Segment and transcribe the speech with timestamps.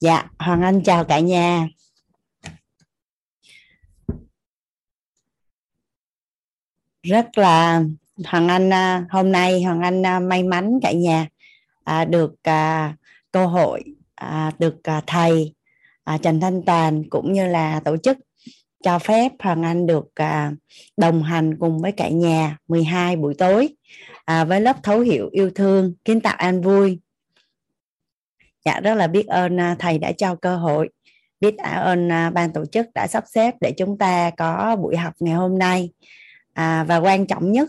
[0.00, 1.68] Dạ, Hoàng Anh chào cả nhà.
[7.02, 7.82] Rất là
[8.24, 11.26] Hoàng Anh à, hôm nay Hoàng Anh à, may mắn cả nhà
[11.84, 12.96] à, được à,
[13.32, 13.84] cơ hội
[14.58, 14.76] được
[15.06, 15.54] thầy
[16.22, 18.18] Trần Thanh Toàn cũng như là tổ chức
[18.82, 20.06] cho phép Hoàng Anh được
[20.96, 23.76] đồng hành cùng với cả nhà 12 buổi tối
[24.46, 27.00] với lớp thấu hiểu yêu thương kiến tạo an vui
[28.68, 30.88] dạ rất là biết ơn à, thầy đã cho cơ hội.
[31.40, 35.14] Biết ơn à, ban tổ chức đã sắp xếp để chúng ta có buổi học
[35.20, 35.90] ngày hôm nay.
[36.52, 37.68] À, và quan trọng nhất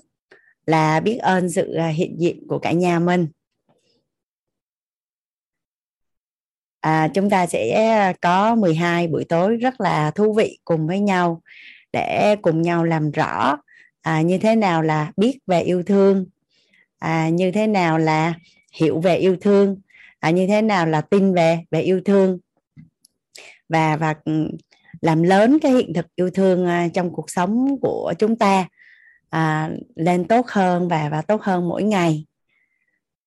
[0.65, 3.27] là biết ơn sự à, hiện diện của cả nhà mình.
[6.81, 11.41] À, chúng ta sẽ có 12 buổi tối rất là thú vị cùng với nhau
[11.93, 13.57] để cùng nhau làm rõ
[14.01, 16.25] à, như thế nào là biết về yêu thương
[16.99, 18.33] à, như thế nào là
[18.73, 19.81] hiểu về yêu thương
[20.19, 22.39] à, như thế nào là tin về về yêu thương?
[23.69, 24.47] Và và ừ,
[25.01, 28.67] làm lớn cái hiện thực yêu thương à, trong cuộc sống của chúng ta
[29.29, 32.25] à, lên tốt hơn và và tốt hơn mỗi ngày.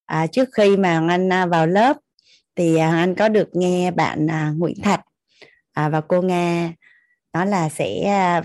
[0.06, 1.96] À, trước khi mà anh à, vào lớp
[2.56, 5.00] thì à, anh có được nghe bạn à, Nguyễn Thạch.
[5.72, 6.72] À, và cô Nga
[7.32, 8.42] đó là sẽ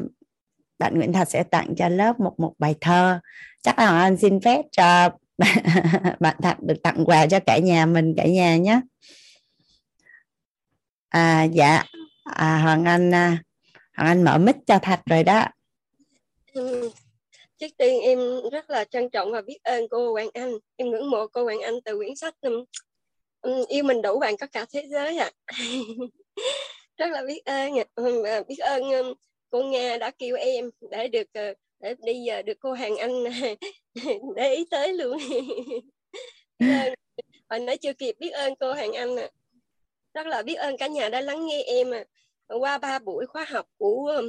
[0.80, 3.20] bạn Nguyễn Thạch sẽ tặng cho lớp một một bài thơ.
[3.61, 5.09] Chắc là anh xin phép cho
[6.19, 8.81] bạn Thạch được tặng quà cho cả nhà mình cả nhà nhé.
[11.09, 11.83] À dạ.
[12.23, 13.43] À, Hoàng Anh à,
[13.97, 15.45] Hoàng Anh mở mic cho Thạch rồi đó.
[16.53, 16.91] Ừ.
[17.58, 18.19] Trước tiên em
[18.52, 20.53] rất là trân trọng và biết ơn cô Hoàng Anh.
[20.75, 22.63] Em ngưỡng mộ cô Hoàng Anh từ quyển sách um,
[23.41, 25.31] um, yêu mình đủ bạn có cả thế giới ạ.
[25.45, 25.58] À.
[26.97, 27.73] rất là biết ơn
[28.25, 28.43] à.
[28.47, 29.13] biết ơn um,
[29.49, 33.23] cô Nga đã kêu em để được uh, để bây giờ được cô hàng anh
[34.36, 35.17] để ý tới luôn
[37.50, 39.30] hồi nãy chưa kịp biết ơn cô hàng anh à.
[40.14, 42.03] rất là biết ơn cả nhà đã lắng nghe em à.
[42.48, 44.22] qua ba buổi khóa học của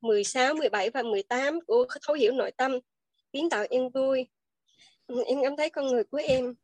[0.00, 2.78] 16, 17 và 18 của thấu hiểu nội tâm
[3.32, 4.26] kiến tạo yên vui
[5.26, 6.54] em cảm thấy con người của em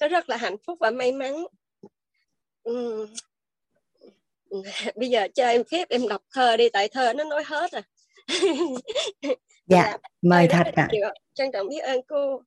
[0.00, 1.44] nó rất là hạnh phúc và may mắn
[2.70, 3.06] uhm.
[4.96, 7.82] bây giờ cho em phép em đọc thơ đi tại thơ nó nói hết à
[9.70, 11.12] dạ, dạ mời thật ạ à.
[11.34, 12.42] trân trọng biết ơn cô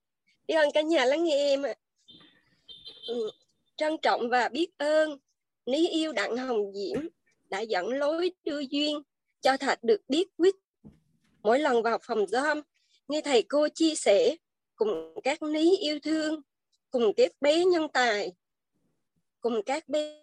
[0.46, 1.74] biết ơn cả nhà lắng nghe em ạ
[3.06, 3.30] ừ.
[3.76, 5.18] trân trọng và biết ơn
[5.66, 7.08] ní yêu đặng hồng diễm
[7.50, 9.02] đã dẫn lối đưa duyên
[9.40, 10.54] cho thạch được biết quyết
[11.42, 12.60] mỗi lần vào phòng giam
[13.08, 14.36] nghe thầy cô chia sẻ
[14.76, 16.40] cùng các ní yêu thương
[16.90, 18.32] cùng các bé nhân tài
[19.40, 20.22] cùng các bé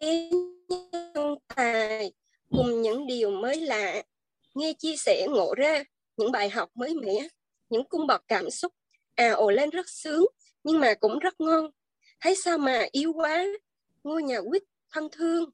[1.13, 2.11] nhân tài
[2.49, 4.03] cùng những điều mới lạ
[4.55, 5.83] nghe chia sẻ ngộ ra
[6.21, 7.27] những bài học mới mẻ,
[7.69, 8.73] những cung bậc cảm xúc
[9.15, 10.25] à ồ lên rất sướng,
[10.63, 11.71] nhưng mà cũng rất ngon.
[12.19, 13.45] Thấy sao mà yêu quá,
[14.03, 15.49] ngôi nhà quýt thân thương.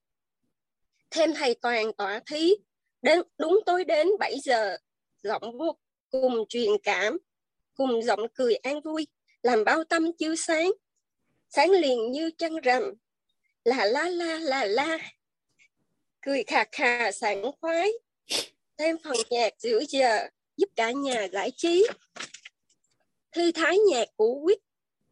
[1.11, 2.55] Thêm thầy toàn tỏa thí,
[3.01, 4.78] đến, đúng tối đến 7 giờ,
[5.23, 5.78] giọng vô
[6.09, 7.17] cùng truyền cảm,
[7.73, 9.07] cùng giọng cười an vui,
[9.44, 10.72] làm bao tâm chiếu sáng.
[11.49, 12.94] Sáng liền như trăng rằm,
[13.63, 14.97] là la la là la.
[16.22, 17.91] Cười khà khà sảng khoái,
[18.78, 21.88] thêm phần nhạc giữa giờ giúp cả nhà giải trí.
[23.31, 24.57] Thư thái nhạc của Quýt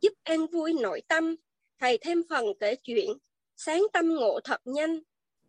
[0.01, 1.35] giúp an vui nội tâm,
[1.79, 3.11] thầy thêm phần kể chuyện,
[3.55, 4.99] sáng tâm ngộ thật nhanh.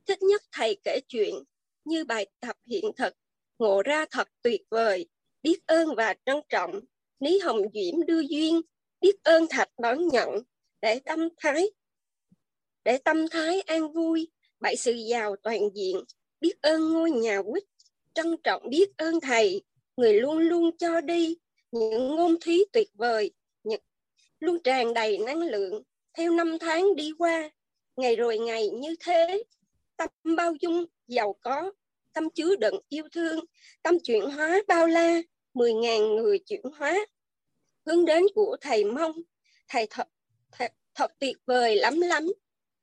[0.06, 1.34] Thích nhất thầy kể chuyện
[1.84, 3.14] như bài tập hiện thực,
[3.58, 5.06] ngộ ra thật tuyệt vời,
[5.42, 6.80] biết ơn và trân trọng.
[7.20, 8.60] lý Hồng Diễm đưa duyên,
[9.00, 10.42] biết ơn Thạch đón nhận,
[10.80, 11.70] để tâm thái
[12.86, 14.28] để tâm thái an vui,
[14.60, 15.96] bảy sự giàu toàn diện,
[16.40, 17.64] biết ơn ngôi nhà quýt,
[18.14, 19.62] trân trọng biết ơn thầy,
[19.96, 21.36] người luôn luôn cho đi
[21.72, 23.30] những ngôn thí tuyệt vời
[23.64, 23.80] những,
[24.40, 25.82] luôn tràn đầy năng lượng.
[26.14, 27.50] Theo năm tháng đi qua
[27.96, 29.42] ngày rồi ngày như thế
[29.96, 31.72] tâm bao dung giàu có
[32.12, 33.44] tâm chứa đựng yêu thương
[33.82, 35.22] tâm chuyển hóa bao la
[35.54, 37.06] mười ngàn người chuyển hóa.
[37.86, 39.12] Hướng đến của thầy mong
[39.68, 40.08] thầy thật
[40.52, 42.26] thật, thật tuyệt vời lắm lắm.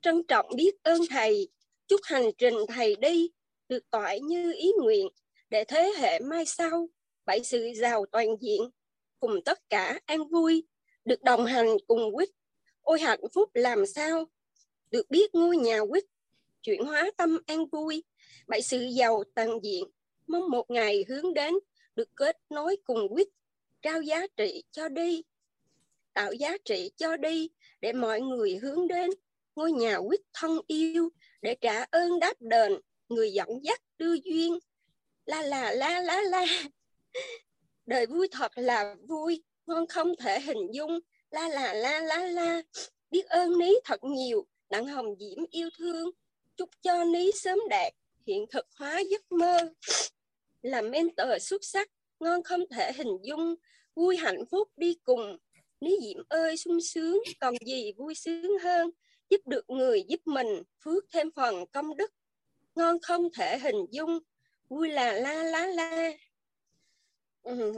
[0.01, 1.47] Trân trọng biết ơn thầy
[1.87, 3.31] chúc hành trình thầy đi
[3.69, 5.07] được tỏi như ý nguyện
[5.49, 6.87] để thế hệ mai sau
[7.25, 8.61] bảy sự giàu toàn diện,
[9.19, 10.67] cùng tất cả an vui,
[11.05, 12.29] được đồng hành cùng quýt.
[12.81, 14.25] Ôi hạnh phúc làm sao?
[14.91, 16.03] Được biết ngôi nhà quýt,
[16.61, 18.03] chuyển hóa tâm an vui.
[18.47, 19.83] Bảy sự giàu toàn diện,
[20.27, 21.53] mong một ngày hướng đến
[21.95, 23.27] được kết nối cùng quýt,
[23.81, 25.23] trao giá trị cho đi.
[26.13, 27.49] Tạo giá trị cho đi
[27.81, 29.09] để mọi người hướng đến
[29.55, 31.09] ngôi nhà quýt thân yêu,
[31.41, 32.73] để trả ơn đáp đền
[33.09, 34.59] người dẫn dắt đưa duyên.
[35.25, 36.45] La la la la la
[37.85, 40.99] đời vui thật là vui ngon không thể hình dung.
[41.29, 42.61] La la la la la.
[43.11, 46.11] Biết ơn ní thật nhiều, đặng hồng diễm yêu thương.
[46.55, 47.93] Chúc cho ní sớm đạt,
[48.27, 49.57] hiện thực hóa giấc mơ.
[50.61, 51.89] Làm mentor xuất sắc,
[52.19, 53.55] ngon không thể hình dung.
[53.95, 55.37] Vui hạnh phúc đi cùng.
[55.81, 58.89] Ní diễm ơi, sung sướng, còn gì vui sướng hơn?
[59.29, 62.11] Giúp được người giúp mình, phước thêm phần công đức.
[62.75, 64.19] Ngon không thể hình dung.
[64.69, 66.11] Vui là, la la la.
[67.43, 67.73] Ừ.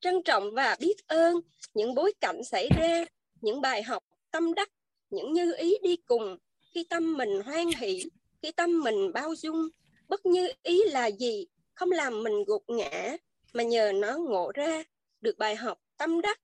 [0.00, 1.40] trân trọng và biết ơn
[1.74, 3.04] những bối cảnh xảy ra,
[3.40, 4.70] những bài học tâm đắc,
[5.10, 6.38] những như ý đi cùng.
[6.74, 8.02] Khi tâm mình hoan hỷ,
[8.42, 9.68] khi tâm mình bao dung,
[10.08, 11.46] bất như ý là gì?
[11.74, 13.16] Không làm mình gục ngã,
[13.52, 14.84] mà nhờ nó ngộ ra
[15.20, 16.40] được bài học tâm đắc.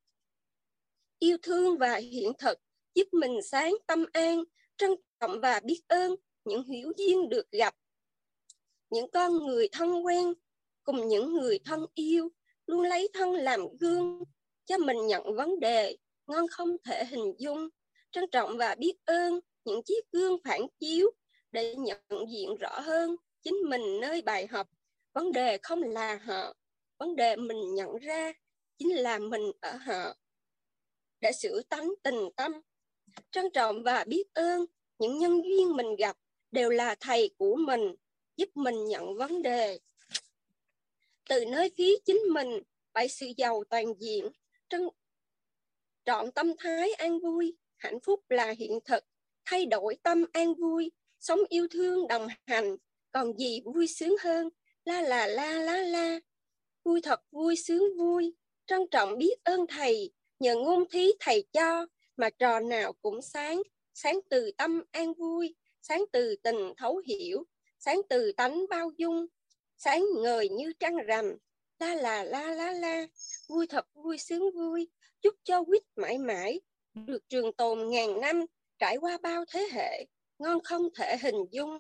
[1.19, 2.59] Yêu thương và hiện thực
[2.95, 4.45] giúp mình sáng tâm an,
[4.77, 4.91] trân
[5.21, 6.15] trọng và biết ơn
[6.45, 7.75] những hiểu duyên được gặp.
[8.91, 10.35] Những con người thân quen
[10.83, 12.29] cùng những người thân yêu
[12.67, 14.23] luôn lấy thân làm gương
[14.65, 15.97] cho mình nhận vấn đề,
[16.27, 17.69] ngon không thể hình dung.
[18.11, 21.11] Trân trọng và biết ơn những chiếc gương phản chiếu
[21.53, 22.01] để nhận
[22.31, 24.69] diện rõ hơn chính mình nơi bài học.
[25.13, 26.55] Vấn đề không là họ,
[26.99, 28.33] vấn đề mình nhận ra
[28.79, 30.15] chính là mình ở họ.
[31.21, 32.53] Để sửa tánh tình tâm,
[33.31, 34.67] trân trọng và biết ơn
[34.99, 36.17] những nhân duyên mình gặp
[36.51, 37.95] đều là thầy của mình,
[38.37, 39.79] giúp mình nhận vấn đề
[41.29, 42.63] từ nơi phía chính mình,
[42.93, 44.29] bày sự giàu toàn diện.
[44.69, 44.89] Trân,
[46.05, 49.05] trọn tâm thái an vui, hạnh phúc là hiện thực.
[49.45, 52.77] Thay đổi tâm an vui, sống yêu thương đồng hành.
[53.13, 54.49] Còn gì vui sướng hơn?
[54.85, 56.21] La là la la la.
[56.85, 58.35] Vui thật vui sướng vui.
[58.67, 61.87] Trân trọng biết ơn thầy, nhờ ngôn thí thầy cho,
[62.17, 63.63] mà trò nào cũng sáng.
[63.95, 67.45] Sáng từ tâm an vui, sáng từ tình thấu hiểu,
[67.79, 69.27] sáng từ tánh bao dung
[69.85, 71.37] sáng ngời như trăng rằm.
[71.79, 73.07] La là la la la.
[73.49, 74.89] Vui thật vui, sướng vui.
[75.23, 76.61] Chúc cho quýt mãi mãi.
[76.95, 78.45] Được trường tồn ngàn năm.
[78.79, 80.07] Trải qua bao thế hệ.
[80.39, 81.79] Ngon không thể hình dung.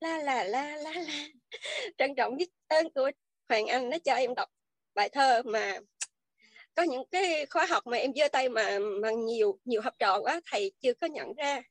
[0.00, 1.28] La là la la la.
[1.98, 3.10] Trân trọng biết ơn của
[3.48, 4.48] hoàng anh nó cho em đọc
[4.94, 5.78] bài thơ mà
[6.74, 10.20] có những cái khóa học mà em giơ tay mà mà nhiều nhiều học trò
[10.20, 11.62] quá, thầy chưa có nhận ra.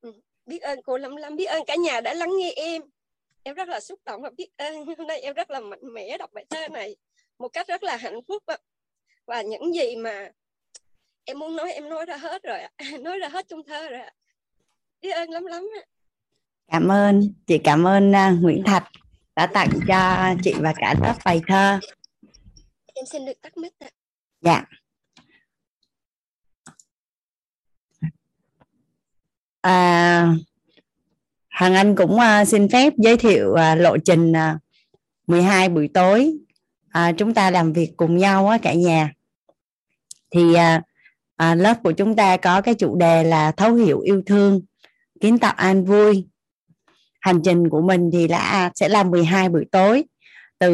[0.00, 0.12] Ừ,
[0.46, 2.82] biết ơn cô lắm lắm biết ơn cả nhà đã lắng nghe em
[3.42, 4.86] em rất là xúc động và biết ơn.
[4.98, 6.96] Hôm nay em rất là mạnh mẽ đọc bài thơ này
[7.38, 8.42] một cách rất là hạnh phúc
[9.26, 10.30] và những gì mà
[11.24, 12.58] em muốn nói em nói ra hết rồi
[13.00, 14.00] nói ra hết trong thơ rồi
[15.00, 15.68] biết ơn lắm lắm
[16.72, 17.34] cảm ơn.
[17.46, 18.90] Chị cảm ơn uh, Nguyễn Thạch
[19.36, 21.80] đã tặng cho chị và cả lớp bài thơ.
[22.94, 23.88] Em xin được tắt mic ạ.
[24.40, 24.64] Dạ.
[29.60, 30.34] À,
[31.52, 34.60] Hằng Anh cũng uh, xin phép giới thiệu uh, lộ trình à, uh,
[35.26, 36.32] 12 buổi tối
[36.98, 39.12] uh, chúng ta làm việc cùng nhau uh, cả nhà.
[40.30, 40.82] Thì uh,
[41.42, 44.60] uh, lớp của chúng ta có cái chủ đề là thấu hiểu yêu thương
[45.20, 46.26] kiến tạo an vui.
[47.20, 50.04] Hành trình của mình thì là sẽ là 12 buổi tối
[50.58, 50.70] từ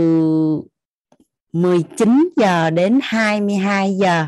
[1.52, 4.26] 19 giờ đến 22 giờ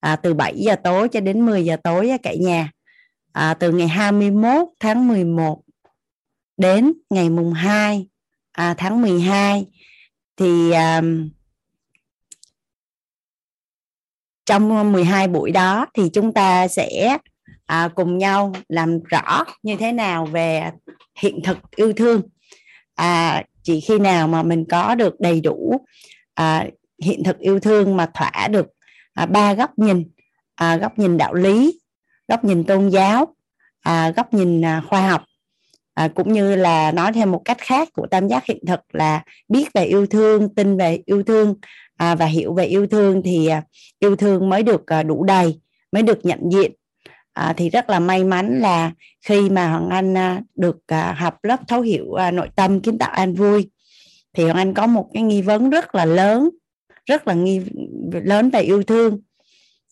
[0.00, 2.70] à, từ 7 giờ tối cho đến 10 giờ tối cả nhà
[3.36, 5.62] à, từ ngày 21 tháng 11
[6.56, 8.06] đến ngày mùng 2
[8.52, 9.66] à, tháng 12
[10.36, 11.02] thì à,
[14.46, 17.18] trong 12 buổi đó thì chúng ta sẽ
[17.66, 20.70] à, cùng nhau làm rõ như thế nào về
[21.18, 22.22] hiện thực yêu thương.
[22.94, 25.80] À, chỉ khi nào mà mình có được đầy đủ
[26.34, 26.66] à,
[27.02, 28.66] hiện thực yêu thương mà thỏa được
[29.14, 30.10] à, ba à, góc nhìn
[30.54, 31.80] à, góc nhìn đạo lý
[32.28, 33.34] góc nhìn tôn giáo
[33.80, 35.24] à, góc nhìn à, khoa học
[35.94, 39.22] à, cũng như là nói theo một cách khác của tam giác hiện thực là
[39.48, 41.54] biết về yêu thương tin về yêu thương
[41.96, 43.62] à, và hiểu về yêu thương thì à,
[43.98, 45.60] yêu thương mới được à, đủ đầy
[45.92, 46.72] mới được nhận diện.
[47.32, 48.92] À, thì rất là may mắn là
[49.26, 52.98] khi mà hoàng anh à, được à, học lớp thấu hiểu à, nội tâm kiến
[52.98, 53.70] tạo an vui
[54.32, 56.50] thì hoàng anh có một cái nghi vấn rất là lớn
[57.06, 57.60] rất là nghi
[58.12, 59.20] lớn về yêu thương.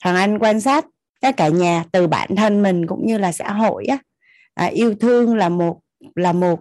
[0.05, 0.87] Hoàng anh quan sát
[1.25, 3.99] các cả nhà từ bản thân mình cũng như là xã hội á.
[4.55, 5.81] À, yêu thương là một
[6.15, 6.61] là một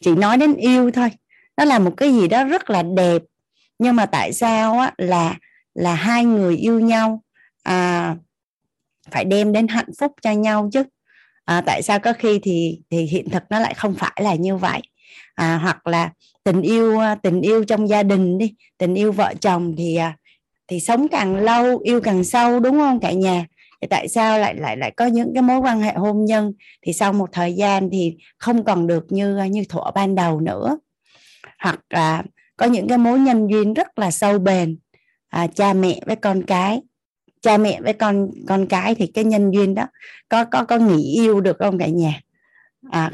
[0.00, 1.08] chỉ nói đến yêu thôi.
[1.56, 3.22] Nó là một cái gì đó rất là đẹp.
[3.78, 5.36] Nhưng mà tại sao á là
[5.74, 7.22] là hai người yêu nhau?
[7.62, 8.16] À,
[9.10, 10.82] phải đem đến hạnh phúc cho nhau chứ.
[11.44, 14.56] À, tại sao có khi thì thì hiện thực nó lại không phải là như
[14.56, 14.80] vậy?
[15.34, 16.10] À, hoặc là
[16.44, 20.16] tình yêu tình yêu trong gia đình đi tình yêu vợ chồng thì à,
[20.68, 23.46] thì sống càng lâu yêu càng sâu đúng không cả nhà?
[23.80, 26.52] Thì tại sao lại lại lại có những cái mối quan hệ hôn nhân?
[26.82, 30.78] Thì sau một thời gian thì không còn được như như thuở ban đầu nữa.
[31.58, 32.22] Hoặc là
[32.56, 34.78] có những cái mối nhân duyên rất là sâu bền
[35.28, 36.80] à, cha mẹ với con cái.
[37.42, 39.86] Cha mẹ với con con cái thì cái nhân duyên đó
[40.28, 42.20] có có có nghỉ yêu được không cả nhà?
[42.90, 43.12] À,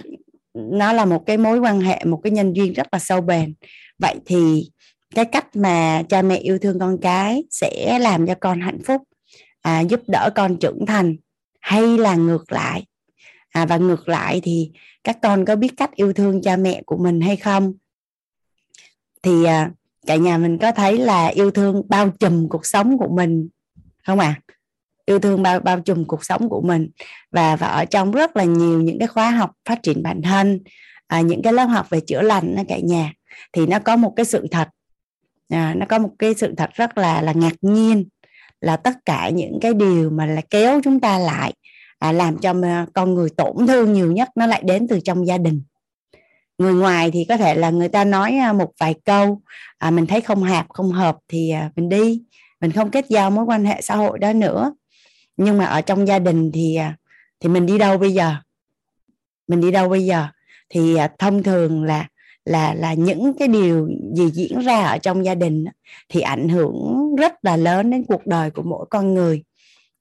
[0.54, 3.54] nó là một cái mối quan hệ một cái nhân duyên rất là sâu bền.
[3.98, 4.70] Vậy thì
[5.14, 9.02] cái cách mà cha mẹ yêu thương con cái sẽ làm cho con hạnh phúc
[9.64, 11.16] à, giúp đỡ con trưởng thành
[11.60, 12.86] hay là ngược lại?
[13.48, 14.70] À, và ngược lại thì
[15.04, 17.72] các con có biết cách yêu thương cha mẹ của mình hay không?
[19.22, 19.70] Thì à,
[20.06, 23.48] cả nhà mình có thấy là yêu thương bao trùm cuộc sống của mình
[24.06, 24.34] không ạ?
[24.38, 24.54] À?
[25.06, 26.90] yêu thương bao bao trùm cuộc sống của mình
[27.30, 30.60] và và ở trong rất là nhiều những cái khóa học phát triển bản thân
[31.06, 33.12] à, những cái lớp học về chữa lành đó cả nhà
[33.52, 34.68] thì nó có một cái sự thật.
[35.48, 38.08] À, nó có một cái sự thật rất là là ngạc nhiên
[38.64, 41.54] là tất cả những cái điều mà là kéo chúng ta lại
[41.98, 42.54] à, làm cho
[42.94, 45.62] con người tổn thương nhiều nhất nó lại đến từ trong gia đình.
[46.58, 49.40] Người ngoài thì có thể là người ta nói à, một vài câu
[49.78, 52.22] à, mình thấy không hợp không hợp thì à, mình đi.
[52.60, 54.74] Mình không kết giao mối quan hệ xã hội đó nữa.
[55.36, 56.96] Nhưng mà ở trong gia đình thì à,
[57.40, 58.34] thì mình đi đâu bây giờ?
[59.48, 60.26] Mình đi đâu bây giờ?
[60.68, 62.08] Thì à, thông thường là
[62.44, 65.64] là là những cái điều gì diễn ra ở trong gia đình
[66.08, 69.42] thì ảnh hưởng rất là lớn đến cuộc đời của mỗi con người.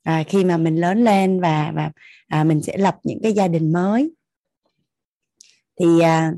[0.04, 1.92] À, khi mà mình lớn lên và và
[2.28, 4.12] à, mình sẽ lập những cái gia đình mới.
[5.80, 6.34] Thì à,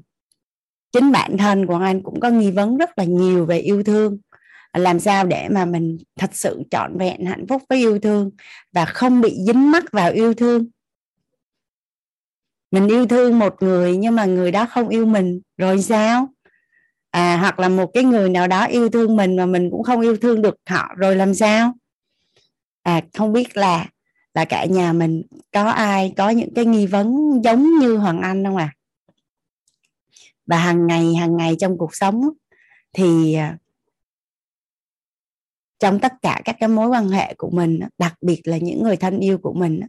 [0.91, 4.17] chính bản thân của anh cũng có nghi vấn rất là nhiều về yêu thương.
[4.74, 8.31] Làm sao để mà mình thật sự trọn vẹn hạnh phúc với yêu thương
[8.71, 10.67] và không bị dính mắc vào yêu thương
[12.75, 15.41] mình yêu thương một người nhưng mà người đó không yêu mình.
[15.58, 16.29] Rồi sao?
[17.12, 20.01] À hoặc là một cái người nào đó yêu thương mình mà mình cũng không
[20.01, 21.74] yêu thương được họ, rồi làm sao?
[22.84, 23.88] À không biết là
[24.34, 28.44] là cả nhà mình có ai có những cái nghi vấn giống như hoàng anh
[28.44, 28.74] không à
[30.46, 32.22] và hàng ngày hàng ngày trong cuộc sống
[32.94, 33.58] thì à,
[35.79, 38.98] trong tất cả các cái mối quan hệ của mình đặc biệt là những người
[38.98, 39.79] thân yêu của mình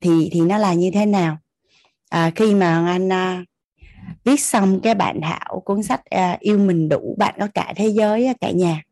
[0.00, 1.38] thì thì nó là như thế nào?
[2.10, 3.44] À, khi mà anh à,
[4.24, 7.88] viết xong cái bản thảo cuốn sách à, yêu mình đủ bạn có cả thế
[7.88, 8.82] giới cả nhà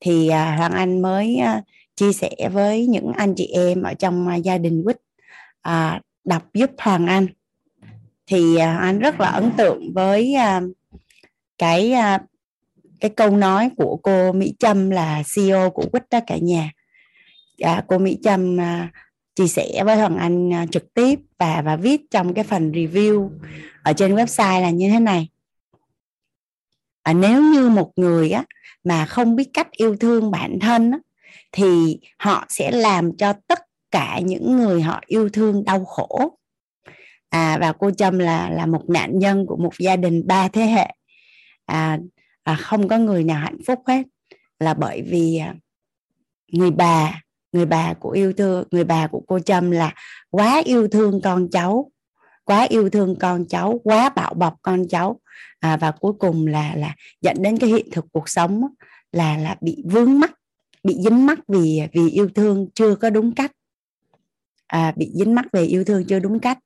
[0.00, 1.62] thì à, hoàng anh mới à,
[1.96, 4.96] chia sẻ với những anh chị em ở trong à, gia đình quýt
[5.62, 7.26] à, đọc giúp hoàng anh.
[8.26, 10.60] Thì à, anh rất là ấn tượng với à,
[11.58, 12.18] cái à,
[13.00, 16.70] cái câu nói của cô Mỹ Trâm là CEO của Quýt đó cả nhà.
[17.60, 18.90] À, cô Mỹ Trâm à,
[19.34, 23.30] chia sẻ với Hoàng Anh à, trực tiếp và và viết trong cái phần review
[23.82, 25.28] ở trên website là như thế này.
[27.02, 28.44] À, nếu như một người á
[28.84, 30.98] mà không biết cách yêu thương bản thân á,
[31.52, 33.60] thì họ sẽ làm cho tất
[33.90, 36.38] cả những người họ yêu thương đau khổ.
[37.28, 40.62] À và cô Trâm là là một nạn nhân của một gia đình ba thế
[40.62, 40.94] hệ.
[41.66, 41.98] À,
[42.42, 44.02] à không có người nào hạnh phúc hết
[44.58, 45.54] là bởi vì à,
[46.52, 47.21] người bà
[47.52, 49.94] người bà của yêu thương người bà của cô Trâm là
[50.30, 51.90] quá yêu thương con cháu
[52.44, 55.20] quá yêu thương con cháu quá bạo bọc con cháu.
[55.60, 58.62] À, và cuối cùng là là dẫn đến cái hiện thực cuộc sống
[59.12, 60.32] là là bị vướng mắc
[60.84, 63.52] bị dính mắc vì vì yêu thương chưa có đúng cách.
[64.66, 66.58] À, bị dính mắc về yêu thương chưa đúng cách.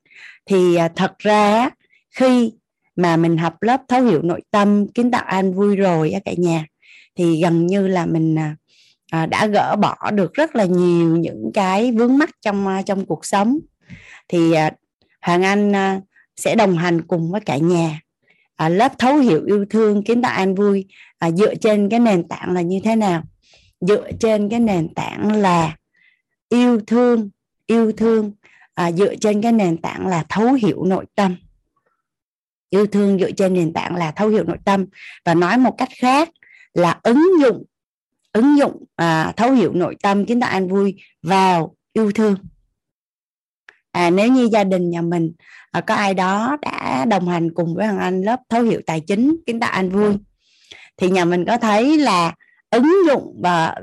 [0.46, 1.70] Thì à, thật ra
[2.10, 2.52] khi
[2.96, 6.32] mà mình học lớp thấu hiểu nội tâm kiến tạo an vui rồi á cả
[6.36, 6.66] nhà
[7.16, 8.56] thì gần như là mình à,
[9.10, 13.06] à, đã gỡ bỏ được rất là nhiều những cái vướng mắc trong à, trong
[13.06, 13.58] cuộc sống.
[14.28, 14.70] Thì à,
[15.20, 16.00] hoàng anh à,
[16.36, 18.00] sẽ đồng hành cùng với cả nhà.
[18.56, 20.86] À, lớp thấu hiểu yêu thương kiến tạo an vui
[21.18, 23.22] à, dựa trên cái nền tảng là như thế nào?
[23.80, 25.76] Dựa trên cái nền tảng là
[26.48, 27.30] yêu thương
[27.66, 28.32] yêu thương
[28.74, 31.36] à, dựa trên cái nền tảng là thấu hiểu nội tâm.
[32.70, 34.86] Yêu thương dựa trên nền tảng là thấu hiểu nội tâm.
[35.24, 36.28] Và nói một cách khác
[36.74, 37.64] là ứng dụng
[38.36, 42.36] ứng dụng à, thấu hiểu nội tâm kiến tạo an vui vào yêu thương.
[43.92, 45.32] À, nếu như gia đình nhà mình
[45.70, 49.00] à, có ai đó đã đồng hành cùng với hoàng anh lớp thấu hiểu tài
[49.00, 50.16] chính kiến tạo an vui
[50.96, 52.34] thì nhà mình có thấy là
[52.70, 53.74] ứng dụng và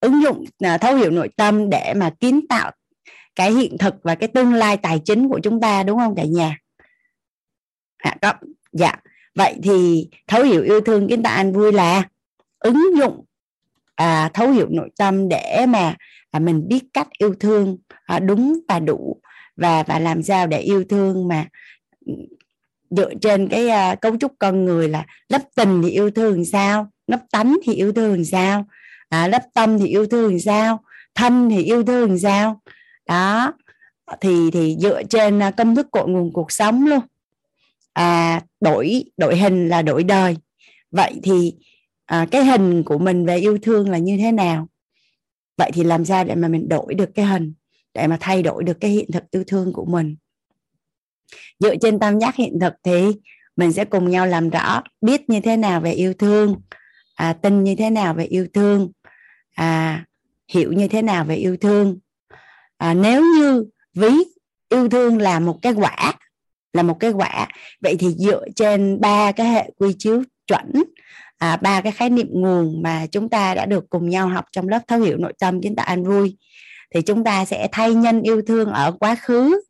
[0.00, 2.70] ứng dụng à, thấu hiểu nội tâm để mà kiến tạo
[3.34, 6.24] cái hiện thực và cái tương lai tài chính của chúng ta đúng không cả
[6.24, 6.58] nhà?
[7.98, 8.32] À, có
[8.72, 8.92] dạ.
[9.34, 12.08] Vậy thì thấu hiểu yêu thương kiến tạo an vui là
[12.58, 13.24] ứng dụng
[13.94, 15.94] à, thấu hiểu nội tâm để mà
[16.30, 19.20] à, mình biết cách yêu thương à, đúng và đủ
[19.56, 21.46] và và làm sao để yêu thương mà
[22.06, 22.12] ừ,
[22.90, 26.88] dựa trên cái à, cấu trúc con người là lấp tình thì yêu thương sao
[27.06, 28.66] lấp tánh thì yêu thương sao
[29.08, 30.80] à, lấp tâm thì yêu thương sao
[31.14, 32.60] thân thì yêu thương sao.
[33.06, 33.52] Đó
[34.20, 37.00] thì thì dựa trên à, công thức cội nguồn cuộc sống luôn.
[37.92, 40.36] À, đổi đổi hình là đổi đời.
[40.90, 41.54] Vậy thì
[42.06, 44.68] à, cái hình của mình về yêu thương là như thế nào?
[45.56, 47.54] Vậy thì làm sao để mà mình đổi được cái hình
[47.94, 50.16] để mà thay đổi được cái hiện thực yêu thương của mình?
[51.58, 53.06] Dựa trên tam giác hiện thực thì
[53.56, 56.56] mình sẽ cùng nhau làm rõ biết như thế nào về yêu thương
[57.14, 58.92] à, tin như thế nào về yêu thương
[59.54, 60.04] à,
[60.48, 61.98] hiểu như thế nào về yêu thương.
[62.76, 64.12] À, nếu như ví
[64.68, 66.14] yêu thương là một cái quả
[66.72, 67.48] là một cái quả
[67.80, 70.72] vậy thì dựa trên ba cái hệ quy chiếu chuẩn
[71.44, 74.68] à, ba cái khái niệm nguồn mà chúng ta đã được cùng nhau học trong
[74.68, 76.36] lớp thấu hiểu nội tâm kiến tạo an vui.
[76.94, 79.62] Thì chúng ta sẽ thay nhân yêu thương ở quá khứ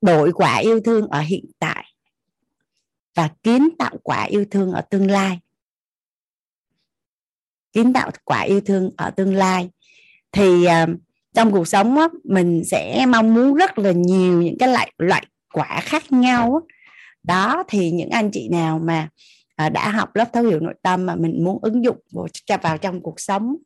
[0.00, 1.84] đổi quả yêu thương ở hiện tại
[3.14, 5.40] và kiến tạo quả yêu thương ở tương lai.
[7.72, 9.70] Kiến tạo quả yêu thương ở tương lai.
[10.32, 10.88] Thì uh,
[11.34, 15.26] trong cuộc sống á, mình sẽ mong muốn rất là nhiều những cái loại loại
[15.52, 16.74] quả khác nhau á.
[17.22, 19.08] đó thì những anh chị nào mà
[19.56, 22.26] À, đã học lớp thấu hiểu nội tâm mà mình muốn ứng dụng vào,
[22.62, 23.56] vào trong cuộc sống.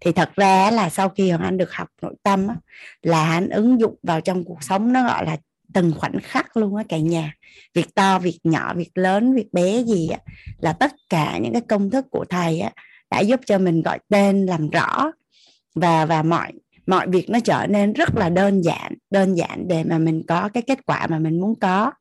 [0.00, 2.48] Thì thật ra là sau khi hoàng anh được học nội tâm
[3.02, 5.36] là anh ứng dụng vào trong cuộc sống nó gọi là
[5.74, 7.34] từng khoảnh khắc luôn á cả nhà.
[7.74, 10.18] Việc to việc nhỏ việc lớn việc bé gì á
[10.58, 12.70] là tất cả những cái công thức của thầy á
[13.10, 15.12] đã giúp cho mình gọi tên làm rõ.
[15.74, 16.52] Và và mọi
[16.86, 20.48] mọi việc nó trở nên rất là đơn giản đơn giản để mà mình có
[20.54, 21.92] cái kết quả mà mình muốn có.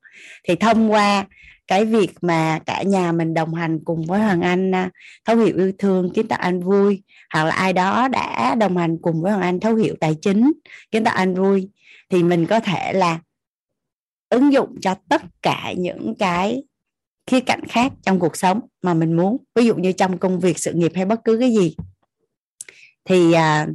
[0.48, 1.25] Thì thông qua
[1.72, 4.90] cái việc mà cả nhà mình đồng hành cùng với Hoàng Anh à,
[5.25, 8.98] thấu hiểu yêu thương kiến tạo anh vui hoặc là ai đó đã đồng hành
[9.01, 10.51] cùng với Hoàng Anh thấu hiểu tài chính
[10.92, 11.70] kiến tạo anh vui
[12.10, 13.20] thì mình có thể là
[14.30, 16.63] ứng dụng cho tất cả những cái
[17.28, 19.38] khía cạnh khác trong cuộc sống mà mình muốn.
[19.56, 21.75] Ví dụ như trong công việc sự nghiệp hay bất cứ cái gì.
[23.06, 23.68] Thì à,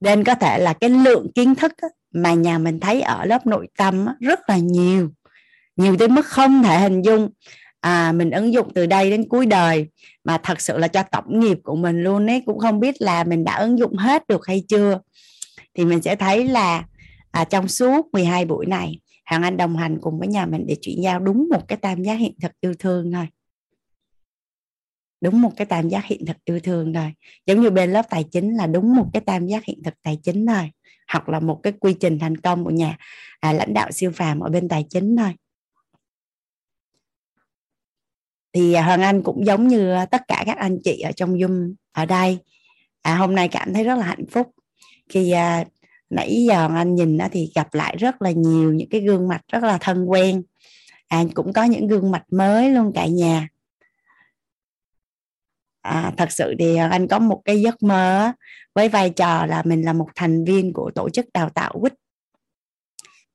[0.00, 1.72] nên có thể là cái lượng kiến thức
[2.12, 5.10] mà nhà mình thấy ở lớp nội tâm rất là nhiều
[5.80, 7.30] nhiều đến mức không thể hình dung.
[7.80, 9.88] À, mình ứng dụng từ đây đến cuối đời
[10.24, 13.24] mà thật sự là cho tổng nghiệp của mình luôn ấy cũng không biết là
[13.24, 15.00] mình đã ứng dụng hết được hay chưa.
[15.74, 16.84] Thì mình sẽ thấy là
[17.30, 20.76] à, trong suốt 12 buổi này Hoàng Anh đồng hành cùng với nhà mình để
[20.80, 23.26] chuyển giao đúng một cái tam giác hiện thực yêu thương thôi.
[25.20, 27.12] Đúng một cái tam giác hiện thực yêu thương thôi.
[27.46, 30.18] Giống như bên lớp tài chính là đúng một cái tam giác hiện thực tài
[30.22, 30.70] chính thôi
[31.12, 32.96] hoặc là một cái quy trình thành công của nhà
[33.40, 35.32] à, lãnh đạo siêu phàm ở bên tài chính thôi.
[38.52, 41.34] Thì à, Hoàng Anh cũng giống như à, tất cả các anh chị ở trong
[41.34, 42.38] Zoom ở đây.
[43.02, 44.50] À, hôm nay cảm thấy rất là hạnh phúc.
[45.08, 45.64] Khi à,
[46.10, 49.40] nãy giờ anh nhìn đó thì gặp lại rất là nhiều những cái gương mặt
[49.52, 50.42] rất là thân quen.
[51.08, 53.48] À, cũng có những gương mặt mới luôn cả nhà
[55.82, 58.32] à, thật sự thì à, anh có một cái giấc mơ
[58.74, 61.92] với vai trò là mình là một thành viên của tổ chức đào tạo quýt.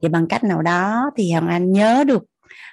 [0.02, 2.24] Thì bằng cách nào đó thì hằng anh nhớ được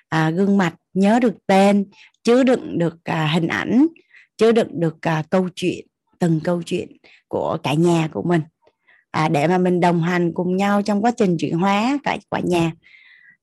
[0.09, 1.85] à, gương mặt nhớ được tên
[2.23, 3.87] chứa đựng được à, hình ảnh
[4.37, 5.87] chứa đựng được à, câu chuyện
[6.19, 6.97] từng câu chuyện
[7.29, 8.43] của cả nhà của mình.
[9.11, 12.41] À, để mà mình đồng hành cùng nhau trong quá trình chuyển hóa cả quả
[12.45, 12.73] nhà.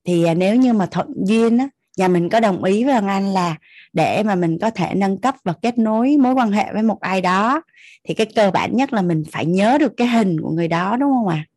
[0.04, 1.68] Thì à, nếu như mà thuận duyên á,
[2.00, 3.56] nhà mình có đồng ý với anh là
[3.92, 7.00] để mà mình có thể nâng cấp và kết nối mối quan hệ với một
[7.00, 7.62] ai đó,
[8.04, 10.96] thì cái cơ bản nhất là mình phải nhớ được cái hình của người đó,
[10.96, 11.48] đúng không ạ à?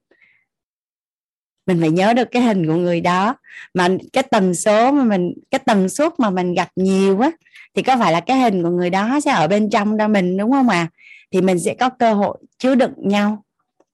[1.65, 3.35] mình phải nhớ được cái hình của người đó
[3.73, 7.31] mà cái tần số mà mình, cái tần suất mà mình gặp nhiều á,
[7.75, 10.37] thì có phải là cái hình của người đó sẽ ở bên trong đó mình,
[10.37, 10.91] đúng không ạ à?
[11.31, 13.43] thì mình sẽ có cơ hội chứa đựng nhau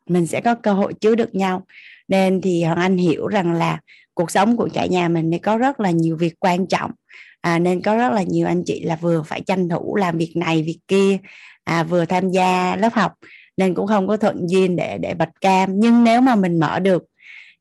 [0.10, 1.66] mình sẽ có cơ hội chứa đựng nhau
[2.10, 3.80] nên thì hoàng anh hiểu rằng là
[4.14, 6.92] cuộc sống của cả nhà mình thì có rất là nhiều việc quan trọng.
[7.42, 10.32] À, nên có rất là nhiều anh chị là vừa phải tranh thủ làm việc
[10.36, 11.18] này việc kia
[11.64, 13.14] à, vừa tham gia lớp học.
[13.58, 15.80] Nên cũng không có thuận duyên để để bạch cam.
[15.80, 17.04] Nhưng nếu mà mình mở được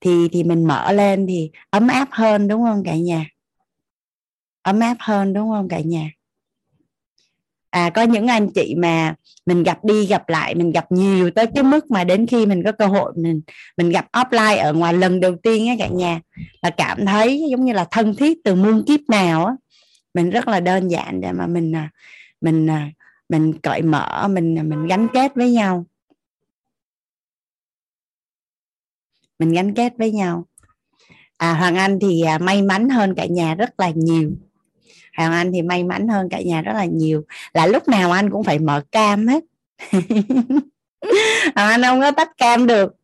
[0.00, 3.26] thì thì mình mở lên thì ấm áp hơn đúng không cả nhà?
[4.62, 6.10] Ấm áp hơn đúng không cả nhà?
[7.70, 9.14] À có những anh chị mà
[9.46, 12.62] mình gặp đi gặp lại, mình gặp nhiều tới cái mức mà đến khi mình
[12.64, 13.40] có cơ hội mình
[13.76, 16.20] mình gặp offline ở ngoài lần đầu tiên á cả nhà.
[16.62, 19.52] Là cảm thấy giống như là thân thiết từ muôn kiếp nào á.
[20.14, 21.90] Mình rất là đơn giản để mà mình à,
[22.40, 22.90] mình à,
[23.28, 25.86] mình cởi mở, mình à, mình gắn kết với nhau.
[29.38, 30.46] Mình gắn kết với nhau.
[31.36, 34.32] À hoàng anh thì may mắn hơn cả nhà rất là nhiều
[35.18, 37.24] hoàng anh thì may mắn hơn cả nhà rất là nhiều.
[37.54, 39.44] Là lúc nào anh cũng phải mở cam hết.
[41.54, 42.94] Anh không có tắt cam được.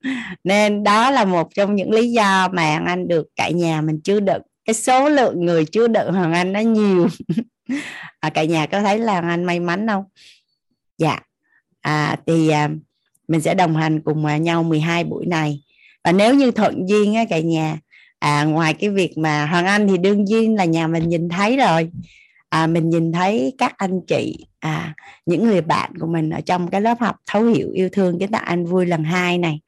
[0.45, 4.21] Nên đó là một trong những lý do mà anh được cả nhà mình chưa
[4.21, 4.43] đựng.
[4.65, 7.09] Cái số lượng người chưa đựng hoàng anh nó nhiều.
[8.21, 10.05] À, cả nhà có thấy là anh may mắn không?
[10.99, 11.21] Dạ.
[11.81, 12.71] À, thì à,
[13.29, 15.63] mình sẽ đồng hành cùng à, nhau 12 buổi này.
[16.05, 17.79] Và nếu như thuận duyên á cả nhà
[18.25, 21.57] à, ngoài cái việc mà hoàng anh thì đương nhiên là nhà mình nhìn thấy
[21.57, 21.91] rồi.
[22.49, 24.95] À, mình nhìn thấy các anh chị à,
[25.27, 28.29] những người bạn của mình ở trong cái lớp học thấu hiểu yêu thương cái
[28.29, 29.61] tạo anh vui lần hai này.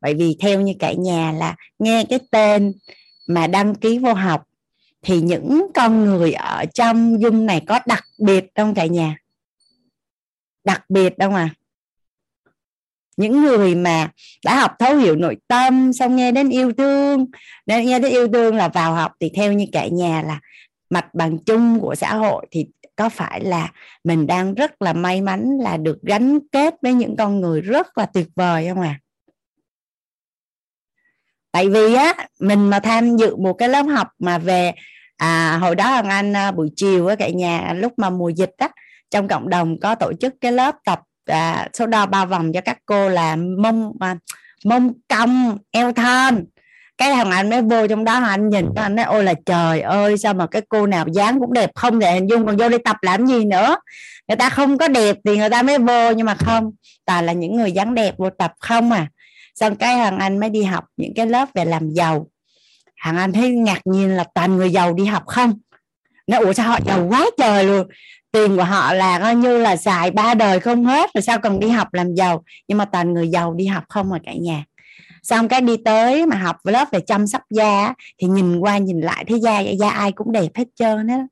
[0.00, 2.72] Bởi vì theo như cả nhà là nghe cái tên
[3.26, 4.46] mà đăng ký vô học
[5.02, 9.16] thì những con người ở trong dung này có đặc biệt trong cả nhà?
[10.64, 11.50] Đặc biệt đâu mà
[13.20, 14.10] những người mà
[14.44, 17.26] đã học thấu hiểu nội tâm xong nghe đến yêu thương
[17.66, 20.40] nên nghe đến yêu thương là vào học thì theo như cả nhà là
[20.90, 23.72] mặt bằng chung của xã hội thì có phải là
[24.04, 27.98] mình đang rất là may mắn là được gắn kết với những con người rất
[27.98, 29.00] là tuyệt vời không à
[31.52, 34.72] tại vì á mình mà tham dự một cái lớp học mà về
[35.16, 38.52] à, hồi đó hoàng anh à, buổi chiều á cả nhà lúc mà mùa dịch
[38.58, 38.68] á
[39.10, 42.60] trong cộng đồng có tổ chức cái lớp tập à, số đo bao vòng cho
[42.60, 44.16] các cô là mông à,
[44.64, 46.44] mông cong eo thon.
[46.98, 50.18] Cái thằng anh mới vô trong đó anh nhìn anh nói ôi là trời ơi
[50.18, 52.78] sao mà cái cô nào dáng cũng đẹp không thể hình dung còn vô đi
[52.84, 53.76] tập làm gì nữa?
[54.28, 56.70] Người ta không có đẹp thì người ta mới vô nhưng mà không
[57.04, 59.08] toàn là những người dáng đẹp vô tập không à.
[59.54, 62.26] Xong cái thằng anh mới đi học những cái lớp về làm giàu.
[63.02, 65.58] Thằng anh thấy ngạc nhiên là toàn người giàu đi học không?
[66.26, 67.88] Nó ủa sao họ giàu quá trời luôn?
[68.32, 71.60] Tiền của họ là coi như là xài ba đời không hết, rồi sao cần
[71.60, 72.44] đi học làm giàu?
[72.68, 74.64] Nhưng mà toàn người giàu đi học không mà cả nhà.
[75.22, 79.00] Xong cái đi tới mà học lớp về chăm sóc da thì nhìn qua nhìn
[79.00, 81.26] lại thấy da da ai cũng đẹp hết trơn á.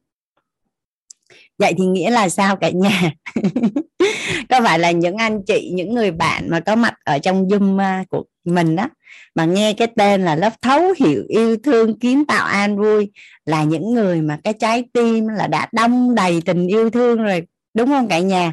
[1.58, 3.12] Vậy thì nghĩa là sao cả nhà?
[4.48, 7.80] Có phải là những anh chị, những người bạn mà có mặt ở trong zoom
[7.80, 8.88] à, của mình đó
[9.34, 13.10] mà nghe cái tên là lớp thấu hiểu yêu thương kiến tạo an vui
[13.46, 17.42] là những người mà cái trái tim là đã đong đầy tình yêu thương rồi,
[17.74, 18.52] đúng không cả nhà?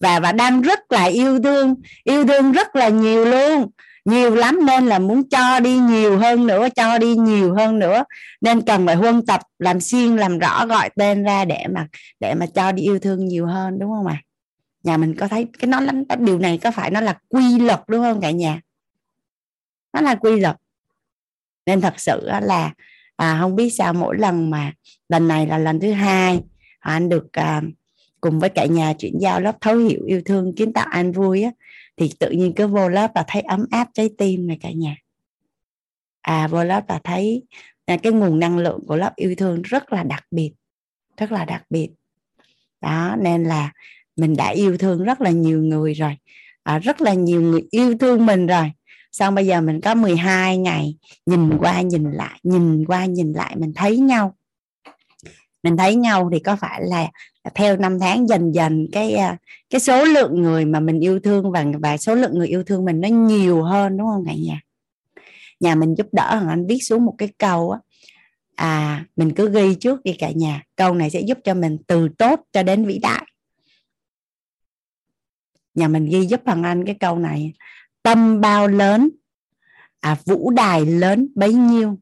[0.00, 3.70] Và và đang rất là yêu thương yêu thương rất là nhiều luôn.
[4.04, 8.04] Nhiều lắm nên là muốn cho đi nhiều hơn nữa, cho đi nhiều hơn nữa.
[8.40, 11.86] Nên cần phải huân tập, làm xuyên làm rõ gọi tên ra để mà
[12.20, 14.22] để mà cho đi yêu thương nhiều hơn, đúng không ạ?
[14.22, 14.22] À?
[14.82, 17.80] nhà mình có thấy cái nó lắm điều này có phải nó là quy luật,
[17.88, 18.60] đúng không cả nhà?
[19.92, 20.56] Nó là quy luật.
[21.66, 22.72] Nên thật sự là
[23.16, 24.72] à, không biết sao mỗi lần mà
[25.08, 26.40] lần này là lần thứ hai
[26.78, 27.62] à, anh được à,
[28.20, 31.42] cùng với cả nhà chuyển giao lớp thấu hiểu yêu thương kiến tạo an vui
[31.42, 31.50] á,
[31.96, 34.96] thì tự nhiên cứ vô lớp là thấy ấm áp trái tim này cả nhà.
[36.20, 37.42] À vô lớp là thấy
[37.84, 40.52] à, cái nguồn năng lượng của lớp yêu thương rất là đặc biệt
[41.16, 41.88] rất là đặc biệt.
[42.80, 43.72] Đó nên là
[44.16, 46.16] mình đã yêu thương rất là nhiều người rồi
[46.62, 48.72] à, rất là nhiều người yêu thương mình rồi
[49.12, 50.96] xong bây giờ mình có 12 ngày,
[51.26, 54.34] nhìn qua nhìn lại, nhìn qua nhìn lại mình thấy nhau.
[55.62, 57.10] Mình thấy nhau thì có phải là
[57.54, 59.36] theo năm tháng dần dần cái à,
[59.70, 62.84] cái số lượng người mà mình yêu thương và và số lượng người yêu thương
[62.84, 64.60] mình nó nhiều hơn, đúng không cả nhà?
[65.60, 67.78] Nhà mình giúp đỡ thằng anh viết xuống một cái câu á
[68.54, 70.62] à mình cứ ghi trước đi cả nhà.
[70.76, 73.26] Câu này sẽ giúp cho mình từ tốt cho đến vĩ đại.
[75.74, 77.52] Nhà mình ghi giúp thằng anh cái câu này
[78.02, 79.10] tâm bao lớn?
[80.00, 81.98] À vũ đài lớn bấy nhiêu?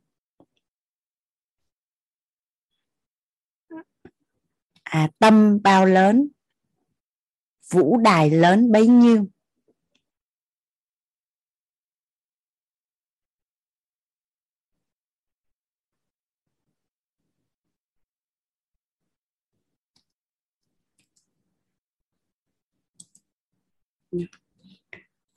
[4.82, 6.28] À tâm bao lớn?
[7.70, 9.26] Vũ đài lớn bấy nhiêu?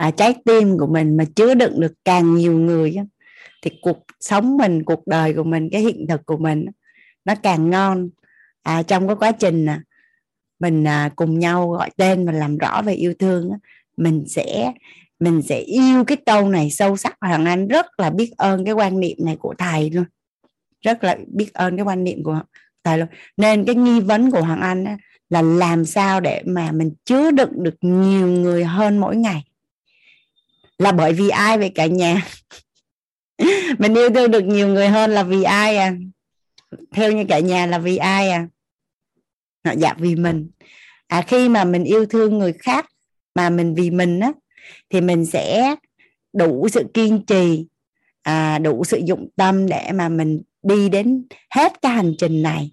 [0.04, 2.96] À, trái tim của mình mà chứa đựng được càng nhiều người
[3.62, 6.66] thì cuộc sống mình cuộc đời của mình cái hiện thực của mình
[7.26, 8.10] nó càng ngon.
[8.64, 9.68] À, trong cái quá trình
[10.60, 13.50] mình à, cùng nhau gọi tên và làm rõ về yêu thương
[13.98, 14.74] mình sẽ
[15.20, 17.18] mình sẽ yêu cái câu này sâu sắc.
[17.22, 20.06] Hoàng anh rất là biết ơn cái quan niệm này của thầy luôn.
[20.82, 22.40] Rất là biết ơn cái quan niệm của
[22.84, 23.08] thầy luôn.
[23.38, 24.98] Nên cái nghi vấn của hoàng anh
[25.30, 29.44] là làm sao để mà mình chứa đựng được nhiều người hơn mỗi ngày
[30.78, 32.28] là bởi vì ai vậy cả nhà?
[33.80, 35.94] Mình yêu thương được nhiều người hơn là vì ai à?
[36.92, 38.48] Theo như cả nhà là vì ai à?
[39.78, 40.50] Dạ vì mình.
[41.08, 42.86] À khi mà mình yêu thương người khác
[43.36, 44.32] mà mình vì mình á
[44.90, 45.76] thì mình sẽ
[46.34, 47.66] đủ sự kiên trì
[48.24, 52.72] à, đủ sự dụng tâm để mà mình đi đến hết cái hành trình này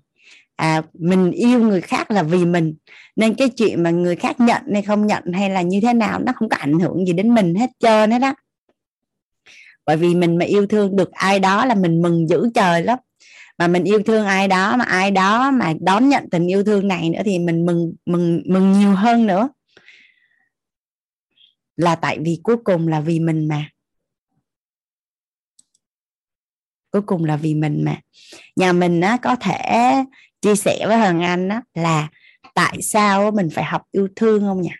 [0.61, 2.75] à, mình yêu người khác là vì mình.
[3.17, 6.21] Nên cái chuyện mà người khác nhận hay không nhận hay là như thế nào
[6.21, 8.35] nó không có ảnh hưởng gì đến mình hết trơn hết đó.
[9.87, 12.99] Bởi vì mình mà yêu thương được ai đó là mình mừng dữ trời lắm.
[13.59, 16.89] Mà mình yêu thương ai đó mà ai đó mà đón nhận tình yêu thương
[16.89, 19.49] này nữa thì mình mừng mừng mừng nhiều hơn nữa.
[21.77, 23.71] Là tại vì cuối cùng là vì mình mà.
[26.91, 28.01] Cuối cùng là vì mình mà.
[28.57, 29.95] Nhà mình á, có thể
[30.41, 32.09] chia sẻ với Hằng Anh đó là
[32.55, 34.71] tại sao mình phải học yêu thương không nhỉ?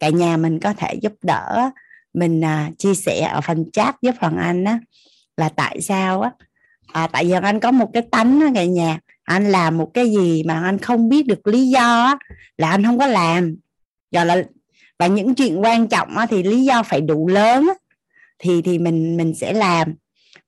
[0.00, 1.70] Cả nhà mình có thể giúp đỡ
[2.14, 4.78] mình à, chia sẻ ở phần chat giúp hoàng anh á
[5.36, 6.30] là tại sao á?
[6.92, 10.10] À, tại vì anh có một cái tánh á cả nhà anh làm một cái
[10.10, 12.16] gì mà anh không biết được lý do á,
[12.58, 13.56] là anh không có làm.
[14.10, 14.42] Rồi là
[14.98, 17.74] và những chuyện quan trọng á, thì lý do phải đủ lớn á,
[18.38, 19.94] thì thì mình mình sẽ làm.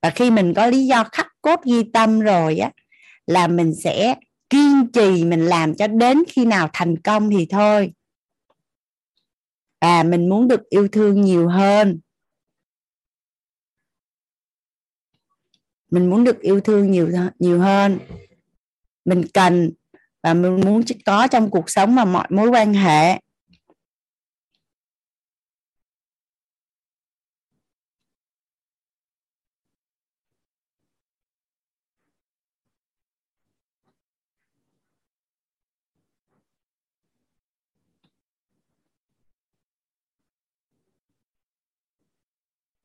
[0.01, 2.71] Và khi mình có lý do khắc cốt ghi tâm rồi á
[3.27, 4.15] là mình sẽ
[4.49, 7.93] kiên trì mình làm cho đến khi nào thành công thì thôi.
[9.81, 11.99] Và mình muốn được yêu thương nhiều hơn.
[15.91, 17.99] Mình muốn được yêu thương nhiều nhiều hơn.
[19.05, 19.71] Mình cần
[20.23, 23.19] và mình muốn có trong cuộc sống và mọi mối quan hệ.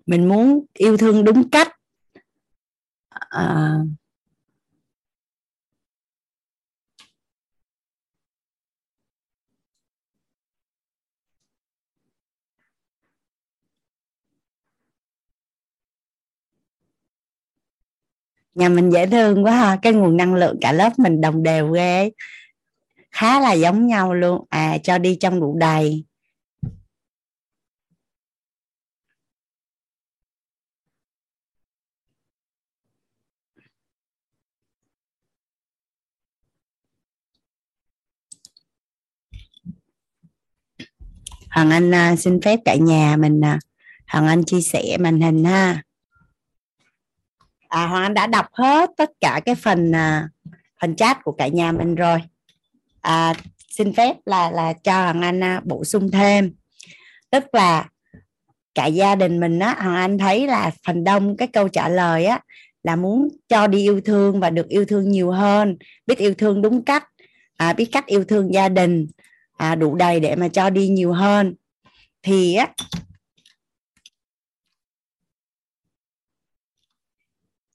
[0.08, 1.68] Mình muốn yêu thương đúng cách.
[3.30, 3.78] À,
[18.54, 19.78] nhà mình dễ thương quá ha.
[19.82, 22.10] Cái nguồn năng lượng cả lớp mình đồng đều ghê.
[23.10, 24.44] Khá là giống nhau luôn.
[24.50, 26.04] À cho đi trong đủ đầy
[41.58, 43.58] Hoàng Anh à, xin phép cả nhà mình à.
[44.08, 45.82] Hoàng Anh chia sẻ màn hình ha.
[47.68, 50.28] À, Hoàng Anh đã đọc hết tất cả cái phần à,
[50.80, 52.18] phần chat của cả nhà mình rồi.
[53.00, 53.34] À,
[53.70, 56.52] xin phép là là cho Hoàng Anh bổ sung thêm.
[57.30, 57.88] Tức là
[58.74, 62.24] cả gia đình mình á Hoàng Anh thấy là phần đông cái câu trả lời
[62.24, 62.40] á
[62.82, 66.62] là muốn cho đi yêu thương và được yêu thương nhiều hơn biết yêu thương
[66.62, 67.04] đúng cách.
[67.56, 69.06] À, biết cách yêu thương gia đình
[69.58, 71.54] à, đủ đầy để mà cho đi nhiều hơn.
[72.22, 72.68] Thì á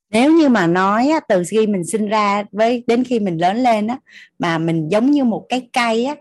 [0.10, 3.58] nếu như mà nói á, từ khi mình sinh ra với đến khi mình lớn
[3.58, 3.98] lên á
[4.40, 6.16] mà mình giống như một cái cây á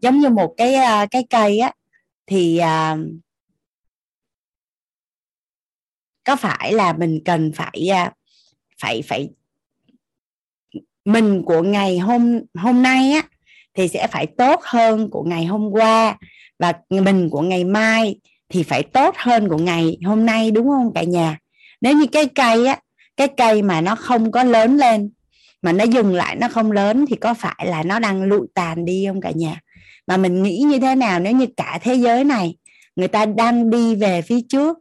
[0.00, 1.72] giống như một cái à, cái cây á
[2.26, 2.96] thì à,
[6.24, 8.12] có phải là mình cần phải à,
[8.82, 9.30] phải phải
[11.04, 13.22] mình của ngày hôm hôm nay á
[13.78, 16.16] thì sẽ phải tốt hơn của ngày hôm qua
[16.58, 18.16] và mình của ngày mai
[18.48, 21.38] thì phải tốt hơn của ngày hôm nay đúng không cả nhà?
[21.80, 22.78] Nếu như cái cây á
[23.16, 25.10] cái cây mà nó không có lớn lên
[25.62, 28.84] mà nó dừng lại nó không lớn thì có phải là nó đang lụi tàn
[28.84, 29.60] đi không cả nhà?
[30.06, 32.56] Mà mình nghĩ như thế nào nếu như cả thế giới này
[32.96, 34.78] người ta đang đi về phía trước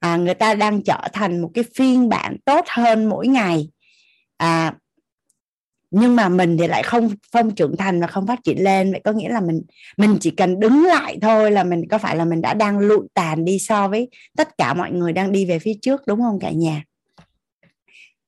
[0.00, 3.68] à, người ta đang trở thành một cái phiên bản tốt hơn mỗi ngày
[4.36, 4.74] à,
[5.90, 8.92] nhưng mà mình thì lại không không trưởng thành và không phát triển lên.
[8.92, 9.62] Vậy có nghĩa là mình
[9.96, 13.06] mình chỉ cần đứng lại thôi là mình có phải là mình đã đang lụi
[13.14, 16.38] tàn đi so với tất cả mọi người đang đi về phía trước đúng không
[16.40, 16.84] cả nhà?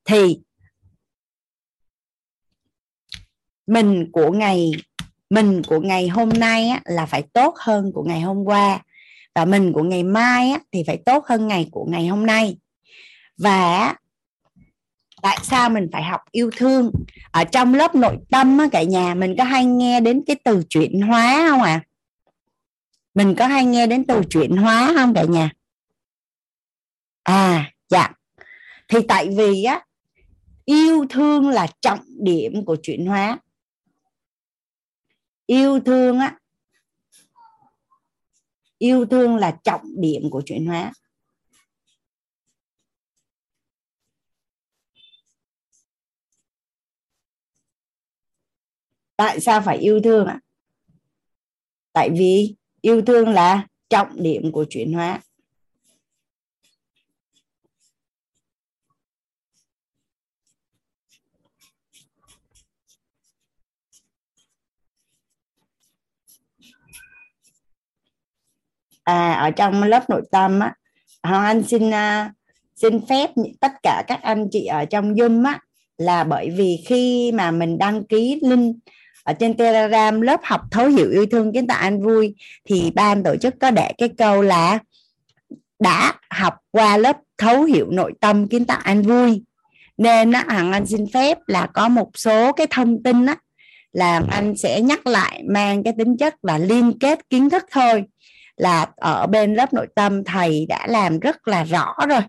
[0.04, 0.40] Thì
[3.66, 4.70] mình của ngày
[5.30, 8.82] mình của ngày hôm nay á, là phải tốt hơn của ngày hôm qua.
[9.34, 12.56] Và mình của ngày mai á, thì phải tốt hơn ngày của ngày hôm nay.
[13.38, 13.94] Và
[15.22, 16.90] tại sao mình phải học yêu thương?
[17.30, 20.62] Ở trong lớp nội tâm á, cả nhà mình có hay nghe đến cái từ
[20.68, 21.82] chuyển hóa không ạ?
[21.84, 21.86] À?
[23.14, 25.50] mình có hay nghe đến từ chuyển hóa không cả nhà?
[27.22, 28.12] À dạ.
[28.88, 29.80] Thì tại vì á
[30.64, 33.38] yêu thương là trọng điểm của chuyển hóa.
[35.46, 36.38] Yêu thương á
[38.78, 40.92] yêu thương là trọng điểm của chuyển hóa.
[49.16, 50.40] Tại sao phải yêu thương ạ?
[51.92, 55.20] Tại vì yêu thương là trọng điểm của chuyển hóa.
[69.04, 70.74] À ở trong lớp nội tâm á
[71.22, 72.32] hoàng anh xin uh,
[72.76, 75.60] xin phép tất cả các anh chị ở trong zoom á
[75.98, 78.76] là bởi vì khi mà mình đăng ký link
[79.22, 83.22] ở trên telegram lớp học thấu hiểu yêu thương kiến tạo an vui thì ban
[83.22, 84.78] tổ chức có để cái câu là
[85.78, 89.42] đã học qua lớp thấu hiểu nội tâm kiến tạo an vui
[89.96, 93.36] nên á hằng anh xin phép là có một số cái thông tin á
[93.92, 98.04] là anh sẽ nhắc lại mang cái tính chất là liên kết kiến thức thôi.
[98.56, 102.20] Là ở bên lớp nội tâm thầy đã làm rất là rõ rồi.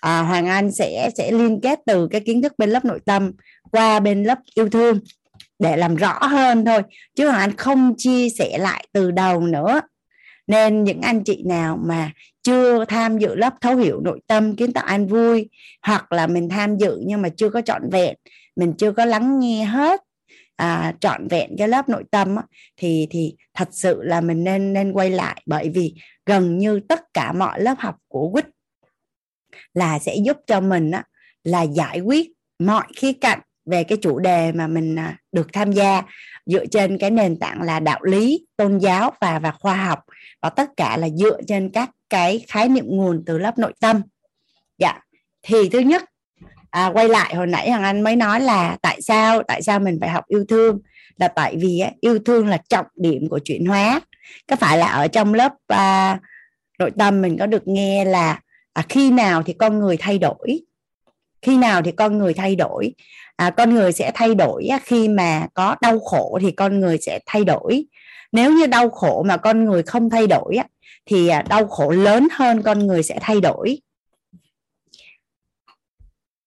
[0.00, 3.32] À, Hoàng Anh sẽ sẽ liên kết từ cái kiến thức bên lớp nội tâm
[3.72, 5.00] qua bên lớp yêu thương
[5.60, 6.82] để làm rõ hơn thôi
[7.14, 9.80] chứ Hoàng Anh không chia sẻ lại từ đầu nữa.
[10.46, 14.72] Nên những anh chị nào mà chưa tham dự lớp thấu hiểu nội tâm kiến
[14.72, 15.50] tạo an vui
[15.82, 18.16] hoặc là mình tham dự nhưng mà chưa có trọn vẹn
[18.56, 20.00] mình chưa có lắng nghe hết
[20.56, 22.42] à, trọn vẹn cái lớp nội tâm á,
[22.76, 25.42] thì thì thật sự là mình nên nên quay lại.
[25.46, 25.94] Bởi vì
[26.26, 28.46] gần như tất cả mọi lớp học của quýt
[29.74, 31.04] là sẽ giúp cho mình á,
[31.44, 35.72] là giải quyết mọi khía cạnh về cái chủ đề mà mình à, được tham
[35.72, 36.02] gia
[36.46, 39.98] dựa trên cái nền tảng là đạo lý tôn giáo và và khoa học.
[40.42, 44.02] Và tất cả là dựa trên các cái khái niệm nguồn từ lớp nội tâm.
[44.78, 44.98] Dạ.
[45.42, 46.04] Thì thứ nhất
[46.70, 49.98] à, quay lại hồi nãy hằng anh mới nói là tại sao tại sao mình
[50.00, 50.78] phải học yêu thương?
[51.16, 54.00] Là tại vì á, yêu thương là trọng điểm của chuyển hóa.
[54.48, 56.18] Có phải là ở trong lớp à,
[56.78, 58.40] nội tâm mình có được nghe là
[58.72, 60.60] à, khi nào thì con người thay đổi?
[61.42, 62.94] Khi nào thì con người thay đổi?
[63.40, 67.20] À, con người sẽ thay đổi khi mà có đau khổ thì con người sẽ
[67.26, 67.84] thay đổi.
[68.32, 70.56] Nếu như đau khổ mà con người không thay đổi
[71.06, 73.80] thì à, đau khổ lớn hơn con người sẽ thay đổi.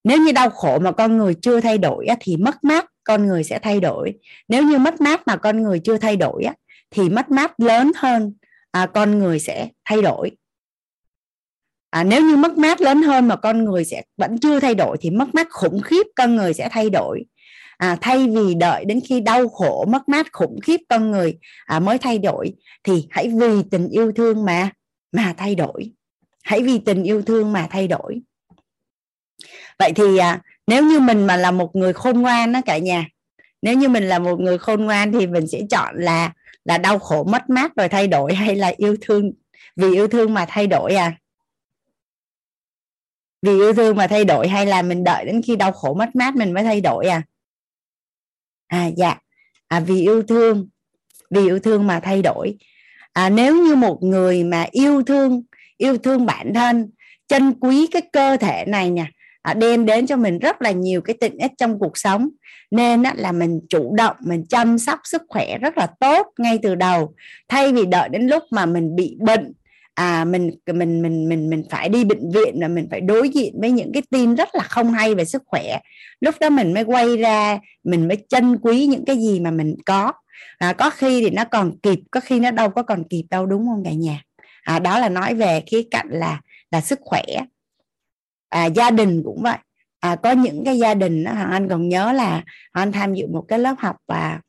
[0.04, 3.44] Nếu như đau khổ mà con người chưa thay đổi thì mất mát con người
[3.44, 4.12] sẽ thay đổi.
[4.48, 6.44] Nếu như mất mát mà con người chưa thay đổi
[6.90, 8.34] thì mất mát lớn hơn
[8.70, 10.30] à, con người sẽ thay đổi
[11.94, 14.96] à, nếu như mất mát lớn hơn mà con người sẽ vẫn chưa thay đổi
[15.00, 17.24] thì mất mát khủng khiếp con người sẽ thay đổi.
[17.76, 21.80] À, thay vì đợi đến khi đau khổ mất mát khủng khiếp con người à,
[21.80, 22.52] mới thay đổi
[22.84, 24.70] thì hãy vì tình yêu thương mà
[25.12, 25.92] mà thay đổi.
[26.42, 28.20] Hãy vì tình yêu thương mà thay đổi.
[29.78, 33.06] Vậy thì à, nếu như mình mà là một người khôn ngoan đó cả nhà
[33.62, 36.32] nếu như mình là một người khôn ngoan thì mình sẽ chọn là
[36.64, 39.32] là đau khổ mất mát rồi thay đổi hay là yêu thương
[39.76, 41.12] vì yêu thương mà thay đổi à?
[43.44, 46.16] Vì yêu thương mà thay đổi hay là mình đợi đến khi đau khổ mất
[46.16, 47.22] mát mình mới thay đổi à?
[48.66, 49.16] À dạ.
[49.68, 50.68] À, vì yêu thương.
[51.30, 52.56] Vì yêu thương mà thay đổi.
[53.12, 55.42] À, nếu như một người mà yêu thương
[55.76, 56.90] yêu thương bản thân
[57.28, 59.10] trân quý cái cơ thể này nha
[59.42, 62.28] à, đem đến cho mình rất là nhiều cái tiện ích trong cuộc sống
[62.70, 66.58] nên á, là mình chủ động mình chăm sóc sức khỏe rất là tốt ngay
[66.62, 67.14] từ đầu.
[67.48, 69.52] Thay vì đợi đến lúc mà mình bị bệnh
[69.94, 73.60] à mình mình mình mình mình phải đi bệnh viện là mình phải đối diện
[73.60, 75.78] với những cái tin rất là không hay về sức khỏe.
[76.20, 79.76] Lúc đó mình mới quay ra mình mới trân quý những cái gì mà mình
[79.86, 80.12] có.
[80.58, 83.46] À, có khi thì nó còn kịp có khi nó đâu có còn kịp đâu
[83.46, 84.22] đúng không cả nhà?
[84.62, 87.22] À, đó là nói về khía cạnh là là sức khỏe.
[88.48, 89.58] À, gia đình cũng vậy.
[90.00, 93.44] À, có những cái gia đình đó, anh còn nhớ là anh tham dự một
[93.48, 94.40] cái lớp học và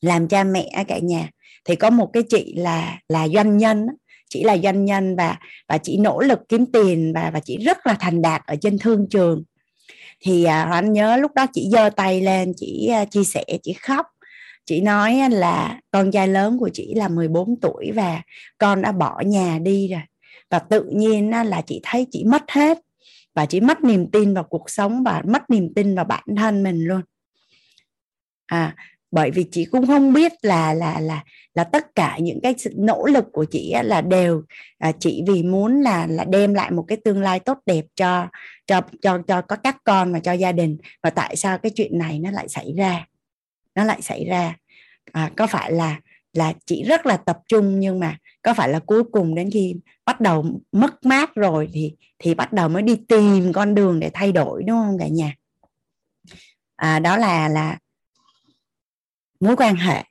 [0.00, 1.28] làm cha mẹ cả nhà.
[1.64, 3.92] Thì có một cái chị là là doanh nhân đó
[4.34, 5.36] chỉ là doanh nhân và
[5.68, 8.78] và chỉ nỗ lực kiếm tiền và và chỉ rất là thành đạt ở trên
[8.78, 9.42] thương trường.
[10.20, 13.72] Thì à, anh nhớ lúc đó chỉ giơ tay lên chỉ à, chia sẻ chỉ
[13.72, 14.06] khóc.
[14.66, 18.22] Chị nói là con trai lớn của chị là 14 tuổi và
[18.58, 20.02] con đã bỏ nhà đi rồi.
[20.50, 22.78] Và tự nhiên là chị thấy chị mất hết
[23.34, 26.62] và chị mất niềm tin vào cuộc sống và mất niềm tin vào bản thân
[26.62, 27.00] mình luôn.
[28.46, 28.74] À
[29.14, 31.24] bởi vì chị cũng không biết là là là
[31.54, 34.42] là tất cả những cái sự nỗ lực của chị là đều
[34.78, 34.92] à,
[35.26, 38.28] vì muốn là là đem lại một cái tương lai tốt đẹp cho
[38.66, 40.78] cho cho cho có các con và cho gia đình.
[41.02, 43.06] Và tại sao cái chuyện này nó lại xảy ra?
[43.74, 44.56] Nó lại xảy ra
[45.12, 46.00] à, có phải là
[46.32, 49.76] là chị rất là tập trung nhưng mà có phải là cuối cùng đến khi
[50.06, 54.10] bắt đầu mất mát rồi thì thì bắt đầu mới đi tìm con đường để
[54.14, 55.34] thay đổi đúng không cả nhà?
[56.76, 57.78] À, đó là là
[59.44, 60.02] mối quan hệ.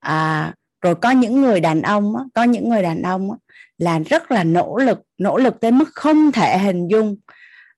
[0.00, 3.28] À, rồi có những người đàn ông có những người đàn ông
[3.78, 7.16] là rất là nỗ lực nỗ lực tới mức không thể hình dung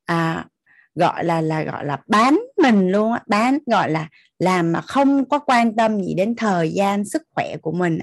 [0.05, 0.47] à,
[0.95, 5.29] gọi là là gọi là bán mình luôn á bán gọi là làm mà không
[5.29, 7.99] có quan tâm gì đến thời gian sức khỏe của mình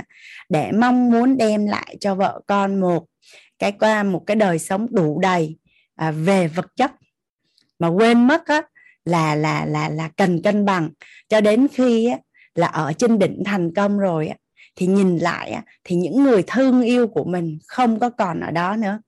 [0.49, 3.05] để mong muốn đem lại cho vợ con một
[3.59, 5.57] cái qua một cái đời sống đủ đầy
[5.95, 6.91] à, về vật chất.
[7.79, 8.61] Mà quên mất á,
[9.05, 10.89] là là là là cần cân bằng.
[11.29, 12.17] Cho đến khi á,
[12.57, 14.35] là ở trên đỉnh thành công rồi á,
[14.75, 18.51] thì nhìn lại á, thì những người thương yêu của mình không có còn ở
[18.51, 18.99] đó nữa.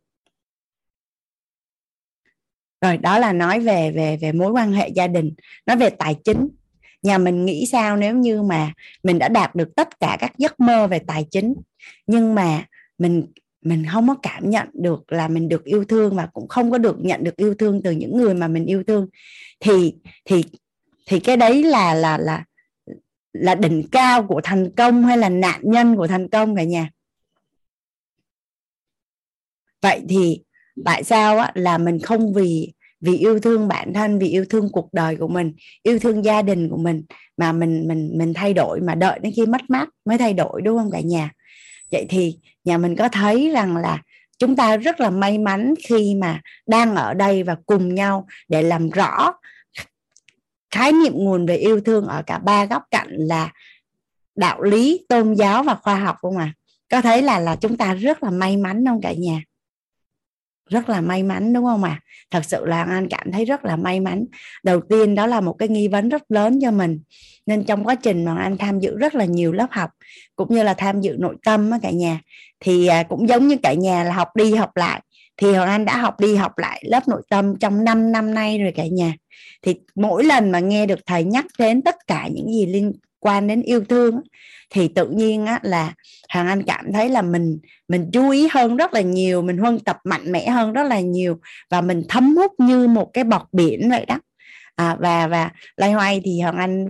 [2.82, 5.34] Rồi đó là nói về về về mối quan hệ gia đình
[5.66, 6.50] nói về tài chính.
[7.02, 8.74] Nhà mình nghĩ sao nếu như mà
[9.04, 11.54] mình đã đạt được tất cả các giấc mơ về tài chính
[12.08, 12.66] nhưng mà
[12.98, 13.28] mình
[13.62, 16.78] mình không có cảm nhận được là mình được yêu thương và cũng không có
[16.78, 19.08] được nhận được yêu thương từ những người mà mình yêu thương
[19.60, 19.96] thì
[20.26, 20.44] thì
[21.08, 22.44] thì cái đấy là là là
[23.34, 26.90] là đỉnh cao của thành công hay là nạn nhân của thành công cả nhà?
[29.82, 30.44] Vậy thì
[30.86, 34.70] tại sao á, là mình không vì vì yêu thương bản thân vì yêu thương
[34.72, 35.54] cuộc đời của mình
[35.84, 37.04] yêu thương gia đình của mình
[37.38, 40.62] mà mình mình mình thay đổi mà đợi đến khi mất mát mới thay đổi
[40.62, 41.32] đúng không cả nhà?
[41.92, 44.02] Vậy thì nhà mình có thấy rằng là
[44.40, 48.62] chúng ta rất là may mắn khi mà đang ở đây và cùng nhau để
[48.62, 49.34] làm rõ
[50.72, 53.52] khái niệm nguồn về yêu thương ở cả ba góc cạnh là
[54.36, 56.54] đạo lý, tôn giáo và khoa học không à
[56.92, 59.42] có thấy là là chúng ta rất là may mắn không cả nhà?
[60.70, 62.00] Rất là may mắn đúng không ạ?
[62.02, 62.06] À?
[62.32, 64.26] thật sự là anh cảm thấy rất là may mắn.
[64.64, 67.02] Đầu tiên đó là một cái nghi vấn rất lớn cho mình.
[67.46, 69.90] Nên trong quá trình mà anh tham dự rất là nhiều lớp học,
[70.36, 72.22] cũng như là tham dự nội tâm á cả nhà,
[72.60, 75.02] thì à, cũng giống như cả nhà là học đi học lại
[75.40, 78.58] thì hoàng anh đã học đi học lại lớp nội tâm trong 5 năm nay
[78.60, 79.14] rồi cả nhà.
[79.62, 83.48] Thì mỗi lần mà nghe được thầy nhắc đến tất cả những gì liên quan
[83.48, 84.22] đến yêu thương
[84.70, 85.94] thì tự nhiên á, là
[86.34, 89.80] hoàng anh cảm thấy là mình mình chú ý hơn rất là nhiều mình huân
[89.80, 93.42] tập mạnh mẽ hơn rất là nhiều và mình thấm hút như một cái bọt
[93.52, 94.20] biển vậy đó.
[94.76, 96.90] À, và và lay hoay thì hoàng anh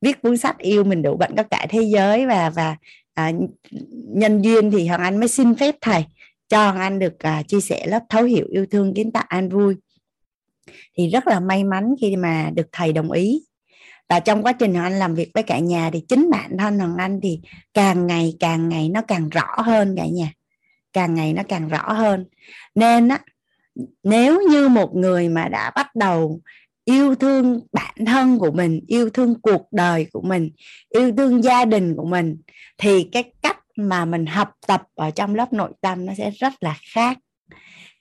[0.00, 2.76] viết cuốn sách yêu mình đủ bệnh có cả thế giới và và
[3.14, 3.32] à,
[4.08, 6.04] nhân duyên thì hoàng anh mới xin phép thầy
[6.50, 9.76] cho anh được à, chia sẻ lớp thấu hiểu yêu thương kiến tạo an vui.
[10.96, 13.42] Thì rất là may mắn khi mà được thầy đồng ý.
[14.08, 16.96] Và trong quá trình anh làm việc với cả nhà thì chính bản thân hoàng
[16.98, 17.40] anh thì
[17.74, 20.32] càng ngày càng ngày nó càng rõ hơn cả nhà.
[20.92, 22.26] Càng ngày nó càng rõ hơn.
[22.74, 23.18] Nên á
[24.02, 26.40] nếu như một người mà đã bắt đầu
[26.84, 30.50] yêu thương bản thân của mình yêu thương cuộc đời của mình
[30.88, 32.36] yêu thương gia đình của mình
[32.78, 36.52] thì cái cách mà mình học tập ở trong lớp nội tâm nó sẽ rất
[36.60, 37.18] là khác.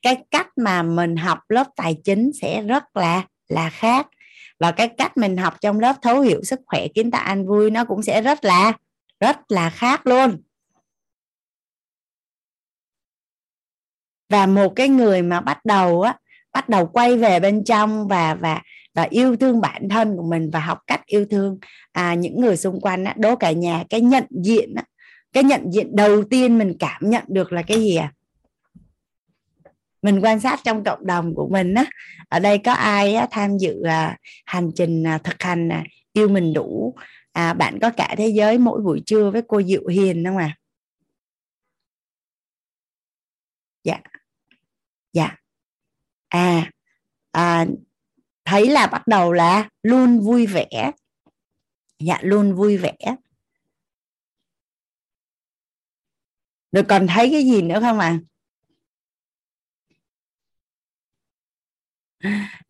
[0.02, 4.08] Cái cách mà mình học lớp tài chính sẽ rất là là khác.
[4.60, 7.72] Và cái cách mình học trong lớp thấu hiểu sức khỏe kiến tạo an vui
[7.72, 8.74] nó cũng sẽ rất là
[9.20, 10.42] rất là khác luôn.
[14.30, 16.18] Và một cái người mà bắt đầu á
[16.54, 18.62] bắt đầu quay về bên trong và và
[18.96, 21.60] và yêu thương bản thân của mình và học cách yêu thương
[21.92, 24.84] à, những người xung quanh á, đố cả nhà cái nhận diện á,
[25.34, 28.14] cái nhận diện đầu tiên mình cảm nhận được là cái gì à
[30.02, 31.86] mình quan sát trong cộng đồng của mình á
[32.30, 36.28] ở đây có ai á, tham dự à, hành trình à, thực hành à, yêu
[36.30, 36.96] mình đủ?
[37.32, 40.58] À, bạn có cả thế giới mỗi buổi trưa với cô Diệu Hiền không à
[43.84, 44.00] dạ.
[45.14, 45.36] Dạ.
[46.30, 46.72] À,
[47.32, 47.66] à
[48.46, 50.92] thấy là bắt đầu là luôn vui vẻ.
[52.00, 52.96] Dạ luôn vui vẻ.
[56.72, 58.20] Rồi còn thấy cái gì nữa không à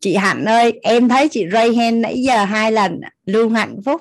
[0.00, 4.00] chị Hạnh ơi em thấy chị Ray Hen nãy giờ hai lần luôn hạnh phúc.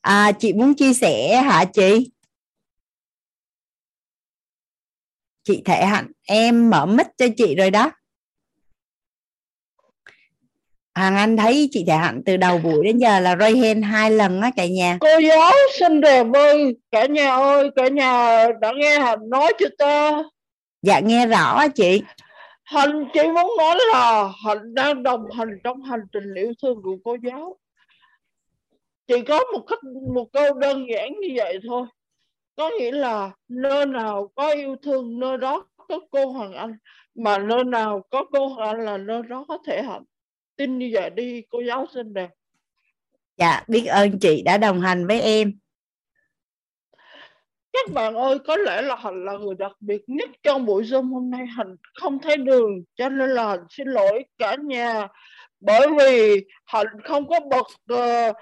[0.00, 2.10] À, chị muốn chia sẻ hả chị?
[5.44, 7.90] Chị Thể Hạnh em mở mic cho chị rồi đó.
[10.96, 14.10] Hoàng Anh thấy chị Thể Hạnh từ đầu buổi đến giờ là Ray Hen hai
[14.10, 14.98] lần á cả nhà.
[15.00, 19.68] Cô giáo xinh đẹp ơi cả nhà ơi cả nhà đã nghe Hạnh nói chưa
[19.78, 20.22] ta?
[20.82, 22.02] Dạ nghe rõ chị.
[22.64, 26.96] Hạnh chỉ muốn nói là Hạnh đang đồng hành trong hành trình yêu thương của
[27.04, 27.56] cô giáo.
[29.06, 29.80] Chỉ có một cách
[30.14, 31.86] một câu đơn giản như vậy thôi.
[32.56, 36.76] Có nghĩa là nơi nào có yêu thương nơi đó có cô Hoàng Anh
[37.14, 40.02] mà nơi nào có cô Hoàng Anh là nơi đó có thể hạnh
[40.56, 42.30] tin như vậy đi cô giáo xinh đẹp.
[43.36, 45.52] Dạ biết ơn chị đã đồng hành với em.
[47.72, 51.12] Các bạn ơi có lẽ là hạnh là người đặc biệt nhất trong buổi zoom
[51.12, 51.46] hôm nay.
[51.46, 55.08] Hạnh không thấy đường cho nên là hạnh xin lỗi cả nhà.
[55.60, 58.36] Bởi vì hạnh không có bật uh,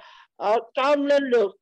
[0.54, 1.56] uh, cam lên được.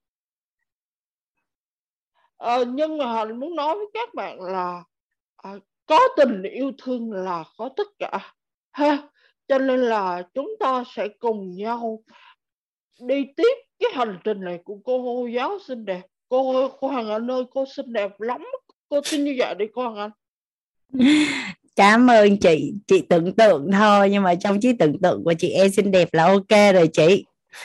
[2.45, 4.83] Uh, nhưng mà hạnh muốn nói với các bạn là
[5.49, 8.35] uh, có tình yêu thương là có tất cả.
[8.73, 8.99] Ha
[9.53, 12.03] cho nên là chúng ta sẽ cùng nhau
[13.01, 16.03] đi tiếp cái hành trình này của cô giáo xinh đẹp.
[16.29, 18.45] Cô cô Hằng Anh ơi cô xinh đẹp lắm.
[18.89, 20.11] Cô tin như vậy đi cô Hằng Anh.
[21.77, 22.75] Cảm ơn chị.
[22.87, 26.09] Chị tưởng tượng thôi nhưng mà trong trí tưởng tượng của chị em xinh đẹp
[26.13, 27.25] là ok rồi chị.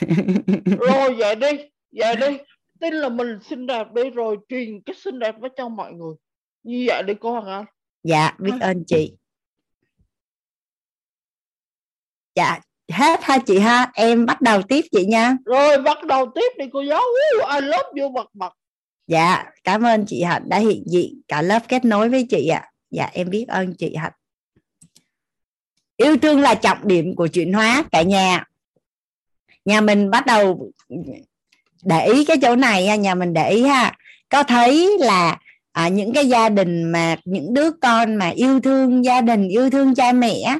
[0.78, 1.48] Rồi vậy đi
[1.92, 2.38] vậy đi.
[2.80, 6.14] Tin là mình xinh đẹp đi rồi truyền cái xinh đẹp với cho mọi người.
[6.62, 7.64] Như vậy đi cô Hằng Anh.
[8.02, 9.12] Dạ biết ơn chị
[12.38, 12.60] dạ
[12.92, 13.90] hết ha chị ha.
[13.94, 15.36] Em bắt đầu tiếp chị nha.
[15.44, 17.02] Rồi bắt đầu tiếp đi cô giáo.
[17.52, 18.52] I love you bật bật
[19.06, 22.58] dạ cảm ơn chị hạnh đã hiện diện cả lớp kết nối với chị ạ.
[22.58, 22.70] À.
[22.90, 24.12] dạ em biết ơn chị hạnh.
[25.96, 28.44] Yêu thương là trọng điểm của chuyển hóa cả nhà.
[29.64, 30.70] Nhà mình bắt đầu
[31.84, 33.96] để ý cái chỗ này nhà mình để ý ha.
[34.28, 35.38] Có thấy là
[35.72, 39.70] à, những cái gia đình mà những đứa con mà yêu thương gia đình yêu
[39.70, 40.58] thương cha mẹ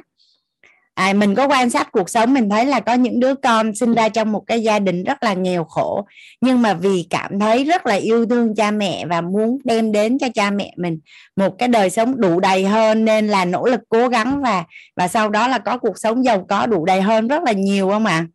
[0.99, 3.93] à, mình có quan sát cuộc sống mình thấy là có những đứa con sinh
[3.93, 6.05] ra trong một cái gia đình rất là nghèo khổ
[6.41, 10.19] nhưng mà vì cảm thấy rất là yêu thương cha mẹ và muốn đem đến
[10.19, 10.99] cho cha mẹ mình
[11.35, 14.63] một cái đời sống đủ đầy hơn nên là nỗ lực cố gắng và
[14.95, 17.89] và sau đó là có cuộc sống giàu có đủ đầy hơn rất là nhiều
[17.89, 18.25] không ạ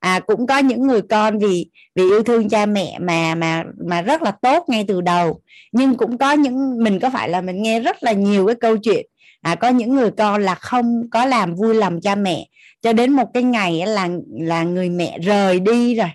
[0.00, 0.12] à?
[0.14, 4.02] à cũng có những người con vì vì yêu thương cha mẹ mà mà mà
[4.02, 5.40] rất là tốt ngay từ đầu
[5.72, 8.76] nhưng cũng có những mình có phải là mình nghe rất là nhiều cái câu
[8.76, 9.09] chuyện
[9.40, 12.48] à, có những người con là không có làm vui lòng cha mẹ.
[12.82, 16.10] Cho đến một cái ngày là là người mẹ rời đi rồi.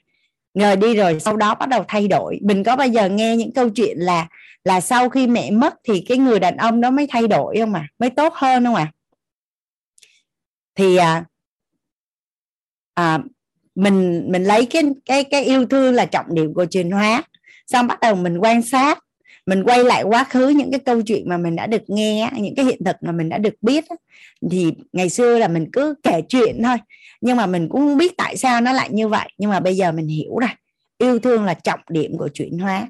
[0.53, 2.39] Rời đi rồi sau đó bắt đầu thay đổi.
[2.43, 4.27] Mình có bao giờ nghe những câu chuyện là
[4.63, 7.73] là sau khi mẹ mất thì cái người đàn ông đó mới thay đổi không
[7.73, 8.91] à mới tốt hơn không à
[10.75, 11.25] thì à,
[12.93, 13.19] à,
[13.75, 17.23] mình mình lấy cái cái cái yêu thương là trọng điểm của truyền hóa.
[17.67, 18.99] Xong bắt đầu mình quan sát
[19.45, 22.55] mình quay lại quá khứ những cái câu chuyện mà mình đã được nghe những
[22.55, 23.85] cái hiện thực mà mình đã được biết
[24.51, 26.77] thì ngày xưa là mình cứ kể chuyện thôi.
[27.21, 29.75] Nhưng mà mình cũng không biết tại sao nó lại như vậy nhưng mà bây
[29.75, 30.49] giờ mình hiểu rồi.
[30.97, 32.87] Yêu thương là trọng điểm của chuyển hóa.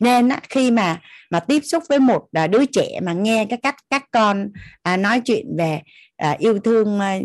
[0.00, 3.58] Nên á, khi mà mà tiếp xúc với một à, đứa trẻ mà nghe cái
[3.62, 4.50] cách các con
[4.82, 5.80] à, nói chuyện về
[6.16, 7.18] à, yêu thương à,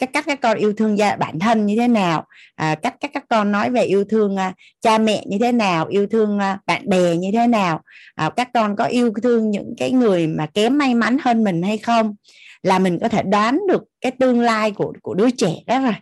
[0.00, 2.26] cách các các con yêu thương gia bản thân như thế nào?
[2.54, 5.86] À, cách các các con nói về yêu thương à, cha mẹ như thế nào?
[5.86, 7.80] Yêu thương à, bạn bè như thế nào?
[8.14, 11.62] À, các con có yêu thương những cái người mà kém may mắn hơn mình
[11.62, 12.14] hay không?
[12.62, 15.94] Là mình có thể đoán được cái tương lai của của đứa trẻ đó rồi.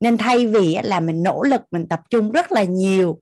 [0.00, 3.18] Nên thay vì là mình nỗ lực mình tập trung rất là nhiều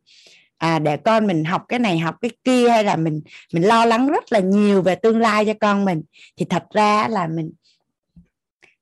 [0.60, 3.20] à, để con mình học cái này học cái kia hay là mình
[3.52, 6.02] mình lo lắng rất là nhiều về tương lai cho con mình
[6.36, 7.52] thì thật ra là mình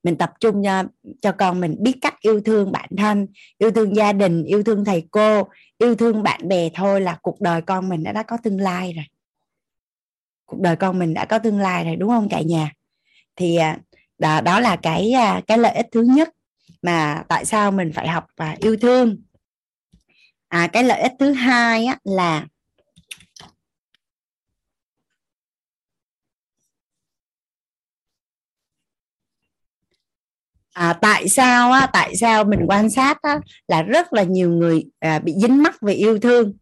[0.02, 0.84] mình tập trung cho,
[1.20, 3.26] cho con mình biết cách yêu thương bản thân
[3.58, 7.40] yêu thương gia đình yêu thương thầy cô yêu thương bạn bè thôi là cuộc
[7.40, 9.04] đời con mình đã, đã có tương lai rồi.
[10.46, 12.72] Cuộc đời con mình đã có tương lai rồi đúng không cả nhà?
[13.36, 13.78] Thì à,
[14.18, 16.28] đó, đó là cái à, cái lợi ích thứ nhất
[16.82, 19.16] mà tại sao mình phải học và yêu thương.
[20.48, 22.46] À, cái lợi ích thứ hai á, là
[30.78, 34.84] à, tại sao á, tại sao mình quan sát á, là rất là nhiều người
[34.98, 36.52] à, bị dính mắc về yêu thương?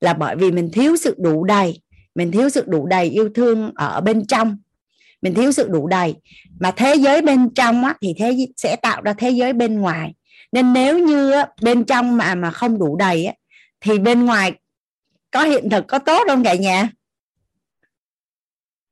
[0.00, 1.80] Là bởi vì mình thiếu sự đủ đầy.
[2.14, 4.56] Mình thiếu sự đủ đầy yêu thương ở bên trong.
[5.22, 6.14] Mình thiếu sự đủ đầy.
[6.60, 10.14] Mà thế giới bên trong á, thì thế sẽ tạo ra thế giới bên ngoài.
[10.52, 13.34] Nên nếu như á, bên trong mà mà không đủ đầy á,
[13.80, 14.52] thì bên ngoài
[15.30, 16.90] có hiện thực có tốt không cả nhà?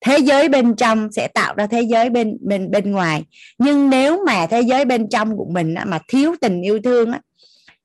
[0.01, 3.25] Thế giới bên trong sẽ tạo ra thế giới bên bên bên ngoài.
[3.59, 7.13] Nhưng nếu mà thế giới bên trong của mình mà thiếu tình yêu thương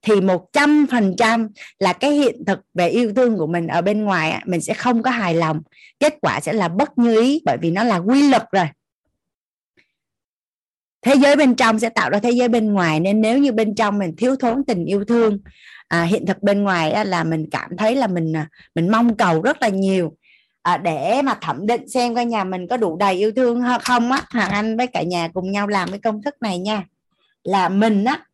[0.01, 1.47] thì một trăm phần trăm
[1.80, 5.03] là cái hiện thực về yêu thương của mình ở bên ngoài mình sẽ không
[5.03, 5.62] có hài lòng.
[5.99, 8.66] Kết quả sẽ là bất như ý bởi vì nó là quy luật rồi.
[11.01, 13.76] Thế giới bên trong sẽ tạo ra thế giới bên ngoài nên nếu như bên
[13.76, 15.39] trong mình thiếu thốn tình yêu thương
[15.88, 19.41] à, hiện thực bên ngoài là mình cảm thấy là mình à, mình mong cầu
[19.41, 20.14] rất là nhiều
[20.62, 24.12] à, để mà thẩm định xem coi nhà mình có đủ đầy yêu thương không
[24.12, 26.84] á hoàng anh với cả nhà cùng nhau làm cái công thức này nha.
[27.43, 28.26] Là mình á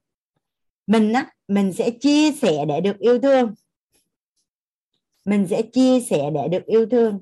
[0.87, 3.53] mình á mình sẽ chia sẻ để được yêu thương.
[5.25, 7.21] Mình sẽ chia sẻ để được yêu thương.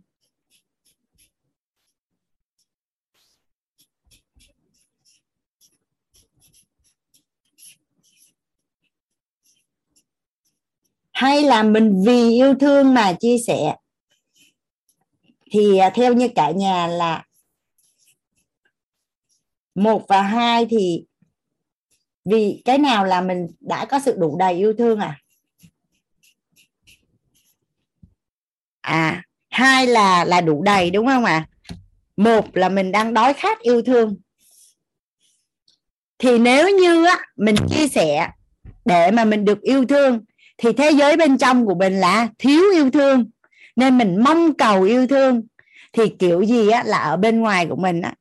[11.11, 13.75] Hay là mình vì yêu thương mà chia sẻ?
[15.55, 17.23] Thì à, theo như cả nhà là
[19.75, 21.05] một và hai thì
[22.25, 25.19] vì cái nào là mình đã có sự đủ đầy yêu thương à?
[28.81, 31.33] À hai là là đủ đầy đúng không ạ?
[31.33, 31.47] À?
[32.17, 34.15] một là mình đang đói khát yêu thương.
[36.19, 38.29] Thì nếu như á, mình chia sẻ
[38.85, 40.25] để mà mình được yêu thương,
[40.57, 43.29] thì thế giới bên trong của mình là thiếu yêu thương
[43.75, 45.43] nên mình mong cầu yêu thương.
[45.93, 48.13] Thì kiểu gì á là ở bên ngoài của mình á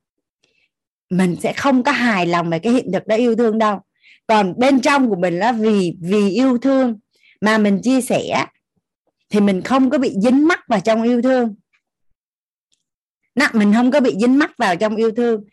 [1.10, 3.78] mình sẽ không có hài lòng về cái hiện thực đó yêu thương đâu.
[4.26, 6.98] Còn bên trong của mình là vì vì yêu thương
[7.40, 8.46] mà mình chia sẻ
[9.30, 11.54] thì mình không có bị dính mắc vào trong yêu thương.
[13.34, 15.44] Nạ, mình không có bị dính mắc vào trong yêu thương.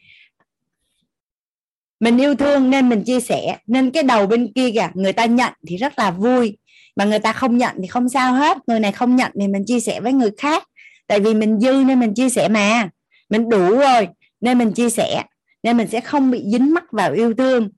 [1.99, 3.57] Mình yêu thương nên mình chia sẻ.
[3.67, 6.57] Nên cái đầu bên kia kìa người ta nhận thì rất là vui
[6.95, 8.57] mà người ta không nhận thì không sao hết.
[8.67, 10.63] Người này không nhận thì mình chia sẻ với người khác.
[11.07, 12.89] Tại vì mình dư nên mình chia sẻ mà.
[13.29, 14.07] Mình đủ rồi,
[14.41, 15.23] nên mình chia sẻ.
[15.63, 17.69] Nên mình sẽ không bị dính mắc vào yêu thương.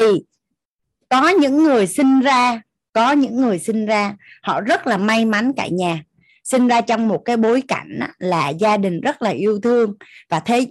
[0.00, 0.06] Thì
[1.08, 2.62] có những người sinh ra,
[2.92, 6.02] có những người sinh ra, họ rất là may mắn cả nhà.
[6.44, 9.94] Sinh ra trong một cái bối cảnh là gia đình rất là yêu thương.
[10.28, 10.66] Và thế,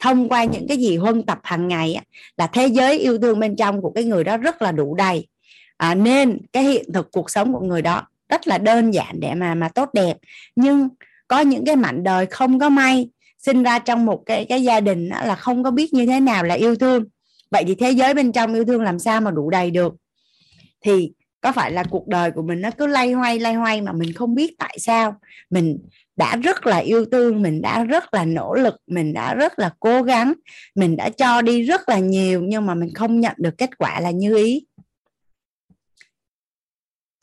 [0.00, 2.00] thông qua những cái gì huân tập hàng ngày
[2.36, 5.26] là thế giới yêu thương bên trong của cái người đó rất là đủ đầy
[5.76, 9.34] à, nên cái hiện thực cuộc sống của người đó rất là đơn giản để
[9.34, 10.16] mà mà tốt đẹp.
[10.56, 10.88] Nhưng
[11.28, 13.08] có những cái mảnh đời không có may
[13.38, 16.44] sinh ra trong một cái cái gia đình là không có biết như thế nào
[16.44, 17.04] là yêu thương.
[17.50, 19.94] Vậy thì thế giới bên trong yêu thương làm sao mà đủ đầy được?
[20.80, 23.92] Thì có phải là cuộc đời của mình nó cứ lay hoay lay hoay mà
[23.92, 25.14] mình không biết tại sao?
[25.50, 25.78] Mình
[26.16, 29.70] đã rất là yêu thương mình đã rất là nỗ lực mình đã rất là
[29.80, 30.32] cố gắng
[30.74, 34.00] mình đã cho đi rất là nhiều nhưng mà mình không nhận được kết quả
[34.00, 34.66] là như ý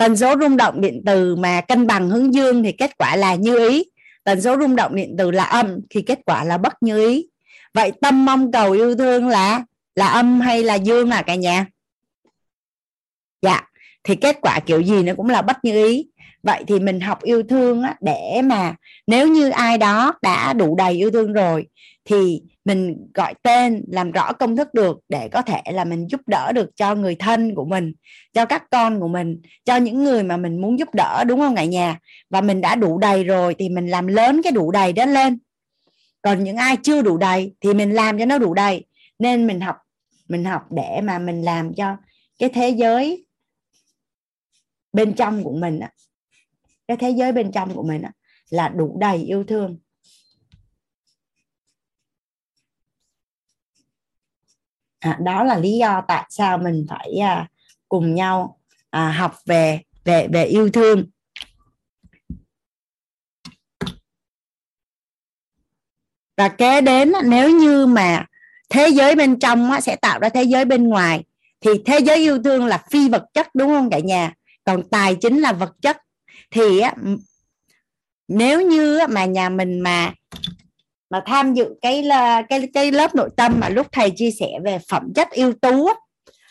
[0.02, 3.36] tần số rung động điện từ mà cân bằng hướng dương thì kết quả là
[3.36, 3.84] như ý.
[4.24, 7.28] Tần số rung động điện từ là âm thì kết quả là bất như ý.
[7.74, 9.64] Vậy tâm mong cầu yêu thương là
[9.96, 11.66] là âm hay là dương à cả nhà?
[13.42, 13.62] Dạ
[14.04, 16.08] thì kết quả kiểu gì nó cũng là bất như ý.
[16.44, 18.76] Vậy thì mình học yêu thương á, để mà
[19.08, 21.68] nếu như ai đó đã đủ đầy yêu thương rồi
[22.06, 26.22] thì mình gọi tên, làm rõ công thức được để có thể là mình giúp
[26.28, 27.94] đỡ được cho người thân của mình,
[28.34, 31.56] cho các con của mình, cho những người mà mình muốn giúp đỡ, đúng không
[31.56, 32.00] cả nhà?
[32.30, 35.40] Và mình đã đủ đầy rồi thì mình làm lớn cái đủ đầy đó lên.
[36.22, 38.86] Còn những ai chưa đủ đầy thì mình làm cho nó đủ đầy.
[39.20, 39.76] Nên mình học
[40.28, 41.98] mình học để mà mình làm cho
[42.40, 43.26] cái thế giới
[44.94, 45.80] bên trong của mình
[46.88, 48.02] cái thế giới bên trong của mình
[48.50, 49.78] là đủ đầy yêu thương.
[55.02, 57.48] À, đó là lý do tại sao mình phải à,
[57.90, 61.06] cùng nhau à, học về về về yêu thương.
[66.38, 68.26] Và kế đến nếu như mà
[68.70, 71.24] thế giới bên trong sẽ tạo ra thế giới bên ngoài
[71.62, 74.34] thì thế giới yêu thương là phi vật chất đúng không cả nhà?
[74.64, 75.98] Còn tài chính là vật chất.
[76.52, 76.94] Thì á
[78.28, 80.14] nếu như mà nhà mình mà
[81.12, 84.48] mà tham dự cái là cái cái lớp nội tâm mà lúc thầy chia sẻ
[84.64, 85.88] về phẩm chất ưu tú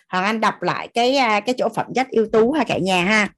[0.08, 3.04] hoàng anh đọc lại cái ờ, cái chỗ phẩm chất ưu tú ha cả nhà
[3.04, 3.28] ha.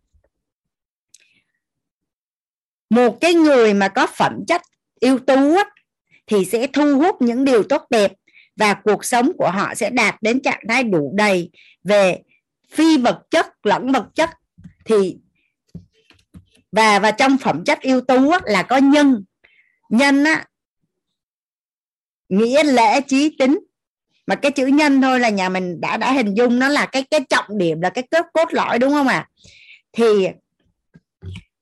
[2.90, 4.62] Một cái người mà có phẩm chất
[5.00, 5.56] ưu tú
[6.26, 8.12] thì sẽ thu hút những điều tốt đẹp
[8.56, 11.50] và cuộc sống của họ sẽ đạt đến trạng thái đủ đầy
[11.84, 12.18] về
[12.72, 14.30] phi vật chất, lẫn vật chất.
[14.84, 15.16] Thì,
[16.72, 19.24] và và trong phẩm chất ưu tú là có nhân.
[19.88, 20.46] Nhân á
[22.33, 23.61] nghĩa lễ trí tính.
[24.26, 27.03] Mà cái chữ nhân thôi là nhà mình đã đã hình dung nó là cái
[27.11, 29.14] cái trọng điểm là cái cốt cốt lõi đúng không ạ?
[29.14, 29.28] À?
[29.93, 30.28] thì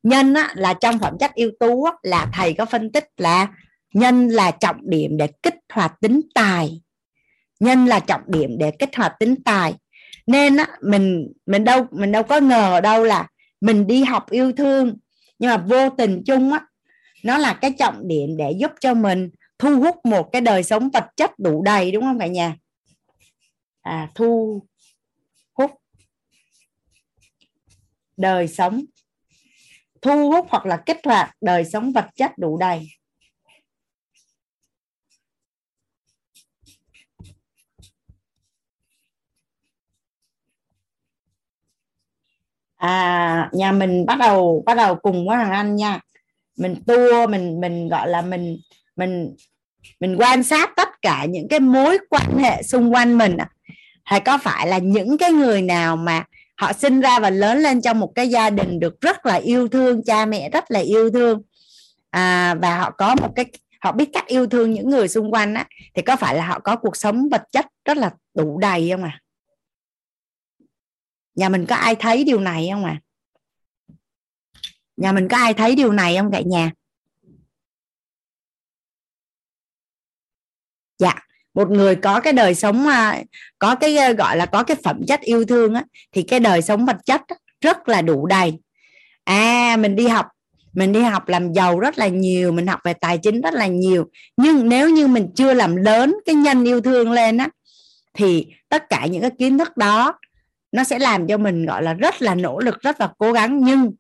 [0.02, 3.48] nhân á, là trong phẩm chất ưu tú á, là thầy có phân tích là
[3.94, 6.80] nhân là trọng điểm để kích hoạt tính tài.
[7.60, 9.74] Nhân là trọng điểm để kích hoạt tính tài.
[10.26, 13.28] Nên á, mình mình đâu mình đâu có ngờ đâu là
[13.60, 14.96] mình đi học yêu thương
[15.38, 16.60] nhưng mà vô tình chung á
[17.24, 20.90] nó là cái trọng điểm để giúp cho mình thu hút một cái đời sống
[20.90, 22.56] vật chất đủ đầy, đúng không cả nhà?
[23.82, 24.62] À thu
[25.52, 25.70] hút
[28.16, 28.84] đời sống,
[30.02, 32.88] thu hút hoặc là kích hoạt đời sống vật chất đủ đầy.
[42.76, 46.00] À nhà mình bắt đầu bắt đầu cùng với thằng anh nha.
[46.56, 48.58] Mình tua mình mình gọi là mình
[48.96, 49.36] mình
[50.00, 53.48] mình quan sát tất cả những cái mối quan hệ xung quanh mình à.
[54.04, 56.24] hay có phải là những cái người nào mà
[56.56, 59.68] họ sinh ra và lớn lên trong một cái gia đình được rất là yêu
[59.68, 61.42] thương cha mẹ rất là yêu thương
[62.10, 63.46] à, và họ có một cái
[63.80, 66.58] họ biết cách yêu thương những người xung quanh á thì có phải là họ
[66.58, 69.20] có cuộc sống vật chất rất là đủ đầy không à?
[71.34, 73.00] Nhà mình có ai thấy điều này không à?
[74.96, 76.70] Nhà mình có ai thấy điều này không cả nhà?
[81.00, 81.14] Dạ.
[81.54, 83.22] Một người có cái đời sống à,
[83.58, 86.62] có cái à, gọi là có cái phẩm chất yêu thương á thì cái đời
[86.62, 87.22] sống vật chất
[87.60, 88.58] rất là đủ đầy.
[89.24, 90.26] À mình đi học
[90.72, 93.66] mình đi học làm giàu rất là nhiều mình học về tài chính rất là
[93.66, 94.08] nhiều.
[94.36, 97.48] Nhưng nếu như mình chưa làm lớn cái nhân yêu thương lên á
[98.14, 100.18] thì tất cả những cái kiến thức đó
[100.72, 103.64] nó sẽ làm cho mình gọi là rất là nỗ lực rất là cố gắng.
[103.64, 103.92] Nhưng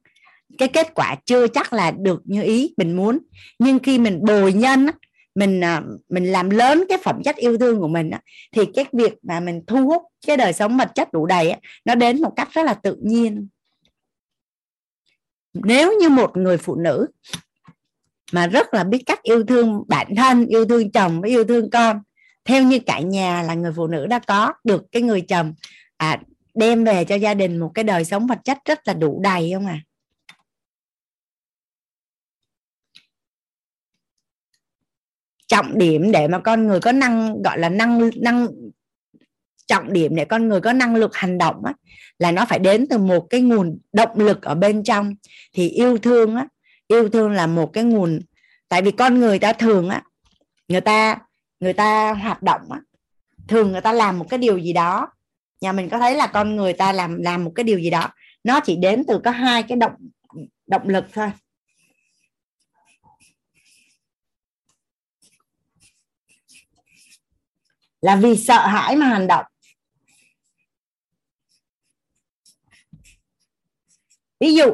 [0.58, 3.18] cái kết quả chưa chắc là được như ý mình muốn.
[3.58, 4.92] Nhưng khi mình bồi nhân á,
[5.34, 8.10] mình à, mình làm lớn cái phẩm chất yêu thương của mình
[8.52, 11.54] thì cái việc mà mình thu hút cái đời sống vật chất đủ đầy
[11.84, 13.48] nó đến một cách rất là tự nhiên.
[15.54, 17.06] Nếu như một người phụ nữ
[18.32, 21.70] mà rất là biết cách yêu thương bản thân yêu thương chồng với yêu thương
[21.70, 22.00] con
[22.44, 25.54] theo như cả nhà là người phụ nữ đã có được cái người chồng
[25.96, 26.20] à,
[26.54, 29.50] đem về cho gia đình một cái đời sống vật chất rất là đủ đầy
[29.54, 29.80] không à?
[35.50, 38.46] Trọng điểm để mà con người có năng gọi là năng năng
[39.66, 41.74] trọng điểm để con người có năng lực hành động á,
[42.18, 45.14] là nó phải đến từ một cái nguồn động lực ở bên trong.
[45.52, 46.46] Thì yêu thương á
[46.88, 48.20] yêu thương là một cái nguồn
[48.68, 50.02] tại vì con người ta thường á
[50.68, 51.18] người ta
[51.60, 52.80] người ta hoạt động á
[53.48, 55.08] thường người ta làm một cái điều gì đó.
[55.60, 58.08] Nhà mình có thấy là con người ta làm làm một cái điều gì đó
[58.44, 59.92] nó chỉ đến từ có hai cái động
[60.66, 61.30] động lực thôi.
[68.00, 69.44] Là vì sợ hãi mà hành động.
[74.40, 74.66] Ví dụ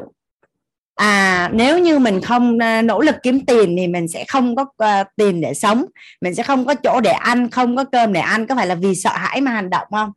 [0.95, 4.61] à nếu như mình không à, nỗ lực kiếm tiền thì mình sẽ không có
[4.63, 5.85] uh, tiền để sống.
[6.21, 8.47] Mình sẽ không có chỗ để ăn không có cơm để ăn.
[8.47, 10.11] Có phải là vì sợ hãi mà hành động không?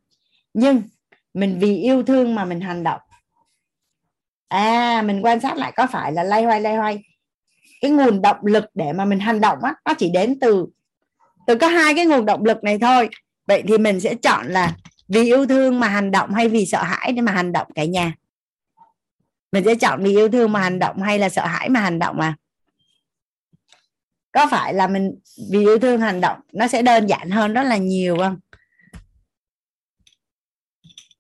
[0.55, 0.83] Nhưng
[1.35, 3.01] mình vì yêu thương mà mình hành động.
[4.49, 7.05] À mình quan sát lại có phải là lay hoay lay hoay.
[7.81, 10.67] Cái nguồn động lực để mà mình hành động á nó chỉ đến từ
[11.51, 13.09] tôi có hai cái nguồn động lực này thôi.
[13.47, 14.77] Vậy thì mình sẽ chọn là
[15.09, 17.85] vì yêu thương mà hành động hay vì sợ hãi để mà hành động cả
[17.85, 18.13] nhà?
[19.53, 21.99] Mình sẽ chọn vì yêu thương mà hành động hay là sợ hãi mà hành
[21.99, 22.37] động à?
[24.33, 25.19] Có phải là mình
[25.51, 28.39] vì yêu thương hành động nó sẽ đơn giản hơn rất là nhiều không?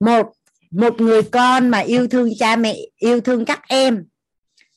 [0.00, 0.32] Một
[0.70, 4.04] một người con mà yêu thương cha mẹ, yêu thương các em,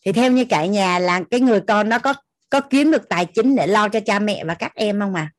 [0.05, 2.13] thì theo như cả nhà là cái người con nó có
[2.49, 5.31] có kiếm được tài chính để lo cho cha mẹ và các em không mà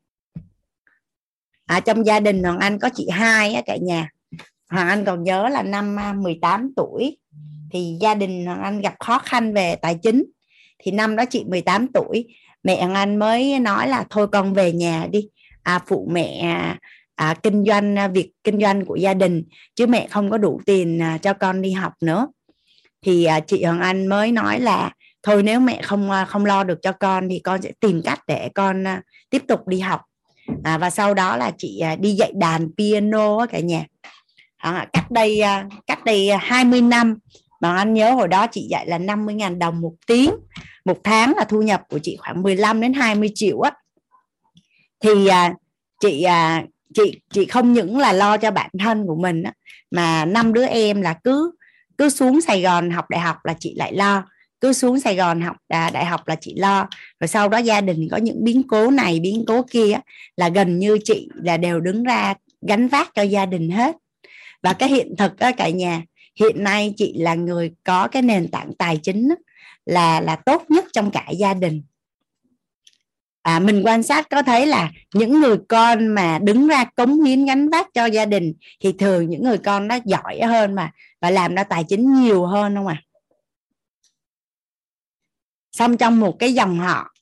[1.65, 4.09] à, trong gia đình hoàng anh có chị hai á cả nhà.
[4.69, 7.17] Hoàng anh còn nhớ là năm à, 18 tuổi.
[7.71, 10.25] Thì gia đình hoàng anh gặp khó khăn về tài chính.
[10.79, 12.25] Thì năm đó chị 18 tuổi
[12.65, 15.29] mẹ hoàng anh mới nói là thôi con về nhà đi.
[15.63, 16.77] À, phụ mẹ à,
[17.15, 19.43] à kinh doanh à, việc kinh doanh của gia đình
[19.75, 22.27] chứ mẹ không có đủ tiền à, cho con đi học nữa.
[23.01, 24.91] Thì à, chị Hoàng Anh mới nói là
[25.23, 28.49] thôi nếu mẹ không không lo được cho con thì con sẽ tìm cách để
[28.55, 30.01] con à, tiếp tục đi học
[30.63, 33.85] à, và sau đó là chị à, đi dạy đàn piano cả nhà.
[34.57, 37.17] À, cách đây à, cách đây à, 20 năm
[37.61, 40.31] mà anh nhớ hồi đó chị dạy là 50.000 đồng một tiếng
[40.85, 43.71] một tháng là thu nhập của chị khoảng 15 đến 20 triệu á.
[44.99, 45.53] Thì à,
[45.99, 49.53] chị à, chị chị không những là lo cho bản thân của mình á,
[49.91, 51.51] mà năm đứa em là cứ
[51.97, 54.23] cứ xuống Sài Gòn học đại học là chị lại lo
[54.61, 56.89] cứ xuống Sài Gòn học à, đại học là chị lo.
[57.19, 59.99] Rồi sau đó gia đình có những biến cố này biến cố kia
[60.37, 62.33] là gần như chị là đều đứng ra
[62.67, 63.95] gánh vác cho gia đình hết.
[64.63, 66.01] Và cái hiện thực ở cả nhà
[66.39, 69.29] hiện nay chị là người có cái nền tảng tài chính
[69.85, 71.83] là là tốt nhất trong cả gia đình.
[73.41, 77.45] À, mình quan sát có thấy là những người con mà đứng ra cống hiến
[77.45, 80.91] gánh vác cho gia đình thì thường những người con nó giỏi hơn mà
[81.21, 83.01] và làm ra tài chính nhiều hơn không à
[85.75, 87.13] xong trong một cái dòng họ,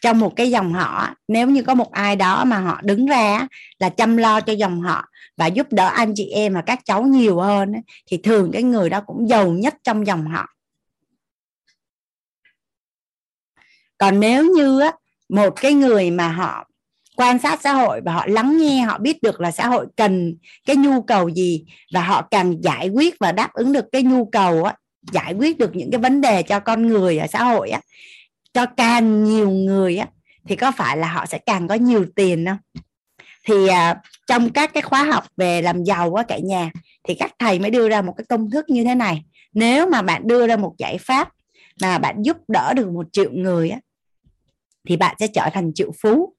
[0.00, 3.46] trong một cái dòng họ, nếu như có một ai đó mà họ đứng ra
[3.78, 5.04] là chăm lo cho dòng họ
[5.36, 7.72] và giúp đỡ anh chị em và các cháu nhiều hơn
[8.06, 10.46] thì thường cái người đó cũng giàu nhất trong dòng họ.
[13.98, 14.80] Còn nếu như
[15.28, 16.68] một cái người mà họ
[17.16, 20.36] quan sát xã hội và họ lắng nghe, họ biết được là xã hội cần
[20.66, 24.24] cái nhu cầu gì và họ càng giải quyết và đáp ứng được cái nhu
[24.24, 24.74] cầu á
[25.12, 27.80] giải quyết được những cái vấn đề cho con người ở xã hội á
[28.52, 30.06] cho càng nhiều người á
[30.48, 32.82] thì có phải là họ sẽ càng có nhiều tiền không?
[33.46, 36.70] Thì à, trong các cái khóa học về làm giàu á cả nhà
[37.08, 39.22] thì các thầy mới đưa ra một cái công thức như thế này.
[39.52, 41.28] Nếu mà bạn đưa ra một giải pháp
[41.80, 43.78] mà bạn giúp đỡ được một triệu người á
[44.88, 46.34] thì bạn sẽ trở thành triệu phú.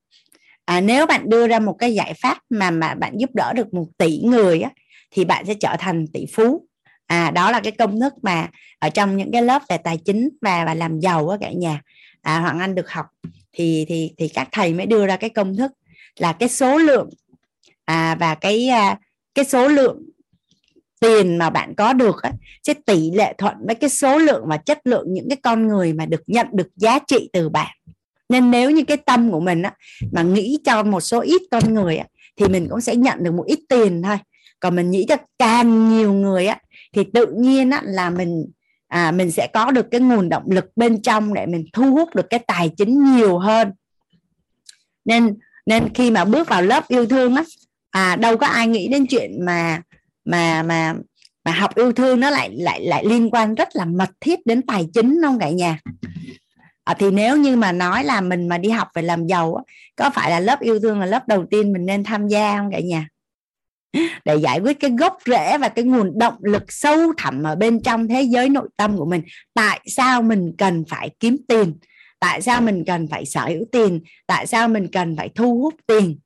[0.66, 3.74] À, nếu bạn đưa ra một cái giải pháp mà mà bạn giúp đỡ được
[3.74, 4.70] một tỷ người á,
[5.12, 6.68] thì bạn sẽ trở thành tỷ phú
[7.08, 8.50] à đó là cái công thức mà
[8.80, 11.82] ở trong những cái lớp về tài chính và và làm giàu á cả nhà.
[12.22, 13.06] À, hoàng anh được học.
[13.54, 15.72] Thì thì thì các thầy mới đưa ra cái công thức
[16.18, 17.10] là cái số lượng
[17.86, 19.00] à, và cái à,
[19.36, 20.02] cái số lượng
[21.00, 22.32] tiền mà bạn có được á,
[22.64, 25.94] sẽ tỷ lệ thuận với cái số lượng và chất lượng những cái con người
[25.94, 27.76] mà được nhận được giá trị từ bạn.
[28.30, 29.74] Nên nếu như cái tâm của mình á,
[30.12, 33.34] mà nghĩ cho một số ít con người á, thì mình cũng sẽ nhận được
[33.34, 34.18] một ít tiền thôi.
[34.60, 36.60] Còn mình nghĩ cho càng nhiều người á
[36.96, 38.46] thì tự nhiên á, là mình
[38.88, 42.16] à, mình sẽ có được cái nguồn động lực bên trong để mình thu hút
[42.16, 43.72] được cái tài chính nhiều hơn.
[45.06, 47.44] Nên nên khi mà bước vào lớp yêu thương á
[47.92, 49.82] à đâu có ai nghĩ đến chuyện mà
[50.26, 50.94] mà mà
[51.46, 54.62] mà học yêu thương nó lại lại lại liên quan rất là mật thiết đến
[54.62, 55.80] tài chính không cả nhà.
[56.84, 59.64] À, thì nếu như mà nói là mình mà đi học về làm giàu á,
[59.96, 62.72] có phải là lớp yêu thương là lớp đầu tiên mình nên tham gia không
[62.72, 63.08] cả nhà?
[64.26, 67.84] Để giải quyết cái gốc rễ và cái nguồn động lực sâu thẳm ở bên
[67.84, 69.22] trong thế giới nội tâm của mình.
[69.54, 71.74] Tại sao mình cần phải kiếm tiền?
[72.20, 74.00] Tại sao mình cần phải sở hữu tiền?
[74.28, 76.18] Tại sao mình cần phải thu hút tiền?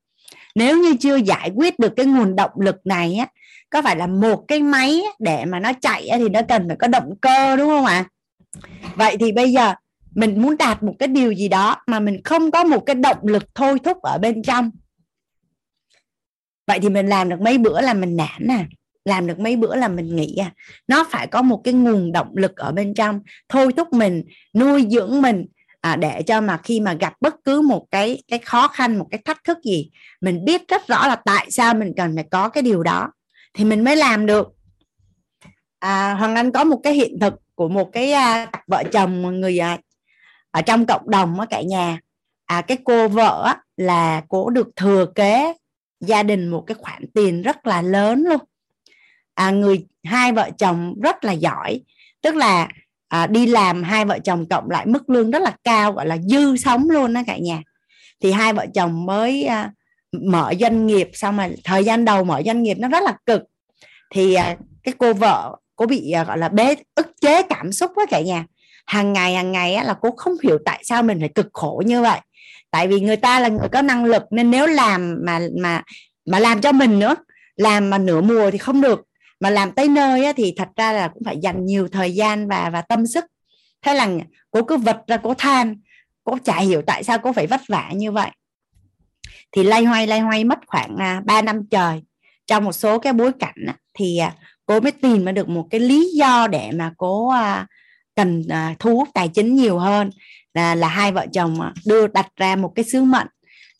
[0.55, 3.27] Nếu như chưa giải quyết được cái nguồn động lực này á,
[3.69, 6.87] có phải là một cái máy để mà nó chạy thì nó cần phải có
[6.87, 8.05] động cơ, đúng không ạ?
[8.95, 9.73] Vậy thì bây giờ
[10.15, 13.17] mình muốn đạt một cái điều gì đó mà mình không có một cái động
[13.23, 14.71] lực thôi thúc ở bên trong
[16.69, 18.65] vậy thì mình làm được mấy bữa là mình nản à
[19.05, 20.51] làm được mấy bữa là mình nghỉ à
[20.87, 24.87] nó phải có một cái nguồn động lực ở bên trong thôi thúc mình nuôi
[24.89, 25.45] dưỡng mình
[25.81, 29.07] à, để cho mà khi mà gặp bất cứ một cái cái khó khăn một
[29.11, 29.89] cái thách thức gì
[30.21, 33.11] mình biết rất rõ là tại sao mình cần phải có cái điều đó
[33.53, 34.47] thì mình mới làm được.
[35.79, 39.59] À, hoàng anh có một cái hiện thực của một cái à, vợ chồng người
[39.59, 39.77] à,
[40.51, 41.99] ở trong cộng đồng á cả nhà.
[42.45, 45.53] À cái cô vợ á, là cô được thừa kế
[45.99, 48.39] gia đình một cái khoản tiền rất là lớn luôn.
[49.33, 51.81] À, người hai vợ chồng rất là giỏi.
[52.21, 52.67] Tức là
[53.07, 56.17] à, đi làm hai vợ chồng cộng lại mức lương rất là cao gọi là
[56.17, 57.61] dư sống luôn đó cả nhà.
[58.21, 59.71] Thì hai vợ chồng mới à,
[60.11, 63.41] mở doanh nghiệp xong mà thời gian đầu mở doanh nghiệp nó rất là cực.
[64.11, 67.91] Thì à, cái cô vợ cô bị à, gọi là bế ức chế cảm xúc
[67.95, 68.45] với cả nhà.
[68.85, 71.83] Hàng ngày hàng ngày á, là cô không hiểu tại sao mình phải cực khổ
[71.85, 72.19] như vậy
[72.71, 75.81] tại vì người ta là người có năng lực nên nếu làm mà mà
[76.25, 77.15] mà làm cho mình nữa
[77.59, 79.01] làm mà nửa mùa thì không được.
[79.39, 82.47] Mà làm tới nơi á, thì thật ra là cũng phải dành nhiều thời gian
[82.47, 83.25] và và tâm sức.
[83.81, 84.09] Thế là
[84.51, 85.75] cô cứ vật ra cô than
[86.23, 88.29] cô chả hiểu tại sao cô phải vất vả như vậy.
[89.51, 92.01] Thì lay hoay lay hoay mất khoảng à, 3 năm trời.
[92.47, 95.67] Trong một số cái bối cảnh á, thì à, cô mới tìm ra được một
[95.71, 97.67] cái lý do để mà cô à,
[98.15, 98.43] cần
[98.79, 100.09] thu hút tài chính nhiều hơn
[100.59, 103.27] là là hai vợ chồng ờ, đưa, đặt ra một cái sứ mệnh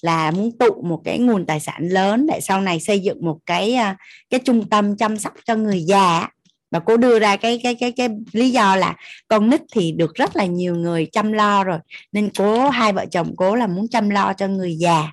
[0.02, 3.38] là muốn tụ một cái nguồn tài sản lớn để sau này xây dựng một
[3.46, 3.94] cái ờ,
[4.30, 6.28] cái trung tâm chăm sóc cho người già
[6.72, 8.96] và cô đưa ra cái cái cái cái lý do là
[9.28, 11.80] con nít thì được rất là nhiều người chăm lo rồi,
[12.12, 15.12] nên cố, hai vợ chồng cố là muốn chăm lo cho người già.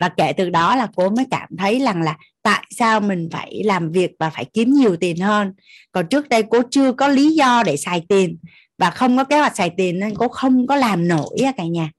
[0.00, 3.62] Và kể từ đó là cô mới cảm thấy rằng là tại sao mình phải
[3.64, 5.52] làm việc và phải kiếm nhiều tiền hơn.
[5.92, 8.36] Còn trước đây cô chưa có lý do để xài tiền
[8.82, 11.90] và không có kế hoạch xài tiền nên cô không có làm nổi cả nhà.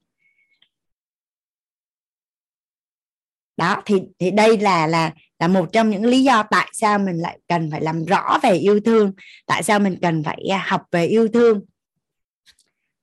[3.56, 7.16] Đó thì thì đây là là là một trong những lý do tại sao mình
[7.16, 9.12] lại cần phải làm rõ về yêu thương
[9.46, 11.60] tại sao mình cần phải à, học về yêu thương.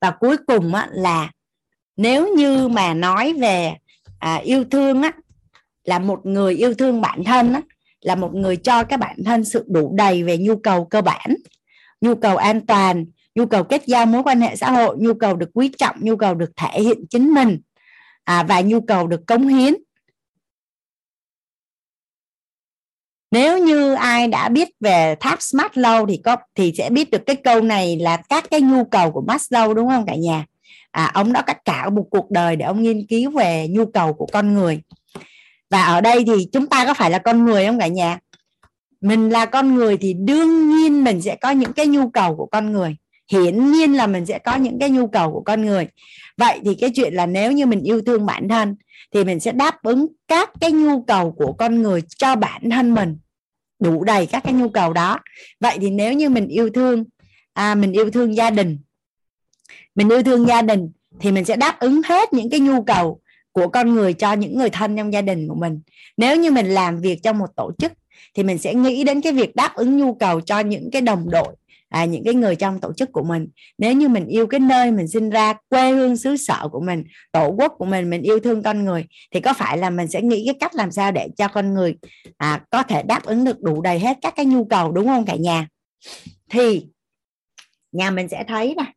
[0.02, 1.32] Và cuối cùng á, là
[1.98, 3.74] nếu như mà nói về
[4.20, 5.12] à, yêu thương á
[5.84, 7.62] là một người yêu thương bản thân á
[8.02, 11.36] là một người cho các bản thân sự đủ đầy về nhu cầu cơ bản
[12.02, 13.06] nhu cầu an toàn
[13.36, 16.16] nhu cầu kết giao mối quan hệ xã hội nhu cầu được quý trọng nhu
[16.16, 17.60] cầu được thể hiện chính mình
[18.24, 19.74] à, và nhu cầu được cống hiến.
[23.32, 27.36] Nếu như ai đã biết về tháp Maslow thì có thì sẽ biết được cái
[27.36, 30.46] câu này là các cái nhu cầu của Maslow đúng không cả nhà?
[30.92, 34.14] À, ông đã cắt cả một cuộc đời để ông nghiên cứu về nhu cầu
[34.14, 34.82] của con người.
[35.70, 38.20] Và ở đây thì chúng ta có phải là con người không cả nhà?
[39.02, 42.46] Mình là con người thì đương nhiên mình sẽ có những cái nhu cầu của
[42.46, 42.96] con người
[43.32, 45.88] hiển nhiên là mình sẽ có những cái nhu cầu của con người.
[46.38, 48.76] Vậy thì cái chuyện là nếu như mình yêu thương bản thân
[49.14, 52.94] thì mình sẽ đáp ứng các cái nhu cầu của con người cho bản thân
[52.94, 53.18] mình
[53.80, 55.20] đủ đầy các cái nhu cầu đó.
[55.60, 57.04] Vậy thì nếu như mình yêu thương
[57.54, 58.78] à, mình yêu thương gia đình
[59.96, 63.22] mình yêu thương gia đình thì mình sẽ đáp ứng hết những cái nhu cầu
[63.52, 65.82] của con người cho những người thân trong gia đình của mình.
[66.18, 67.92] Nếu như mình làm việc trong một tổ chức
[68.34, 71.30] thì mình sẽ nghĩ đến cái việc đáp ứng nhu cầu cho những cái đồng
[71.30, 71.56] đội
[71.92, 73.48] à, những cái người trong tổ chức của mình.
[73.78, 77.04] Nếu như mình yêu cái nơi mình sinh ra quê hương xứ sở của mình
[77.32, 80.22] tổ quốc của mình mình yêu thương con người thì có phải là mình sẽ
[80.22, 81.96] nghĩ cái cách làm sao để cho con người
[82.38, 85.26] à, có thể đáp ứng được đủ đầy hết các cái nhu cầu đúng không
[85.26, 85.68] cả nhà?
[86.50, 86.86] Thì
[87.92, 88.94] nhà mình sẽ thấy nè.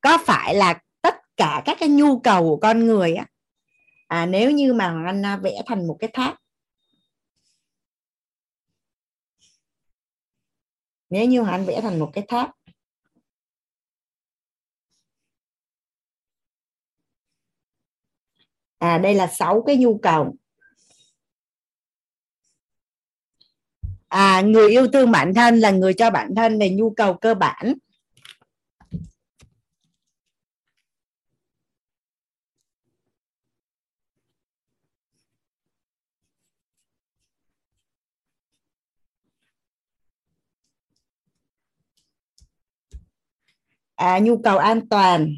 [0.00, 3.26] Có phải là tất cả các cái nhu cầu của con người á
[4.08, 6.34] à, nếu như mà anh à, vẽ thành một cái tháp
[11.10, 12.50] nếu như anh vẽ thành một cái tháp
[18.78, 20.34] à đây là sáu cái nhu cầu.
[24.08, 27.34] À người yêu thương bản thân là người cho bản thân về nhu cầu cơ
[27.34, 27.74] bản.
[43.98, 45.36] à, nhu cầu an toàn.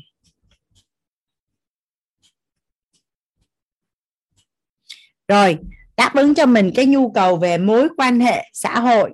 [5.28, 5.58] Rồi
[5.96, 9.12] đáp ứng cho mình cái nhu cầu về mối quan hệ xã hội.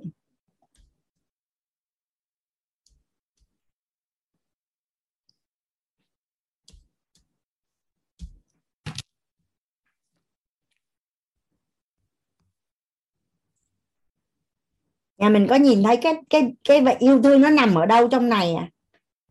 [15.18, 18.28] Nhà mình có nhìn thấy cái cái cái yêu thương nó nằm ở đâu trong
[18.28, 18.68] này à?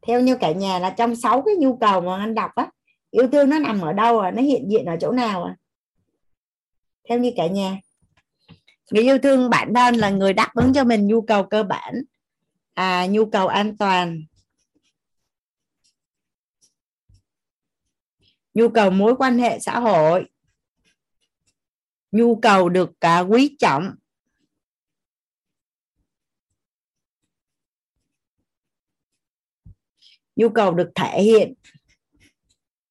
[0.08, 2.70] Theo như cả nhà là trong sáu cái nhu cầu mà anh đọc á,
[3.12, 4.32] yêu thương nó nằm ở đâu à?
[4.32, 5.56] Nó hiện diện ở chỗ nào à?
[7.10, 7.80] Theo như cả nhà.
[8.92, 11.94] Người yêu thương bản thân là người đáp ứng cho mình nhu cầu cơ bản
[12.74, 14.24] à nhu cầu an toàn.
[18.54, 20.26] Nhu cầu mối quan hệ xã hội.
[22.12, 23.96] Nhu cầu được cả quý trọng.
[30.36, 31.54] Nhu cầu được thể hiện,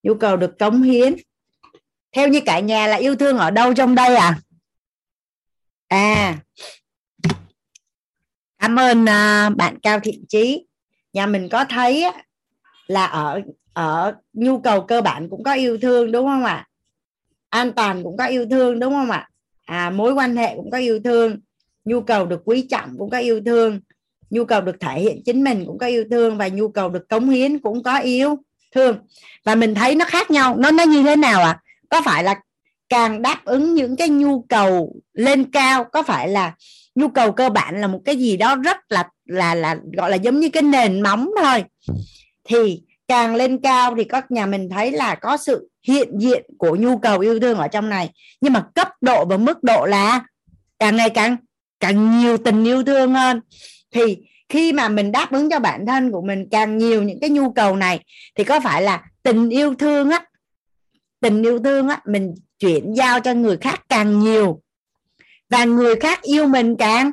[0.03, 1.17] nhu cầu được cống hiến.
[2.13, 4.39] Theo như cả nhà là yêu thương ở đâu trong đây à?
[5.89, 6.39] À
[8.65, 10.67] cảm ơn à, bạn cao thiện trí
[11.13, 12.05] nhà mình có thấy
[12.87, 13.41] là ở
[13.73, 16.69] ở nhu cầu cơ bản cũng có yêu thương, đúng không ạ?
[17.49, 19.29] An toàn cũng có yêu thương, đúng không ạ?
[19.65, 21.41] À mối quan hệ cũng có yêu thương,
[21.85, 23.81] nhu cầu được quý trọng cũng có yêu thương
[24.35, 27.09] nhu cầu được thể hiện chính mình cũng có yêu thương và nhu cầu được
[27.09, 28.39] cống hiến cũng có yêu
[28.74, 28.97] thương.
[29.45, 31.61] Và mình thấy nó khác nhau, nó nó như thế nào ạ?
[31.61, 31.61] À?
[31.95, 32.35] có phải là
[32.89, 36.55] càng đáp ứng những cái nhu cầu lên cao, có phải là
[36.95, 40.16] nhu cầu cơ bản là một cái gì đó rất là là là, gọi là
[40.16, 41.64] giống như cái nền móng thôi?
[42.45, 46.76] Thì càng lên cao thì các nhà mình thấy là có sự hiện diện của
[46.76, 48.11] nhu cầu yêu thương ở trong này.
[48.41, 50.20] Nhưng mà cấp độ và mức độ là
[50.78, 51.37] càng ngày càng
[51.80, 53.41] càng nhiều tình yêu thương hơn
[53.95, 54.19] thì
[54.49, 57.53] khi mà mình đáp ứng cho bản thân của mình càng nhiều những cái nhu
[57.53, 58.01] cầu này,
[58.35, 60.25] thì có phải là tình yêu thương á,
[61.21, 64.61] tình yêu thương á, mình chuyển giao cho người khác càng nhiều
[65.51, 67.11] và người khác yêu mình càng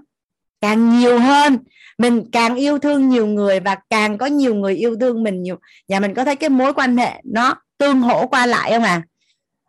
[0.61, 1.57] càng nhiều hơn.
[1.97, 5.55] Mình càng yêu thương nhiều người và càng có nhiều người yêu thương mình nhiều.
[5.87, 9.01] Nhà mình có thấy cái mối quan hệ nó tương hỗ qua lại không à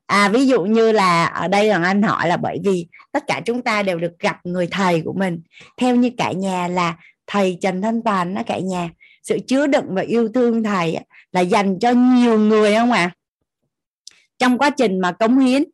[0.07, 3.40] à ví dụ như là ở đây là anh hỏi là bởi vì tất cả
[3.44, 5.42] chúng ta đều được gặp người thầy của mình
[5.76, 6.96] theo như cả nhà là
[7.26, 8.90] thầy Trần Thanh Toàn đó cả nhà
[9.22, 10.98] sự chứa đựng và yêu thương thầy
[11.32, 13.11] là dành cho nhiều người không ạ à?
[14.38, 15.64] trong quá trình mà cống hiến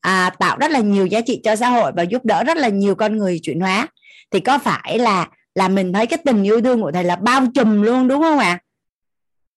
[0.00, 2.68] à, tạo rất là nhiều giá trị cho xã hội và giúp đỡ rất là
[2.68, 3.86] nhiều con người chuyển hóa
[4.30, 7.46] thì có phải là là mình thấy cái tình yêu thương của thầy là bao
[7.54, 8.60] trùm luôn đúng không ạ à?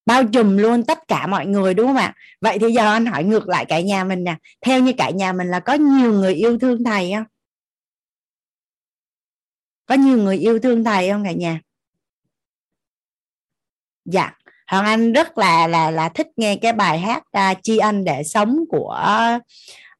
[0.05, 2.13] Bao trùm luôn tất cả mọi người đúng không ạ?
[2.41, 4.35] Vậy thì giờ anh hỏi ngược lại cả nhà mình nè.
[4.61, 7.23] Theo như cả nhà mình là có nhiều người yêu thương thầy không?
[9.85, 11.59] Có nhiều người yêu thương thầy không cả nhà?
[14.05, 14.37] Dạ.
[14.67, 18.23] Hoàng anh rất là là là thích nghe cái bài hát uh, tri ân để
[18.23, 18.99] sống của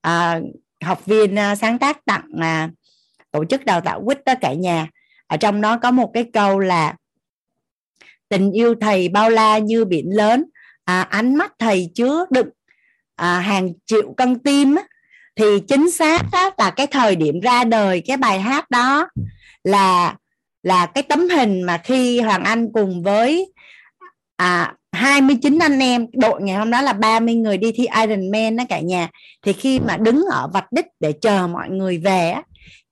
[0.07, 0.43] uh,
[0.83, 2.71] học viên uh, sáng tác tặng uh,
[3.31, 4.87] tổ chức đào tạo quýt đó cả nhà.
[5.27, 6.95] Ở trong đó có một cái câu là
[8.31, 10.43] tình yêu thầy bao la như biển lớn.
[10.85, 12.49] À, ánh mắt thầy chứa đựng
[13.15, 14.83] à, hàng triệu cân tim á,
[15.35, 19.07] thì chính xác á, là cái thời điểm ra đời cái bài hát đó
[19.63, 20.15] là
[20.63, 23.53] là cái tấm hình mà khi Hoàng Anh cùng với
[24.35, 28.63] à, 29 anh em đội ngày hôm đó là 30 người đi thi Ironman đó
[28.69, 29.09] cả nhà.
[29.41, 32.43] Thì khi mà đứng ở vạch đích để chờ mọi người về á,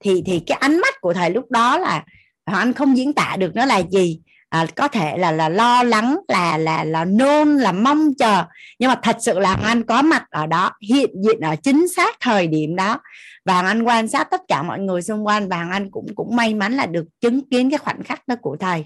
[0.04, 2.04] thì thì cái ánh mắt của thầy lúc đó là
[2.46, 4.20] Hoàng Anh không diễn tả được nó là gì
[4.50, 8.44] à, có thể là là lo lắng là là là nôn là mong chờ.
[8.78, 12.16] Nhưng mà thật sự là anh có mặt ở đó hiện diện ở chính xác
[12.20, 13.00] thời điểm đó.
[13.44, 16.54] Và anh quan sát tất cả mọi người xung quanh và anh cũng cũng may
[16.54, 18.84] mắn là được chứng kiến cái khoảnh khắc đó của thầy.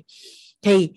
[0.62, 0.90] Thì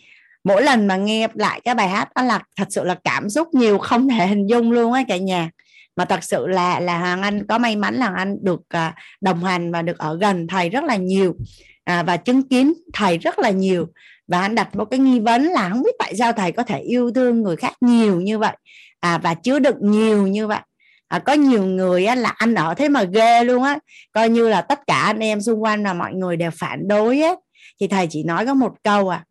[0.43, 3.47] mỗi lần mà nghe lại cái bài hát đó là thật sự là cảm xúc
[3.53, 5.49] nhiều không thể hình dung luôn á cả nhà.
[5.95, 9.43] Mà thật sự là là hoàng anh có may mắn là anh được à, đồng
[9.43, 11.35] hành và được ở gần thầy rất là nhiều.
[11.83, 13.87] À, và chứng kiến thầy rất là nhiều
[14.27, 16.79] và anh đặt một cái nghi vấn là không biết tại sao thầy có thể
[16.79, 18.55] yêu thương người khác nhiều như vậy.
[18.99, 20.59] À, và chứa đựng nhiều như vậy.
[21.07, 23.79] À, có nhiều người á, là anh ở thế mà ghê luôn á.
[24.11, 27.21] Coi như là tất cả anh em xung quanh là mọi người đều phản đối
[27.21, 27.33] á.
[27.79, 29.23] Thì thầy chỉ nói có một câu à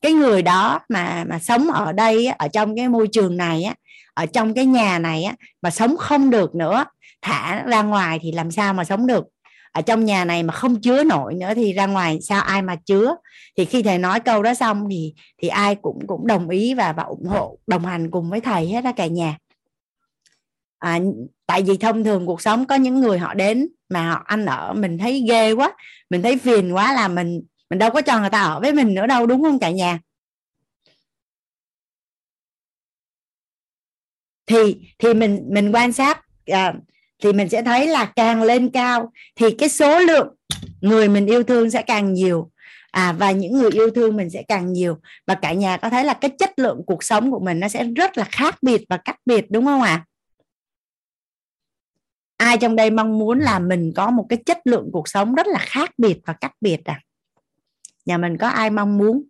[0.00, 3.62] cái người đó mà mà sống ở đây á, ở trong cái môi trường này
[3.62, 3.74] á
[4.14, 6.84] ở trong cái nhà này á mà sống không được nữa
[7.22, 9.24] thả ra ngoài thì làm sao mà sống được?
[9.76, 12.76] Ở trong nhà này mà không chứa nổi nữa thì ra ngoài sao ai mà
[12.76, 13.16] chứa?
[13.56, 16.92] Thì khi thầy nói câu đó xong thì thì ai cũng cũng đồng ý và
[16.92, 19.38] và ủng hộ đồng hành cùng với thầy hết đó cả nhà.
[20.78, 20.98] À,
[21.46, 24.72] tại vì thông thường cuộc sống có những người họ đến mà họ ăn ở
[24.74, 25.72] mình thấy ghê quá
[26.10, 28.94] mình thấy phiền quá là mình mình đâu có cho người ta ở với mình
[28.94, 29.98] nữa đâu đúng không cả nhà?
[34.46, 36.74] Thì thì mình mình quan sát à,
[37.22, 40.34] thì mình sẽ thấy là càng lên cao thì cái số lượng
[40.80, 42.50] người mình yêu thương sẽ càng nhiều.
[42.90, 44.98] À và những người yêu thương mình sẽ càng nhiều.
[45.26, 47.84] Và cả nhà có thấy là cái chất lượng cuộc sống của mình nó sẽ
[47.84, 50.04] rất là khác biệt và cách biệt, đúng không ạ?
[50.06, 50.06] À?
[52.36, 55.46] ai trong đây mong muốn là mình có một cái chất lượng cuộc sống rất
[55.46, 57.00] là khác biệt và cách biệt à?
[58.04, 59.24] Nhà mình có ai mong muốn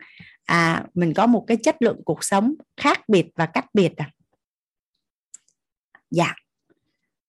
[0.44, 4.10] à mình có một cái chất lượng cuộc sống khác biệt và cách biệt à?
[6.10, 6.34] Dạ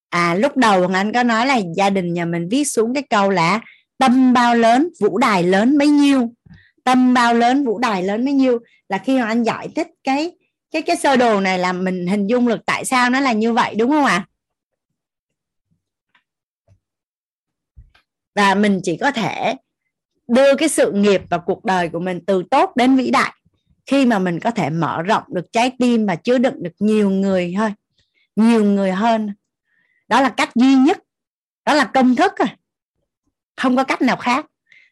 [0.10, 3.30] à lúc đầu anh có nói là gia đình nhà mình viết xuống cái câu
[3.30, 3.62] là
[3.98, 6.34] tâm bao lớn, vũ đài lớn mấy nhiêu.
[6.84, 8.60] Tâm bao lớn, vũ đài lớn mấy nhiêu.
[8.90, 10.32] Là khi mà anh giải thích cái
[10.72, 13.54] cái cái sơ đồ này là mình hình dung được tại sao nó là như
[13.54, 14.16] vậy, đúng không ạ?
[14.16, 14.28] À?
[18.38, 19.56] và mình chỉ có thể
[20.28, 23.34] đưa cái sự nghiệp và cuộc đời của mình từ tốt đến vĩ đại
[23.86, 27.10] khi mà mình có thể mở rộng được trái tim và chứa đựng được nhiều
[27.10, 27.74] người thôi
[28.36, 29.34] nhiều người hơn
[30.08, 30.98] đó là cách duy nhất
[31.66, 32.48] đó là công thức rồi
[33.58, 34.46] không có cách nào khác.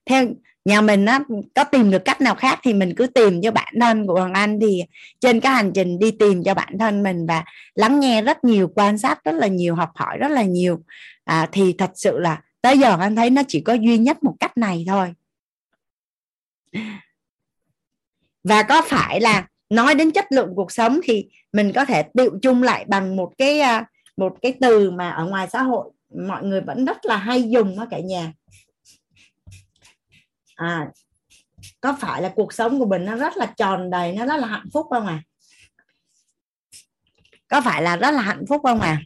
[0.05, 0.27] Theo
[0.65, 1.19] nhà mình á
[1.55, 4.33] có tìm được cách nào khác thì mình cứ tìm cho bản thân của hoàng
[4.33, 4.83] anh thì
[5.19, 7.43] trên cái hành trình đi tìm cho bản thân mình và
[7.75, 10.83] lắng nghe rất nhiều quan sát rất là nhiều học hỏi rất là nhiều.
[11.23, 14.35] À, thì thật sự là tới giờ anh thấy nó chỉ có duy nhất một
[14.39, 15.13] cách này thôi.
[18.43, 22.39] Và có phải là nói đến chất lượng cuộc sống thì mình có thể tiệu
[22.41, 23.85] chung lại bằng một cái à,
[24.17, 25.91] một cái từ mà ở ngoài xã hội
[26.27, 28.33] mọi người vẫn rất là hay dùng đó cả nhà.
[30.55, 30.87] À
[31.81, 34.47] có phải là cuộc sống của mình nó rất là tròn đầy nó rất là
[34.47, 35.23] hạnh phúc không à
[37.47, 38.99] có phải là rất là hạnh phúc không à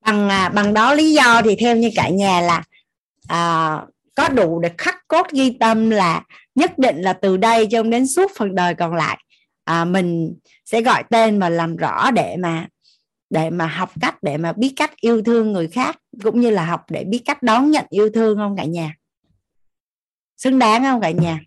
[0.00, 2.62] bằng bằng đó lý do thì theo như cả nhà là
[3.28, 3.82] à,
[4.14, 6.22] có đủ để khắc cốt ghi tâm là
[6.54, 9.18] nhất định là từ đây cho đến suốt phần đời còn lại
[9.64, 10.34] à, mình
[10.64, 12.66] sẽ gọi tên và làm rõ để mà
[13.30, 16.64] để mà học cách để mà biết cách yêu thương người khác cũng như là
[16.64, 18.94] học để biết cách đón nhận yêu thương không cả nhà?
[20.36, 21.40] Xứng đáng không cả nhà?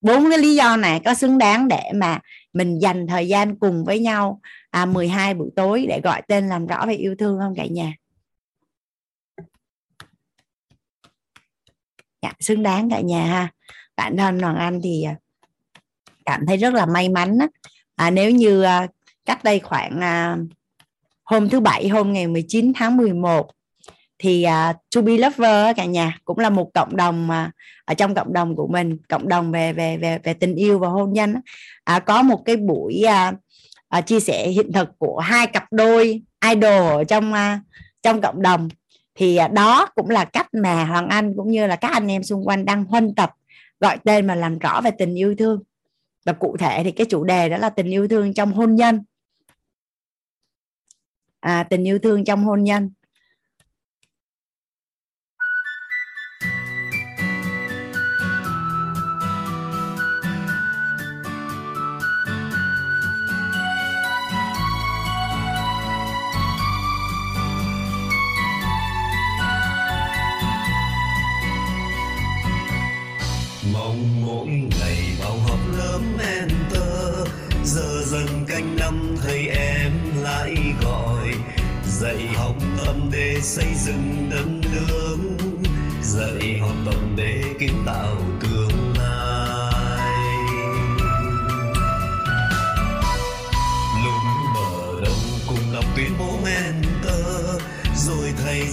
[0.00, 2.20] Bốn cái lý do này có xứng đáng để mà
[2.52, 4.40] mình dành thời gian cùng với nhau
[4.70, 7.94] à, 12 buổi tối để gọi tên làm rõ về yêu thương không cả nhà?
[12.22, 13.48] Dạ, xứng đáng cả nhà ha.
[13.96, 15.16] Bản thân hoàng anh thì à,
[16.24, 17.46] cảm thấy rất là may mắn á.
[17.96, 18.86] À, nếu như à,
[19.24, 20.36] cách đây khoảng à,
[21.24, 23.50] hôm thứ bảy hôm ngày 19 tháng 11
[24.18, 27.50] thì uh, To Be Lover cả nhà cũng là một cộng đồng mà
[27.84, 30.88] ở trong cộng đồng của mình cộng đồng về về về về tình yêu và
[30.88, 31.34] hôn nhân
[31.84, 33.34] à, có một cái buổi uh,
[33.98, 37.60] uh, chia sẻ hiện thực của hai cặp đôi idol ở trong uh,
[38.02, 38.68] trong cộng đồng
[39.14, 42.22] thì à, đó cũng là cách mà Hoàng Anh cũng như là các anh em
[42.22, 43.32] xung quanh đang huân tập
[43.80, 45.62] gọi tên mà làm rõ về tình yêu thương.
[46.24, 49.04] Và cụ thể thì cái chủ đề đó là tình yêu thương trong hôn nhân.
[51.40, 52.90] À, tình yêu thương trong hôn nhân.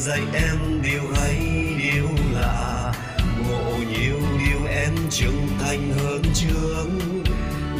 [0.07, 1.37] Dạy em điều hay,
[1.77, 2.93] điều lạ.
[3.47, 6.85] Ngộ nhiều điều em trưởng thành hơn trước.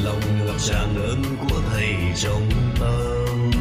[0.04, 2.50] Lòng ngập tràn ơn của thầy trong
[2.80, 3.52] tâm.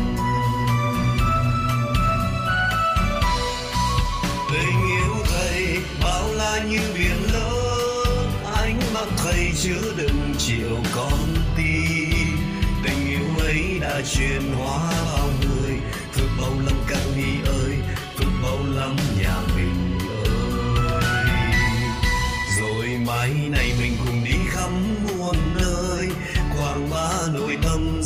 [4.53, 8.31] Tình yêu thầy bao la như biển lớn.
[8.55, 11.19] Ánh mắt thầy chứa đựng triệu con
[11.57, 12.39] tim.
[12.85, 15.29] Tình yêu ấy đã truyền hóa bao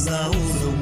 [0.06, 0.79] nội tâm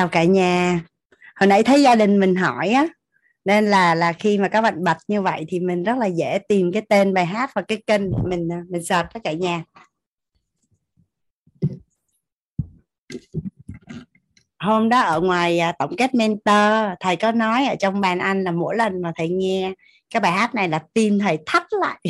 [0.00, 0.80] chào cả nhà.
[1.36, 2.86] Hồi nãy thấy gia đình mình hỏi á,
[3.44, 6.38] nên là là khi mà các bạn bật như vậy thì mình rất là dễ
[6.48, 9.62] tìm cái tên bài hát và cái kênh mình mình search tất cả nhà.
[14.58, 18.44] Hôm đó ở ngoài à, tổng kết mentor, thầy có nói ở trong bàn anh
[18.44, 19.72] là mỗi lần mà thầy nghe
[20.10, 22.00] cái bài hát này là tim thầy thắt lại.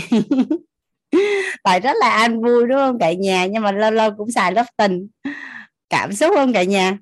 [1.63, 3.47] Tại rất là an vui, đúng không cả nhà?
[3.47, 5.09] Nhưng mà lâu lâu cũng xài lớp tình.
[5.89, 6.99] Cảm xúc không cả nhà?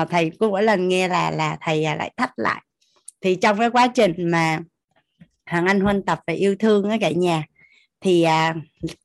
[0.00, 2.62] Ờ, thầy cũng mỗi lần nghe là là thầy à, lại thắt lại.
[3.20, 4.58] Thì trong cái quá trình mà
[5.46, 7.44] hoàng anh huân tập về yêu thương á cả nhà
[8.00, 8.54] thì à,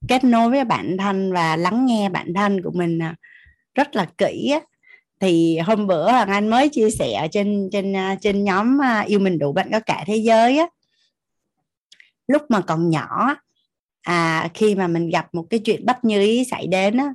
[0.08, 3.16] kết nối với bản thân và lắng nghe bản thân của mình à,
[3.76, 4.60] rất là kỹ á.
[5.20, 9.20] Thì hôm bữa hoàng anh mới chia sẻ trên trên à, trên nhóm à, yêu
[9.20, 10.68] mình đủ bạn có cả thế giới á.
[12.28, 13.36] Lúc mà còn nhỏ
[14.02, 17.14] à khi mà mình gặp một cái chuyện bất như ý xảy đến á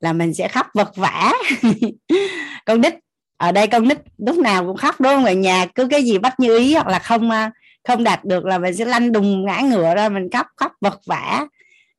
[0.00, 1.32] là mình sẽ khóc vật vã.
[2.66, 2.94] Con nít
[3.38, 5.24] ở đây con nít lúc nào cũng khóc đúng không?
[5.24, 7.50] Ở nhà cứ cái gì bắt như ý hoặc là không à,
[7.84, 11.00] không đạt được là mình sẽ lăn đùng ngã ngựa ra mình khóc khóc vật
[11.06, 11.46] vã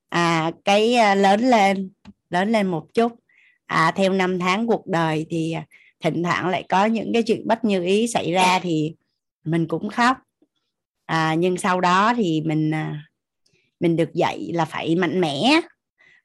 [0.10, 1.90] à cái à, lớn lên
[2.30, 3.12] lớn lên một chút.
[3.66, 5.66] À theo năm tháng cuộc đời thì à,
[6.00, 8.94] thỉnh thoảng lại có những cái chuyện bất như ý xảy ra thì
[9.44, 10.18] mình cũng khóc.
[11.06, 12.72] À, nhưng sau đó thì mình
[13.80, 15.62] mình được dạy là phải mạnh mẽ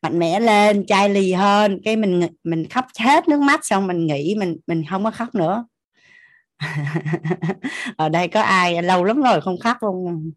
[0.05, 1.81] mạnh mẽ lên chai lì hơn.
[1.85, 5.35] Cái mình mình khóc hết nước mắt xong mình nghĩ mình mình không có khóc
[5.35, 5.67] nữa.
[7.97, 10.31] Ở đây có ai lâu lắm rồi không khóc không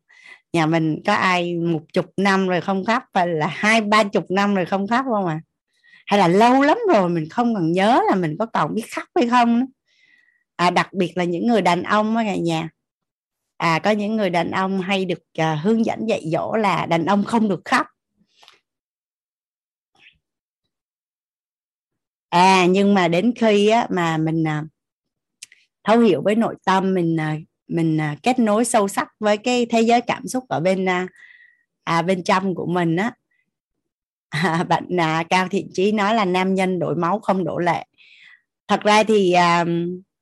[0.53, 4.26] nhà mình có ai một chục năm rồi không khóc hay là hai ba chục
[4.30, 5.41] năm rồi không khóc không à?
[6.06, 9.07] Hay là lâu lắm rồi mình không còn nhớ là mình có còn biết khóc
[9.15, 9.65] hay không
[10.56, 12.69] à, đặc biệt là những người đàn ông ở nhà nhà.
[13.57, 17.06] À có những người đàn ông hay được uh, hướng dẫn dạy dỗ là đàn
[17.06, 17.88] ông không được khóc.
[22.30, 24.64] À nhưng mà đến khi á, mà mình à,
[25.84, 27.38] thấu hiểu với nội tâm mình à,
[27.68, 31.08] mình à, kết nối sâu sắc với cái thế giới cảm xúc ở bên à,
[31.84, 33.12] à, bên trong của mình á.
[34.30, 37.86] À, bạn à, cao thiện trí nói là nam nhân đổi máu không đổ lệ.
[38.68, 39.66] Thật ra thì à,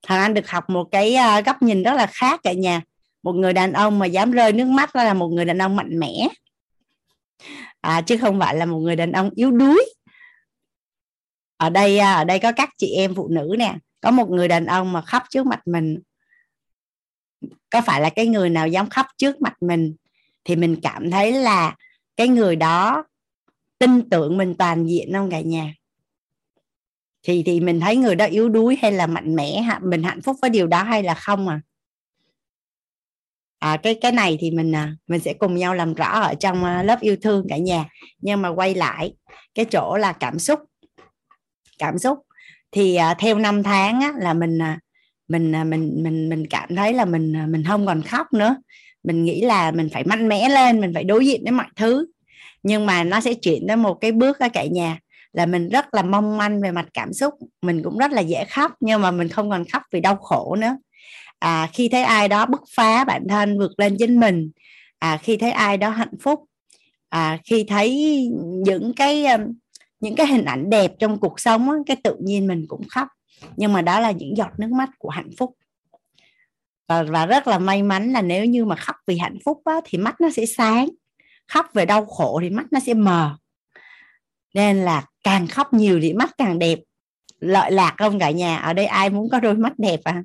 [0.07, 2.81] thằng anh được học một cái à, góc nhìn rất là khác cả nhà.
[3.23, 5.99] Một người đàn ông mà dám rơi nước mắt là một người đàn ông mạnh
[5.99, 6.27] mẽ.
[7.81, 9.94] À, chứ không phải là một người đàn ông yếu đuối
[11.57, 14.47] ở đây à, ở đây có các chị em phụ nữ nè có một người
[14.47, 15.99] đàn ông mà khóc trước mặt mình.
[17.69, 19.95] Có phải là cái người nào dám khóc trước mặt mình?
[20.43, 21.75] Thì mình cảm thấy là
[22.17, 23.03] cái người đó
[23.79, 25.73] tin tưởng mình toàn diện không cả nhà?
[27.23, 30.37] Thì thì mình thấy người đó yếu đuối hay là mạnh mẽ mình hạnh phúc
[30.41, 31.61] với điều đó hay là không à?
[33.59, 36.63] À, cái cái này thì mình à, mình sẽ cùng nhau làm rõ ở trong
[36.63, 37.85] à, lớp yêu thương cả nhà.
[38.17, 39.15] Nhưng mà quay lại
[39.55, 40.59] cái chỗ là cảm xúc
[41.79, 42.19] cảm xúc.
[42.71, 44.79] Thì uh, theo năm tháng á, là mình uh,
[45.27, 48.55] mình uh, mình mình mình cảm thấy là mình uh, mình không còn khóc nữa.
[49.03, 52.07] Mình nghĩ là mình phải mạnh mẽ lên mình phải đối diện với mọi thứ.
[52.63, 54.99] Nhưng mà nó sẽ chuyển tới một cái bước ở cả nhà
[55.33, 57.33] là mình rất là mong manh về mặt cảm xúc.
[57.61, 60.55] Mình cũng rất là dễ khóc nhưng mà mình không còn khóc vì đau khổ
[60.55, 60.77] nữa.
[61.39, 64.51] À, khi thấy ai đó bứt phá bản thân vượt lên chính mình
[64.99, 66.39] à, khi thấy ai đó hạnh phúc
[67.09, 68.19] à, khi thấy
[68.65, 69.25] những cái
[69.99, 73.07] những cái hình ảnh đẹp trong cuộc sống á, cái tự nhiên mình cũng khóc.
[73.57, 75.55] Nhưng mà đó là những giọt nước mắt của hạnh phúc.
[76.87, 79.75] Và, và rất là may mắn là nếu như mà khóc vì hạnh phúc á,
[79.85, 80.89] thì mắt nó sẽ sáng.
[81.47, 83.37] Khóc về đau khổ thì mắt nó sẽ mờ.
[84.53, 86.79] Nên là càng khóc nhiều thì mắt càng đẹp.
[87.39, 88.57] Lợi lạc không cả nhà?
[88.57, 90.23] Ở đây ai muốn có đôi mắt đẹp à?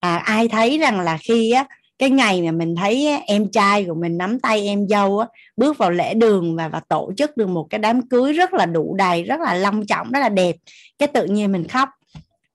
[0.00, 1.66] À, ai thấy rằng là khi á
[1.98, 5.26] cái ngày mà mình thấy em trai của mình nắm tay em dâu á,
[5.56, 8.66] bước vào lễ đường và và tổ chức được một cái đám cưới rất là
[8.66, 10.56] đủ đầy rất là long trọng rất là đẹp.
[10.98, 11.88] Cái tự nhiên mình khóc.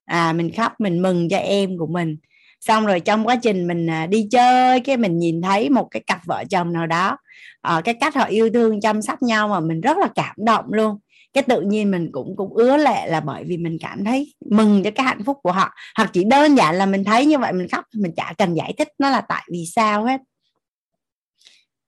[0.05, 2.17] À mình khóc mình mừng cho em của mình.
[2.61, 6.03] Xong rồi trong quá trình mình à, đi chơi cái mình nhìn thấy một cái
[6.07, 7.17] cặp vợ chồng nào đó.
[7.61, 10.65] À, cái cách họ yêu thương chăm sóc nhau mà mình rất là cảm động
[10.71, 10.99] luôn
[11.33, 14.83] cái tự nhiên mình cũng cũng ứa lệ là bởi vì mình cảm thấy mừng
[14.83, 15.73] cho cái hạnh phúc của họ.
[15.97, 18.73] Hoặc chỉ đơn giản là mình thấy như vậy mình khóc mình chả cần giải
[18.77, 20.21] thích nó là tại vì sao hết.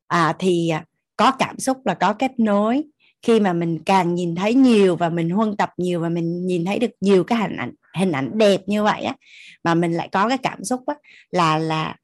[0.08, 0.84] À, thì à,
[1.16, 2.84] có cảm xúc là có kết nối.
[3.22, 6.66] Khi mà mình càng nhìn thấy nhiều và mình huân tập nhiều và mình nhìn
[6.66, 9.16] thấy được nhiều cái hình ảnh hình ảnh đẹp như vậy á
[9.64, 10.96] mà mình lại có cái cảm xúc á
[11.32, 11.96] là là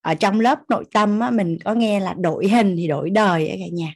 [0.00, 3.48] ở trong lớp nội tâm á mình có nghe là đổi hình thì đổi đời
[3.48, 3.94] ấy cả nhà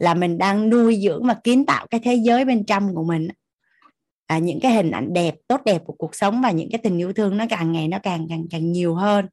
[0.00, 3.28] là mình đang nuôi dưỡng và kiến tạo cái thế giới bên trong của mình.
[4.26, 6.98] À, những cái hình ảnh đẹp tốt đẹp của cuộc sống và những cái tình
[6.98, 9.26] yêu thương nó càng ngày nó càng càng càng nhiều hơn.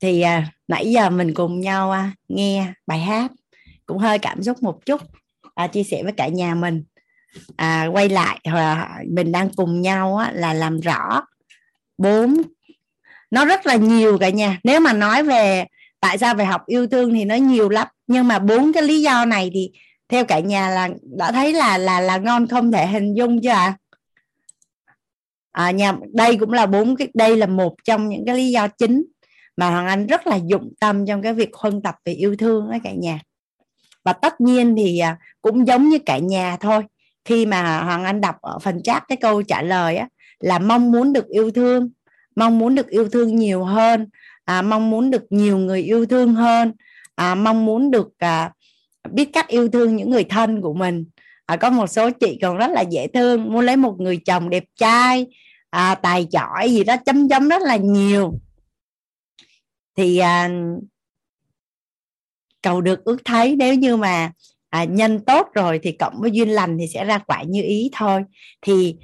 [0.00, 3.32] Thì à, nãy giờ mình cùng nhau à, nghe bài hát
[3.86, 5.00] cũng hơi cảm xúc một chút
[5.54, 6.84] à, chia sẻ với cả nhà mình.
[7.56, 11.22] À, quay lại và mình đang cùng nhau á, là làm rõ
[11.98, 12.42] bốn
[13.30, 15.64] nó rất là nhiều cả nhà nếu mà nói về
[16.00, 19.02] tại sao phải học yêu thương thì nó nhiều lắm nhưng mà bốn cái lý
[19.02, 19.70] do này thì
[20.08, 23.50] theo cả nhà là đã thấy là là là ngon không thể hình dung chưa
[23.50, 23.76] ạ
[25.52, 25.64] à?
[25.64, 28.68] à, nhà đây cũng là bốn cái đây là một trong những cái lý do
[28.68, 29.04] chính
[29.56, 32.68] mà hoàng anh rất là dụng tâm trong cái việc huân tập về yêu thương
[32.68, 33.20] với cả nhà
[34.04, 36.82] và tất nhiên thì à, cũng giống như cả nhà thôi
[37.24, 40.08] khi mà hoàng anh đọc ở phần chat cái câu trả lời á
[40.40, 41.90] là mong muốn được yêu thương
[42.36, 44.06] mong muốn được yêu thương nhiều hơn
[44.46, 46.72] à, mong muốn được nhiều người yêu thương hơn.
[47.14, 48.52] À, mong muốn được à,
[49.10, 51.04] biết cách yêu thương những người thân của mình.
[51.46, 54.50] À, có một số chị còn rất là dễ thương muốn lấy một người chồng
[54.50, 55.26] đẹp trai
[55.70, 58.40] à, tài giỏi gì đó chấm chấm rất là nhiều.
[59.96, 60.50] Thì à,
[62.62, 64.32] cầu được ước thấy nếu như mà
[64.68, 67.90] à, nhân tốt rồi thì cộng với duyên lành thì sẽ ra quả như ý
[67.92, 68.22] thôi.
[68.62, 68.96] Thì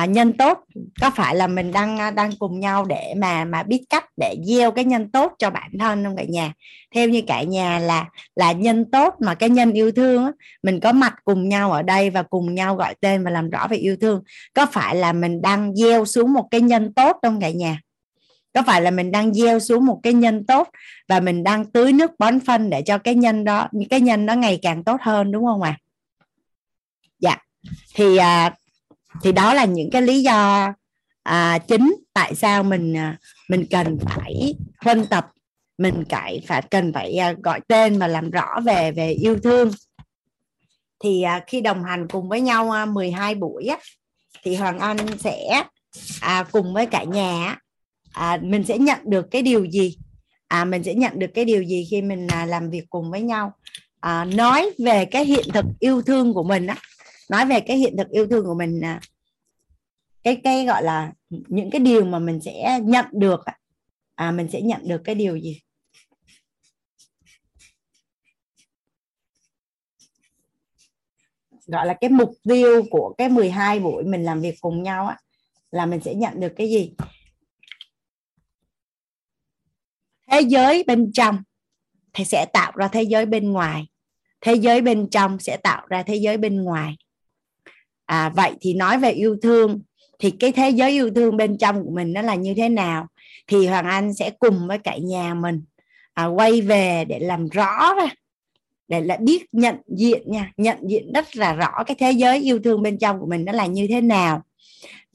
[0.00, 0.64] à, nhân tốt.
[1.00, 4.36] Có phải là mình đang à, đang cùng nhau để mà mà biết cách để
[4.44, 6.52] gieo cái nhân tốt cho bản thân không cả nhà?
[6.94, 10.80] Theo như cả nhà là là nhân tốt mà cái nhân yêu thương á, mình
[10.80, 13.76] có mặt cùng nhau ở đây và cùng nhau gọi tên và làm rõ về
[13.76, 14.22] yêu thương.
[14.54, 17.80] Có phải là mình đang gieo xuống một cái nhân tốt không cả nhà?
[18.54, 20.68] Có phải là mình đang gieo xuống một cái nhân tốt
[21.08, 24.26] và mình đang tưới nước bón phân để cho cái nhân đó những cái nhân
[24.26, 25.78] nó ngày càng tốt hơn đúng không ạ?
[25.78, 25.80] À?
[27.18, 27.36] dạ.
[27.94, 28.54] Thì à,
[29.22, 30.72] thì đó là những cái lý do
[31.22, 33.16] à, chính tại sao mình à,
[33.48, 34.54] mình cần phải
[34.84, 35.26] phân tập.
[35.78, 39.70] Mình cải phải cần phải à, gọi tên và làm rõ về về yêu thương.
[41.02, 43.76] Thì à, khi đồng hành cùng với nhau à, 12 buổi á,
[44.42, 45.62] thì Hoàng Anh sẽ
[46.20, 47.58] à, cùng với cả nhà
[48.12, 49.96] à, mình sẽ nhận được cái điều gì?
[50.48, 53.22] À, mình sẽ nhận được cái điều gì khi mình à, làm việc cùng với
[53.22, 53.52] nhau?
[54.00, 56.76] À, nói về cái hiện thực yêu thương của mình á
[57.30, 59.00] nói về cái hiện thực yêu thương của mình à,
[60.22, 63.40] cái cái gọi là những cái điều mà mình sẽ nhận được
[64.14, 65.60] à mình sẽ nhận được cái điều gì?
[71.66, 75.18] Gọi là cái mục tiêu của cái 12 buổi mình làm việc cùng nhau á
[75.70, 76.94] là mình sẽ nhận được cái gì?
[80.30, 81.42] Thế giới bên trong
[82.12, 83.86] thì sẽ tạo ra thế giới bên ngoài
[84.44, 86.96] thế giới bên trong sẽ tạo ra thế giới bên ngoài
[88.14, 89.80] à vậy thì nói về yêu thương
[90.18, 93.06] thì cái thế giới yêu thương bên trong của mình nó là như thế nào?
[93.46, 95.62] Thì hoàng anh sẽ cùng với cả nhà mình
[96.14, 98.06] à, quay về để làm rõ ra
[98.88, 102.58] để là biết nhận diện nha nhận diện rất là rõ cái thế giới yêu
[102.64, 104.42] thương bên trong của mình nó là như thế nào.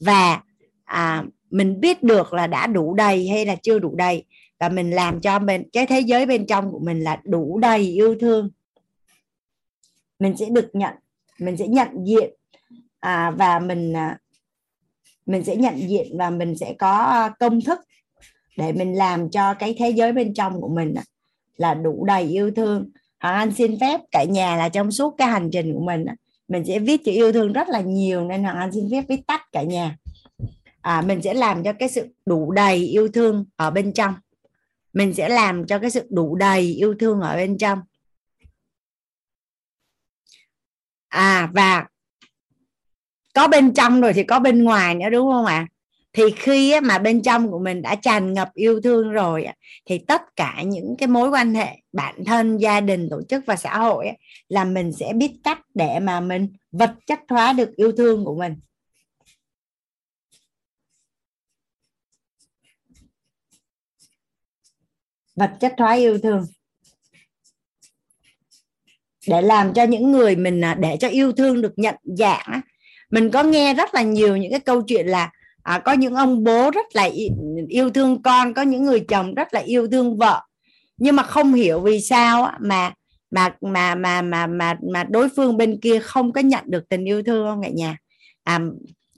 [0.00, 0.40] Và
[0.84, 4.24] à, mình biết được là đã đủ đầy hay là chưa đủ đầy
[4.58, 7.80] và mình làm cho mình cái thế giới bên trong của mình là đủ đầy
[7.80, 8.50] yêu thương.
[10.18, 10.94] Mình sẽ được nhận
[11.38, 12.30] mình sẽ nhận diện
[13.00, 14.18] à, và mình à,
[15.26, 17.78] mình sẽ nhận diện và mình sẽ có à, công thức
[18.56, 20.94] để mình làm cho cái thế giới bên trong của mình
[21.56, 22.90] là đủ đầy yêu thương.
[23.20, 26.04] Hoàng Anh xin phép cả nhà là trong suốt cái hành trình của mình
[26.50, 29.26] mình sẽ viết chữ yêu thương rất là nhiều nên Hoàng Anh xin phép viết
[29.26, 29.96] tắt cả nhà.
[30.80, 34.14] À, mình sẽ làm cho cái sự đủ đầy yêu thương ở bên trong.
[34.92, 37.80] Mình sẽ làm cho cái sự đủ đầy yêu thương ở bên trong.
[41.08, 41.86] À và
[43.34, 45.66] có bên trong rồi thì có bên ngoài nữa, đúng không ạ?
[46.12, 49.46] Thì khi mà bên trong của mình đã tràn ngập yêu thương rồi
[49.86, 53.56] thì tất cả những cái mối quan hệ bản thân, gia đình, tổ chức và
[53.56, 54.06] xã hội
[54.48, 58.34] là mình sẽ biết cách để mà mình vật chất hóa được yêu thương của
[58.34, 58.56] mình.
[65.36, 66.46] Vật chất hóa yêu thương.
[69.28, 72.60] Để làm cho những người mình à, để cho yêu thương được nhận dạng
[73.10, 75.30] mình có nghe rất là nhiều những cái câu chuyện là
[75.62, 77.08] à, có những ông bố rất là
[77.68, 80.40] yêu thương con có những người chồng rất là yêu thương vợ.
[80.96, 82.92] Nhưng mà không hiểu vì sao mà
[83.30, 87.04] mà mà mà mà mà mà đối phương bên kia không có nhận được tình
[87.04, 87.96] yêu thương không cả nhà.
[88.44, 88.60] À,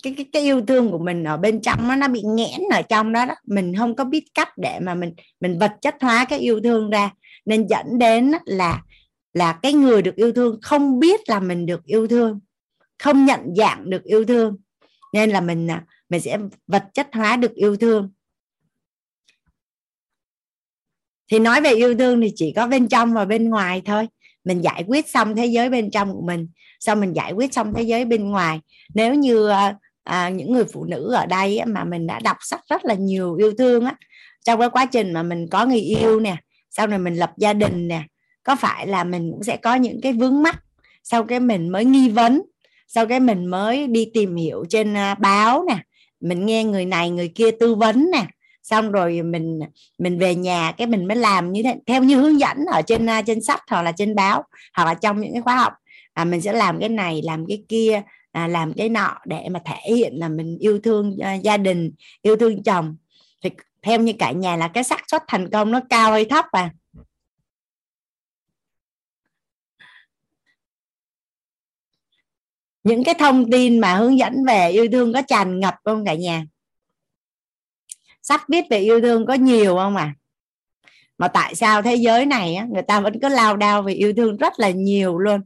[0.02, 2.82] cái, cái cái yêu thương của mình ở bên trong nó nó bị nghẽn ở
[2.82, 3.34] trong đó đó.
[3.46, 6.90] Mình không có biết cách để mà mình mình vật chất hóa cái yêu thương
[6.90, 7.10] ra.
[7.44, 8.82] Nên dẫn đến là
[9.32, 12.40] là cái người được yêu thương không biết là mình được yêu thương
[13.02, 14.56] không nhận dạng được yêu thương.
[15.12, 18.12] Nên là mình à, mình sẽ vật chất hóa được yêu thương.
[21.30, 24.08] Thì nói về yêu thương thì chỉ có bên trong và bên ngoài thôi.
[24.44, 26.48] Mình giải quyết xong thế giới bên trong của mình
[26.80, 28.60] xong mình giải quyết xong thế giới bên ngoài.
[28.94, 32.36] Nếu như à, à, những người phụ nữ ở đây á, mà mình đã đọc
[32.40, 33.96] sách rất là nhiều yêu thương á
[34.44, 36.36] trong cái quá trình mà mình có người yêu nè
[36.70, 38.02] sau này mình lập gia đình nè
[38.42, 40.64] có phải là mình cũng sẽ có những cái vướng mắt
[41.02, 42.42] sau cái mình mới nghi vấn
[42.94, 45.76] sau cái mình mới đi tìm hiểu trên à, báo nè
[46.20, 48.26] mình nghe người này người kia tư vấn nè
[48.62, 49.60] xong rồi mình
[49.98, 53.08] mình về nhà cái mình mới làm như thế theo như hướng dẫn ở trên
[53.08, 54.44] à, trên sách hoặc là trên báo
[54.76, 55.72] hoặc là trong những cái khóa học.
[56.12, 58.02] À, mình sẽ làm cái này làm cái kia
[58.32, 61.92] à, làm cái nọ để mà thể hiện là mình yêu thương uh, gia đình
[62.22, 62.96] yêu thương chồng.
[63.42, 63.50] Thì
[63.82, 66.70] theo như cả nhà là cái xác suất thành công nó cao hay thấp à?
[72.84, 76.14] Những cái thông tin mà hướng dẫn về yêu thương có tràn ngập không cả
[76.14, 76.46] nhà?
[78.22, 80.14] Sách viết về yêu thương có nhiều không à?
[81.18, 84.12] Mà tại sao thế giới này á, người ta vẫn cứ lao đao về yêu
[84.16, 85.40] thương rất là nhiều luôn.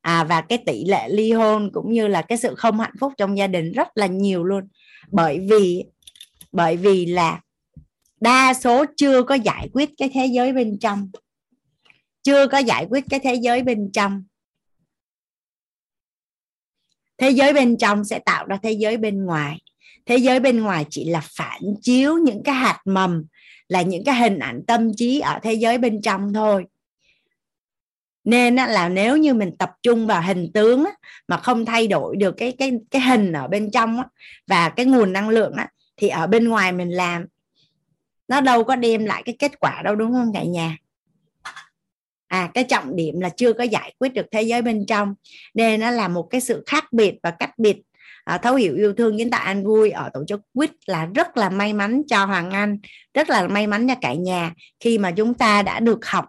[0.00, 3.12] À, và cái tỷ lệ ly hôn cũng như là cái sự không hạnh phúc
[3.16, 4.68] trong gia đình rất là nhiều luôn.
[5.10, 5.84] Bởi vì
[6.52, 7.40] bởi vì là
[8.20, 11.10] đa số chưa có giải quyết cái thế giới bên trong.
[12.22, 14.24] Chưa có giải quyết cái thế giới bên trong
[17.18, 19.58] thế giới bên trong sẽ tạo ra thế giới bên ngoài.
[20.06, 23.24] Thế giới bên ngoài chỉ là phản chiếu những cái hạt mầm,
[23.68, 26.64] là những cái hình ảnh tâm trí ở thế giới bên trong thôi.
[28.24, 30.84] Nên là nếu như mình tập trung vào hình tướng
[31.28, 34.02] mà không thay đổi được cái cái cái hình ở bên trong
[34.46, 35.56] và cái nguồn năng lượng
[35.96, 37.26] thì ở bên ngoài mình làm,
[38.28, 40.76] nó đâu có đem lại cái kết quả đâu, đúng không cả nhà?
[42.28, 45.14] À cái trọng điểm là chưa có giải quyết được thế giới bên trong
[45.54, 47.76] nên nó là một cái sự khác biệt và cách biệt
[48.24, 51.36] à, thấu hiểu yêu thương kiến tạo an vui ở tổ chức quýt là rất
[51.36, 52.78] là may mắn cho hoàng anh
[53.14, 56.24] rất là may mắn cho cả nhà khi mà chúng ta đã được học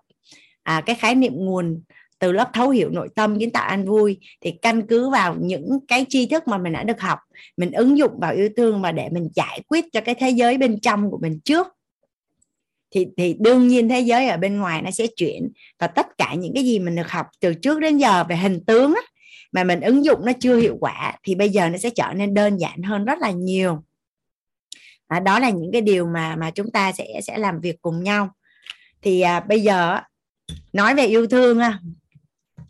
[0.63, 1.81] à, cái khái niệm nguồn
[2.19, 4.19] từ lớp thấu hiểu nội tâm kiến tạo an vui.
[4.41, 7.19] Thì căn cứ vào những cái tri thức mà mình đã được học
[7.57, 10.57] mình ứng dụng vào yêu thương và để mình giải quyết cho cái thế giới
[10.57, 11.67] bên trong của mình trước
[12.91, 15.51] thì thì đương nhiên thế giới ở bên ngoài nó sẽ chuyển.
[15.79, 18.65] Và tất cả những cái gì mình được học từ trước đến giờ về hình
[18.65, 19.01] tướng á,
[19.51, 22.33] mà mình ứng dụng nó chưa hiệu quả thì bây giờ nó sẽ trở nên
[22.33, 23.83] đơn giản hơn rất là nhiều.
[25.07, 28.03] À, đó là những cái điều mà mà chúng ta sẽ sẽ làm việc cùng
[28.03, 28.29] nhau.
[29.01, 29.99] Thì à, bây giờ
[30.73, 31.79] nói về yêu thương à,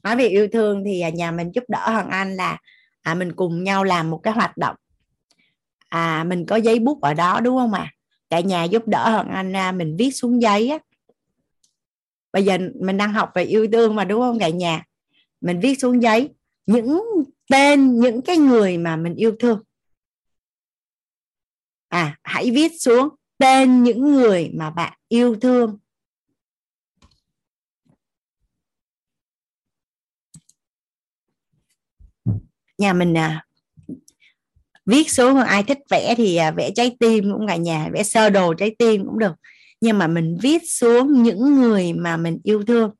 [0.03, 2.57] nói về yêu thương thì à, nhà mình giúp đỡ hoàng anh là
[3.01, 4.75] à, mình cùng nhau làm một cái hoạt động.
[5.89, 7.91] À mình có giấy bút ở đó đúng không ạ?
[7.93, 7.98] à?
[8.29, 10.79] Cả nhà giúp đỡ hoàng anh mình viết xuống giấy á.
[12.33, 14.85] Bây giờ mình đang học về yêu thương mà đúng không cả nhà?
[15.41, 16.29] Mình viết xuống giấy
[16.65, 16.99] những
[17.49, 19.63] tên những cái người mà mình yêu thương.
[21.87, 25.77] À hãy viết xuống tên những người mà bạn yêu thương.
[32.77, 33.45] Nhà mình à,
[34.89, 38.29] viết xuống ai thích vẽ thì à, vẽ trái tim cũng cả nhà, vẽ sơ
[38.29, 39.33] đồ trái tim cũng được.
[39.81, 42.91] Nhưng mà mình viết xuống những người mà mình yêu thương.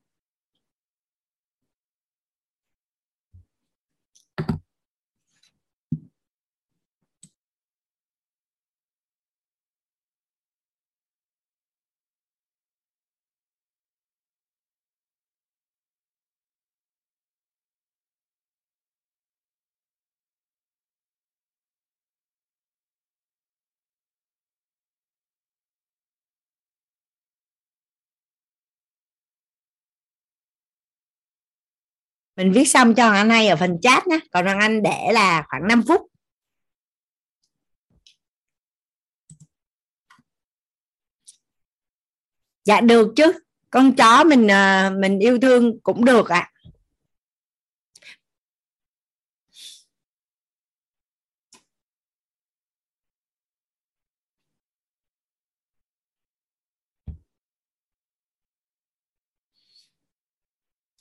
[32.40, 34.20] Mình viết xong cho anh hay ở phần chat nhé.
[34.32, 36.02] Còn hoàng anh để là khoảng 5 phút.
[42.66, 43.32] Dạ được chứ.
[43.70, 46.52] Con chó mình à, mình yêu thương cũng được ạ.
[46.54, 46.59] à.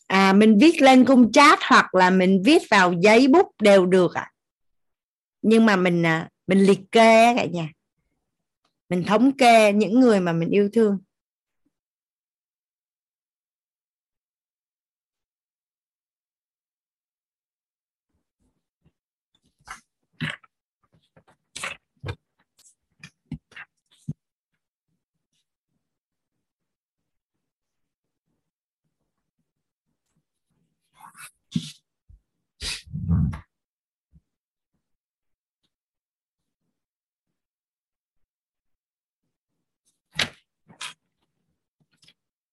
[0.09, 4.15] À mình viết lên cung chat hoặc là mình viết vào giấy bút đều được
[4.15, 4.33] ạ à.
[5.43, 7.69] nhưng mà mình à, mình liệt kê cả nhà
[8.89, 10.99] mình thống kê những người mà mình yêu thương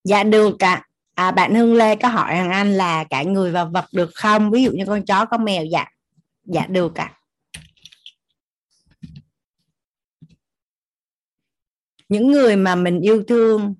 [0.06, 1.27] dạ được ạ à.
[1.27, 4.52] à, bạn Hương Lê có hỏi thằng anh là cả người và vật được không
[4.52, 5.86] ví dụ như con chó con mèo dạ
[6.44, 7.18] dạ được ạ à.
[12.10, 13.76] những người mà mình yêu thương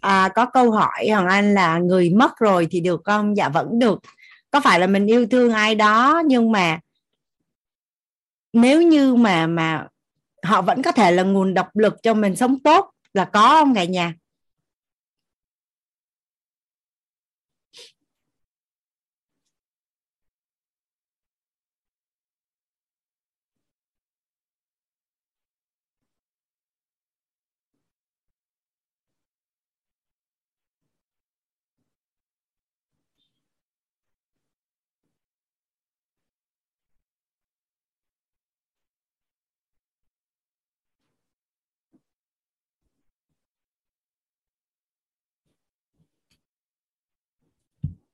[0.00, 3.36] à, có câu hỏi hoàng anh là người mất rồi thì được không?
[3.36, 3.98] Dạ vẫn được.
[4.50, 6.80] Có phải là mình yêu thương ai đó nhưng mà
[8.52, 9.86] nếu như mà mà
[10.42, 13.74] họ vẫn có thể là nguồn động lực cho mình sống tốt là có không
[13.74, 14.14] cả nhà?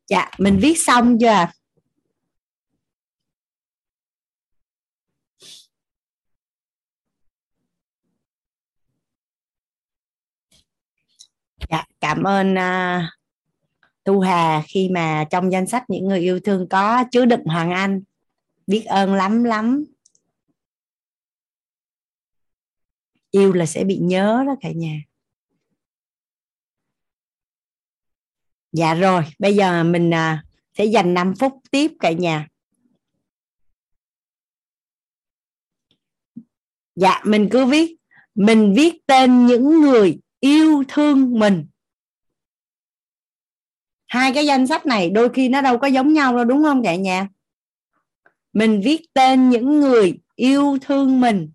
[0.08, 1.46] Dạ mình viết xong chưa?
[11.70, 13.02] Dạ cảm ơn uh,
[14.04, 17.70] tu hà khi mà trong danh sách những người yêu thương có chứa đựng hoàng
[17.70, 18.02] anh.
[18.66, 19.84] Biết ơn lắm lắm.
[23.30, 24.96] Yêu là sẽ bị nhớ đó cả nhà.
[28.74, 30.44] Dạ rồi bây giờ mình à,
[30.78, 32.48] sẽ dành 5 phút tiếp cả nhà.
[36.96, 37.96] Dạ mình cứ viết.
[38.34, 41.66] Mình viết tên những người yêu thương mình.
[44.06, 46.82] Hai cái danh sách này đôi khi nó đâu có giống nhau đâu đúng không
[46.84, 47.28] cả nhà?
[48.52, 51.50] Mình viết tên những người yêu thương mình.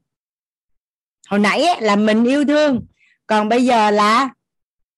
[1.27, 2.85] Hồi nãy là mình yêu thương.
[3.27, 4.29] Còn bây giờ là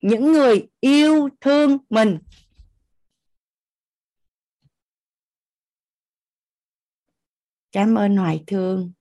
[0.01, 2.19] những người yêu thương mình.
[7.71, 8.91] Cảm ơn hoài thương.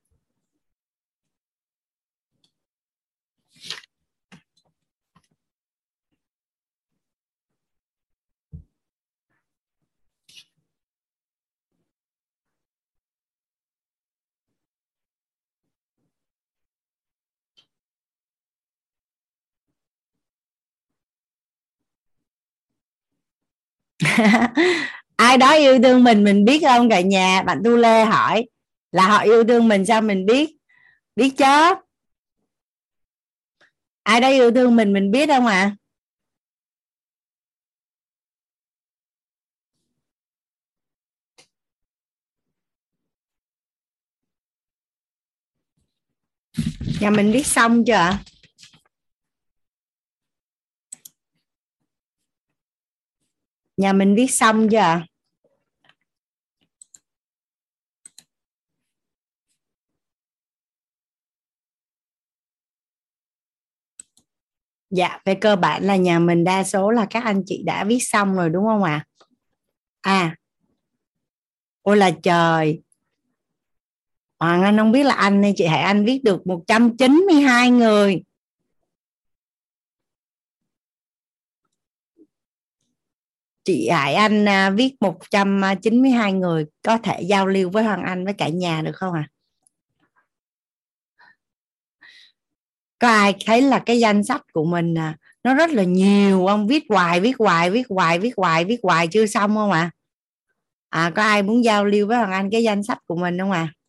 [25.17, 26.91] ai đó yêu thương mình mình biết không?
[26.91, 28.47] Cả nhà, bạn tu lê hỏi
[28.93, 30.51] là họ yêu thương mình sao mình biết?
[31.17, 31.75] Biết chứ
[34.03, 35.55] ai đó yêu thương mình mình biết không ạ?
[35.55, 35.77] À?
[47.01, 48.19] nhà mình biết xong chưa ạ?
[53.81, 55.07] Nhà mình viết xong chưa à?
[64.91, 67.99] dạ về cơ bản là nhà mình đa số là các anh chị đã viết
[68.01, 69.05] xong rồi đúng không ạ
[70.01, 70.21] à?
[70.21, 70.37] à
[71.83, 72.83] ôi là trời
[74.39, 78.23] Hoàng Anh không biết là anh hay chị Hải Anh viết được 192 người
[83.71, 88.35] chị Hải Anh à, viết 192 người có thể giao lưu với Hoàng Anh với
[88.35, 89.29] cả nhà được không ạ?
[89.29, 89.31] À?
[92.99, 96.67] Có ai thấy là cái danh sách của mình à, nó rất là nhiều ông
[96.67, 99.91] viết hoài viết hoài viết hoài viết hoài viết hoài chưa xong không ạ?
[100.89, 101.05] À?
[101.07, 103.51] à có ai muốn giao lưu với Hoàng Anh cái danh sách của mình không
[103.51, 103.69] ạ?
[103.75, 103.80] À?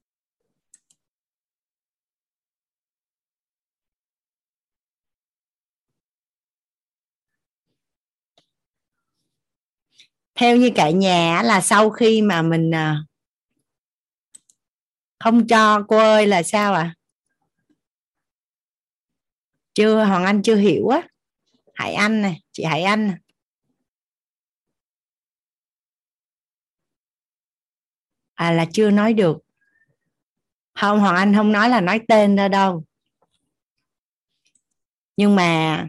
[10.42, 13.04] Theo như cả nhà là sau khi mà mình à,
[15.20, 16.96] không cho cô ơi là sao à
[19.74, 21.02] chưa, hoàng anh chưa hiểu á.
[21.74, 23.18] Hải anh này, chị hải anh này.
[28.34, 29.38] à là chưa nói được.
[30.74, 32.84] Không, hoàng anh không nói là nói tên ra đâu.
[35.18, 35.88] Nhưng mà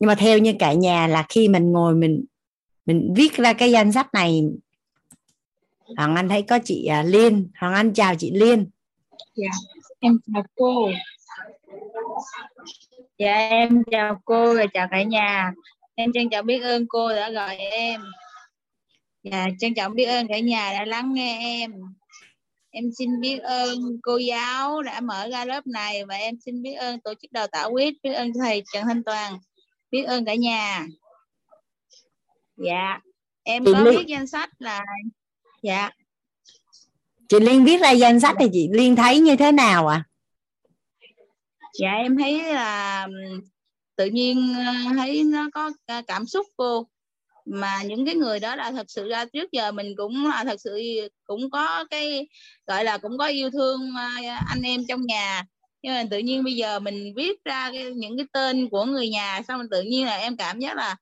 [0.00, 2.24] nhưng mà theo như cả nhà là khi mình ngồi mình
[2.86, 4.42] mình viết ra cái danh sách này,
[5.96, 7.48] hoàng anh thấy có chị à, liên.
[7.58, 8.70] Hoàng anh chào chị liên.
[9.34, 9.48] Dạ
[10.00, 10.90] em chào cô.
[13.18, 15.52] Dạ em chào cô và chào cả nhà.
[15.94, 18.00] Em trân trọng biết ơn cô đã gọi em.
[19.22, 21.72] Dạ trân trọng biết ơn cả nhà đã lắng nghe em.
[22.70, 26.74] Em xin biết ơn cô giáo đã mở ra lớp này và em xin biết
[26.74, 29.38] ơn tổ chức đào tạo quyết biết ơn thầy Trần Thanh Toàn
[29.90, 30.86] biết ơn cả nhà.
[32.56, 32.98] Dạ.
[33.42, 33.98] Em chị có Liên...
[33.98, 34.84] viết danh sách là
[35.62, 35.90] dạ.
[37.28, 40.04] Chị Liên viết ra danh sách thì chị Liên thấy như thế nào à
[41.78, 43.08] dạ em thấy là
[43.96, 44.54] tự nhiên
[44.96, 45.70] thấy nó có
[46.06, 46.86] cảm xúc cô
[47.44, 50.60] mà những cái người đó là thật sự ra trước giờ mình cũng là thật
[50.60, 50.80] sự
[51.24, 52.28] cũng có cái
[52.66, 53.92] gọi là cũng có yêu thương
[54.46, 55.44] anh em trong nhà
[55.82, 59.08] nhưng mà tự nhiên bây giờ mình viết ra cái, những cái tên của người
[59.08, 60.96] nhà xong tự nhiên là em cảm giác là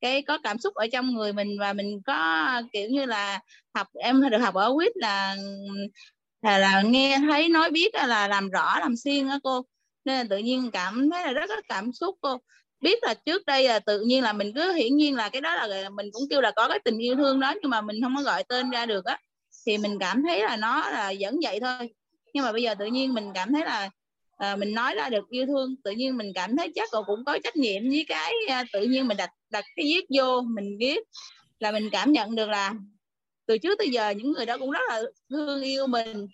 [0.00, 3.40] cái có cảm xúc ở trong người mình và mình có kiểu như là
[3.74, 5.36] học em được học ở quýt là
[6.42, 9.62] là, là nghe thấy nói biết là làm rõ làm xuyên á cô.
[10.04, 12.38] Nên là tự nhiên cảm thấy là rất có cảm xúc cô.
[12.80, 15.54] Biết là trước đây là tự nhiên là mình cứ hiển nhiên là cái đó
[15.54, 18.16] là mình cũng kêu là có cái tình yêu thương đó nhưng mà mình không
[18.16, 19.18] có gọi tên ra được á.
[19.66, 21.94] Thì mình cảm thấy là nó là vẫn vậy thôi.
[22.34, 23.90] Nhưng mà bây giờ tự nhiên mình cảm thấy là
[24.44, 27.24] à, mình nói ra được yêu thương tự nhiên mình cảm thấy chắc cậu cũng
[27.24, 30.76] có trách nhiệm với cái à, tự nhiên mình đặt đặt cái viết vô mình
[30.80, 30.98] viết
[31.58, 32.74] là mình cảm nhận được là
[33.46, 36.26] từ trước tới giờ những người đó cũng rất là thương yêu mình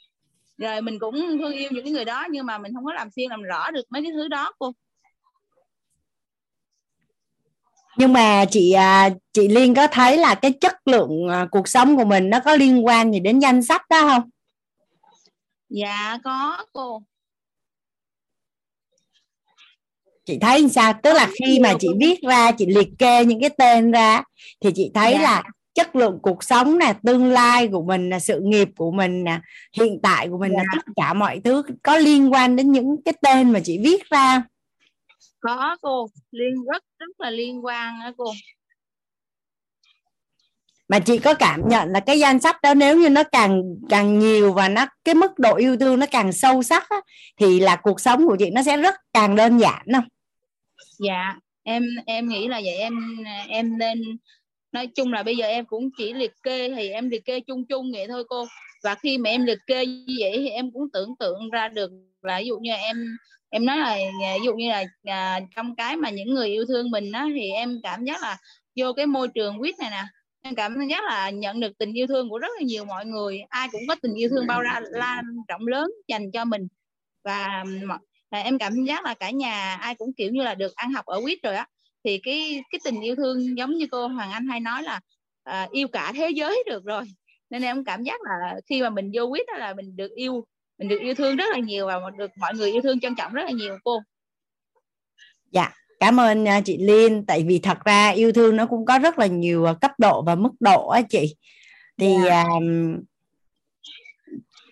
[0.59, 3.31] rồi mình cũng thương yêu những người đó nhưng mà mình không có làm xuyên
[3.31, 4.73] làm rõ được mấy cái thứ đó cô
[7.97, 11.97] nhưng mà chị à, chị Liên có thấy là cái chất lượng à, cuộc sống
[11.97, 14.31] của mình nó có liên quan gì đến danh sách đó không?
[15.69, 17.03] Dạ có cô.
[20.25, 20.93] Chị thấy sao?
[21.03, 24.23] Tức là khi mà chị viết ra, chị liệt kê những cái tên ra
[24.61, 25.23] thì chị thấy dạ.
[25.23, 25.43] là
[25.75, 29.41] chất lượng cuộc sống nè, tương lai của mình là sự nghiệp của mình nè,
[29.77, 30.59] hiện tại của mình dạ.
[30.59, 34.11] là tất cả mọi thứ có liên quan đến những cái tên mà chị viết
[34.11, 34.43] ra
[35.41, 38.33] có cô liên rất rất là liên quan á cô
[40.91, 44.19] mà chị có cảm nhận là cái danh sách đó nếu như nó càng càng
[44.19, 46.97] nhiều và nó cái mức độ yêu thương nó càng sâu sắc á,
[47.41, 50.05] thì là cuộc sống của chị nó sẽ rất càng đơn giản không?
[50.99, 52.75] Dạ em em nghĩ là vậy.
[52.75, 54.03] Em em nên
[54.73, 57.65] nói chung là bây giờ em cũng chỉ liệt kê thì em liệt kê chung
[57.65, 58.45] chung vậy thôi cô.
[58.83, 61.91] Và khi mà em liệt kê như vậy thì em cũng tưởng tượng ra được
[62.23, 63.17] là ví dụ như em
[63.51, 63.97] em nói là
[64.39, 67.51] ví dụ như là à, trong cái mà những người yêu thương mình đó thì
[67.51, 68.37] em cảm giác là
[68.77, 70.03] vô cái môi trường quýt này nè
[70.43, 73.41] em cảm giác là nhận được tình yêu thương của rất là nhiều mọi người.
[73.49, 76.69] Ai cũng có tình yêu thương bao ra lan rộng lớn dành cho mình.
[77.25, 77.65] Và
[78.31, 81.07] là em cảm giác là cả nhà ai cũng kiểu như là được ăn học
[81.07, 81.67] ở quýt rồi á.
[82.05, 85.01] Thì cái cái tình yêu thương giống như cô Hoàng Anh hay nói là
[85.43, 87.03] à, yêu cả thế giới được rồi.
[87.51, 90.45] Nên em cảm giác là khi mà mình vô quýt đó là mình được yêu
[90.79, 93.33] mình được yêu thương rất là nhiều và được mọi người yêu thương trân trọng
[93.33, 94.01] rất là nhiều cô.
[95.53, 98.98] Dạ cảm ơn à, chị Liên tại vì thật ra yêu thương nó cũng có
[98.98, 101.36] rất là nhiều à, cấp độ và mức độ á chị
[101.98, 102.27] thì yeah.
[102.27, 102.43] Dạ.
[102.43, 102.97] um,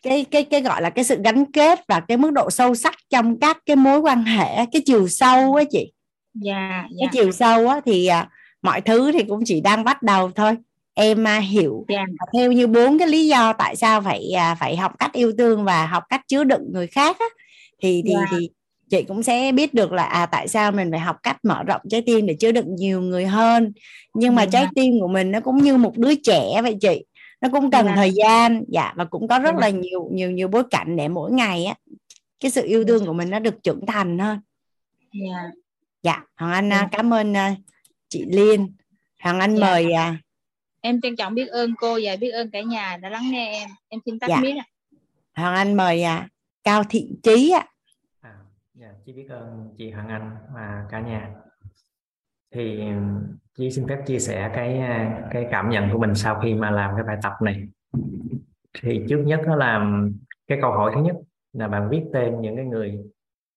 [0.03, 2.95] cái cái cái gọi là cái sự gắn kết và cái mức độ sâu sắc
[3.11, 5.93] trong các cái mối quan hệ cái chiều sâu á chị
[6.35, 6.91] dạ, yeah, yeah.
[7.01, 8.29] cái chiều sâu á thì uh,
[8.63, 10.57] mọi thứ thì cũng chỉ đang bắt đầu thôi
[10.95, 12.09] em uh, hiểu yeah.
[12.09, 12.27] Dạ.
[12.39, 15.65] theo như bốn cái lý do tại sao phải uh, phải học cách yêu thương
[15.65, 17.27] và học cách chứa đựng người khác á,
[17.83, 18.29] thì thì yeah.
[18.31, 18.37] Dạ.
[18.39, 18.51] thì
[18.91, 21.81] chị cũng sẽ biết được là à tại sao mình phải học cách mở rộng
[21.91, 23.73] trái tim để chứa đựng nhiều người hơn
[24.15, 24.53] nhưng mà yeah.
[24.53, 27.05] trái tim của mình nó cũng như một đứa trẻ vậy chị
[27.41, 27.97] nó cũng cần yeah.
[27.97, 29.61] thời gian dạ và cũng có rất yeah.
[29.61, 31.75] là nhiều nhiều nhiều bối cảnh để mỗi ngày á
[32.41, 34.41] cái sự yêu thương của mình nó được trưởng thành hơn
[35.13, 35.53] yeah.
[36.03, 36.89] dạ hoàng anh yeah.
[36.93, 37.35] cảm ơn
[38.09, 38.73] chị liên
[39.23, 39.61] hoàng anh yeah.
[39.61, 39.87] mời
[40.81, 43.69] em trân trọng biết ơn cô và biết ơn cả nhà đã lắng nghe em
[43.89, 44.41] em xin tắt dạ.
[44.41, 44.55] mic
[45.35, 46.29] hoàng anh mời à,
[46.65, 47.67] cao thị trí ạ
[48.81, 51.35] à, dạ, chị biết ơn chị hoàng anh và cả nhà.
[52.55, 52.83] Thì
[53.55, 56.71] chị xin phép chia sẻ cái à, cái cảm nhận của mình sau khi mà
[56.71, 57.69] làm cái bài tập này.
[58.83, 60.13] Thì trước nhất nó làm
[60.47, 61.17] cái câu hỏi thứ nhất
[61.53, 62.99] là bạn viết tên những cái người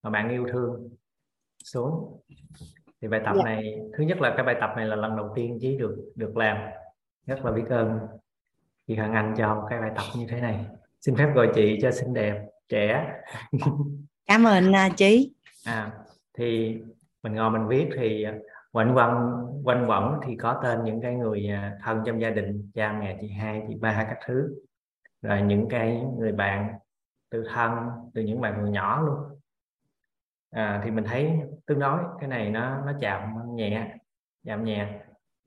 [0.03, 0.89] mà bạn yêu thương
[1.64, 2.22] xuống.
[3.02, 3.38] Thì bài tập yeah.
[3.38, 3.43] Dạ.
[3.43, 6.38] này thứ nhất là cái bài tập này là lần đầu tiên chí được được
[6.38, 6.57] làm.
[7.26, 7.99] Rất là biết ơn
[8.88, 10.65] chị Hằng Anh cho cái bài tập như thế này.
[11.02, 13.22] Xin phép gọi chị cho xinh đẹp trẻ
[14.26, 15.34] cảm ơn à, uh, chị
[15.65, 15.91] à
[16.34, 16.77] thì
[17.23, 18.34] mình ngồi mình viết thì à,
[18.72, 22.72] quanh quẩn quanh quẩn thì có tên những cái người à, thân trong gia đình
[22.73, 24.56] cha mẹ chị hai chị ba các thứ.
[25.22, 26.73] Rồi những cái người bạn
[27.30, 27.72] từ thân
[28.14, 29.39] từ những bạn còn nhỏ luôn.
[30.52, 31.31] À, thì mình thấy
[31.65, 33.95] tương đối cái này nó nó chạm nhẹ
[34.45, 34.88] chạm nhẹ.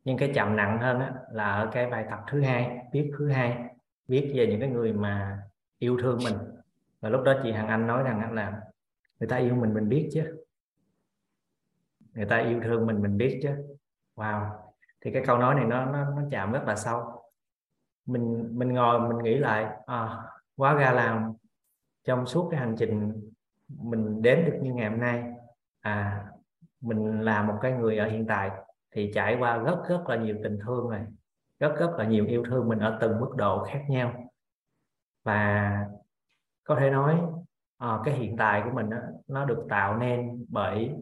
[0.04, 3.28] Nhưng cái chậm nặng hơn á, là ở cái bài tập thứ hai viết thứ
[3.28, 3.56] hai
[4.08, 5.38] viết về những cái người mà
[5.78, 6.34] yêu thương mình
[7.04, 8.60] và lúc đó chị Hằng Anh nói rằng là
[9.20, 10.44] người ta yêu mình mình biết chứ.
[12.14, 13.76] Người ta yêu thương mình mình biết chứ.
[14.16, 14.50] Wow.
[15.00, 17.22] Thì cái câu nói này nó nó, nó chạm rất là sâu.
[18.06, 20.22] Mình mình ngồi mình nghĩ lại à,
[20.56, 21.32] quá ra làm
[22.04, 23.12] trong suốt cái hành trình
[23.68, 25.24] mình đến được như ngày hôm nay
[25.80, 26.26] à
[26.80, 28.50] mình là một cái người ở hiện tại
[28.90, 31.06] thì trải qua rất rất là nhiều tình thương này
[31.58, 34.30] rất rất là nhiều yêu thương mình ở từng mức độ khác nhau.
[35.22, 35.70] Và
[36.64, 37.20] có thể nói
[37.78, 40.94] à, cái hiện tại của mình đó, nó được tạo nên bởi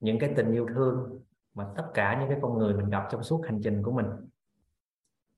[0.00, 1.20] những cái tình yêu thương
[1.54, 4.06] mà tất cả những cái con người mình gặp trong suốt hành trình của mình.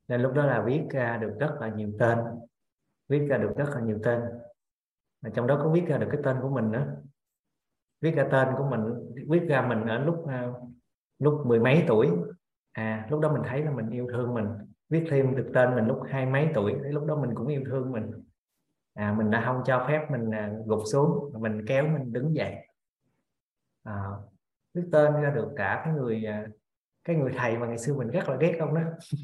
[0.08, 2.18] Nên lúc đó là viết ra được rất là nhiều tên
[3.08, 4.22] viết ra được rất là nhiều tên.
[5.22, 6.96] Mà trong đó có viết ra được cái tên của mình nữa
[8.00, 8.80] viết ra tên của mình
[9.28, 10.52] viết ra mình ở lúc ờ,
[11.18, 12.10] lúc mười mấy tuổi.
[12.72, 14.46] À lúc đó mình thấy là mình yêu thương mình
[14.88, 17.92] viết thêm được tên mình lúc hai mấy tuổi lúc đó mình cũng yêu thương
[17.92, 18.10] mình
[18.96, 22.54] à mình đã không cho phép mình à, gục xuống mình kéo mình đứng dậy.
[23.82, 24.02] À,
[24.74, 26.46] viết tên ra được cả cái người à,
[27.04, 28.80] cái người thầy mà ngày xưa mình rất là ghét ông đó.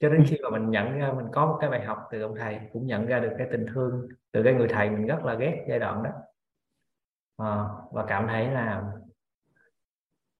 [0.00, 2.34] Cho đến khi mà mình nhận ra mình có một cái bài học từ ông
[2.36, 5.34] thầy cũng nhận ra được cái tình thương từ cái người thầy mình rất là
[5.34, 6.10] ghét giai đoạn đó.
[7.36, 8.92] À, và cảm thấy là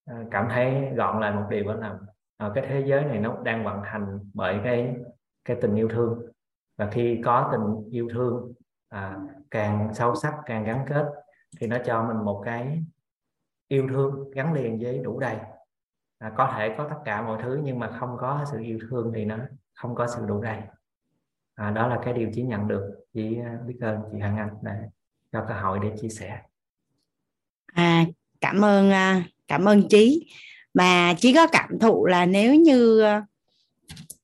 [0.05, 1.99] à, cảm thấy gọn lại một điều đó là
[2.37, 4.95] à, cái thế giới này nó đang vận hành bởi cái
[5.45, 6.31] cái tình yêu thương.
[6.77, 8.53] Và khi có tình yêu thương
[8.89, 9.15] à,
[9.51, 11.05] càng sâu sắc càng gắn kết
[11.59, 12.83] thì nó cho mình một cái
[13.67, 15.37] yêu thương gắn liền với đủ đầy.
[16.19, 19.11] À, có thể có tất cả mọi thứ nhưng mà không có sự yêu thương
[19.15, 19.37] thì nó
[19.73, 20.59] không có sự đủ đầy.
[21.55, 24.49] À, đó là cái điều chỉ nhận được chị à, biết ơn chị Hằng Anh
[24.61, 24.71] để
[25.31, 26.41] cho cơ hội để chia sẻ.
[27.65, 28.05] À
[28.41, 30.29] cảm ơn à, cảm ơn Chí.
[30.73, 33.25] Mà Chí có cảm thụ là nếu như à,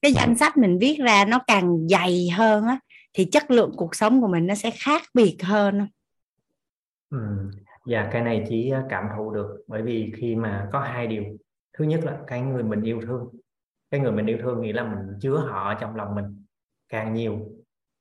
[0.01, 2.79] cái danh sách mình viết ra nó càng dày hơn á
[3.13, 5.87] thì chất lượng cuộc sống của mình nó sẽ khác biệt hơn
[7.09, 7.49] ừ.
[7.85, 11.23] Dạ cái này chỉ cảm thụ được bởi vì khi mà có hai điều.
[11.77, 13.29] Thứ nhất là cái người mình yêu thương.
[13.91, 16.45] Cái người mình yêu thương nghĩa là mình chứa họ trong lòng mình
[16.89, 17.39] càng nhiều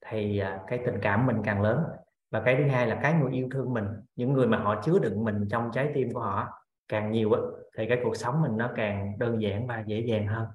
[0.07, 1.83] thì à, cái tình cảm mình càng lớn.
[2.31, 3.85] Và cái thứ hai là cái người yêu thương mình
[4.17, 6.49] những người mà họ chứa đựng mình trong trái tim của họ
[6.89, 7.41] càng nhiều á
[7.77, 10.47] thì cái cuộc sống mình nó càng đơn giản và dễ dàng hơn.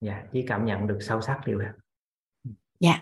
[0.00, 1.68] Dạ chỉ cảm nhận được sâu sắc điều đó.
[2.80, 3.00] Dạ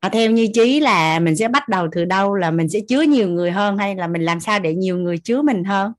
[0.00, 2.34] à, theo như chí là mình sẽ bắt đầu từ đâu?
[2.34, 5.18] Là mình sẽ chứa nhiều người hơn hay là mình làm sao để nhiều người
[5.18, 5.92] chứa mình hơn?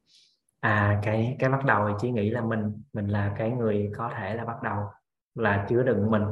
[0.59, 4.11] À cái cái bắt đầu thì chỉ nghĩ là mình mình là cái người có
[4.17, 4.83] thể là bắt đầu
[5.35, 6.23] là chứa đựng mình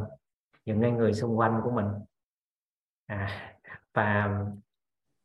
[0.65, 1.85] những cái người xung quanh của mình.
[3.05, 3.53] À
[3.93, 4.39] và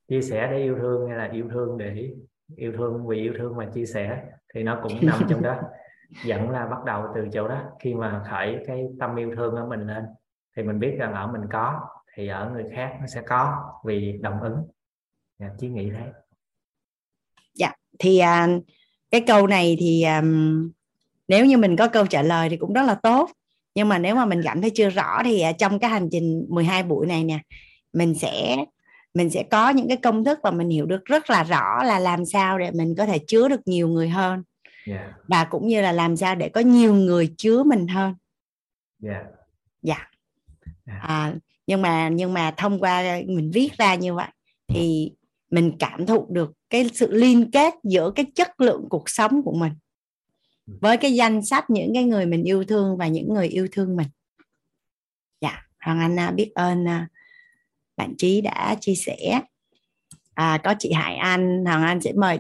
[0.09, 2.15] chia sẻ để yêu thương hay là yêu thương để
[2.57, 5.57] yêu thương vì yêu thương mà chia sẻ thì nó cũng nằm trong đó.
[6.27, 7.63] Vẫn là bắt đầu từ chỗ đó.
[7.81, 10.05] Khi mà khởi cái tâm yêu thương ở mình lên
[10.57, 11.81] thì mình biết rằng ở mình có
[12.17, 14.57] thì ở người khác nó sẽ có vì đồng ứng
[15.39, 16.13] dạ, chí nghĩ thế
[17.55, 18.65] dạ thì uh,
[19.11, 20.71] cái câu này thì um,
[21.29, 23.31] nếu như mình có câu trả lời thì cũng rất là tốt
[23.75, 26.47] nhưng mà nếu mà mình cảm thấy chưa rõ thì uh, trong cái hành trình
[26.49, 27.39] 12 buổi này nè
[27.93, 28.57] mình sẽ
[29.15, 31.99] mình sẽ có những cái công thức và mình hiểu được rất là rõ là
[31.99, 34.43] làm sao để mình có thể chứa được nhiều người hơn
[34.87, 35.01] yeah.
[35.07, 35.15] Dạ.
[35.29, 38.15] và cũng như là làm sao để có nhiều người chứa mình hơn
[38.99, 39.27] dạ yeah.
[39.83, 40.11] dạ
[40.87, 41.03] yeah.
[41.03, 41.35] à,
[41.67, 44.29] nhưng mà nhưng mà thông qua mình viết ra như vậy
[44.69, 45.13] thì
[45.51, 49.53] mình cảm thụ được cái sự liên kết giữa cái chất lượng cuộc sống của
[49.53, 49.73] mình
[50.67, 50.75] ừ.
[50.81, 53.97] với cái danh sách những cái người mình yêu thương và những người yêu thương
[53.97, 54.09] mình.
[55.41, 57.09] Dạ hoàng anh à, biết ơn à,
[57.97, 59.41] bạn trí đã chia sẻ.
[60.35, 62.39] À, có chị hải anh hoàng anh sẽ mời.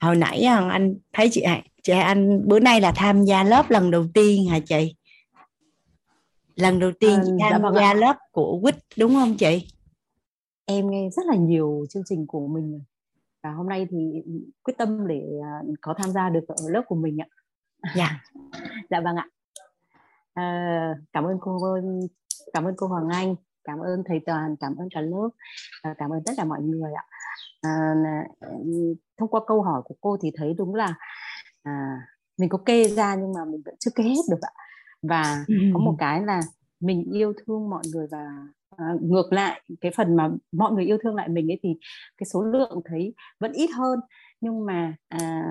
[0.00, 3.44] Hồi nãy hoàng anh thấy chị hải chị hải anh bữa nay là tham gia
[3.44, 4.94] lớp lần đầu tiên hả chị
[6.58, 9.68] lần đầu tiên chị tham dạ vâng gia lớp của quýt đúng không chị?
[10.64, 12.80] Em nghe rất là nhiều chương trình của mình
[13.42, 14.22] và hôm nay thì
[14.62, 17.28] quyết tâm để à, có tham gia được ở lớp của mình ạ.
[17.96, 18.20] Dạ.
[18.90, 19.28] Dạ vâng ạ.
[20.34, 21.58] À, cảm ơn cô
[22.52, 25.28] cảm ơn cô Hoàng Anh cảm ơn thầy Toàn cảm ơn cả lớp
[25.98, 27.04] cảm ơn tất cả mọi người ạ.
[27.60, 27.94] À,
[29.18, 30.94] thông qua câu hỏi của cô thì thấy đúng là
[31.62, 32.00] à,
[32.38, 34.52] mình có kê ra nhưng mà mình vẫn chưa kê hết được ạ
[35.02, 36.40] và có một cái là
[36.80, 38.46] mình yêu thương mọi người và
[38.76, 41.68] à, ngược lại cái phần mà mọi người yêu thương lại mình ấy thì
[42.18, 44.00] cái số lượng thấy vẫn ít hơn.
[44.40, 45.42] Nhưng mà à,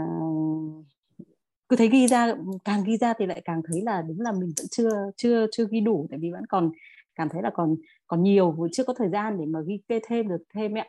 [1.70, 2.34] cứ thấy ghi ra
[2.66, 5.66] càng ghi ra thì lại càng thấy là đúng là mình vẫn chưa chưa chưa
[5.72, 6.08] ghi đủ.
[6.10, 6.72] Tại vì vẫn còn
[7.16, 7.76] cảm thấy là còn
[8.08, 10.86] còn nhiều chưa có thời gian để mà ghi kê thêm được thêm ạ.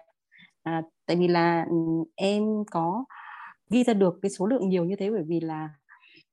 [0.62, 1.66] À, tại vì là
[2.14, 3.04] em có
[3.70, 5.68] ghi ra được cái số lượng nhiều như thế bởi vì là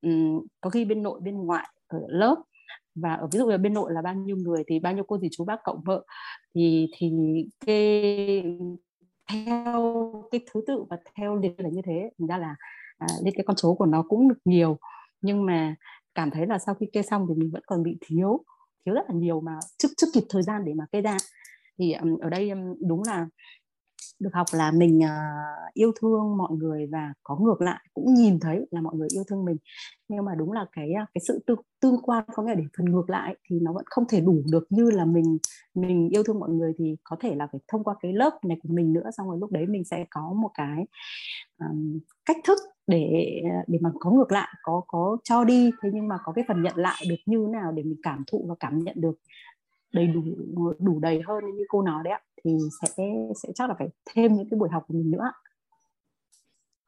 [0.02, 2.36] um, có ghi bên nội bên ngoại ở lớp.
[2.95, 5.18] Và ở ví dụ là bên nội là bao nhiêu người thì bao nhiêu cô
[5.18, 6.06] dì chú bác cộng vợ.
[6.56, 7.12] Thì thì
[7.66, 8.44] cái
[9.32, 12.10] theo cái thứ tự và theo liệt là như thế.
[12.20, 12.56] Thành ra là
[12.98, 14.78] à, lên cái con số của nó cũng được nhiều.
[15.22, 15.76] Nhưng mà
[16.16, 18.44] cảm thấy là sau khi kê xong thì mình vẫn còn bị thiếu
[18.86, 21.18] thiếu rất là nhiều mà trước trước kịp thời gian để mà kê ra.
[21.80, 23.28] Thì um, ở đây um, đúng là
[24.19, 28.40] được học là mình uh, yêu thương mọi người và có ngược lại cũng nhìn
[28.40, 29.57] thấy là mọi người yêu thương mình.
[30.07, 32.64] Nhưng mà đúng là cái ờ, cái sự tương, tương quan có nghĩa là để
[32.77, 35.38] phần ngược lại thì nó vẫn không thể đủ được như là mình
[35.73, 38.57] mình yêu thương mọi người thì có thể là phải thông qua cái lớp này
[38.64, 40.86] của mình nữa xong rồi lúc đấy mình sẽ có một cái
[41.60, 45.72] um, cách thức để để mà có ngược lại có có cho đi.
[45.82, 48.45] Thế nhưng mà có cái phần nhận lại được như nào để mình cảm thụ
[48.49, 49.19] và cảm nhận được
[49.94, 50.22] đầy đủ
[50.80, 52.52] đủ đầy hơn như cô nói đấy ạ thì
[52.82, 53.04] sẽ
[53.44, 55.32] sẽ chắc là phải thêm những cái buổi học của mình nữa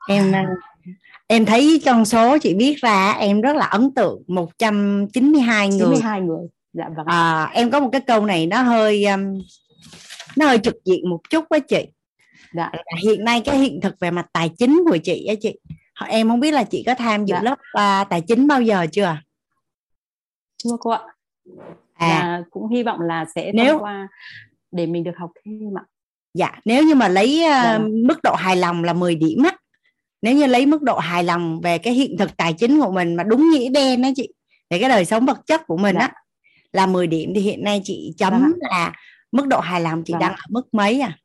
[0.08, 0.46] em à,
[1.28, 5.80] em thấy con số chị biết ra em rất là ấn tượng 192 người.
[5.80, 6.48] 92 người.
[6.74, 7.06] Dạ vâng.
[7.06, 9.42] À, em có một cái câu này nó hơi um,
[10.38, 11.88] nó hơi trực diện một chút với chị.
[12.54, 12.72] Dạ.
[13.04, 15.60] hiện nay cái hiện thực về mặt tài chính của chị á chị.
[16.08, 17.42] Em không biết là chị có tham dự dạ.
[17.42, 19.18] lớp uh, tài chính bao giờ chưa?
[20.58, 21.02] Chưa cô ạ.
[21.94, 22.44] À.
[22.52, 24.08] Cũng hy vọng là sẽ nếu qua
[24.78, 25.84] để mình được học thêm ạ
[26.34, 27.80] dạ nếu như mà lấy uh, dạ.
[27.80, 29.58] mức độ hài lòng là 10 điểm á
[30.22, 33.16] nếu như lấy mức độ hài lòng về cái hiện thực tài chính của mình
[33.16, 34.34] mà đúng nghĩa đen đó chị
[34.70, 36.02] về cái đời sống vật chất của mình dạ.
[36.02, 36.14] á
[36.72, 38.68] là 10 điểm thì hiện nay chị chấm dạ.
[38.70, 38.94] là
[39.32, 40.20] mức độ hài lòng chị dạ.
[40.20, 41.18] đang ở mức mấy à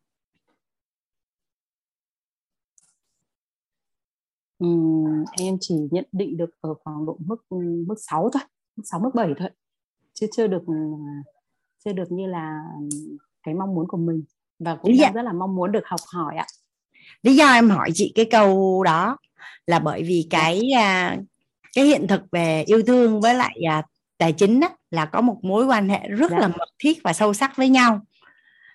[4.65, 7.37] uhm, em chỉ nhận định được ở khoảng độ mức
[7.87, 8.43] mức 6 thôi
[8.77, 9.49] mức 6 mức 7 thôi
[10.15, 10.63] chưa chưa được
[11.85, 12.63] chưa được như là
[13.43, 14.25] cái mong muốn của mình
[14.59, 16.47] và cũng đang rất là mong muốn được học hỏi ạ
[17.23, 19.17] lý do em hỏi chị cái câu đó
[19.67, 20.39] là bởi vì dạ.
[20.39, 21.17] cái à,
[21.75, 23.83] cái hiện thực về yêu thương với lại à,
[24.19, 26.39] tài chính đó, là có một mối quan hệ rất dạ.
[26.39, 28.01] là mật thiết và sâu sắc với nhau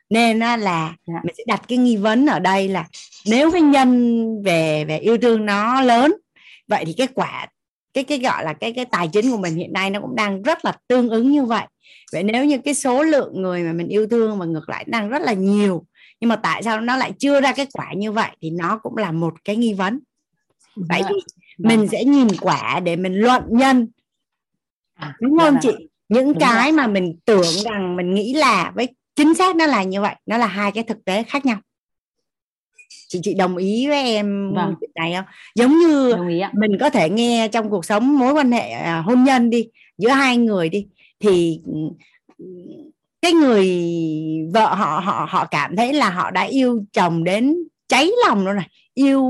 [0.09, 1.21] nên là dạ.
[1.23, 2.87] mình sẽ đặt cái nghi vấn ở đây là
[3.25, 6.13] nếu cái nhân về về yêu thương nó lớn
[6.67, 7.47] vậy thì cái quả
[7.97, 10.41] cái cái gọi là cái cái tài chính của mình hiện nay nó cũng đang
[10.41, 11.65] rất là tương ứng như vậy.
[12.11, 15.09] Vậy nếu như cái số lượng người mà mình yêu thương mà ngược lại đang
[15.09, 15.85] rất là nhiều
[16.19, 18.97] nhưng mà tại sao nó lại chưa ra kết quả như vậy thì nó cũng
[18.97, 19.99] là một cái nghi vấn.
[20.75, 21.15] Vậy thì
[21.57, 23.87] mình sẽ nhìn quả để mình luận nhân.
[24.93, 25.71] À, đúng không chị?
[26.09, 30.01] Những cái mà mình tưởng rằng mình nghĩ là với chính xác nó là như
[30.01, 31.59] vậy nó là hai cái thực tế khác nhau
[33.07, 34.75] chị chị đồng ý với em vâng.
[34.79, 35.25] chuyện này không?
[35.55, 36.15] Giống như
[36.53, 39.67] mình có thể nghe trong cuộc sống mối quan hệ à, hôn nhân đi
[39.97, 40.87] giữa hai người đi
[41.19, 41.61] thì
[43.21, 43.67] cái người
[44.53, 47.55] vợ họ họ họ cảm thấy là họ đã yêu chồng đến
[47.87, 49.23] cháy lòng rồi này yêu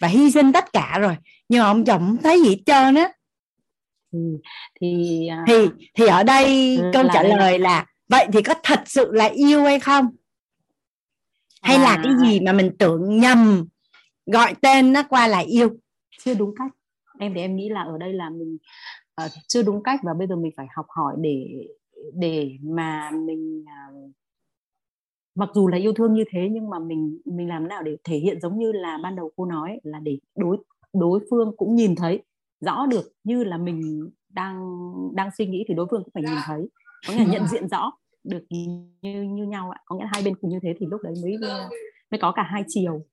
[0.00, 1.16] và hy sinh tất cả rồi
[1.48, 3.08] nhưng mà ông chồng không thấy gì hết trơn á.
[4.12, 4.18] Thì
[4.80, 5.54] thì à, thì
[5.94, 9.64] thì ở đây ừ, câu trả lời là vậy thì có thật sự là yêu
[9.64, 10.08] hay không
[11.64, 11.82] hay à.
[11.82, 13.64] là cái gì mà mình tưởng nhầm
[14.26, 15.68] gọi tên nó qua là yêu?
[16.18, 16.72] Chưa đúng cách.
[17.18, 18.58] Em thì em nghĩ là ở đây là mình
[19.24, 21.66] uh, chưa đúng cách và bây giờ mình phải học hỏi để
[22.14, 24.10] để mà mình uh,
[25.34, 28.16] mặc dù là yêu thương như thế nhưng mà mình mình làm nào để thể
[28.16, 30.56] hiện giống như là ban đầu cô nói là để đối
[30.92, 32.22] đối phương cũng nhìn thấy.
[32.60, 34.62] Rõ được như là mình đang
[35.14, 36.68] đang suy nghĩ thì đối phương cũng phải nhìn thấy.
[37.08, 37.92] Có nghĩa là nhận diện rõ
[38.24, 39.80] được như như nhau ạ.
[39.84, 41.36] Có nghĩa là hai bên cùng như thế thì lúc đấy mới
[42.10, 43.06] mới có cả hai chiều.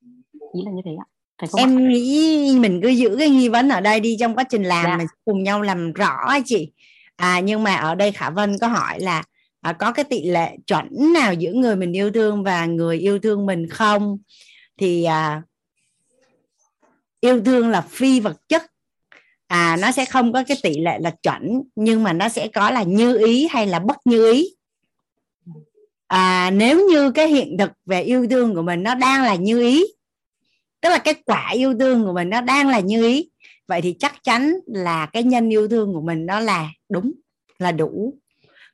[0.53, 1.05] Ý là như thế ạ.
[1.41, 1.81] Phải không em ạ?
[1.89, 4.97] nghĩ mình cứ giữ cái nghi vấn ở đây đi trong quá trình làm dạ.
[4.97, 6.71] mình cùng nhau làm rõ chị.
[7.15, 9.23] À nhưng mà ở đây khả vân có hỏi là
[9.61, 13.19] à, có cái tỷ lệ chuẩn nào giữa người mình yêu thương và người yêu
[13.19, 14.17] thương mình không?
[14.77, 15.41] Thì à,
[17.19, 18.63] yêu thương là phi vật chất.
[19.47, 22.71] À nó sẽ không có cái tỷ lệ là chuẩn nhưng mà nó sẽ có
[22.71, 24.55] là như ý hay là bất như ý
[26.11, 29.61] à, nếu như cái hiện thực về yêu thương của mình nó đang là như
[29.61, 29.83] ý
[30.81, 33.29] tức là cái quả yêu thương của mình nó đang là như ý
[33.67, 37.11] vậy thì chắc chắn là cái nhân yêu thương của mình nó là đúng
[37.59, 38.13] là đủ.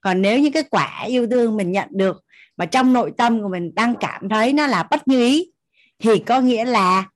[0.01, 2.23] Còn nếu như cái quả yêu thương mình nhận được
[2.57, 5.51] mà trong nội tâm của mình đang cảm thấy nó là bất như ý
[5.99, 7.09] thì có nghĩa là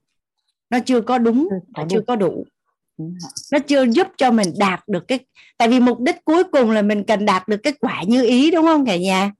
[0.70, 2.46] nó chưa có đúng nó chưa có đủ.
[3.52, 5.20] Nó chưa giúp cho mình đạt được cái
[5.58, 8.52] tại vì mục đích cuối cùng là mình cần đạt được cái quả như ý
[8.52, 9.32] đúng không cả nhà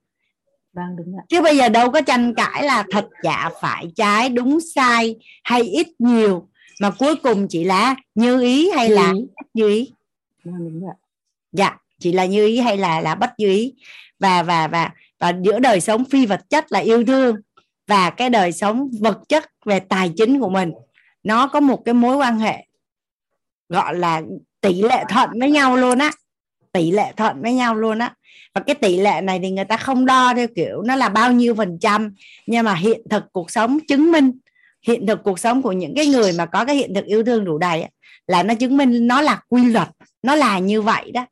[0.74, 1.22] vâng đúng rồi.
[1.30, 5.62] chứ bây giờ đâu có tranh cãi là thật giả phải trái đúng sai hay
[5.62, 6.48] ít nhiều
[6.80, 9.94] mà cuối cùng chỉ là như ý hay như là bất như ý.
[10.44, 10.94] Vâng, đúng rồi.
[11.52, 13.74] dạ chỉ là như ý hay là là bất như ý.
[14.20, 14.90] Và và và
[15.20, 17.36] và giữa đời sống phi vật chất là yêu thương
[17.88, 20.72] và cái đời sống vật chất về tài chính của mình
[21.24, 22.66] nó có một cái mối quan hệ
[23.70, 24.22] gọi là
[24.62, 26.12] tỷ lệ thuận với nhau luôn á.
[26.72, 28.16] Tỷ lệ thuận với nhau luôn á
[28.56, 31.32] và cái tỷ lệ này thì người ta không đo theo kiểu nó là bao
[31.32, 32.14] nhiêu phần trăm
[32.48, 34.32] nhưng mà hiện thực cuộc sống chứng minh
[34.88, 37.46] hiện thực cuộc sống của những cái người mà có cái hiện thực yêu thương
[37.46, 37.86] đủ đầy
[38.28, 39.88] là nó chứng minh nó là quy luật
[40.24, 41.26] nó là như vậy đó.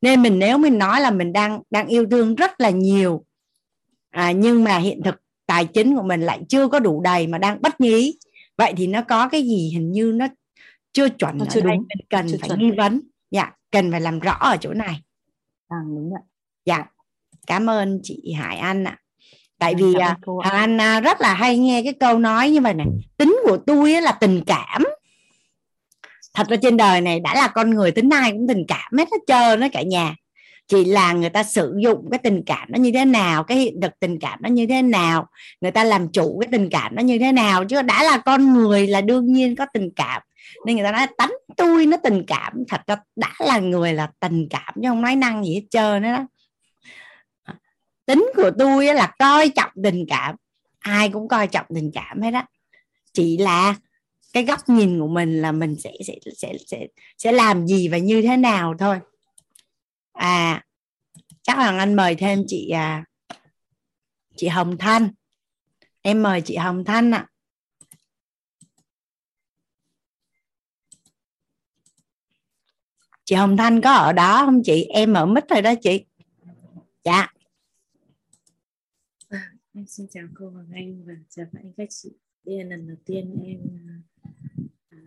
[0.00, 3.24] Nên mình nếu mình nói là mình đang đang yêu thương rất là nhiều
[4.10, 5.14] à, nhưng mà hiện thực
[5.46, 8.18] tài chính của mình lại chưa có đủ đầy mà đang bất nhí
[8.56, 10.26] vậy thì nó có cái gì hình như nó
[10.92, 12.60] chưa chuẩn Nó chưa đúng đúng, mình cần chưa phải chuẩn.
[12.60, 13.00] nghi vấn.
[13.30, 15.00] Dạ cần phải làm rõ ở chỗ này
[15.74, 16.22] à, đúng vậy.
[16.64, 16.84] Dạ.
[17.46, 18.98] Cảm ơn chị Hải Anh ạ.
[19.58, 20.16] Tại À, vì à.
[20.44, 22.86] Hải Anh à, rất là hay nghe cái câu nói như vậy này
[23.16, 24.84] tính của tôi là tình cảm.
[26.34, 29.08] Thật ra trên đời này đã là con người tính ai cũng tình cảm hết
[29.12, 30.14] hết trơn đó cả nhà.
[30.68, 33.80] Chỉ là người ta sử dụng cái tình cảm nó như thế nào cái hiện
[33.82, 35.26] thực tình cảm nó như thế nào
[35.60, 38.52] người ta làm chủ cái tình cảm nó như thế nào chứ đã là con
[38.52, 40.22] người là đương nhiên có tình cảm
[40.66, 42.64] nên người ta nói tánh tôi nó tình cảm.
[42.68, 46.02] Thật ra đã là người là tình cảm chứ không nói năng gì hết trơn
[46.02, 46.26] đó.
[47.42, 47.54] À,
[48.06, 50.36] tính của tôi là coi trọng tình cảm.
[50.78, 52.42] Ai cũng coi trọng tình cảm hết đó
[53.12, 53.74] chỉ là
[54.32, 56.86] cái góc nhìn của mình là mình sẽ sẽ sẽ sẽ
[57.18, 58.98] sẽ làm gì và như thế nào thôi.
[60.12, 60.62] À
[61.42, 63.04] chắc là anh mời thêm chị à,
[64.36, 65.08] chị Hồng Thanh.
[66.02, 67.26] Em mời chị Hồng Thanh ạ.
[73.24, 76.04] Chị Hồng Thanh có ở đó không chị em ở mít rồi đó chị
[77.04, 77.28] dạ
[79.76, 82.08] Em xin chào cô Hoàng Anh và chào anh các chị.
[82.44, 83.58] Đây là lần đầu tiên em
[84.90, 84.98] à,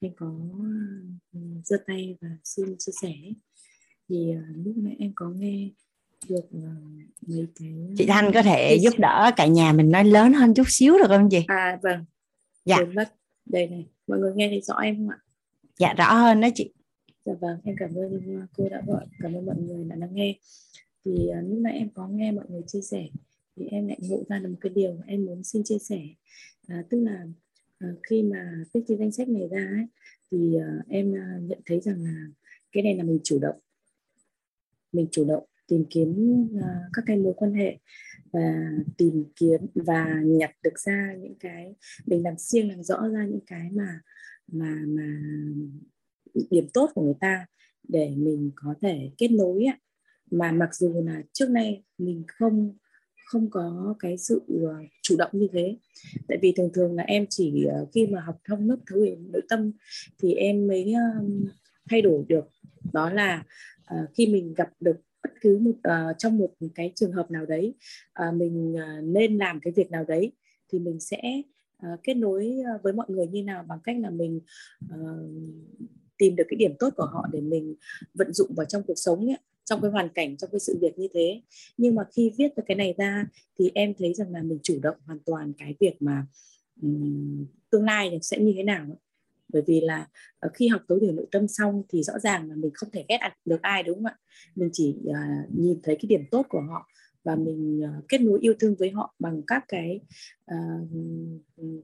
[0.00, 0.32] em có
[1.34, 3.14] à, giơ tay và xin chia sẻ.
[4.08, 5.70] Thì à, lúc nãy em có nghe
[6.28, 6.72] được à,
[7.26, 10.66] mấy cái chị Thanh có thể giúp đỡ cả nhà mình nói lớn hơn chút
[10.68, 12.04] xíu được không chị À vâng.
[12.64, 12.76] Dạ.
[12.94, 13.14] Mất.
[13.44, 15.18] Đây này, mọi người nghe thấy rõ em không ạ?
[15.78, 16.72] dạ rõ hơn đó chị
[17.24, 20.14] Dạ vâng, em cảm ơn ờ, cô đã gọi, cảm ơn mọi người đã lắng
[20.14, 20.38] nghe.
[21.04, 23.08] Thì uh, lúc nãy em có nghe mọi người chia sẻ
[23.56, 26.00] thì em lại ngộ ra được một cái điều em muốn xin chia sẻ.
[26.68, 27.26] À, tức là
[27.84, 29.86] uh, khi mà viết cái danh sách này ra ấy,
[30.30, 32.26] thì uh, em uh, nhận thấy rằng là
[32.72, 33.56] cái này là mình chủ động.
[34.92, 37.78] Mình chủ động tìm kiếm uh, các cái mối quan hệ
[38.32, 41.74] và tìm kiếm và nhặt được ra những cái
[42.06, 44.00] mình làm siêng làm rõ ra những cái mà
[44.52, 45.22] mà mà
[46.50, 47.46] điểm tốt của người ta
[47.88, 49.78] để mình có thể kết nối ạ.
[50.30, 52.76] Mà mặc dù là trước nay mình không
[53.26, 55.76] không có cái sự ờ, chủ động như thế.
[56.28, 59.16] Tại vì thường thường là em chỉ ờ, khi mà học thông lớp thấu hiểu
[59.32, 59.72] nội tâm
[60.22, 61.24] thì em mới ờ,
[61.90, 62.44] thay đổi được.
[62.92, 63.44] Đó là
[64.14, 67.74] khi mình gặp được bất cứ một uh, trong một cái trường hợp nào đấy
[68.28, 70.32] uh, mình uh, nên làm cái việc nào đấy
[70.72, 71.42] thì mình sẽ
[71.86, 74.40] uh, kết nối với mọi người như nào bằng cách là mình
[74.84, 75.30] uh,
[76.20, 77.74] tìm được cái điểm tốt của họ để mình
[78.14, 80.98] vận dụng vào trong cuộc sống ấy, trong cái hoàn cảnh trong cái sự việc
[80.98, 81.40] như thế
[81.76, 83.26] nhưng mà khi viết được cái này ra
[83.58, 86.26] thì em thấy rằng là mình chủ động hoàn toàn cái việc mà
[86.82, 88.96] um, tương lai sẽ như thế nào ấy.
[89.48, 90.08] bởi vì là
[90.46, 93.04] uh, khi học tối thiểu nội tâm xong thì rõ ràng là mình không thể
[93.08, 94.16] ghét được ai đúng không ạ
[94.54, 96.88] mình chỉ uh, nhìn thấy cái điểm tốt của họ
[97.24, 100.00] và mình uh, kết nối yêu thương với họ bằng các cái
[100.54, 100.88] uh,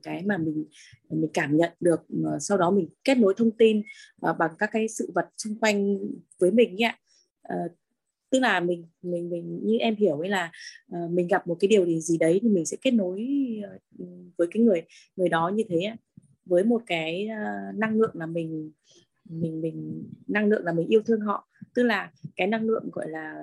[0.03, 0.65] cái mà mình
[1.11, 2.01] mình cảm nhận được
[2.41, 3.83] sau đó mình kết nối thông tin
[4.31, 5.99] uh, bằng các cái sự vật xung quanh
[6.39, 6.99] với mình ạ.
[7.55, 7.73] Uh,
[8.31, 10.53] tức là mình mình mình như em hiểu ấy là
[10.97, 13.29] uh, mình gặp một cái điều gì gì đấy thì mình sẽ kết nối
[13.75, 14.83] uh, với cái người
[15.17, 15.93] người đó như thế
[16.45, 18.71] với một cái uh, năng lượng là mình
[19.29, 21.49] mình mình năng lượng là mình yêu thương họ.
[21.75, 23.35] Tức là cái năng lượng gọi là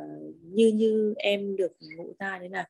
[0.41, 2.67] như như em được ngộ ra đấy là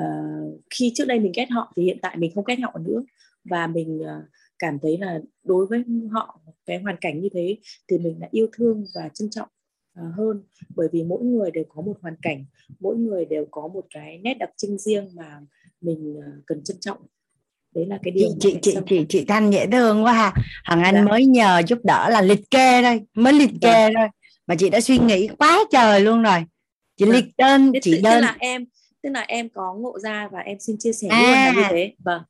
[0.00, 3.02] uh, khi trước đây mình ghét họ thì hiện tại mình không ghét họ nữa.
[3.44, 4.24] Và mình uh,
[4.58, 7.58] cảm thấy là đối với họ cái hoàn cảnh như thế
[7.88, 9.48] thì mình đã yêu thương và trân trọng
[10.00, 10.42] uh, hơn.
[10.76, 12.44] Bởi vì mỗi người đều có một hoàn cảnh
[12.80, 15.40] mỗi người đều có một cái nét đặc trưng riêng mà
[15.80, 16.98] mình uh, cần trân trọng
[17.74, 20.32] đấy là cái điều chị chị chị chị chị thanh dễ thương quá ha.
[20.64, 21.02] Hằng anh dạ.
[21.02, 23.88] mới nhờ giúp đỡ là liệt kê thôi mới liệt kê dạ.
[23.96, 24.08] thôi.
[24.46, 26.44] Mà chị đã suy nghĩ quá trời luôn rồi.
[26.96, 27.12] Chị dạ.
[27.12, 28.20] liệt đơn Thế chị đơn.
[28.20, 28.64] là em
[29.02, 31.62] tức là em có ngộ ra và em xin chia sẻ à, luôn là như
[31.70, 31.92] thế.
[32.04, 32.22] Vâng.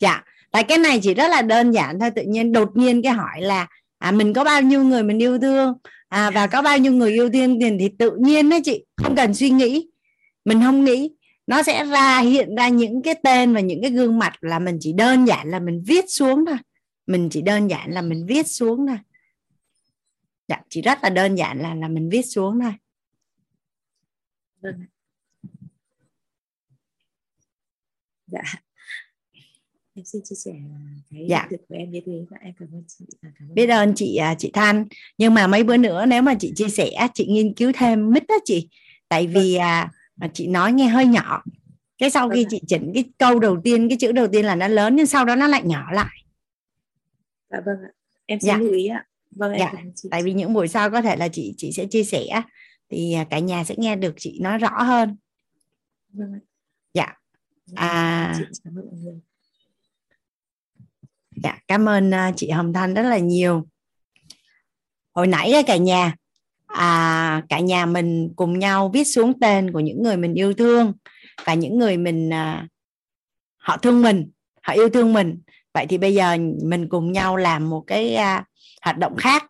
[0.00, 0.24] Dạ.
[0.50, 3.40] Tại cái này chỉ rất là đơn giản thôi tự nhiên đột nhiên cái hỏi
[3.40, 3.66] là
[3.98, 5.74] à mình có bao nhiêu người mình yêu thương?
[6.08, 9.16] À và có bao nhiêu người yêu thương tiền thì tự nhiên đó chị không
[9.16, 9.88] cần suy nghĩ.
[10.44, 11.10] Mình không nghĩ
[11.46, 14.78] nó sẽ ra hiện ra những cái tên và những cái gương mặt là mình
[14.80, 16.56] chỉ đơn giản là mình viết xuống thôi.
[17.06, 18.98] Mình chỉ đơn giản là mình viết xuống thôi.
[20.48, 22.72] Dạ chỉ rất là đơn giản là là mình viết xuống thôi.
[24.60, 24.86] Vâng
[28.26, 28.42] dạ.
[29.94, 30.52] Em xin chia sẻ
[31.10, 31.48] cái dạ.
[31.50, 32.12] của em như thế.
[32.30, 33.04] Và em cảm ơn chị.
[33.22, 34.86] Cảm ơn biết ơn chị chị Thanh
[35.18, 38.26] nhưng mà mấy bữa nữa nếu mà chị chia sẻ chị nghiên cứu thêm mít
[38.28, 38.68] đó chị.
[39.08, 39.90] Tại vì à,
[40.32, 41.42] chị nói nghe hơi nhỏ.
[41.98, 44.68] Cái sau khi chị chỉnh cái câu đầu tiên cái chữ đầu tiên là nó
[44.68, 46.24] lớn nhưng sau đó nó lại nhỏ lại.
[47.50, 47.90] Dạ vâng ạ.
[48.26, 48.58] Em xin dạ.
[48.58, 49.06] lưu ý ạ.
[49.30, 49.82] Vâng em dạ.
[49.94, 50.08] chị.
[50.10, 52.42] tại vì những buổi sau có thể là chị chị sẽ chia sẻ
[52.90, 55.16] thì cả nhà sẽ nghe được chị nói rõ hơn.
[56.12, 56.40] Vâng ạ.
[56.94, 57.14] dạ.
[57.74, 58.34] À.
[58.38, 58.44] chị.
[58.64, 59.20] Cảm ơn mọi người.
[61.42, 63.66] Dạ cảm ơn à, chị Hồng Thanh rất là nhiều.
[65.12, 66.14] Hồi nãy cả nhà
[66.66, 70.92] à, cả nhà mình cùng nhau viết xuống tên của những người mình yêu thương
[71.44, 72.66] và những người mình à,
[73.56, 74.30] họ thương mình
[74.62, 75.38] họ yêu thương mình.
[75.74, 78.44] Vậy thì bây giờ mình cùng nhau làm một cái à,
[78.82, 79.44] hoạt động khác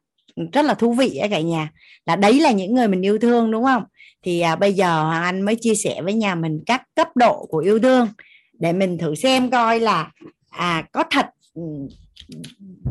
[0.53, 1.71] rất là thú vị ấy cả nhà
[2.07, 3.85] là đấy là những người mình yêu thương đúng không?
[4.23, 7.47] Thì à, bây giờ hoàng anh mới chia sẻ với nhà mình các cấp độ
[7.51, 8.09] của yêu thương
[8.53, 10.11] để mình thử xem coi là
[10.51, 11.63] à có thật ừ,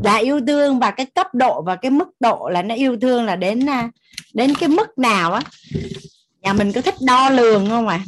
[0.04, 3.24] là yêu thương và cái cấp độ và cái mức độ là nó yêu thương
[3.24, 3.90] là đến à,
[4.34, 5.40] đến cái mức nào á.
[6.40, 8.00] Nhà mình có thích đo lường không ạ?
[8.04, 8.06] À?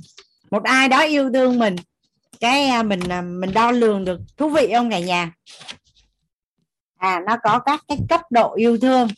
[0.51, 1.77] một ai đó yêu thương mình,
[2.41, 5.33] cái à, mình à, mình đo lường được thú vị không cả nhà?
[6.97, 9.09] À nó có các cái cấp độ yêu thương.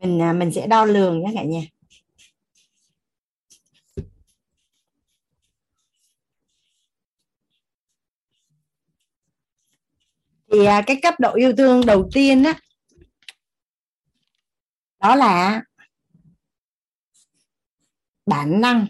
[0.00, 1.60] Mình à, mình sẽ đo lường nhé cả nhà.
[10.52, 12.54] Thì à, cái cấp độ yêu thương đầu tiên á,
[15.00, 15.62] đó là
[18.26, 18.86] bản năng.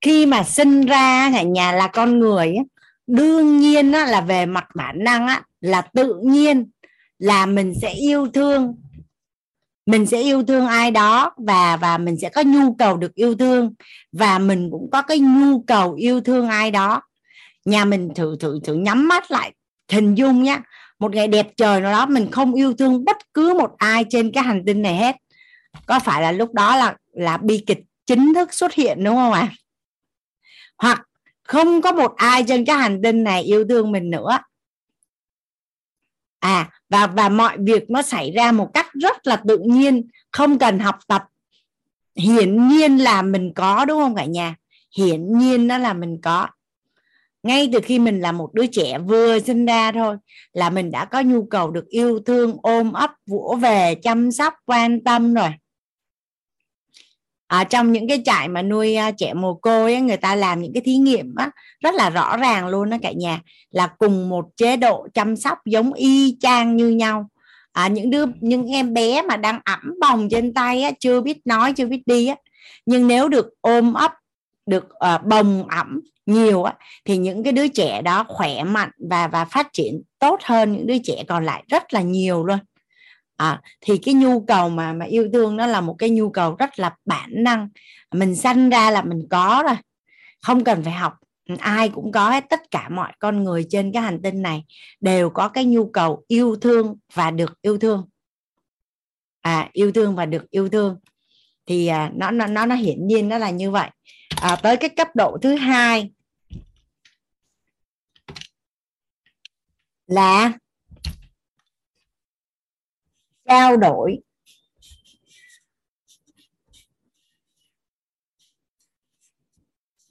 [0.00, 2.54] Khi mà sinh ra cả nhà là con người
[3.06, 5.28] đương nhiên là về mặt bản năng
[5.60, 6.70] là tự nhiên,
[7.18, 8.74] là mình sẽ yêu thương.
[9.86, 13.34] Mình sẽ yêu thương ai đó và và mình sẽ có nhu cầu được yêu
[13.34, 13.74] thương
[14.12, 17.02] và mình cũng có cái nhu cầu yêu thương ai đó.
[17.64, 19.52] Nhà mình thử thử thử nhắm mắt lại,
[19.92, 20.60] hình dung nhé
[20.98, 24.32] một ngày đẹp trời nào đó mình không yêu thương bất cứ một ai trên
[24.32, 25.16] cái hành tinh này hết.
[25.86, 29.32] Có phải là lúc đó là là bi kịch chính thức xuất hiện, đúng không
[29.32, 29.40] ạ?
[29.40, 29.54] à?
[30.78, 31.08] Hoặc
[31.42, 34.38] không có một ai trên cái hành tinh này yêu thương mình nữa.
[36.40, 40.58] À và và mọi việc nó xảy ra một cách rất là tự nhiên, không
[40.58, 41.24] cần học tập.
[42.16, 44.54] Hiển nhiên là mình có, đúng không cả nhà?
[44.96, 46.48] Hiển nhiên nó là mình có.
[47.42, 50.16] Ngay từ khi mình là một đứa trẻ vừa sinh ra thôi,
[50.52, 54.54] là mình đã có nhu cầu được yêu thương, ôm ấp, vỗ về, chăm sóc,
[54.66, 55.50] quan tâm rồi
[57.48, 60.62] à, trong những cái trại mà nuôi uh, trẻ mồ côi ấy, người ta làm
[60.62, 61.50] những cái thí nghiệm á,
[61.80, 65.58] rất là rõ ràng luôn đó cả nhà là cùng một chế độ chăm sóc
[65.66, 67.28] giống y chang như nhau.
[67.72, 71.38] À, những đứa những em bé mà đang ẩm bồng trên tay á, chưa biết
[71.44, 72.36] nói chưa biết đi á
[72.88, 74.12] nhưng nếu được ôm ấp
[74.66, 79.28] được uh, bồng ẩm nhiều á, thì những cái đứa trẻ đó khỏe mạnh và
[79.28, 82.58] và phát triển tốt hơn những đứa trẻ còn lại rất là nhiều luôn
[83.38, 86.56] à, thì cái nhu cầu mà mà yêu thương nó là một cái nhu cầu
[86.58, 87.68] rất là bản năng.
[88.12, 89.76] Mình sanh ra là mình có rồi
[90.42, 91.14] không cần phải học.
[91.48, 94.64] Ừ, ai cũng có hết tất cả mọi con người trên cái hành tinh này
[95.00, 98.08] đều có cái nhu cầu yêu thương và được yêu thương.
[99.40, 100.98] À yêu thương và được yêu thương.
[101.66, 103.90] Thì à, nó nó nó nó hiển nhiên nó là như vậy.
[104.42, 106.10] À, tới cái cấp độ thứ hai
[110.06, 110.52] là
[113.48, 114.18] trao đổi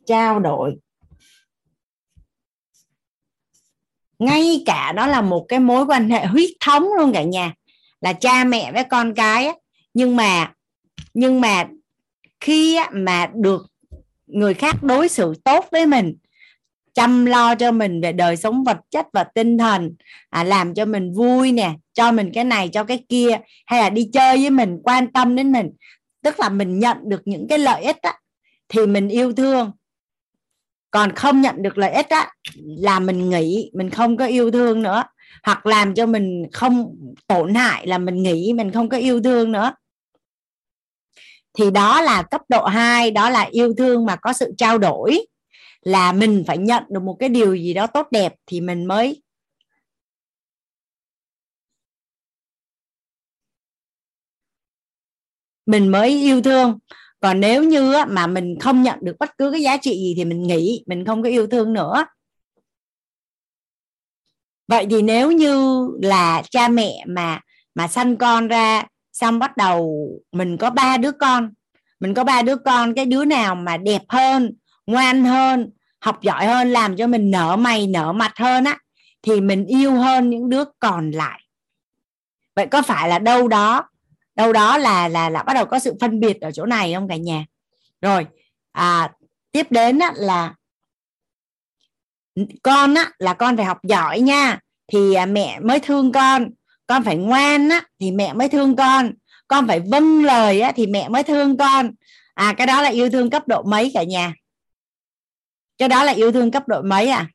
[0.05, 0.75] trao đổi
[4.19, 7.53] ngay cả đó là một cái mối quan hệ huyết thống luôn cả nhà,
[8.01, 9.53] là cha mẹ với con cái á.
[9.93, 10.53] nhưng mà
[11.13, 11.67] nhưng mà
[12.39, 13.65] khi mà được
[14.27, 16.15] người khác đối xử tốt với mình
[16.97, 19.95] chăm lo cho mình về đời sống vật chất và tinh thần
[20.29, 23.89] à, làm cho mình vui nè cho mình cái này cho cái kia hay là
[23.89, 25.71] đi chơi với mình quan tâm đến mình.
[26.23, 28.19] Tức là mình nhận được những cái lợi ích á,
[28.69, 29.71] thì mình yêu thương.
[30.91, 34.81] Còn không nhận được lợi ích á, là mình nghĩ mình không có yêu thương
[34.81, 35.03] nữa.
[35.43, 36.95] Hoặc làm cho mình không
[37.27, 39.73] tổn hại là mình nghĩ mình không có yêu thương nữa.
[41.57, 45.27] Thì đó là cấp độ 2 đó là yêu thương mà có sự trao đổi
[45.87, 49.23] là mình phải nhận được một cái điều gì đó tốt đẹp thì mình mới
[55.65, 56.79] mình mới yêu thương.
[57.19, 60.25] Còn nếu như mà mình không nhận được bất cứ cái giá trị gì thì
[60.25, 62.05] mình nghĩ mình không có yêu thương nữa.
[64.67, 67.39] Vậy thì nếu như là cha mẹ mà
[67.75, 68.83] mà sanh con ra,
[69.13, 71.53] xong bắt đầu mình có ba đứa con,
[71.99, 74.55] mình có ba đứa con, cái đứa nào mà đẹp hơn,
[74.87, 75.71] ngoan hơn
[76.07, 78.77] học giỏi hơn làm cho mình nở mày nở mặt hơn á
[79.21, 81.41] thì mình yêu hơn những đứa còn lại.
[82.55, 83.89] Vậy có phải là đâu đó
[84.35, 87.07] đâu đó là là là bắt đầu có sự phân biệt ở chỗ này không
[87.07, 87.45] cả nhà?
[88.01, 88.25] Rồi
[88.71, 89.11] à,
[89.51, 90.53] tiếp đến á, là
[92.63, 96.49] con á là con phải học giỏi nha thì à, mẹ mới thương con.
[96.87, 99.11] Con phải ngoan á thì mẹ mới thương con.
[99.47, 101.91] Con phải vâng lời á thì mẹ mới thương con.
[102.33, 104.33] À cái đó là yêu thương cấp độ mấy cả nhà?
[105.77, 107.27] Cái đó là yêu thương cấp độ mấy à?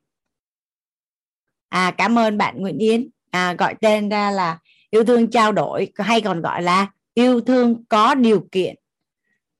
[1.69, 3.09] À cảm ơn bạn Nguyễn Yến.
[3.31, 4.59] À, gọi tên ra là
[4.89, 8.75] yêu thương trao đổi hay còn gọi là yêu thương có điều kiện.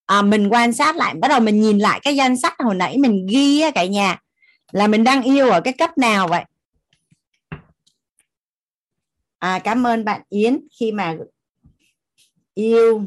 [0.05, 2.97] À, mình quan sát lại bắt đầu mình nhìn lại cái danh sách hồi nãy
[2.97, 4.19] mình ghi á, cả nhà
[4.71, 6.43] là mình đang yêu ở cái cấp nào vậy?
[9.39, 11.15] À, cảm ơn bạn Yến khi mà
[12.53, 13.05] yêu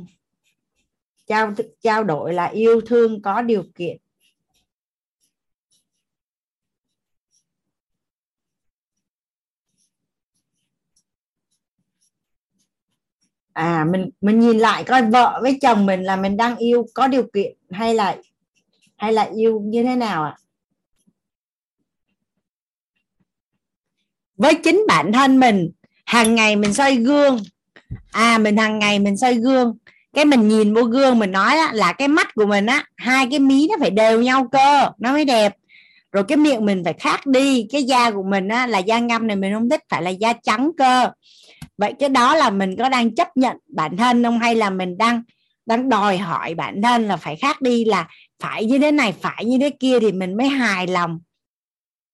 [1.26, 3.96] trao trao đổi là yêu thương có điều kiện.
[13.56, 17.06] À mình mình nhìn lại coi vợ với chồng mình là mình đang yêu có
[17.06, 18.16] điều kiện hay là
[18.96, 20.36] hay là yêu như thế nào ạ?
[20.36, 20.42] À?
[24.36, 25.70] với chính bản thân mình
[26.06, 27.38] hàng ngày mình soi gương.
[28.12, 29.76] À mình hàng ngày mình soi gương.
[30.14, 33.26] Cái mình nhìn vô gương mình nói á, là cái mắt của mình á hai
[33.30, 35.54] cái mí nó phải đều nhau cơ nó mới đẹp.
[36.12, 39.26] Rồi cái miệng mình phải khác đi cái da của mình á là da ngâm
[39.26, 41.10] này mình không thích phải là da trắng cơ
[41.78, 44.38] vậy cái đó là mình có đang chấp nhận bản thân không?
[44.38, 45.22] Hay là mình đang
[45.66, 48.08] đang đòi hỏi bản thân là phải khác đi là
[48.38, 51.20] phải như thế này phải như thế kia thì mình mới hài lòng?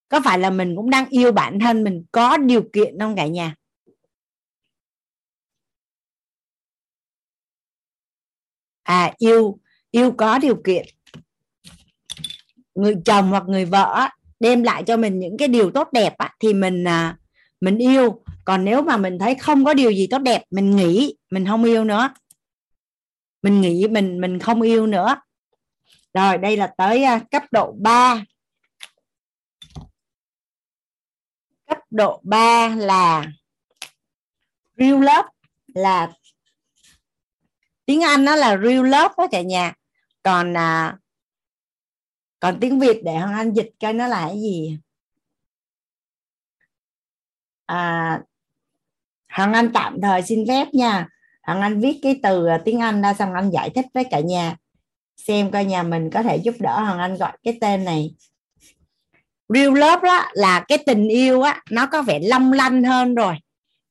[0.09, 3.27] Có phải là mình cũng đang yêu bản thân mình có điều kiện không cả
[3.27, 3.55] nhà?
[8.83, 9.59] À yêu
[9.91, 10.87] yêu có điều kiện.
[12.75, 14.09] Người chồng hoặc người vợ
[14.41, 17.17] đem lại cho mình những cái điều tốt đẹp thì mình à,
[17.61, 21.17] mình yêu còn nếu mà mình thấy không có điều gì tốt đẹp mình nghĩ
[21.31, 22.15] mình không yêu nữa.
[23.43, 25.17] Mình nghĩ mình mình không yêu nữa.
[26.15, 28.25] Rồi đây là tới à, cấp độ 3
[31.67, 33.27] cấp độ 3 là
[34.77, 35.29] real love
[35.75, 36.13] là
[37.87, 39.75] tiếng Anh nó là real love đó cả nhà.
[40.23, 40.99] Còn à,
[42.41, 44.79] còn tiếng Việt để Hoàng Anh dịch coi nó là cái gì?
[47.67, 48.23] À,
[49.33, 51.07] hằng Anh tạm thời xin phép nha.
[51.43, 54.21] Hằng Anh viết cái từ à, tiếng Anh ra xong anh giải thích với cả
[54.21, 54.57] nhà.
[55.17, 58.15] Xem coi nhà mình có thể giúp đỡ hằng Anh gọi cái tên này.
[59.49, 63.35] Real love đó là cái tình yêu á, nó có vẻ long lanh hơn rồi.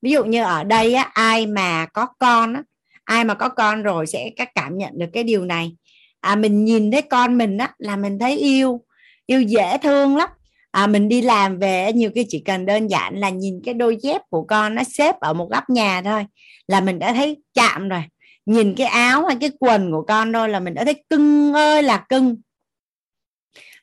[0.01, 2.63] Ví dụ như ở đây á, ai mà có con á,
[3.03, 5.76] ai mà có con rồi sẽ các cảm nhận được cái điều này.
[6.19, 8.81] À mình nhìn thấy con mình á, là mình thấy yêu.
[9.26, 10.30] Yêu dễ thương lắm
[10.72, 13.98] à, mình đi làm về nhiều khi chỉ cần đơn giản là nhìn cái đôi
[14.02, 16.26] dép của con nó xếp ở một góc nhà thôi
[16.68, 18.03] là mình đã thấy chạm rồi.
[18.45, 21.84] Nhìn cái áo hay cái quần của con thôi là mình đã thấy cưng ơi
[21.84, 22.35] là cưng.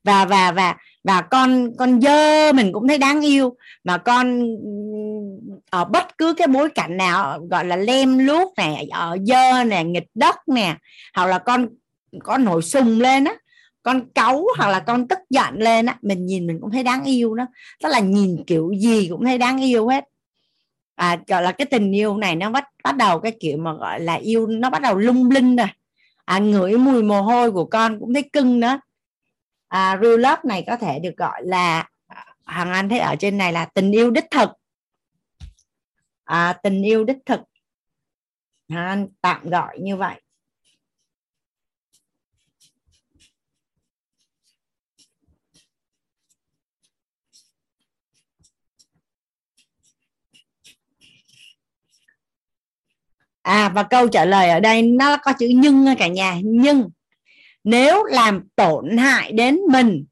[0.05, 3.56] Và và và và con con dơ mình cũng thấy đáng yêu.
[3.85, 4.40] Mà con
[5.70, 9.85] ở bất cứ cái bối cảnh nào gọi là lem luốc này ở dơ nè
[9.85, 10.77] nghịch đất nè
[11.15, 11.69] hoặc là con
[12.24, 13.35] có nổi sùng lên á
[13.89, 17.05] con cáu hoặc là con tức giận lên á mình nhìn mình cũng thấy đáng
[17.05, 17.47] yêu đó.
[17.82, 20.05] Tức là nhìn kiểu gì cũng thấy đáng yêu hết.
[20.94, 24.01] À gọi là cái tình yêu này nó bắt bắt đầu cái kiểu mà gọi
[24.01, 25.66] là yêu nó bắt đầu lung linh rồi.
[26.24, 28.81] À ngửi mùi mồ hôi của con cũng thấy cưng nữa.
[29.69, 33.39] À, real love này có thể được gọi là à, hàng Anh thấy ở trên
[33.39, 34.51] này là tình yêu đích thực.
[36.24, 37.40] À, tình yêu đích thực.
[38.69, 40.20] Hàng Anh tạm gọi như vậy.
[53.48, 56.38] À và câu trả lời ở đây nó có chữ nhưng cả nhà.
[56.44, 56.90] Nhưng
[57.64, 60.04] nếu làm tổn hại đến mình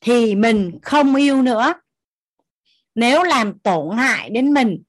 [0.00, 1.74] thì mình không yêu nữa.
[2.94, 4.82] Nếu làm tổn hại đến mình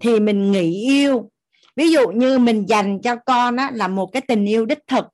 [0.00, 1.30] thì mình nghỉ yêu.
[1.76, 5.04] Ví dụ như mình dành cho con á, là một cái tình yêu đích thực.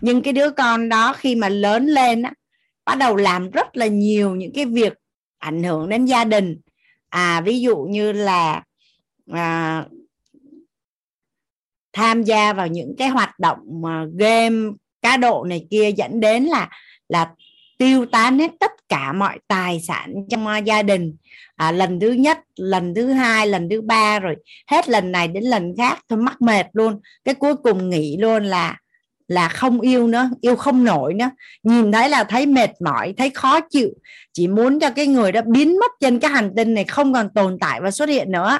[0.00, 2.32] Nhưng cái đứa con đó khi mà lớn lên á,
[2.84, 4.92] bắt đầu làm rất là nhiều những cái việc
[5.38, 6.60] ảnh hưởng đến gia đình.
[7.08, 8.62] À ví dụ như là
[9.32, 9.84] à,
[11.96, 14.56] tham gia vào những cái hoạt động mà game
[15.02, 16.68] cá độ này kia dẫn đến là
[17.08, 17.28] là
[17.78, 21.16] tiêu tán hết tất cả mọi tài sản trong ờ, gia đình.
[21.56, 24.36] À, lần thứ nhất lần thứ hai lần thứ ba rồi
[24.70, 27.00] hết lần này đến lần khác thôi mắc mệt luôn.
[27.24, 28.76] Cái cuối cùng nghĩ luôn là
[29.28, 31.30] là không yêu nữa yêu không nổi nữa.
[31.62, 33.90] Nhìn thấy là thấy mệt mỏi thấy khó chịu.
[34.32, 37.28] Chỉ muốn cho cái người đó biến mất trên cái hành tinh này không còn
[37.34, 38.58] tồn tại và xuất hiện nữa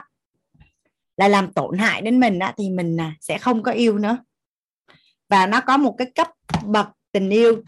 [1.16, 4.18] là làm tổn hại đến mình á, thì mình à, sẽ không có yêu nữa.
[5.28, 6.28] Và nó có một cái cấp
[6.64, 7.62] bậc tình yêu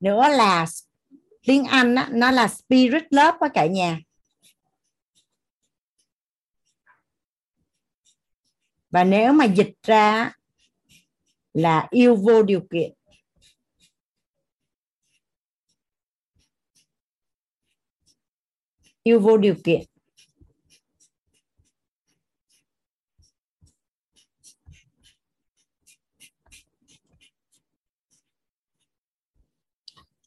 [0.00, 0.66] nữa là
[1.42, 4.00] tiếng Anh á, nó là spirit love á cả nhà.
[8.90, 10.32] Và nếu mà dịch ra
[11.52, 12.92] là yêu vô điều kiện.
[19.02, 19.82] Yêu vô điều kiện.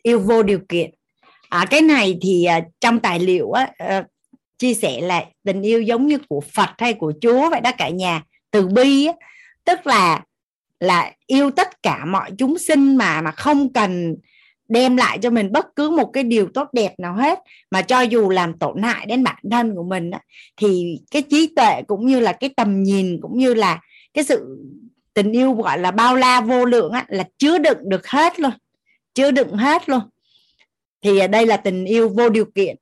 [0.03, 0.91] Yêu vô điều kiện.
[1.49, 4.03] À, cái này thì à, trong tài liệu á, à,
[4.57, 7.89] chia sẻ là tình yêu giống như của Phật hay của Chúa vậy đó cả
[7.89, 8.23] nhà.
[8.51, 9.13] Từ bi á,
[9.65, 10.21] tức là
[10.79, 14.15] là yêu tất cả mọi chúng sinh mà mà không cần
[14.69, 17.39] đem lại cho mình bất cứ một cái điều tốt đẹp nào hết.
[17.71, 20.19] Mà cho dù làm tổn hại đến bản thân của mình á,
[20.57, 23.79] thì cái trí tuệ cũng như là cái tầm nhìn cũng như là
[24.13, 24.57] cái sự
[25.13, 28.51] tình yêu gọi là bao la vô lượng á, là chứa đựng được hết luôn
[29.13, 30.01] chứa đựng hết luôn.
[31.03, 32.75] Thì đây là tình yêu vô điều kiện.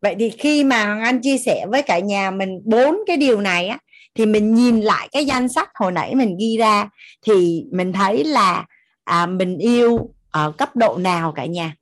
[0.00, 3.40] Vậy thì khi mà Hoàng Anh chia sẻ với cả nhà mình bốn cái điều
[3.40, 3.78] này á
[4.14, 6.88] thì mình nhìn lại cái danh sách hồi nãy mình ghi ra
[7.22, 8.66] thì mình thấy là
[9.04, 11.74] à, mình yêu ở cấp độ nào cả nhà?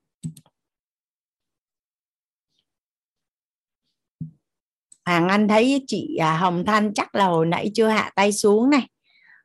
[5.06, 8.70] Hoàng Anh thấy chị à, Hồng Thanh chắc là hồi nãy chưa hạ tay xuống
[8.70, 8.88] này.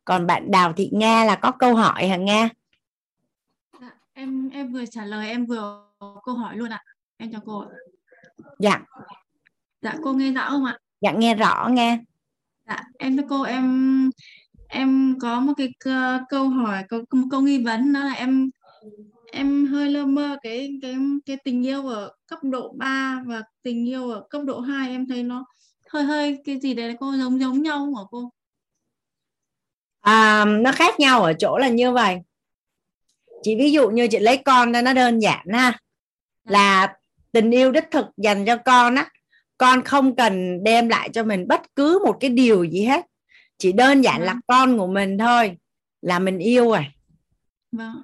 [0.06, 2.49] Còn bạn Đào Thị Nga là có câu hỏi hả Nga?
[4.18, 5.84] Em em vừa trả lời em vừa
[6.26, 6.84] câu hỏi luôn ạ.
[7.18, 7.68] Em chào cô ạ.
[8.60, 8.81] Dạ.
[9.81, 10.77] Dạ cô nghe rõ không ạ?
[11.02, 11.99] Dạ nghe rõ nghe.
[12.68, 14.10] Dạ em thưa cô em
[14.68, 15.73] em có một cái
[16.30, 18.49] câu hỏi có một câu nghi vấn đó là em
[19.31, 20.95] em hơi lơ mơ cái cái
[21.26, 25.07] cái tình yêu ở cấp độ 3 và tình yêu ở cấp độ 2 em
[25.07, 25.45] thấy nó
[25.89, 28.30] hơi hơi cái gì đấy cô giống giống nhau không hả cô?
[30.02, 32.19] À, nó khác nhau ở chỗ là như vậy
[33.43, 35.72] chỉ ví dụ như chị lấy con ra nó đơn giản ha
[36.45, 36.51] dạ.
[36.51, 36.93] là
[37.31, 39.09] tình yêu đích thực dành cho con á
[39.57, 43.05] con không cần đem lại cho mình bất cứ một cái điều gì hết
[43.57, 44.41] chỉ đơn giản là vâng.
[44.47, 45.57] con của mình thôi
[46.01, 46.85] là mình yêu rồi
[47.72, 48.03] vâng.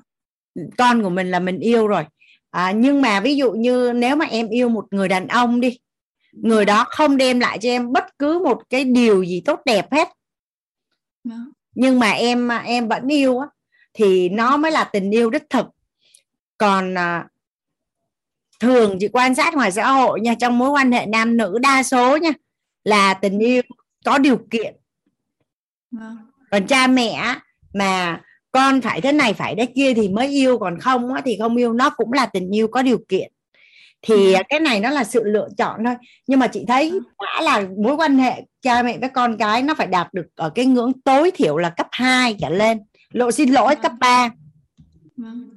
[0.78, 2.06] con của mình là mình yêu rồi
[2.50, 5.80] à, nhưng mà ví dụ như nếu mà em yêu một người đàn ông đi
[6.32, 9.92] người đó không đem lại cho em bất cứ một cái điều gì tốt đẹp
[9.92, 10.08] hết
[11.24, 11.52] vâng.
[11.76, 13.48] nhưng mà em em vẫn yêu á
[13.94, 15.66] thì nó mới là tình yêu đích thực.
[16.58, 17.28] Còn à,
[18.60, 21.84] thường chị quan sát ngoài xã hội nha trong mối quan hệ nam nữ đa
[21.84, 22.32] số nha
[22.84, 23.62] là tình yêu
[24.06, 24.76] có điều kiện.
[25.92, 26.18] Vâng.
[26.52, 27.36] còn cha mẹ
[27.74, 28.22] mà
[28.52, 31.56] con phải thế này phải thế kia thì mới yêu còn không á, thì không
[31.56, 33.32] yêu nó cũng là tình yêu có điều kiện.
[34.02, 34.42] Thì ừ.
[34.50, 35.96] cái này nó là sự lựa chọn thôi.
[36.28, 39.76] Nhưng mà chị thấy đã là mối quan hệ cha mẹ với con cái nó
[39.76, 42.80] phải đạt được ở cái ngưỡng tối thiểu là cấp 2 trở lên
[43.14, 44.30] lộ xin lỗi cấp 3
[45.18, 45.50] vâng.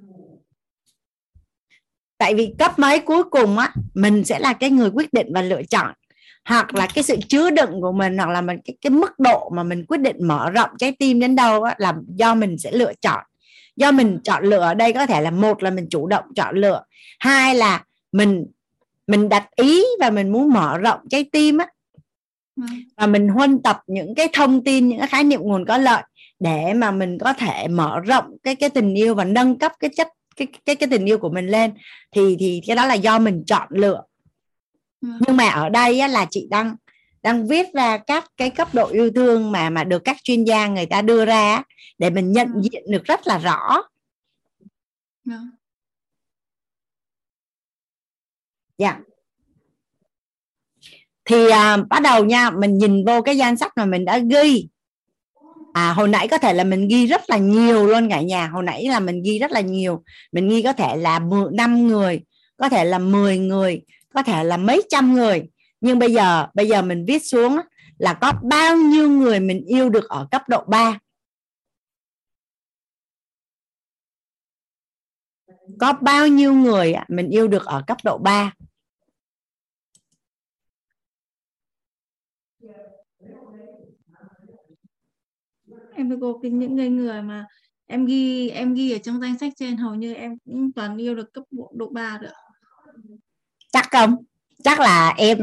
[2.19, 5.43] Tại vì cấp mấy cuối cùng á mình sẽ là cái người quyết định và
[5.43, 5.95] lựa chọn.
[6.45, 9.51] Hoặc là cái sự chứa đựng của mình hoặc là mình cái cái mức độ
[9.55, 12.73] mà mình quyết định mở rộng trái tim đến đâu á là do mình sẽ
[12.73, 13.25] lựa chọn.
[13.77, 16.57] Do mình chọn lựa ở đây có thể là một là mình chủ động chọn
[16.57, 16.83] lựa.
[17.19, 18.47] Hai là mình
[19.07, 21.67] mình đặt ý và mình muốn mở rộng trái tim á.
[22.97, 26.03] Và mình huân tập những cái thông tin những cái khái niệm nguồn có lợi
[26.39, 29.91] để mà mình có thể mở rộng cái cái tình yêu và nâng cấp cái
[29.97, 31.75] chất cái cái cái tình yêu của mình lên
[32.13, 34.03] thì thì cái đó là do mình chọn lựa
[35.01, 35.09] ừ.
[35.27, 36.77] nhưng mà ở đây á, là chị đang
[37.23, 40.67] đang viết ra các cái cấp độ yêu thương mà mà được các chuyên gia
[40.67, 41.63] người ta đưa ra
[41.99, 42.61] để mình nhận ừ.
[42.63, 43.83] diện được rất là rõ
[45.25, 45.33] ừ.
[48.79, 48.99] dạ
[51.25, 54.69] thì à, bắt đầu nha mình nhìn vô cái danh sách mà mình đã ghi
[55.77, 58.49] à hồi nãy có thể là mình ghi rất là nhiều luôn cả nhà.
[58.49, 60.05] Hồi nãy là mình ghi rất là nhiều.
[60.33, 61.21] Mình ghi có thể là
[61.53, 62.21] năm người,
[62.57, 63.83] có thể là 10 người,
[64.15, 65.43] có thể là mấy trăm người.
[65.81, 67.59] Nhưng bây giờ bây giờ mình viết xuống
[67.99, 70.99] là có bao nhiêu người mình yêu được ở cấp độ 3
[75.81, 78.53] có bao nhiêu người mình yêu được ở cấp độ 3
[85.97, 87.47] em với cô những người người mà
[87.87, 91.15] em ghi em ghi ở trong danh sách trên hầu như em cũng toàn yêu
[91.15, 92.33] được cấp độ độ 3 được
[93.73, 94.17] chắc không?
[94.65, 95.39] Chắc là em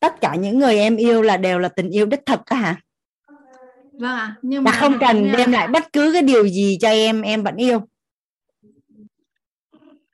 [0.00, 2.80] tất cả những người em yêu là đều là tình yêu đích thực á hả?
[3.92, 7.22] Vâng ạ nhưng mà không cần đem lại bất cứ cái điều gì cho em
[7.22, 7.80] em vẫn yêu.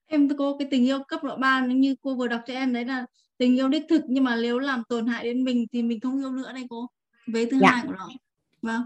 [0.07, 2.85] Em cô cái tình yêu cấp độ 3 như cô vừa đọc cho em đấy
[2.85, 3.07] là
[3.39, 6.19] tình yêu đích thực nhưng mà nếu làm tổn hại đến mình thì mình không
[6.21, 6.87] yêu nữa đây cô.
[7.27, 7.71] Vế thứ Dạ.
[7.71, 8.09] hai của nó.
[8.63, 8.83] Vâng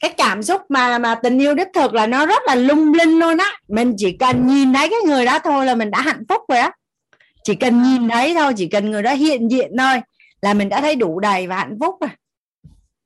[0.00, 3.18] cái cảm xúc mà mà tình yêu đích thực là nó rất là lung linh
[3.18, 3.52] luôn á.
[3.68, 6.58] Mình chỉ cần nhìn thấy cái người đó thôi là mình đã hạnh phúc rồi
[6.58, 6.72] á.
[7.44, 10.00] Chỉ cần nhìn thấy thôi chỉ cần người đó hiện diện thôi
[10.40, 12.10] là mình đã thấy đủ đầy và hạnh phúc rồi.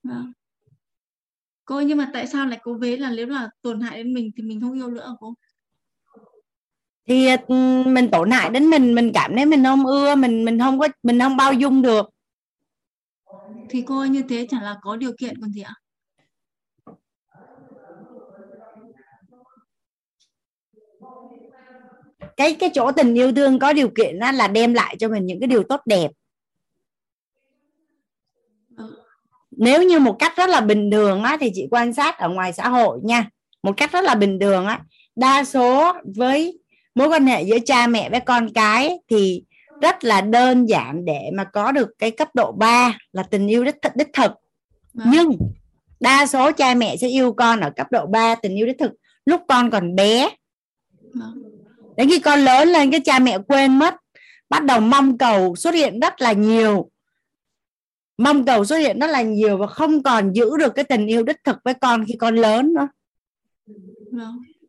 [0.02, 0.32] Vâng.
[1.64, 4.30] Cô nhưng mà tại sao lại có vế là nếu là tổn hại đến mình
[4.36, 5.34] thì mình không yêu nữa cô?
[7.08, 10.58] Thì ừ, mình tổn hại đến mình mình cảm thấy mình không ưa mình mình
[10.58, 12.10] không có mình không bao dung được.
[13.68, 15.74] Thì cô như thế chẳng là có điều kiện còn gì ạ
[22.40, 25.40] cái cái chỗ tình yêu thương có điều kiện là đem lại cho mình những
[25.40, 26.10] cái điều tốt đẹp
[28.76, 28.94] Vâng.
[29.50, 32.52] nếu như một cách rất là bình thường á thì chị quan sát ở ngoài
[32.52, 33.28] xã hội nha
[33.62, 34.80] một cách rất là bình thường á
[35.16, 36.58] đa số với
[36.94, 39.44] mối quan hệ giữa cha mẹ với con cái thì
[39.82, 43.64] rất là đơn giản để mà có được cái cấp độ 3 là tình yêu
[43.64, 44.32] đích thực đích thực
[44.94, 45.08] Vâng.
[45.12, 45.30] nhưng
[46.00, 48.92] đa số cha mẹ sẽ yêu con ở cấp độ 3 tình yêu đích thực
[49.24, 50.30] lúc con còn bé
[51.14, 51.49] Vâng
[52.01, 53.94] đến khi con lớn lên, cái cha mẹ quên mất,
[54.48, 56.90] bắt đầu mong cầu xuất hiện rất là nhiều.
[58.18, 61.22] Mong cầu xuất hiện rất là nhiều và không còn giữ được cái tình yêu
[61.22, 62.89] đích thực với con khi con lớn nữa.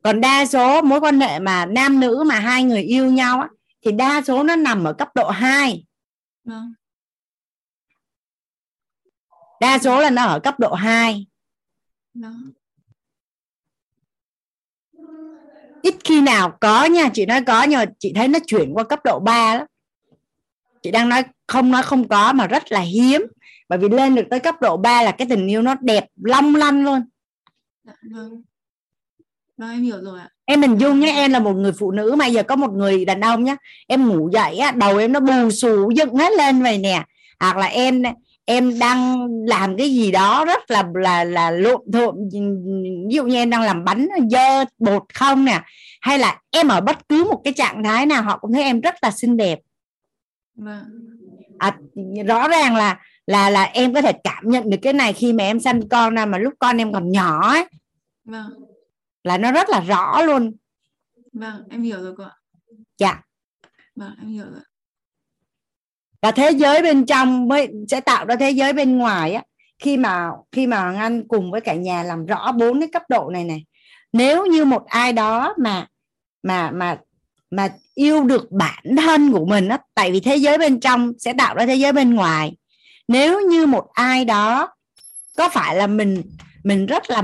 [0.04, 3.50] Còn đa số mối quan hệ mà nam nữ mà hai người yêu nhau á,
[3.86, 5.86] thì đa số nó nằm ở cấp độ 2
[9.60, 11.28] đa số là nó ở cấp độ 2
[15.82, 18.84] ít khi nào có nha chị nói có nhưng mà chị thấy nó chuyển qua
[18.84, 19.66] cấp độ 3 đó
[20.82, 23.22] chị đang nói không nói không có mà rất là hiếm.
[23.70, 26.56] Bởi vì lên được tới cấp độ 3 là cái tình yêu nó đẹp long
[26.56, 27.02] lanh luôn.
[27.84, 28.42] Dạ, vâng.
[29.58, 30.30] Vâng em hiểu rồi ạ.
[30.46, 33.06] em hình dung nhé em là một người phụ nữ mà giờ có một người
[33.06, 33.56] đàn ông nhá
[33.88, 37.04] em ngủ dậy á đầu em nó bù xù dựng hết lên vậy nè.
[37.40, 38.04] Hoặc là em
[38.46, 42.16] em đang làm cái gì đó rất là là là lộn thộn
[43.10, 45.62] ví dụ như em đang làm bánh dơ bột không nè
[46.02, 48.82] hay là em ở bất cứ một cái trạng thái nào họ cũng thấy em
[48.82, 49.60] rất là xinh đẹp
[50.56, 50.84] Vâng.
[51.58, 51.78] à,
[52.28, 55.44] rõ ràng là là là em có thể cảm nhận được cái này khi mà
[55.44, 57.66] em sanh con ra mà lúc con em còn nhỏ ấy
[58.26, 58.50] Vâng.
[59.24, 60.52] là nó rất là rõ luôn
[61.34, 62.36] Vâng, em hiểu rồi cô ạ.
[62.98, 63.22] dạ
[63.96, 64.62] Vâng, em hiểu rồi
[66.22, 69.44] và thế giới bên trong mới sẽ tạo ra thế giới bên ngoài á.
[69.80, 73.04] Khi mà khi mà Hoàng Anh cùng với cả nhà làm rõ bốn cái cấp
[73.10, 73.66] độ này này.
[74.14, 75.88] Nếu như một ai đó mà
[76.44, 76.98] mà mà
[77.52, 81.34] mà yêu được bản thân của mình á, tại vì thế giới bên trong sẽ
[81.34, 82.56] tạo ra thế giới bên ngoài.
[83.08, 84.70] Nếu như một ai đó
[85.38, 86.24] có phải là mình
[86.64, 87.24] mình rất là,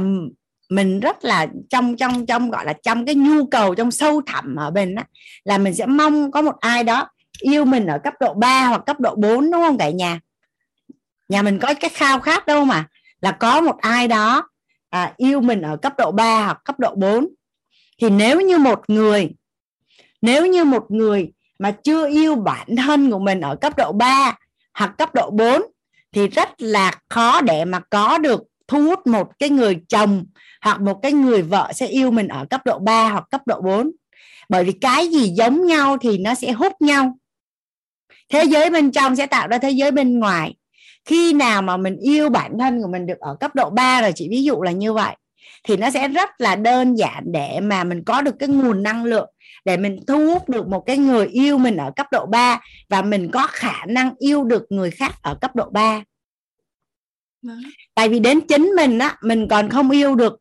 [0.69, 4.55] mình rất là trong trong trong, gọi là trong cái nhu cầu, trong sâu thẳm
[4.55, 5.05] ở mình á,
[5.43, 7.09] là mình sẽ mong có một ai đó
[7.39, 10.19] yêu mình ở cấp độ 3 hoặc cấp độ 4 đúng không cả nhà?
[11.29, 12.85] Nhà mình có cái khao khát đâu mà
[13.21, 14.49] là có một ai đó
[14.89, 17.27] à, yêu mình ở cấp độ 3 hoặc cấp độ 4
[18.01, 19.29] thì nếu như một người
[20.21, 24.37] nếu như một người mà chưa yêu bản thân của mình ở cấp độ 3
[24.73, 25.61] hoặc cấp độ 4
[26.11, 30.25] thì rất là khó để mà có được thu hút một cái người chồng
[30.61, 33.61] hoặc một cái người vợ sẽ yêu mình ở cấp độ 3 hoặc cấp độ
[33.61, 33.91] 4
[34.49, 37.17] bởi vì cái gì giống nhau thì nó sẽ hút nhau
[38.29, 40.55] thế giới bên trong sẽ tạo ra thế giới bên ngoài.
[41.05, 44.11] Khi nào mà mình yêu bản thân của mình được ở cấp độ 3 rồi
[44.15, 45.15] chị ví dụ là như vậy
[45.63, 49.03] thì nó sẽ rất là đơn giản để mà mình có được cái nguồn năng
[49.03, 49.29] lượng
[49.65, 52.59] để mình thu hút được một cái người yêu mình ở cấp độ 3
[52.89, 56.03] và mình có khả năng yêu được người khác ở cấp độ 3
[57.41, 57.61] Vâng.
[57.95, 60.39] tại vì đến chính mình á mình còn không yêu được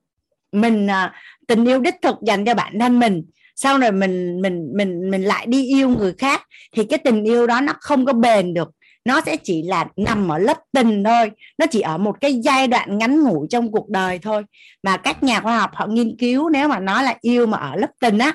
[0.52, 1.14] mình à,
[1.48, 3.24] tình yêu đích thực dành cho bản thân mình
[3.56, 6.42] sau rồi mình mình mình mình lại đi yêu người khác
[6.72, 8.70] thì cái tình yêu đó nó không có bền được.
[9.04, 11.30] Nó sẽ chỉ là nằm ở lớp tình thôi.
[11.58, 14.42] Nó chỉ ở một cái giai đoạn ngắn ngủi trong cuộc đời thôi.
[14.82, 17.76] Mà các nhà khoa học họ nghiên cứu nếu mà nó là yêu mà ở
[17.76, 18.32] lớp tình á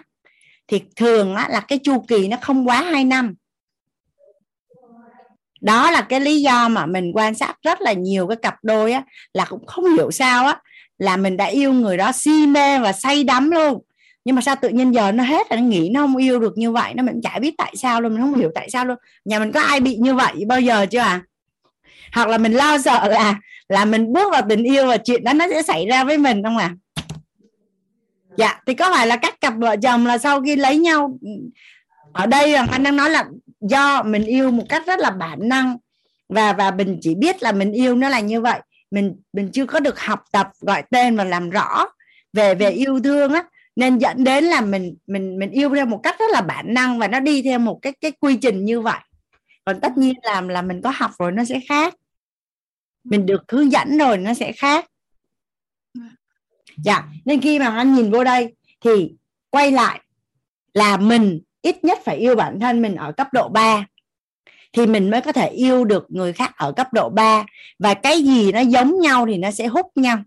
[0.68, 3.36] thì thường á, là cái chu kỳ nó không quá 2 năm.
[5.62, 8.92] Đó là cái lý do mà mình quan sát rất là nhiều cái cặp đôi
[8.92, 9.04] á
[9.34, 10.60] là cũng không hiểu sao á
[10.98, 13.84] là mình đã yêu người đó si mê và say đắm luôn
[14.26, 16.58] nhưng mà sao tự nhiên giờ nó hết rồi nó nghĩ nó không yêu được
[16.58, 18.98] như vậy, nó mình chả biết tại sao luôn, mình không hiểu tại sao luôn.
[19.26, 21.22] Nhà mình có ai bị như vậy bao giờ chưa à?
[22.14, 23.40] Hoặc là mình lo sợ là
[23.70, 26.44] là mình bước vào tình yêu và chuyện đó nó sẽ xảy ra với mình
[26.44, 26.76] không à?
[28.38, 31.20] Dạ thì có phải là các cặp vợ chồng là sau khi lấy nhau,
[32.14, 33.26] ở đây là anh đang nói là
[33.62, 35.78] do mình yêu một cách rất là bản năng.
[36.30, 38.60] Và và mình chỉ biết là mình yêu nó là như vậy.
[38.92, 41.86] Mình mình chưa có được học tập gọi tên và làm rõ
[42.34, 43.44] về về yêu thương á
[43.76, 47.00] nên dẫn đến là mình mình mình yêu theo một cách rất là bản năng
[47.00, 49.00] và nó đi theo một cái cái quy trình như vậy.
[49.66, 51.96] Còn tất nhiên làm là mình có học rồi nó sẽ khác.
[53.04, 54.86] Mình được hướng dẫn rồi nó sẽ khác.
[55.94, 56.04] Dạ.
[56.78, 59.14] dạ nên khi mà anh nhìn vô đây thì
[59.50, 60.02] quay lại
[60.74, 63.86] là mình ít nhất phải yêu bản thân mình ở cấp độ 3
[64.74, 67.46] thì mình mới có thể yêu được người khác ở cấp độ 3
[67.80, 70.18] và cái gì nó giống nhau thì nó sẽ hút nhau.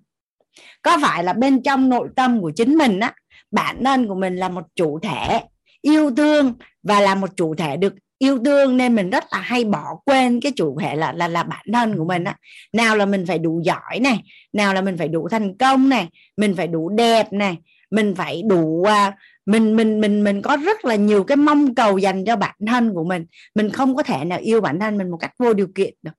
[0.82, 3.14] Có phải là bên trong nội tâm của chính mình á
[3.54, 5.40] bản thân của mình là một chủ thể
[5.82, 9.64] yêu thương và là một chủ thể được yêu thương nên mình rất là hay
[9.64, 12.36] bỏ quên cái chủ thể là là là bản thân của mình á.
[12.72, 14.22] Nào là mình phải đủ giỏi này,
[14.52, 17.56] nào là mình phải đủ thành công này, mình phải đủ đẹp này,
[17.90, 19.16] mình phải đủ à,
[19.46, 22.94] mình mình mình mình có rất là nhiều cái mong cầu dành cho bản thân
[22.94, 23.26] của mình.
[23.54, 26.12] Mình không có thể nào yêu bản thân mình một cách vô điều kiện được.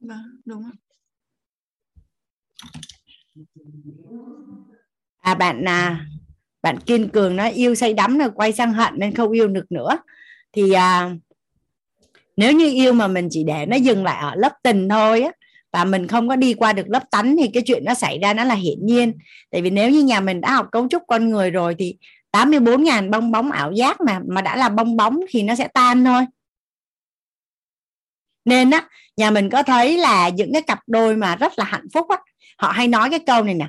[0.00, 0.76] Vâng đúng không?
[5.20, 6.06] À bạn à
[6.62, 9.72] bạn kiên cường nói yêu say đắm rồi quay sang hận nên không yêu được
[9.72, 9.98] nữa.
[10.52, 11.10] Thì à,
[12.36, 15.30] nếu như yêu mà mình chỉ để nó dừng lại ở lớp tình thôi á
[15.72, 18.34] và mình không có đi qua được lớp tánh thì cái chuyện nó xảy ra
[18.34, 19.12] nó là hiển nhiên.
[19.50, 21.96] Tại vì nếu như nhà mình đã học cấu trúc con người rồi thì
[22.32, 26.04] 84.000 bong bóng ảo giác mà mà đã là bong bóng thì nó sẽ tan
[26.04, 26.26] thôi.
[28.44, 31.86] Nên á nhà mình có thấy là những cái cặp đôi mà rất là hạnh
[31.94, 32.16] phúc á
[32.58, 33.68] họ hay nói cái câu này nè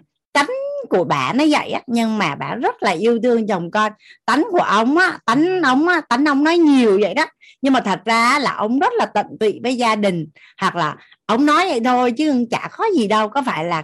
[0.92, 3.92] của bà nó vậy á nhưng mà bà rất là yêu thương chồng con.
[4.26, 7.26] Tánh của ông á tánh ông á tánh ông nói nhiều vậy đó.
[7.62, 10.28] Nhưng mà thật ra là ông rất là tận tụy với gia đình.
[10.62, 10.96] Hoặc là
[11.26, 13.84] ông nói vậy thôi chứ chả có gì đâu có phải là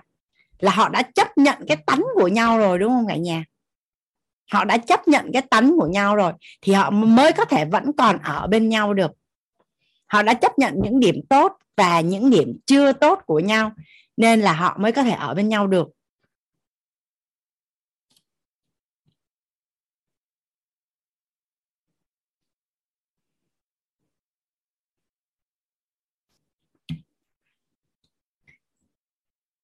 [0.59, 3.43] là họ đã chấp nhận cái tánh của nhau rồi đúng không cả nhà?
[4.51, 7.91] Họ đã chấp nhận cái tánh của nhau rồi thì họ mới có thể vẫn
[7.97, 9.11] còn ở bên nhau được.
[10.07, 13.71] Họ đã chấp nhận những điểm tốt và những điểm chưa tốt của nhau
[14.17, 15.87] nên là họ mới có thể ở bên nhau được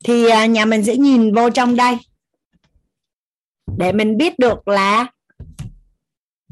[0.04, 1.98] thì à, nhà mình sẽ nhìn vô trong đây.
[3.78, 5.08] Để mình biết được là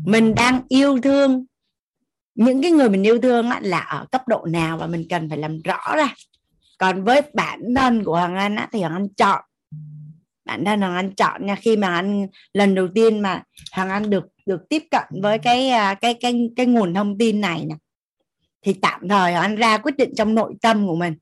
[0.05, 1.45] mình đang yêu thương.
[2.35, 5.37] Những cái người mình yêu thương là ở cấp độ nào và mình cần phải
[5.37, 6.13] làm rõ ra.
[6.77, 9.41] Còn với bản thân của hoàng anh á, thì hoàng anh chọn.
[10.45, 14.09] Bản thân hoàng anh chọn nha khi mà anh lần đầu tiên mà hoàng anh
[14.09, 17.75] được được tiếp cận với cái à, cái cái cái nguồn thông tin này nè
[18.61, 21.15] thì tạm thời hoàng anh ra quyết định trong nội tâm của mình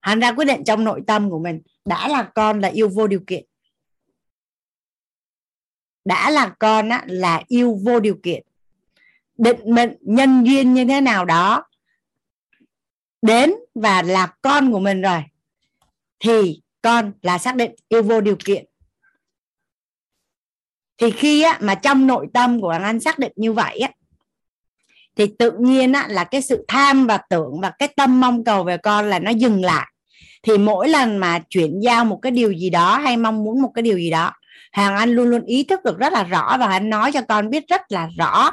[0.00, 3.06] hắn ra quyết định trong nội tâm của mình đã là con là yêu vô
[3.06, 3.44] điều kiện.
[6.04, 8.42] Đã là con á, là yêu vô điều kiện.
[9.38, 11.64] Định mệnh nhân duyên như thế nào đó
[13.22, 15.24] đến và là con của mình rồi
[16.18, 18.64] thì con là xác định yêu vô điều kiện.
[20.98, 23.92] Thì khi á, mà trong nội tâm của anh xác định như vậy á,
[25.18, 28.64] thì tự nhiên á, là cái sự tham và tưởng và cái tâm mong cầu
[28.64, 29.86] về con là nó dừng lại.
[30.42, 33.70] Thì mỗi lần mà chuyển giao một cái điều gì đó hay mong muốn một
[33.74, 34.32] cái điều gì đó
[34.72, 37.50] hàng anh luôn luôn ý thức được rất là rõ và anh nói cho con
[37.50, 38.50] biết rất là rõ.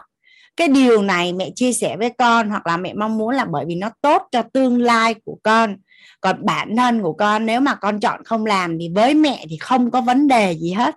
[0.58, 3.66] Cái điều này mẹ chia sẻ với con hoặc là mẹ mong muốn là bởi
[3.68, 5.76] vì nó tốt cho tương lai của con.
[6.22, 9.58] Còn bản thân của con nếu mà con chọn không làm thì với mẹ thì
[9.58, 10.96] không có vấn đề gì hết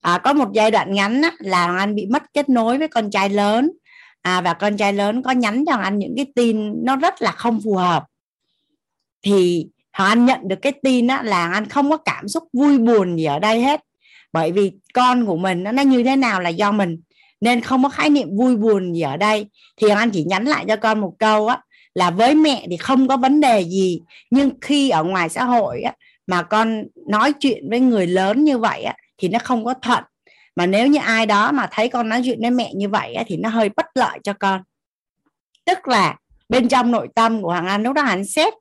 [0.00, 3.10] à, có một giai đoạn ngắn á, là anh bị mất kết nối với con
[3.10, 3.70] trai lớn.
[4.22, 7.32] À, và con trai lớn có nhắn cho anh những cái tin nó rất là
[7.32, 8.04] không phù hợp.
[9.22, 12.78] Thì hoàng anh nhận được cái tin á, là anh không có cảm xúc vui
[12.78, 13.80] buồn gì ở đây hết.
[14.32, 17.00] Bởi vì con của mình nó như thế nào là do mình
[17.40, 19.46] nên không có khái niệm vui buồn gì ở đây.
[19.76, 21.58] Thì anh chỉ nhắn lại cho con một câu á
[21.94, 24.00] là với mẹ thì không có vấn đề gì
[24.30, 25.94] nhưng khi ở ngoài xã hội á,
[26.26, 30.04] mà con nói chuyện với người lớn như vậy á, thì nó không có thuận.
[30.56, 33.36] Mà nếu như ai đó mà thấy con nói chuyện với mẹ như vậy thì
[33.36, 34.62] nó hơi bất lợi cho con.
[35.64, 36.16] Tức là
[36.48, 38.54] bên trong nội tâm của hoàng anh lúc đó hắn xét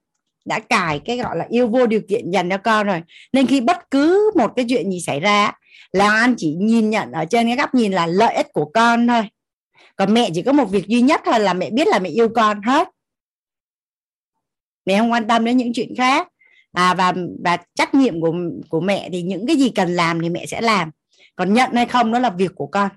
[0.45, 3.01] đã cài cái gọi là yêu vô điều kiện dành cho con rồi.
[3.33, 5.51] Nên khi bất cứ một cái chuyện gì xảy ra
[5.91, 9.07] là anh chỉ nhìn nhận ở trên cái góc nhìn là lợi ích của con
[9.07, 9.23] thôi.
[9.95, 12.29] Còn mẹ chỉ có một việc duy nhất thôi là mẹ biết là mẹ yêu
[12.35, 12.87] con hết.
[14.85, 16.27] Mẹ không quan tâm đến những chuyện khác
[16.73, 17.13] à, và
[17.43, 18.33] và trách nhiệm của
[18.69, 20.91] của mẹ thì những cái gì cần làm thì mẹ sẽ làm.
[21.35, 22.89] Còn nhận hay không đó là việc của con.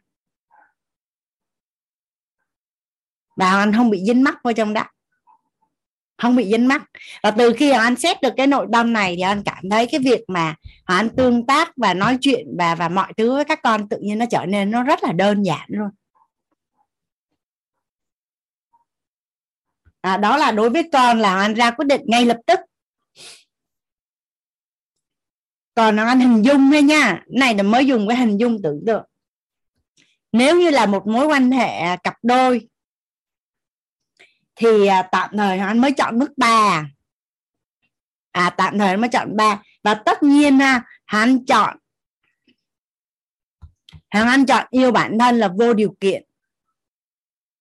[3.36, 4.84] Và anh không bị dính mắc vào trong đó.
[6.18, 6.82] Không bị dính mắc.
[7.22, 10.00] Và từ khi anh xét được cái nội tâm này thì anh cảm thấy cái
[10.00, 10.54] việc mà
[10.84, 14.18] anh tương tác và nói chuyện và và mọi thứ với các con tự nhiên
[14.18, 15.88] nó trở nên nó rất là đơn giản luôn.
[20.00, 22.60] À, đó là đối với con là anh ra quyết định ngay lập tức
[25.74, 27.22] còn anh hình dung thôi nha.
[27.26, 29.04] Này là mới dùng cái hình dung tưởng tượng.
[30.32, 32.68] Nếu như là một mối quan hệ cặp đôi
[34.54, 36.84] thì à, tạm thời anh mới chọn mức 3
[38.32, 41.76] à tạm thời anh mới chọn 3 và tất nhiên ha hắn chọn
[44.12, 46.24] hàng anh chọn yêu bản thân là vô điều kiện.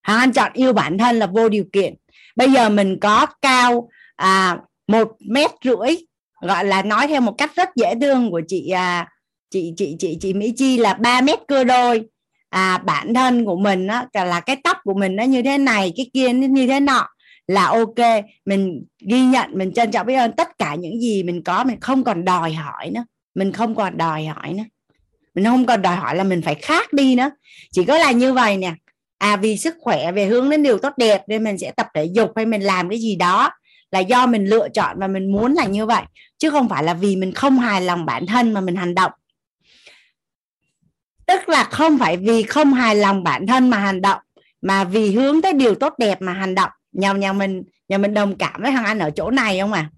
[0.02, 1.96] Hàng anh chọn yêu bản thân là vô điều kiện.
[2.36, 4.58] Bây giờ mình có cao à,
[4.88, 5.96] một mét rưỡi
[6.42, 9.08] gọi là nói theo một cách rất dễ thương của chị à,
[9.50, 12.04] chị chị chị chị Mỹ Chi là 3 mét cơ đôi.
[12.50, 15.94] À, bản thân của mình á là cái tóc của mình nó như thế này
[15.98, 17.08] cái kia nó như thế nọ
[17.48, 18.26] là ok.
[18.46, 21.64] Mình ghi nhận mình trân trọng biết ơn tất cả những gì mình có.
[21.64, 23.06] Mình không còn đòi hỏi nữa.
[23.36, 24.64] Mình không còn đòi hỏi nữa.
[25.36, 27.32] Mình không còn đòi hỏi là mình phải khác đi nữa.
[27.72, 28.74] Chỉ có là như vậy nè.
[29.18, 32.06] À vì sức khỏe về hướng đến điều tốt đẹp nên mình sẽ tập thể
[32.06, 33.50] dục hay mình làm cái gì đó
[33.92, 36.04] là do mình lựa chọn và mình muốn là như vậy,
[36.38, 39.12] chứ không phải là vì mình không hài lòng bản thân mà mình hành động.
[41.26, 44.20] Tức là không phải vì không hài lòng bản thân mà hành động,
[44.62, 46.70] mà vì hướng tới điều tốt đẹp mà hành động.
[46.92, 49.90] Nhà nhà mình nhà mình đồng cảm với thằng anh ở chỗ này không à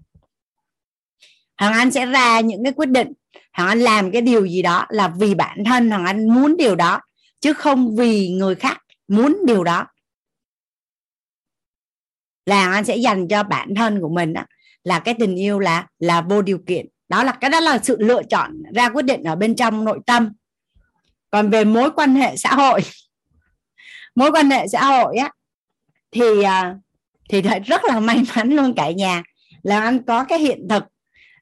[1.58, 3.12] thằng anh sẽ ra những cái quyết định.
[3.52, 6.74] Thằng anh làm cái điều gì đó là vì bản thân thằng anh muốn điều
[6.74, 7.00] đó,
[7.40, 9.86] chứ không vì người khác muốn điều đó
[12.46, 14.42] là anh sẽ dành cho bản thân của mình đó,
[14.84, 16.86] là cái tình yêu là là vô điều kiện.
[17.08, 19.98] Đó là cái đó là sự lựa chọn ra quyết định ở bên trong nội
[20.06, 20.32] tâm.
[21.30, 22.80] Còn về mối quan hệ xã hội
[24.14, 25.30] mối quan hệ xã hội á
[26.12, 26.74] thì à,
[27.28, 29.22] thì thật rất là may mắn luôn cả nhà
[29.62, 30.84] là anh có cái hiện thực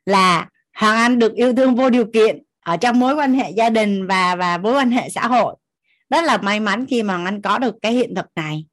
[0.06, 3.70] là hoàng anh được yêu thương vô điều kiện ở trong mối quan hệ gia
[3.70, 5.56] đình và và mối quan hệ xã hội.
[6.10, 8.66] Rất là may mắn khi mà anh có được cái hiện thực này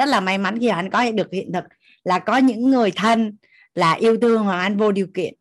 [0.00, 1.64] rất là may mắn khi anh có được hiện thực,
[2.04, 3.36] là có những người thân
[3.74, 5.34] là yêu thương hoàng anh vô điều kiện.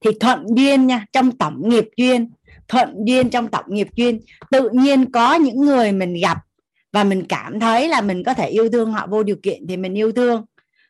[0.00, 2.30] Thì thuận duyên nha, trong tổng nghiệp duyên,
[2.68, 6.38] thuận duyên trong tổng nghiệp duyên, tự nhiên có những người mình gặp
[6.92, 9.76] và mình cảm thấy là mình có thể yêu thương họ vô điều kiện thì
[9.76, 10.44] mình yêu thương.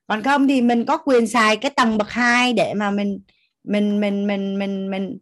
[0.07, 3.21] Còn không thì mình có quyền xài cái tầng bậc hai để mà mình
[3.65, 5.19] mình mình mình mình mình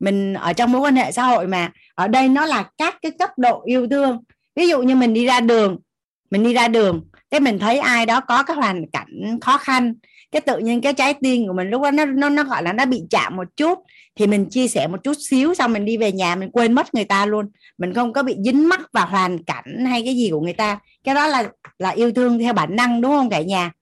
[0.00, 1.72] mình ở trong mối quan hệ xã hội mà.
[1.94, 4.24] Ở đây nó là các cái cấp độ yêu thương.
[4.56, 5.78] Ví dụ như mình đi ra đường
[6.30, 9.94] mình đi ra đường, cái mình thấy ai đó có cái hoàn cảnh khó khăn,
[10.32, 12.72] cái tự nhiên cái trái tim của mình lúc đó nó nó nó gọi là
[12.72, 13.78] nó bị chạm một chút,
[14.16, 16.94] thì mình chia sẻ một chút xíu xong mình đi về nhà mình quên mất
[16.94, 17.46] người ta luôn.
[17.78, 20.78] Mình không có bị dính mắc vào hoàn cảnh hay cái gì của người ta.
[21.04, 21.48] Cái đó là
[21.78, 23.72] là yêu thương theo bản năng đúng không cả nhà?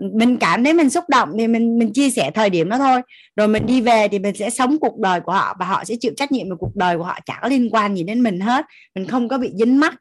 [0.00, 3.00] Mình cảm thấy mình xúc động thì mình mình chia sẻ thời điểm đó thôi.
[3.36, 5.94] Rồi mình đi về thì mình sẽ sống cuộc đời của họ và họ sẽ
[6.00, 8.40] chịu trách nhiệm về cuộc đời của họ chẳng có liên quan gì đến mình
[8.40, 8.66] hết.
[8.94, 9.94] Mình không có bị dính mắc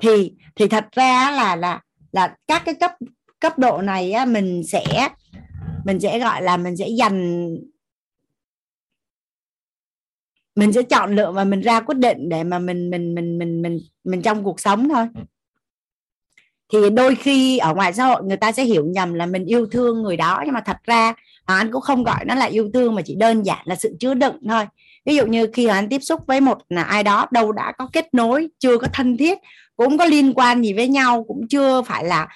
[0.00, 1.80] thì thì thật ra là là
[2.12, 2.92] là các cái cấp
[3.40, 5.08] cấp độ này á, mình sẽ
[5.84, 7.48] mình sẽ gọi là mình sẽ dành
[10.56, 13.62] mình sẽ chọn lựa và mình ra quyết định để mà mình mình mình mình
[13.62, 15.06] mình mình trong cuộc sống thôi.
[16.72, 19.66] Thì đôi khi ở ngoài xã hội người ta sẽ hiểu nhầm là mình yêu
[19.66, 21.14] thương người đó nhưng mà thật ra
[21.44, 24.14] Anh cũng không gọi nó là yêu thương mà chỉ đơn giản là sự chứa
[24.14, 24.64] đựng thôi.
[25.06, 27.88] Ví dụ như khi Anh tiếp xúc với một là ai đó đâu đã có
[27.92, 29.38] kết nối chưa có thân thiết
[29.84, 32.28] cũng có liên quan gì với nhau, cũng chưa phải là,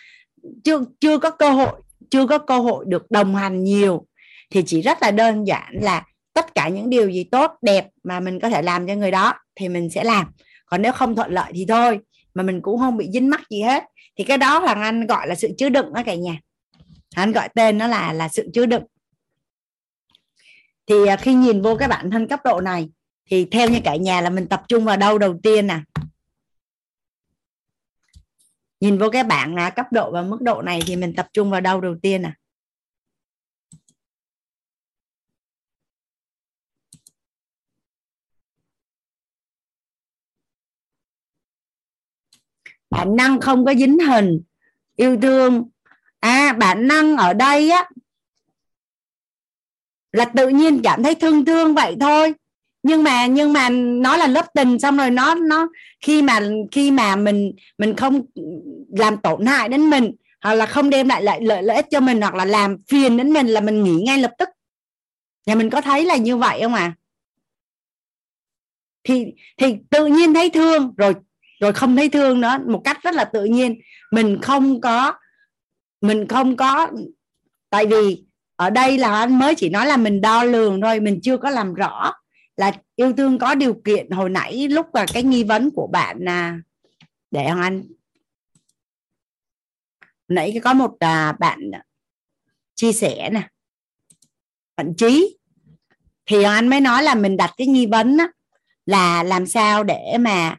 [0.65, 4.07] chưa chưa có cơ hội, chưa có cơ hội được đồng hành nhiều.
[4.51, 8.21] Thì chỉ rất là đơn giản là tất cả những điều gì tốt, đẹp mà
[8.21, 10.27] mình có thể làm cho người đó thì mình sẽ làm.
[10.67, 11.99] Còn nếu không thuận lợi thì thôi,
[12.35, 13.85] mà mình cũng không bị dính mắc gì hết.
[14.19, 16.39] Thì cái đó là anh gọi là sự chứa đựng đó cả nhà.
[17.15, 18.85] Anh gọi tên nó là là sự chứa đựng.
[20.87, 22.89] Thì à, khi nhìn vô cái bản thân cấp độ này,
[23.31, 25.79] thì theo như cả nhà là mình tập trung vào đâu đầu tiên nè?
[28.85, 31.51] Nhìn vô cái bảng là cấp độ và mức độ này thì mình tập trung
[31.51, 32.35] vào đâu đầu tiên à?
[42.91, 44.43] bản năng không có dính hình,
[44.97, 45.69] yêu thương
[46.21, 47.91] à bản năng ở đây á,
[50.13, 52.35] là tự nhiên cảm thấy thương thương vậy thôi
[52.85, 55.69] nhưng mà nhưng mà nó là lớp tình, xong rồi nó nó
[56.01, 56.41] khi mà
[56.73, 58.23] khi mà mình mình không
[58.99, 62.01] làm tổn hại đến mình, hoặc là không đem lại lợi lợi lợi ích cho
[62.01, 64.49] mình, hoặc là làm phiền đến mình là mình nghỉ ngay lập tức.
[65.47, 66.95] Nhà mình có thấy là như vậy không à
[69.05, 71.15] thì thì tự nhiên thấy thương, rồi
[71.61, 73.81] rồi không thấy thương nữa, một cách rất là tự nhiên.
[74.13, 75.13] Mình không có,
[76.01, 76.89] mình không có,
[77.71, 78.25] tại vì
[78.57, 81.51] ở đây là anh mới chỉ nói là mình đo lường thôi, mình chưa có
[81.51, 82.13] làm rõ
[82.57, 86.19] là yêu thương có điều kiện hồi nãy lúc là cái nghi vấn của bạn
[86.21, 86.59] là
[87.31, 87.83] để anh?
[90.29, 91.71] Nãy có một à, bạn
[92.75, 93.49] chia sẻ nè.
[94.77, 95.39] Bạn trí.
[96.27, 98.29] Thì anh mới nói là mình đặt cái nghi vấn đó,
[98.87, 100.57] là làm sao để mà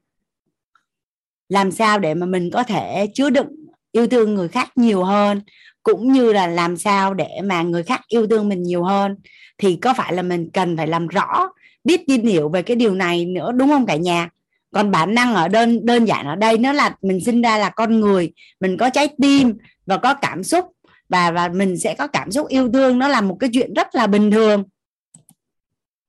[1.49, 3.56] làm sao để mà mình có thể chứa đựng
[3.91, 5.41] yêu thương người khác nhiều hơn
[5.83, 9.15] cũng như là làm sao để mà người khác yêu thương mình nhiều hơn.
[9.57, 11.49] Thì có phải là mình cần phải làm rõ
[11.85, 14.30] biết tin hiểu về cái điều này nữa, đúng không cả nhà?
[14.73, 17.69] Còn bản năng ở đơn đơn giản ở đây nó là mình sinh ra là
[17.69, 20.65] con người, mình có trái tim và có cảm xúc
[21.09, 23.95] và và mình sẽ có cảm xúc yêu thương, nó là một cái chuyện rất
[23.95, 24.64] là bình thường.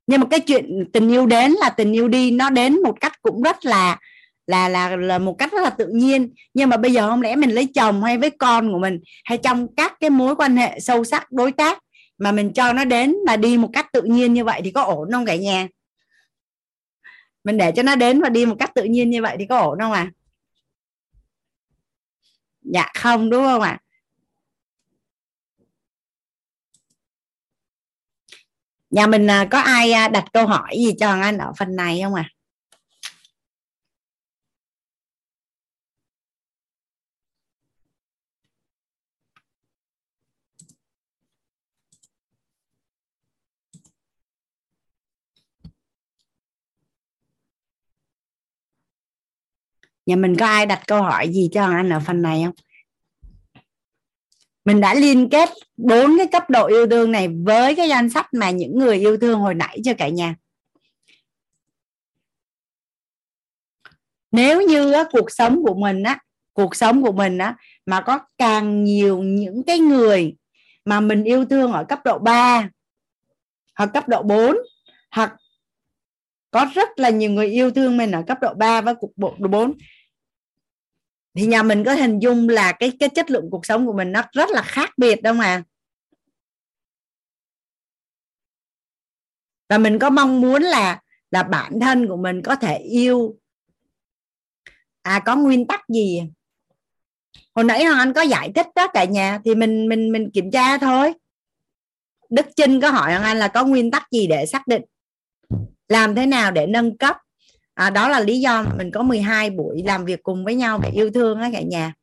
[0.06, 3.22] Nhưng mà cái chuyện tình yêu đến là tình yêu đi, nó đến một cách
[3.22, 3.98] cũng rất là
[4.46, 6.30] là là là một cách rất là tự nhiên.
[6.54, 9.38] Nhưng mà bây giờ không lẽ mình lấy chồng hay với con của mình hay
[9.38, 11.78] trong các cái mối quan hệ sâu sắc, đối tác
[12.18, 14.82] mà mình cho nó đến mà đi một cách tự nhiên như vậy thì có
[14.82, 15.68] ổn không cả nhà?
[17.44, 19.58] Mình để cho nó đến và đi một cách tự nhiên như vậy thì có
[19.58, 20.10] ổn không à
[22.62, 23.70] dạ không, đúng không ạ?
[23.70, 23.82] À?
[28.90, 32.00] nhà mình à, có ai à, đặt câu hỏi gì cho anh ở phần này
[32.02, 32.35] không à
[50.06, 52.54] nhà mình có ai đặt câu hỏi gì cho anh ở phần này không?
[54.64, 58.26] Mình đã liên kết bốn cái cấp độ yêu thương này với cái danh sách
[58.32, 60.34] mà những người yêu thương hồi nãy cho cả nhà.
[64.30, 66.18] Nếu như á, cuộc sống của mình á
[66.56, 70.36] cuộc sống của mình á mà có càng nhiều những cái người
[70.84, 72.68] mà mình yêu thương ở cấp độ 3
[73.74, 74.56] hoặc cấp độ 4
[75.10, 75.36] hoặc
[76.50, 79.34] có rất là nhiều người yêu thương mình ở cấp độ 3 và cục bộ
[79.38, 79.72] độ 4
[81.36, 84.12] thì nhà mình có hình dung là cái cái chất lượng cuộc sống của mình
[84.12, 85.62] nó rất là khác biệt đâu mà.
[89.68, 91.00] Và mình có mong muốn là
[91.30, 93.36] là bản thân của mình có thể yêu.
[95.02, 96.22] À có nguyên tắc gì?
[97.54, 100.50] Hồi nãy hoàng anh có giải thích đó cả nhà, thì mình mình mình kiểm
[100.50, 101.14] tra thôi.
[102.30, 104.82] Đức trinh có hỏi hoàng anh là có nguyên tắc gì để xác định?
[105.88, 107.16] Làm thế nào để nâng cấp?
[107.76, 110.90] À, đó là lý do mình có 12 buổi làm việc cùng với nhau để
[110.90, 111.94] yêu thương á cả nhà.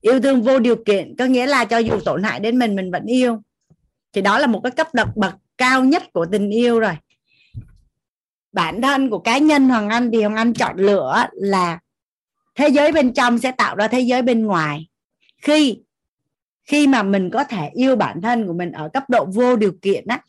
[0.00, 2.90] Yêu thương vô điều kiện có nghĩa là cho dù tổn hại đến mình mình
[2.90, 3.42] vẫn yêu.
[4.12, 6.96] Thì đó là một cái cấp bậc bậc cao nhất của tình yêu rồi.
[8.52, 11.78] Bản thân của cá nhân hoàng anh thì hoàng anh chọn lựa là
[12.54, 14.88] thế giới bên trong sẽ tạo ra thế giới bên ngoài.
[15.42, 15.82] Khi
[16.64, 19.72] khi mà mình có thể yêu bản thân của mình ở cấp độ vô điều
[19.82, 20.20] kiện á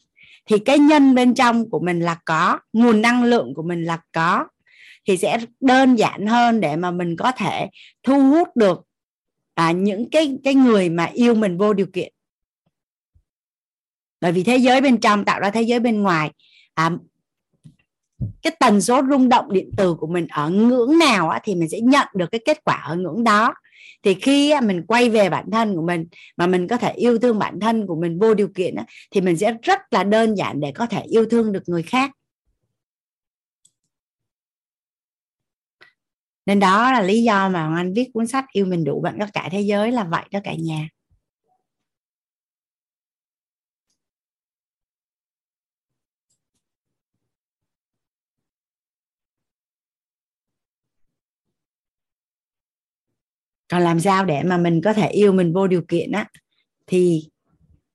[0.46, 4.00] thì cái nhân bên trong của mình là có nguồn năng lượng của mình là
[4.12, 4.46] có.
[5.08, 7.70] Thì sẽ đơn giản hơn để mà mình có thể
[8.04, 8.82] thu hút được
[9.54, 12.14] à, những cái cái người mà yêu mình vô điều kiện.
[14.22, 16.32] Bởi vì thế giới bên trong tạo ra thế giới bên ngoài
[16.74, 16.92] à,
[18.42, 21.70] cái tần số rung động điện từ của mình ở ngưỡng nào á, thì mình
[21.70, 23.54] sẽ nhận được cái kết quả ở ngưỡng đó
[24.06, 27.40] thì khi mình quay về bản thân của mình mà mình có thể yêu thương
[27.40, 28.76] bản thân của mình vô điều kiện
[29.12, 32.12] thì mình sẽ rất là đơn giản để có thể yêu thương được người khác.
[36.46, 39.30] Nên đó là lý do mà anh viết cuốn sách yêu mình đủ bạn tất
[39.34, 40.90] cả thế giới là vậy đó cả nhà.
[53.68, 56.30] Còn làm sao để mà mình có thể yêu mình vô điều kiện á?
[56.88, 57.30] Thì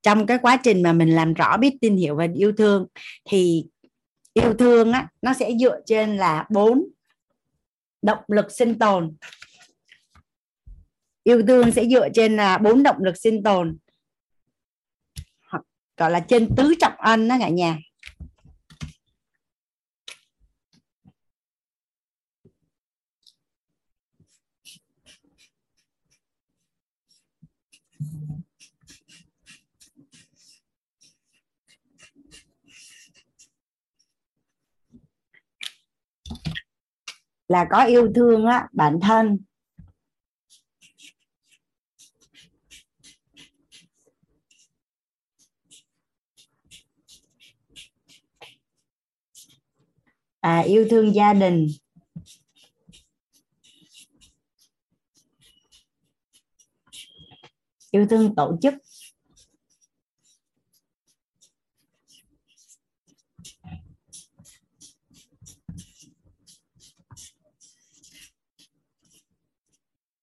[0.03, 2.87] trong cái quá trình mà mình làm rõ biết, tin hiểu và yêu thương,
[3.29, 3.65] thì
[4.35, 6.85] yêu thương á, nó sẽ dựa trên là bốn
[8.03, 9.17] động lực sinh tồn.
[11.25, 13.79] Yêu thương sẽ dựa trên là bốn động lực sinh tồn,
[15.51, 15.63] hoặc
[15.97, 17.79] gọi là trên tứ trọng ân đó cả nhà.
[37.51, 39.39] Là có yêu thương á bản thân.
[50.41, 51.67] À, yêu thương gia đình.
[57.91, 58.75] Yêu thương tổ chức.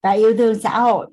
[0.04, 1.08] Và yêu thương xã hội.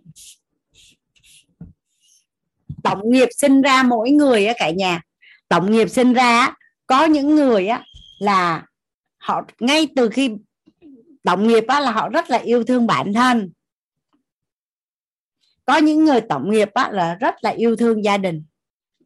[2.83, 5.03] Tổng nghiệp sinh ra mỗi người á cả nhà.
[5.49, 6.55] Tổng nghiệp sinh ra
[6.87, 7.83] có những người á
[8.19, 8.67] là
[9.19, 10.31] họ ngay từ khi
[11.25, 13.53] tổng nghiệp á, là họ rất là yêu thương bản thân.
[15.65, 18.45] Có những người tổng nghiệp á, là rất là yêu thương gia đình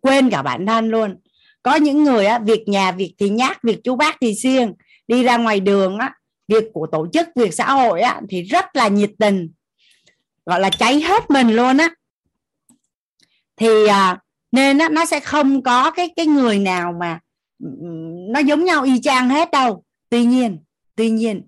[0.01, 1.17] quên cả bản thân luôn.
[1.63, 4.75] Có những người á, việc nhà việc thì nhát việc chú bác thì siêng.
[5.09, 6.15] Đi ra ngoài đường á,
[6.49, 9.51] việc của tổ chức việc xã hội á, thì rất là nhiệt tình
[10.49, 11.94] gọi là cháy hết mình luôn á.
[13.57, 14.20] Thì à,
[14.52, 17.20] nên á, nó sẽ không có cái cái người nào mà
[18.33, 19.85] nó giống nhau y chang hết đâu.
[20.10, 20.59] Tuy nhiên
[20.94, 21.43] tuy nhiên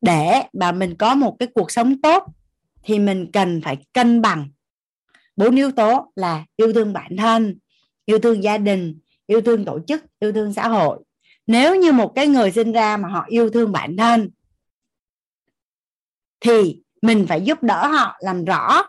[0.00, 2.24] để mà mình có một cái cuộc sống tốt
[2.82, 4.48] thì mình cần phải cân bằng
[5.36, 7.58] bốn yếu tố là yêu thương bản thân
[8.04, 11.04] yêu thương gia đình yêu thương tổ chức yêu thương xã hội.
[11.46, 14.30] Nếu như một cái người sinh ra mà họ yêu thương bản thân
[16.40, 18.82] thì mình phải giúp đỡ họ làm rõ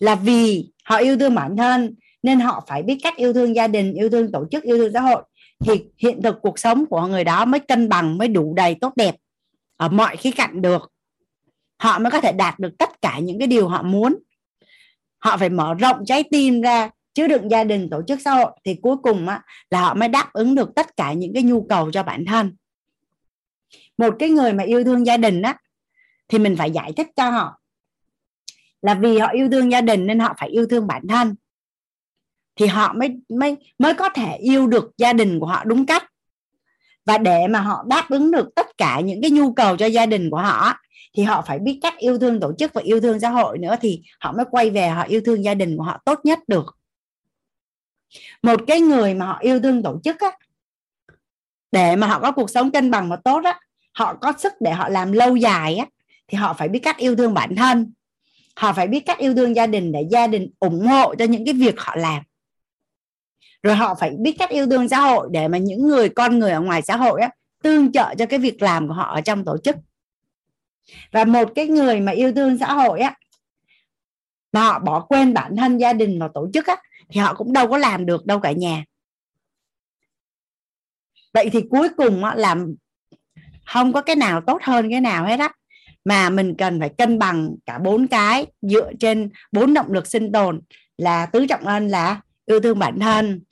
[0.00, 3.68] là vì họ yêu thương bản thân nên họ phải biết cách yêu thương gia
[3.68, 5.22] đình yêu thương tổ chức yêu thương xã hội.
[5.60, 8.92] Thì hiện thực cuộc sống của người đó mới cân bằng mới đủ đầy tốt
[8.96, 9.16] đẹp
[9.76, 10.92] ở mọi khía cạnh được.
[11.78, 14.16] Họ mới có thể đạt được tất cả những cái điều họ muốn.
[15.18, 18.50] Họ phải mở rộng trái tim ra chứa đựng gia đình tổ chức xã hội
[18.64, 21.66] thì cuối cùng á, là họ mới đáp ứng được tất cả những cái nhu
[21.68, 22.56] cầu cho bản thân.
[23.98, 25.56] Một cái người mà yêu thương gia đình á
[26.28, 27.60] thì mình phải giải thích cho họ.
[28.82, 31.34] Là vì họ yêu thương gia đình nên họ phải yêu thương bản thân.
[32.56, 36.04] Thì họ mới mới mới có thể yêu được gia đình của họ đúng cách.
[37.04, 40.06] Và để mà họ đáp ứng được tất cả những cái nhu cầu cho gia
[40.06, 40.74] đình của họ,
[41.14, 43.76] thì họ phải biết cách yêu thương tổ chức và yêu thương xã hội nữa,
[43.80, 46.78] thì họ mới quay về họ yêu thương gia đình của họ tốt nhất được.
[48.42, 50.30] Một cái người mà họ yêu thương tổ chức á,
[51.72, 53.60] để mà họ có cuộc sống cân bằng và tốt á,
[53.92, 55.86] họ có sức để họ làm lâu dài á
[56.28, 57.92] thì họ phải biết cách yêu thương bản thân.
[58.56, 61.44] Họ phải biết cách yêu thương gia đình để gia đình ủng hộ cho những
[61.44, 62.22] cái việc họ làm.
[63.62, 66.50] Rồi họ phải biết cách yêu thương xã hội để mà những người con người
[66.50, 67.30] ở ngoài xã hội á
[67.62, 69.76] tương trợ cho cái việc làm của họ ở trong tổ chức.
[71.12, 73.14] Và một cái người mà yêu thương xã hội á
[74.52, 76.76] mà họ bỏ quên bản thân gia đình và tổ chức á
[77.08, 78.84] thì họ cũng đâu có làm được đâu cả nhà.
[81.34, 82.74] Vậy thì cuối cùng á, làm
[83.66, 85.52] không có cái nào tốt hơn cái nào hết á
[86.06, 90.32] mà mình cần phải cân bằng cả bốn cái dựa trên bốn động lực sinh
[90.32, 90.60] tồn
[90.98, 93.42] là tứ trọng ân là yêu thương bản thân,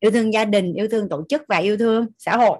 [0.00, 2.58] yêu thương gia đình, yêu thương tổ chức và yêu thương xã hội.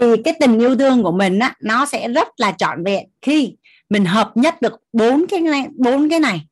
[0.00, 3.56] Thì cái tình yêu thương của mình á, nó sẽ rất là trọn vẹn khi
[3.90, 6.46] mình hợp nhất được bốn cái này, bốn cái này.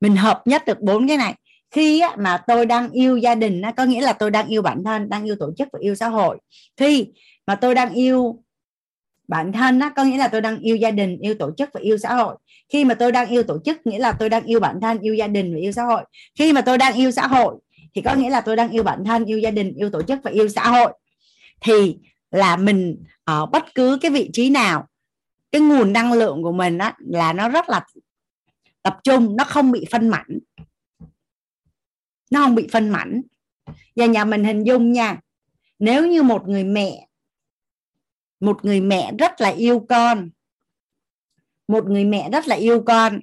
[0.00, 1.34] Mình hợp nhất được bốn cái này
[1.72, 4.62] khi á, mà tôi đang yêu gia đình á, có nghĩa là tôi đang yêu
[4.62, 6.38] bản thân đang yêu tổ chức và yêu xã hội.
[6.76, 7.06] Khi
[7.46, 8.42] mà tôi đang yêu
[9.28, 11.80] bản thân á, có nghĩa là tôi đang yêu gia đình yêu tổ chức và
[11.80, 12.36] yêu xã hội.
[12.68, 15.14] Khi mà tôi đang yêu tổ chức nghĩa là tôi đang yêu bản thân yêu
[15.14, 16.04] gia đình và yêu xã hội.
[16.38, 17.56] Khi mà tôi đang yêu xã hội
[17.94, 20.18] thì có nghĩa là tôi đang yêu bản thân yêu gia đình yêu tổ chức
[20.22, 20.92] và yêu xã hội.
[21.60, 21.96] Thì
[22.30, 24.86] là mình ở bất cứ cái vị trí nào
[25.52, 27.84] cái nguồn năng lượng của mình á, là nó rất là
[28.82, 30.38] tập trung nó không bị phân mảnh
[32.32, 33.22] nó không bị phân mảnh.
[33.96, 35.20] Và nhà mình hình dung nha
[35.78, 37.08] nếu như một người mẹ
[38.40, 40.30] một người mẹ rất là yêu con
[41.68, 43.20] một người mẹ rất là yêu con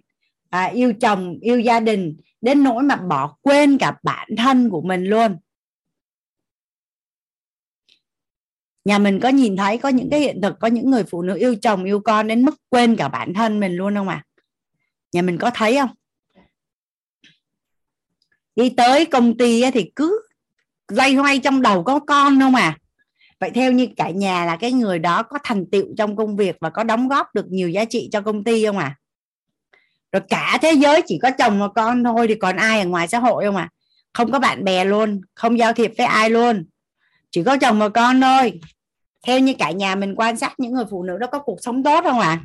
[0.50, 4.82] à, yêu chồng yêu gia đình đến nỗi mà bỏ quên cả bản thân của
[4.82, 5.38] mình luôn.
[8.86, 11.38] Nhà mình có nhìn thấy có những cái hiện thực có những người phụ nữ
[11.38, 14.24] yêu chồng yêu con đến mức quên cả bản thân mình luôn không ạ?
[14.26, 14.28] À?
[15.12, 15.90] nhà mình có thấy không?
[18.60, 20.22] Đi tới công ty thì cứ
[20.88, 22.78] loay hoay trong đầu có con không à.
[23.40, 26.58] Vậy theo như cả nhà là cái người đó có thành tựu trong công việc
[26.62, 28.96] và có đóng góp được nhiều giá trị cho công ty không à?
[30.12, 33.08] Rồi cả thế giới chỉ có chồng và con thôi thì còn ai ở ngoài
[33.08, 33.70] xã hội không à?
[34.14, 36.66] Không có bạn bè luôn, không giao thiệp với ai luôn.
[37.32, 38.60] Chỉ có chồng và con thôi.
[39.28, 41.84] Theo như cả nhà mình quan sát, những người phụ nữ đó có cuộc sống
[41.84, 42.44] tốt không ạ à?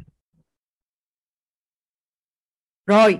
[2.87, 3.19] rồi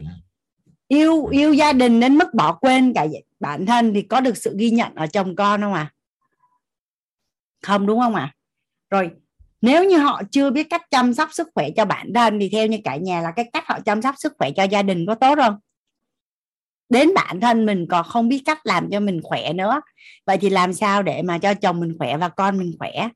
[0.89, 3.07] yêu yêu gia đình đến mức bỏ quên cả
[3.41, 5.93] bản thân thì có được sự ghi nhận ở chồng con không ạ à?
[7.63, 8.35] không, đúng không ạ à?
[8.91, 9.11] rồi,
[9.61, 12.67] nếu như họ chưa biết cách chăm sóc sức khỏe cho bản thân thì theo
[12.67, 15.15] như cả nhà là cái cách họ chăm sóc sức khỏe cho gia đình có
[15.15, 15.57] tốt không
[16.89, 19.81] đến bản thân mình còn không biết cách làm cho mình khỏe nữa
[20.27, 23.09] vậy thì làm sao để mà cho chồng mình khỏe và con mình khỏe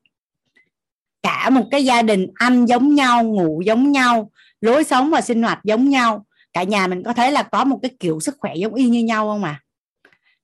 [1.23, 4.31] cả một cái gia đình ăn giống nhau, ngủ giống nhau,
[4.61, 7.79] lối sống và sinh hoạt giống nhau cả nhà mình có thấy là có một
[7.81, 9.61] cái kiểu sức khỏe giống y như nhau không à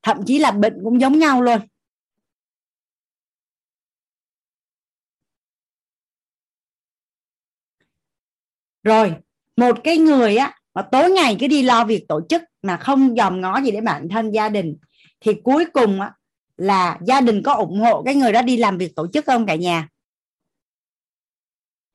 [0.03, 1.59] thậm chí là bệnh cũng giống nhau luôn.
[8.83, 9.13] Rồi,
[9.57, 13.15] một cái người á, mà tối ngày cứ đi lo việc tổ chức mà không
[13.17, 14.77] dòm ngó gì để bản thân gia đình,
[15.21, 16.11] thì cuối cùng á,
[16.57, 19.45] là gia đình có ủng hộ cái người đó đi làm việc tổ chức không
[19.45, 19.87] cả nhà?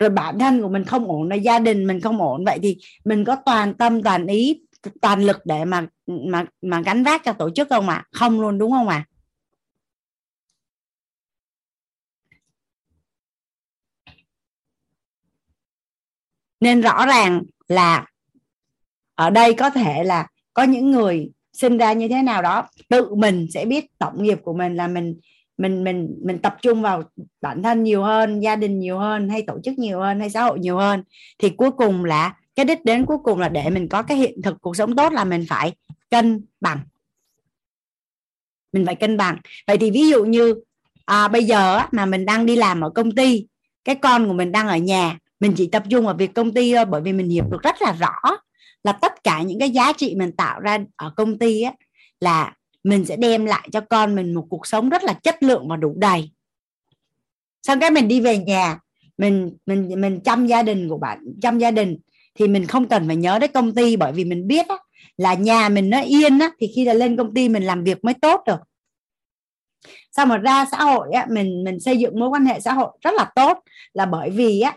[0.00, 2.78] Rồi bản thân của mình không ổn là gia đình mình không ổn vậy thì
[3.04, 4.60] mình có toàn tâm, toàn ý,
[5.02, 8.06] toàn lực để mà mà mà gánh vác cho tổ chức không ạ à?
[8.12, 9.08] không luôn, đúng không ạ à?
[16.60, 18.06] nên rõ ràng là
[19.14, 23.14] ở đây có thể là có những người sinh ra như thế nào đó, tự
[23.14, 25.20] mình sẽ biết tổng nghiệp của mình là mình
[25.60, 27.02] mình mình mình tập trung vào
[27.40, 30.42] bản thân nhiều hơn gia đình nhiều hơn hay tổ chức nhiều hơn hay xã
[30.42, 31.02] hội nhiều hơn
[31.38, 34.42] thì cuối cùng là cái đích đến cuối cùng là để mình có cái hiện
[34.42, 35.72] thực cuộc sống tốt là mình phải
[36.10, 36.80] cân bằng.
[38.72, 39.38] Mình phải cân bằng.
[39.66, 40.54] Vậy thì ví dụ như
[41.04, 43.46] à, bây giờ mà mình đang đi làm ở công ty
[43.84, 46.74] cái con của mình đang ở nhà mình chỉ tập trung vào việc công ty
[46.74, 48.36] thôi bởi vì mình hiểu được rất là rõ
[48.84, 51.72] là tất cả những cái giá trị mình tạo ra ở công ty á
[52.20, 55.68] là mình sẽ đem lại cho con mình một cuộc sống rất là chất lượng
[55.68, 56.30] và đủ đầy.
[57.62, 58.78] Sau cái mình đi về nhà
[59.18, 61.98] mình mình mình chăm gia đình của bạn chăm gia đình
[62.34, 64.76] thì mình không cần phải nhớ đến công ty bởi vì mình biết á,
[65.16, 68.04] là nhà mình nó yên á, thì khi là lên công ty mình làm việc
[68.04, 68.60] mới tốt được.
[70.12, 72.90] Sau mà ra xã hội á, mình mình xây dựng mối quan hệ xã hội
[73.00, 73.58] rất là tốt
[73.92, 74.76] là bởi vì á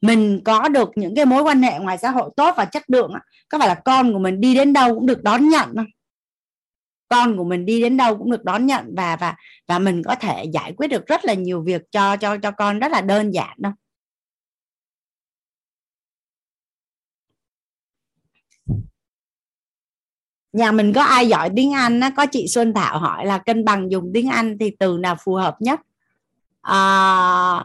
[0.00, 3.12] mình có được những cái mối quan hệ ngoài xã hội tốt và chất lượng
[3.12, 5.86] á, có phải là con của mình đi đến đâu cũng được đón nhận không?
[7.10, 9.34] Con của mình đi đến đâu cũng được đón nhận và và
[9.68, 12.78] và mình có thể giải quyết được rất là nhiều việc cho cho cho con
[12.78, 13.72] rất là đơn giản đâu
[20.52, 23.64] nhà mình có ai giỏi tiếng Anh á, có chị Xuân Thảo hỏi là cân
[23.64, 25.80] bằng dùng tiếng Anh thì từ nào phù hợp nhất?
[26.62, 27.64] À,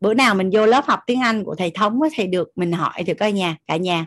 [0.00, 3.02] bữa nào mình vô lớp học tiếng Anh của thầy thống thì được mình hỏi
[3.06, 4.06] thì coi nhà cả nhà.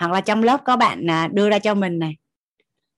[0.00, 2.16] Hoặc là trong lớp có bạn à, đưa ra cho mình này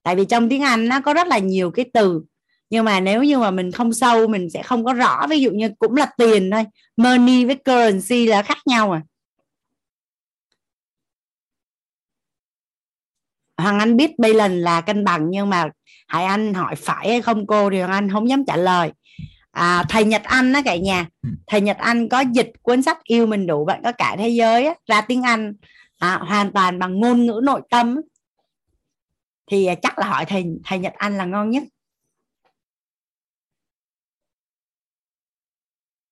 [0.05, 2.21] tại vì trong tiếng Anh nó có rất là nhiều cái từ.
[2.69, 5.27] Nhưng mà nếu như mà mình không sâu mình sẽ không có rõ.
[5.27, 6.63] Ví dụ như cũng là tiền thôi.
[6.97, 9.01] Money với currency là khác nhau à.
[13.57, 15.69] Hoàng Anh biết bây lần là cân bằng nhưng mà
[16.07, 18.91] Hải Anh hỏi phải hay không cô thì Hoàng Anh không dám trả lời.
[19.51, 21.07] À, thầy Nhật Anh đó cả nhà.
[21.47, 24.65] Thầy Nhật Anh có dịch cuốn sách yêu mình đủ bạn có cả thế giới
[24.65, 25.53] á, ra tiếng Anh
[25.99, 28.01] à, hoàn toàn bằng ngôn ngữ nội tâm
[29.47, 31.63] thì à, chắc là hỏi thầy thầy Nhật Anh là ngon nhất.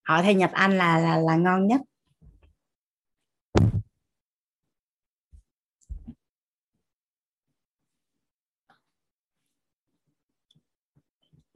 [0.03, 1.81] Hỏi thầy Nhật Anh là là là ngon nhất.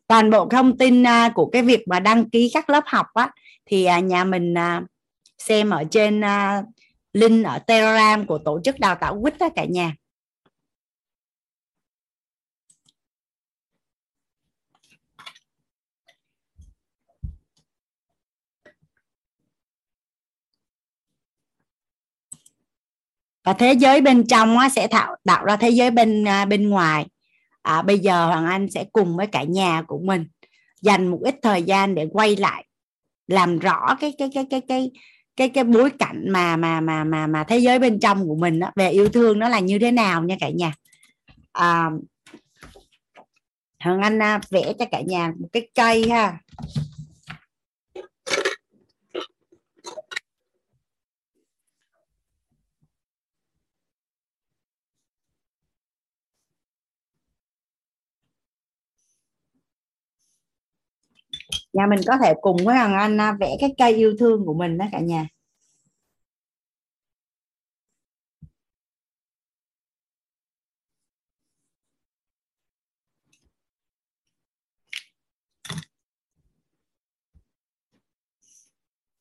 [0.07, 3.31] Toàn bộ thông tin à, của cái việc mà đăng ký các lớp học á,
[3.65, 4.53] thì à, nhà mình
[5.37, 6.21] xem ở trên
[7.13, 9.95] link ở Telegram của tổ chức đào tạo quýt đó cả nhà.
[23.47, 26.69] Và thế giới bên trong á, sẽ tạo tạo ra thế giới bên à, bên
[26.69, 27.05] ngoài.
[27.61, 30.27] À, bây giờ hoàng anh sẽ cùng với cả nhà của mình
[30.81, 32.65] dành một ít thời gian để quay lại
[33.27, 34.91] làm rõ cái cái cái cái cái
[35.35, 38.59] cái cái bối cảnh mà mà mà mà mà thế giới bên trong của mình
[38.59, 40.73] đó, về yêu thương nó là như thế nào nha cả nhà.
[41.53, 41.89] À,
[43.83, 46.37] hoàng anh à, vẽ cho cả nhà một cái cây ha.
[61.77, 64.77] Nhà mình có thể cùng với thằng anh vẽ cái cây yêu thương của mình
[64.77, 65.27] đó cả nhà.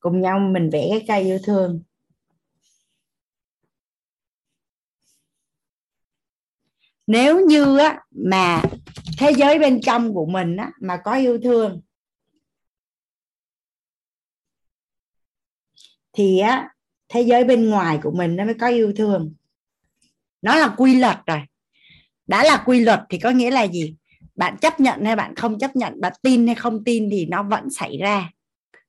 [0.01, 1.83] Cùng nhau mình vẽ cái cây yêu thương.
[7.07, 8.63] Nếu như á, mà
[9.19, 11.81] thế giới bên trong của mình á, mà có yêu thương
[16.17, 16.69] thì á
[17.09, 19.35] thế giới bên ngoài của mình nó mới có yêu thương.
[20.43, 21.41] Nó là quy luật rồi.
[22.27, 23.95] Đã là quy luật thì có nghĩa là gì?
[24.35, 27.43] Bạn chấp nhận hay bạn không chấp nhận bạn tin hay không tin thì nó
[27.43, 28.31] vẫn xảy ra.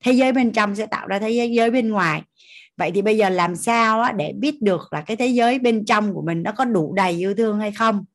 [0.04, 2.24] Thế giới bên trong sẽ tạo ra thế giới bên ngoài.
[2.78, 5.86] Vậy thì bây giờ làm sao á, để biết được là cái thế giới bên
[5.86, 8.06] trong của mình nó có đủ đầy yêu thương hay không?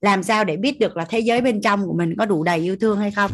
[0.00, 2.58] Làm sao để biết được là thế giới bên trong của mình có đủ đầy
[2.58, 3.30] yêu thương hay không?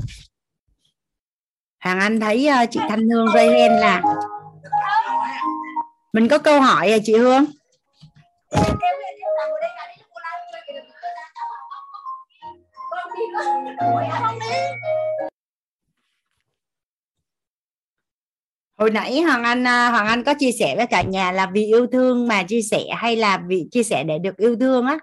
[1.86, 4.02] Hàng Anh thấy uh, chị Thanh Hương Rayhen là
[6.12, 7.44] mình có câu hỏi à chị Hương?
[18.78, 21.64] Hồi nãy hoàng anh ờ, hoàng anh có chia sẻ với cả nhà là vì
[21.64, 24.98] yêu thương mà chia sẻ hay là vì chia sẻ để được yêu thương á?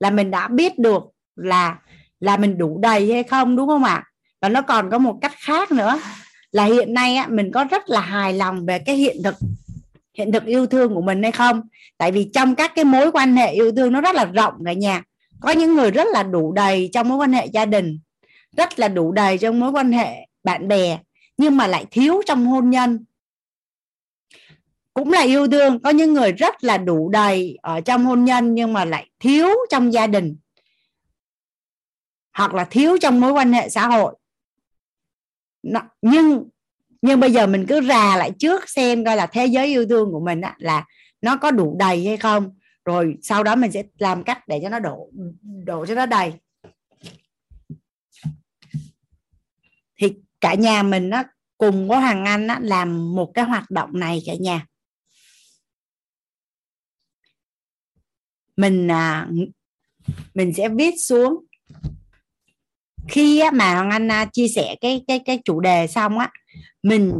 [0.00, 1.02] Là mình đã biết được
[1.36, 1.78] là
[2.20, 4.04] là mình đủ đầy hay không đúng không ạ?
[4.40, 5.98] Và nó còn có một cách khác nữa
[6.52, 9.34] là hiện nay á, mình có rất là hài lòng về cái hiện thực
[10.14, 11.62] hiện thực yêu thương của mình hay không?
[11.98, 14.72] Tại vì trong các cái mối quan hệ yêu thương nó rất là rộng cả
[14.72, 15.02] nhà.
[15.40, 17.98] Có những người rất là đủ đầy trong mối quan hệ gia đình
[18.56, 20.98] rất là đủ đầy trong mối quan hệ bạn bè
[21.36, 23.04] nhưng mà lại thiếu trong hôn nhân.
[24.94, 28.54] Cũng là yêu thương có những người rất là đủ đầy ở trong hôn nhân
[28.54, 30.36] nhưng mà lại thiếu trong gia đình
[32.32, 34.14] hoặc là thiếu trong mối quan hệ xã hội
[36.02, 36.48] nhưng
[37.02, 40.12] nhưng bây giờ mình cứ rà lại trước xem coi là thế giới yêu thương
[40.12, 40.86] của mình á, là
[41.22, 42.58] nó có đủ đầy hay không.
[42.84, 45.10] Rồi sau đó mình sẽ làm cách để cho nó đổ
[45.64, 46.32] đổ cho nó đầy.
[50.00, 51.24] Thì cả nhà mình á
[51.58, 54.66] cùng có hàng anh á, làm một cái hoạt động này cả nhà.
[58.56, 59.28] Mình à,
[60.34, 61.44] mình sẽ viết xuống
[63.08, 66.30] khi mà hoàng anh à, chia sẻ cái cái cái chủ đề xong á,
[66.82, 67.12] mình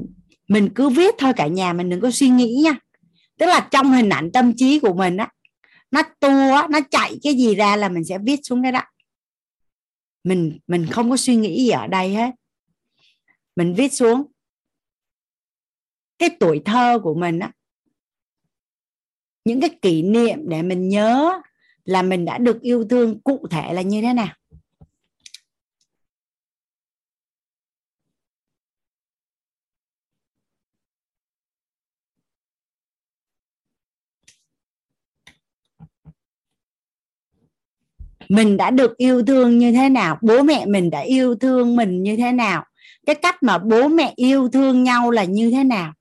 [0.48, 2.74] mình cứ viết thôi cả nhà, mình đừng có suy nghĩ nha.
[3.38, 5.28] Tức là trong hình ảnh tâm trí của mình á,
[5.90, 8.82] nó tua nó chạy cái gì ra là mình sẽ viết xuống cái đó.
[10.24, 12.30] Mình mình không có suy nghĩ gì ở đây hết.
[13.56, 14.22] Mình viết xuống.
[16.18, 17.52] Cái tuổi thơ của mình á,
[19.44, 21.40] những cái kỷ niệm để mình nhớ
[21.84, 24.37] là mình đã được yêu thương cụ thể là như thế nào.
[38.28, 42.02] Mình đã được yêu thương như thế nào, bố mẹ mình đã yêu thương mình
[42.02, 42.64] như thế nào,
[43.06, 45.92] cái cách mà bố mẹ yêu thương nhau là như thế nào.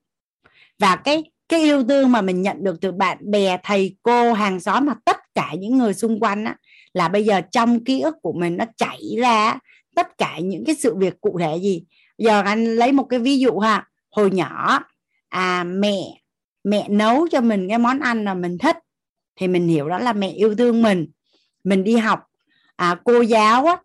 [0.80, 4.60] Và cái cái yêu thương mà mình nhận được từ bạn bè, thầy cô, hàng
[4.60, 6.56] xóm mà tất cả những người xung quanh á,
[6.94, 9.60] là bây giờ trong ký ức của mình nó chảy ra
[9.96, 11.84] tất cả những cái sự việc cụ thể gì.
[12.18, 14.80] Giờ anh lấy một cái ví dụ ha, hồi nhỏ
[15.30, 15.98] à mẹ
[16.64, 18.78] mẹ nấu cho mình cái món ăn mà mình thích,
[19.40, 21.08] thì mình hiểu đó là mẹ yêu thương mình
[21.64, 22.20] mình đi học.
[22.76, 23.78] À, cô giáo á,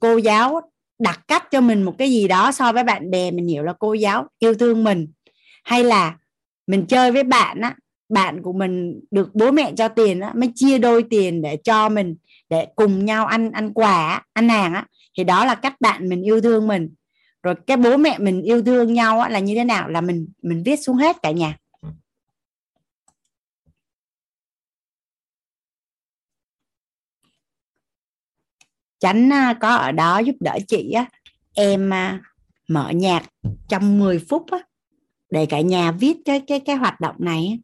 [0.00, 0.60] cô giáo
[0.98, 3.72] đặt cách cho mình một cái gì đó so với bạn bè mình hiểu là
[3.78, 5.08] cô giáo yêu thương mình.
[5.64, 6.16] Hay là
[6.66, 7.74] mình chơi với bạn á
[8.08, 11.88] bạn của mình được bố mẹ cho tiền á mới chia đôi tiền để cho
[11.88, 12.16] mình
[12.50, 14.86] để cùng nhau ăn ăn quà ăn hàng á
[15.18, 16.88] thì đó là cách bạn mình yêu thương mình.
[17.42, 19.88] Rồi cái bố mẹ mình yêu thương nhau á, là như thế nào?
[19.88, 21.56] Là mình mình viết xuống hết cả nhà.
[28.98, 31.06] Chánh à, có ở đó giúp đỡ chị á,
[31.54, 32.20] em à,
[32.68, 33.22] mở nhạc
[33.68, 34.58] trong 10 phút á,
[35.30, 37.58] để cả nhà viết cái cái cái hoạt động này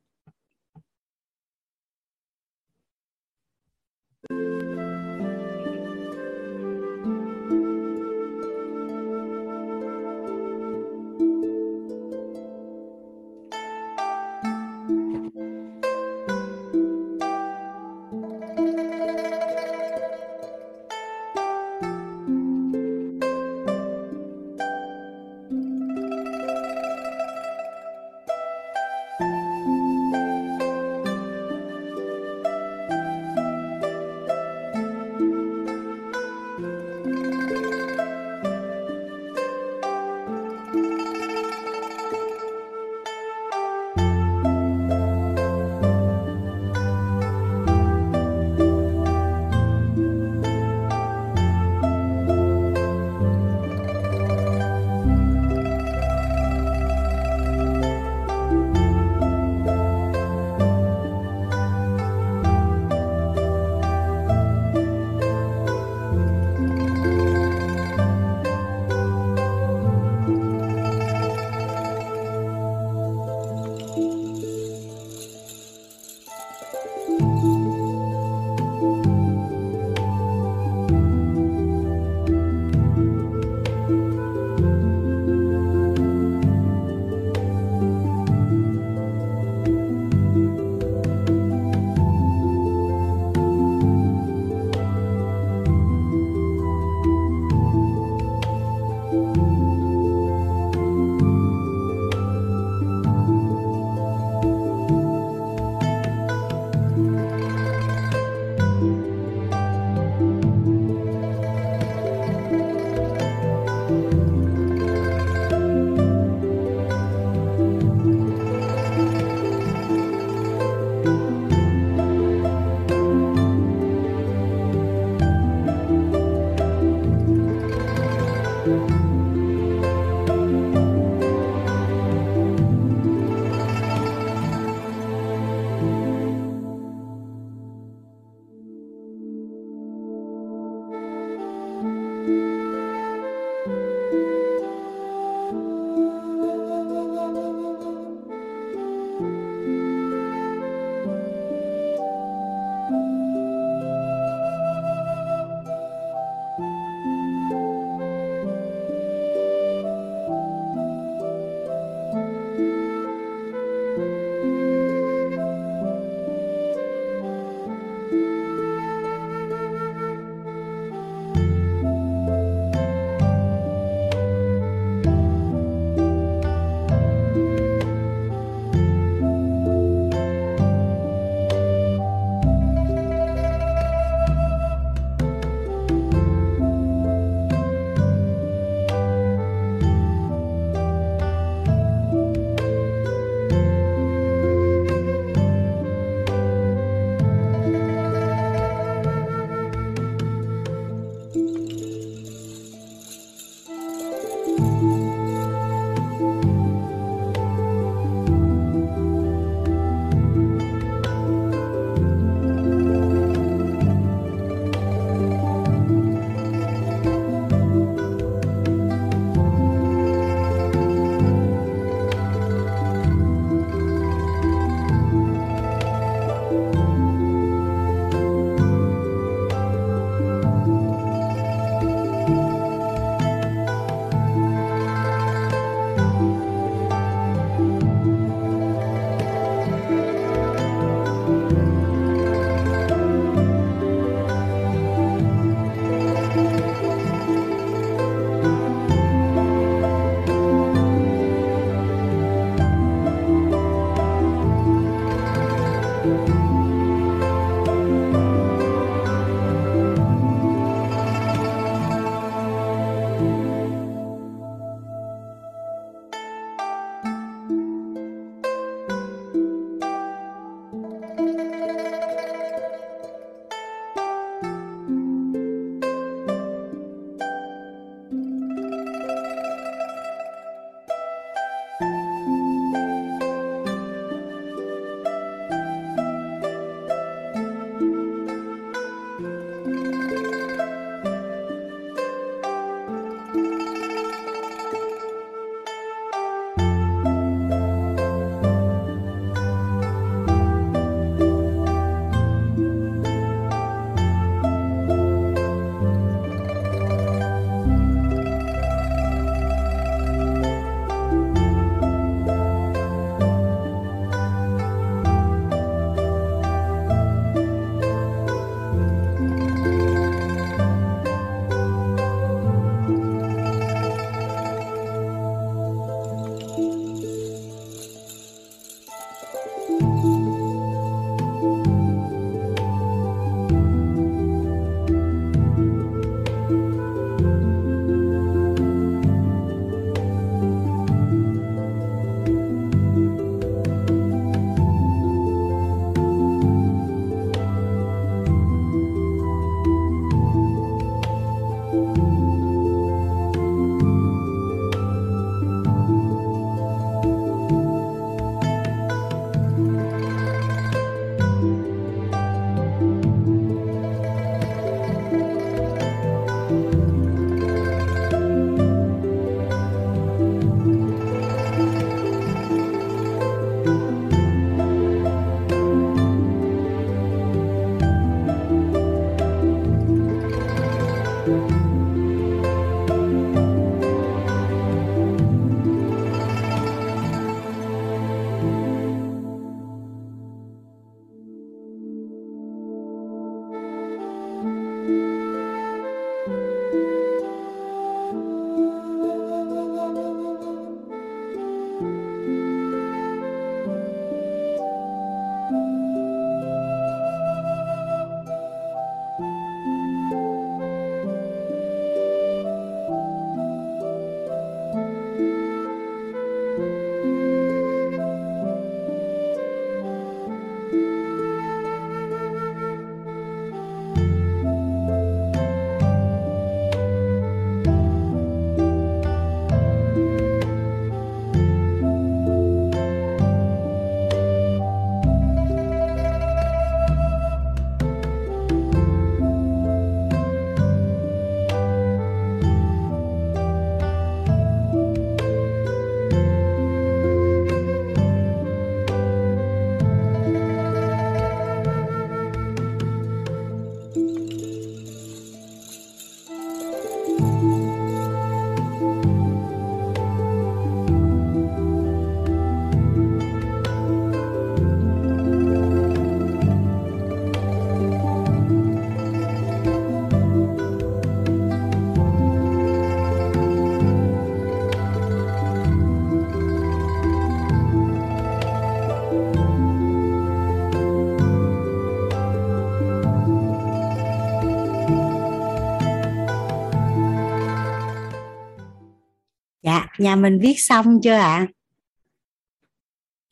[489.65, 491.21] dạ nhà mình viết xong chưa ạ?
[491.21, 491.47] À?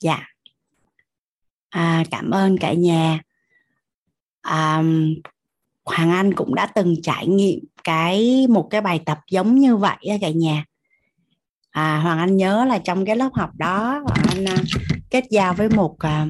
[0.00, 0.26] dạ.
[1.68, 3.20] À, cảm ơn cả nhà.
[4.42, 4.82] À,
[5.84, 9.96] Hoàng Anh cũng đã từng trải nghiệm cái một cái bài tập giống như vậy
[10.10, 10.64] á cả nhà.
[11.70, 14.56] À, Hoàng Anh nhớ là trong cái lớp học đó Hoàng Anh à,
[15.10, 16.26] kết giao với một à,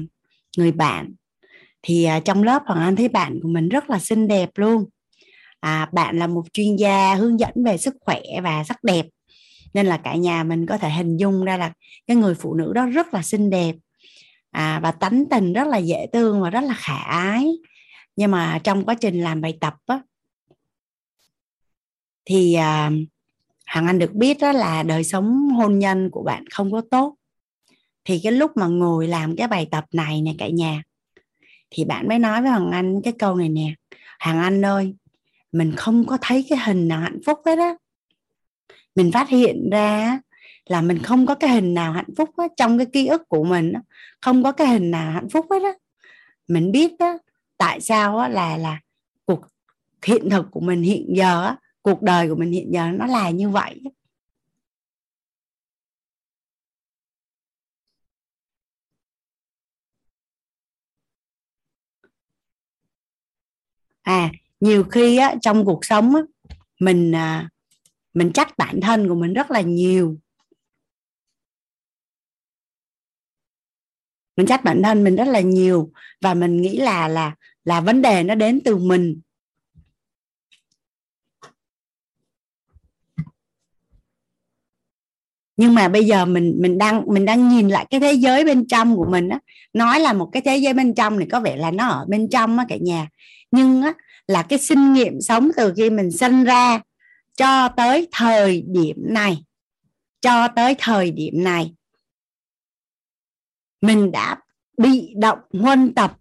[0.57, 1.13] người bạn.
[1.81, 4.85] Thì à, trong lớp Hoàng Anh thấy bạn của mình rất là xinh đẹp luôn.
[5.59, 9.05] À, bạn là một chuyên gia hướng dẫn về sức khỏe và sắc đẹp
[9.73, 11.73] nên là cả nhà mình có thể hình dung ra là
[12.07, 13.75] cái người phụ nữ đó rất là xinh đẹp
[14.51, 17.51] à, và tánh tình rất là dễ thương và rất là khả ái.
[18.15, 20.01] Nhưng mà trong quá trình làm bài tập á,
[22.25, 22.91] thì à,
[23.65, 27.15] hằng anh được biết đó là đời sống hôn nhân của bạn không có tốt.
[28.05, 30.83] Thì cái lúc mà ngồi làm cái bài tập này nè cả nhà
[31.69, 33.73] thì bạn mới nói với hằng anh cái câu này nè
[34.19, 34.95] hằng anh ơi
[35.51, 37.75] mình không có thấy cái hình nào hạnh phúc hết á
[38.95, 40.19] mình phát hiện ra
[40.65, 43.43] là mình không có cái hình nào hạnh phúc á, trong cái ký ức của
[43.43, 43.81] mình á,
[44.21, 45.73] không có cái hình nào hạnh phúc hết á.
[46.47, 47.17] Mình biết á,
[47.57, 48.79] tại sao á, là là
[49.25, 49.41] cuộc
[50.05, 53.29] hiện thực của mình hiện giờ á, cuộc đời của mình hiện giờ nó là
[53.29, 53.81] như vậy
[64.03, 66.21] à nhiều khi á, trong cuộc sống á,
[66.79, 67.49] mình à,
[68.13, 70.17] mình trách bản thân của mình rất là nhiều.
[74.37, 78.01] Mình trách bản thân mình rất là nhiều và mình nghĩ là là là vấn
[78.01, 79.21] đề nó đến từ mình.
[85.57, 88.67] Nhưng mà bây giờ mình mình đang mình đang nhìn lại cái thế giới bên
[88.67, 89.39] trong của mình á.
[89.73, 92.29] Nói là một cái thế giới bên trong này có vẻ là nó ở bên
[92.29, 93.07] trong á cả nhà.
[93.51, 93.93] Nhưng á,
[94.27, 96.81] là cái sinh nghiệm sống từ khi mình sinh ra
[97.35, 99.43] cho tới thời điểm này.
[100.21, 101.73] Cho tới thời điểm này.
[103.81, 104.37] Mình đã
[104.77, 106.17] bị động huân tập.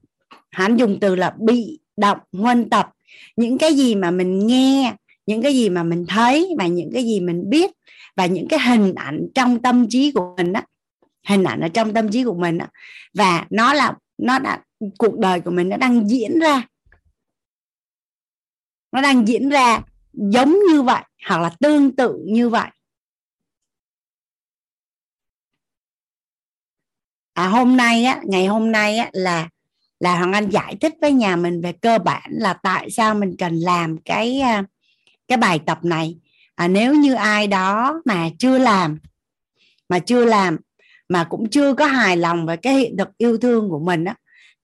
[0.51, 2.91] Hắn dùng từ là bị động huân tập.
[3.37, 4.95] Những cái gì mà mình nghe,
[5.27, 7.71] những cái gì mà mình thấy và những cái gì mình biết
[8.17, 10.67] và những cái hình ảnh trong tâm trí của mình á,
[11.29, 12.69] hình ảnh ở trong tâm trí của mình á,
[13.15, 14.63] và nó là, nó đã,
[14.99, 16.69] cuộc đời của mình nó đang diễn ra.
[18.93, 19.83] Nó đang diễn ra
[20.13, 22.69] giống như vậy hoặc là tương tự như vậy.
[27.33, 29.49] À hôm nay á ngày hôm nay á là
[30.01, 33.37] là hoàng anh giải thích với nhà mình về cơ bản là tại sao mình
[33.39, 34.65] cần làm cái à,
[35.29, 36.19] cái bài tập này.
[36.55, 38.99] À, nếu như ai đó mà chưa làm
[39.89, 40.57] mà chưa làm
[41.09, 44.15] mà cũng chưa có hài lòng về cái hiện thực yêu thương của mình á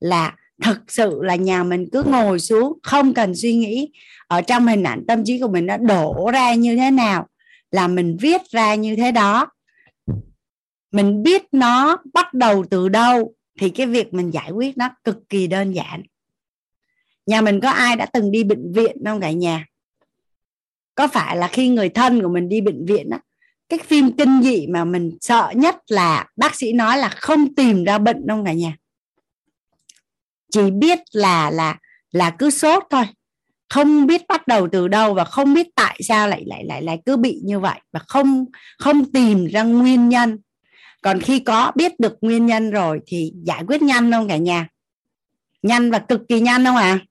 [0.01, 3.93] là thực sự là nhà mình cứ ngồi xuống, không cần suy nghĩ.
[4.27, 7.27] Ở trong hình ảnh tâm trí của mình nó đổ ra như thế nào,
[7.71, 9.47] là mình viết ra như thế đó.
[10.93, 15.29] Mình biết nó bắt đầu từ đâu, thì cái việc mình giải quyết nó cực
[15.29, 16.03] kỳ đơn giản.
[17.27, 19.67] Nhà mình có ai đã từng đi bệnh viện không cả nhà?
[20.95, 23.21] Có phải là khi người thân của mình đi bệnh viện á,
[23.69, 27.85] cái phim kinh dị mà mình sợ nhất là bác sĩ nói là không tìm
[27.85, 28.77] ra bệnh đâu cả nhà?
[30.53, 31.77] Chỉ biết là là
[32.13, 33.05] là cứ sốt thôi.
[33.69, 36.99] Không biết bắt đầu từ đâu và không biết tại sao lại lại lại lại
[37.07, 38.45] cứ bị như vậy và không
[38.79, 40.39] không tìm ra nguyên nhân.
[41.03, 44.69] Còn khi có biết được nguyên nhân rồi thì giải quyết nhanh không cả nhà?
[45.63, 46.83] Nhanh và cực kỳ nhanh không ạ?
[46.83, 47.05] À?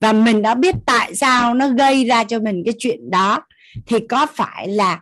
[0.00, 3.40] và mình đã biết tại sao nó gây ra cho mình cái chuyện đó
[3.86, 5.00] thì có phải là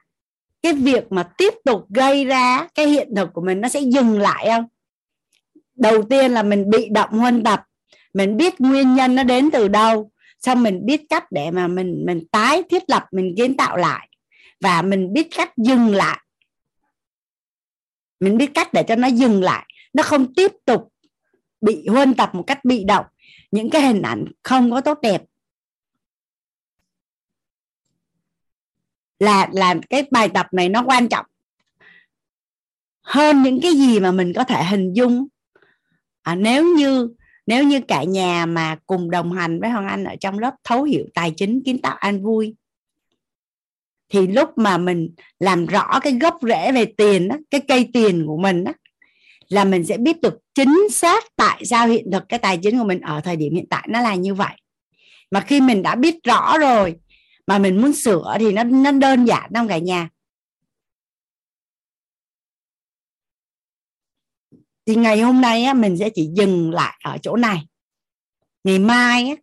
[0.63, 4.19] cái việc mà tiếp tục gây ra cái hiện thực của mình nó sẽ dừng
[4.19, 4.65] lại không?
[5.79, 7.63] Đầu tiên là mình bị động huân tập.
[8.15, 12.03] Mình biết nguyên nhân nó đến từ đâu, xong mình biết cách để mà mình
[12.07, 14.09] mình tái thiết lập, mình kiến tạo lại.
[14.61, 16.19] Và mình biết cách dừng lại.
[18.21, 19.67] Mình biết cách để cho nó dừng lại.
[19.93, 20.93] Nó không tiếp tục
[21.61, 23.07] bị huân tập một cách bị động.
[23.51, 25.23] Những cái hình ảnh không có tốt đẹp.
[29.19, 31.27] Là là cái bài tập này nó quan trọng
[33.09, 35.27] hơn những cái gì mà mình có thể hình dung
[36.29, 37.09] à, nếu như
[37.47, 40.83] nếu như cả nhà mà cùng đồng hành với Hoàng Anh ở trong lớp thấu
[40.83, 42.55] hiểu tài chính kiến tạo an vui
[44.09, 48.27] thì lúc mà mình làm rõ cái gốc rễ về tiền đó, cái cây tiền
[48.27, 48.73] của mình đó,
[49.49, 52.85] là mình sẽ biết được chính xác tại sao hiện thực cái tài chính của
[52.85, 54.57] mình ở thời điểm hiện tại nó là như vậy.
[55.31, 56.95] Mà khi mình đã biết rõ rồi
[57.47, 60.09] mà mình muốn sửa thì nó nó đơn giản không cả nhà?
[64.89, 67.67] Thì ngày hôm nay á, mình sẽ chỉ dừng lại ở chỗ này.
[68.65, 69.35] Ngày mai á,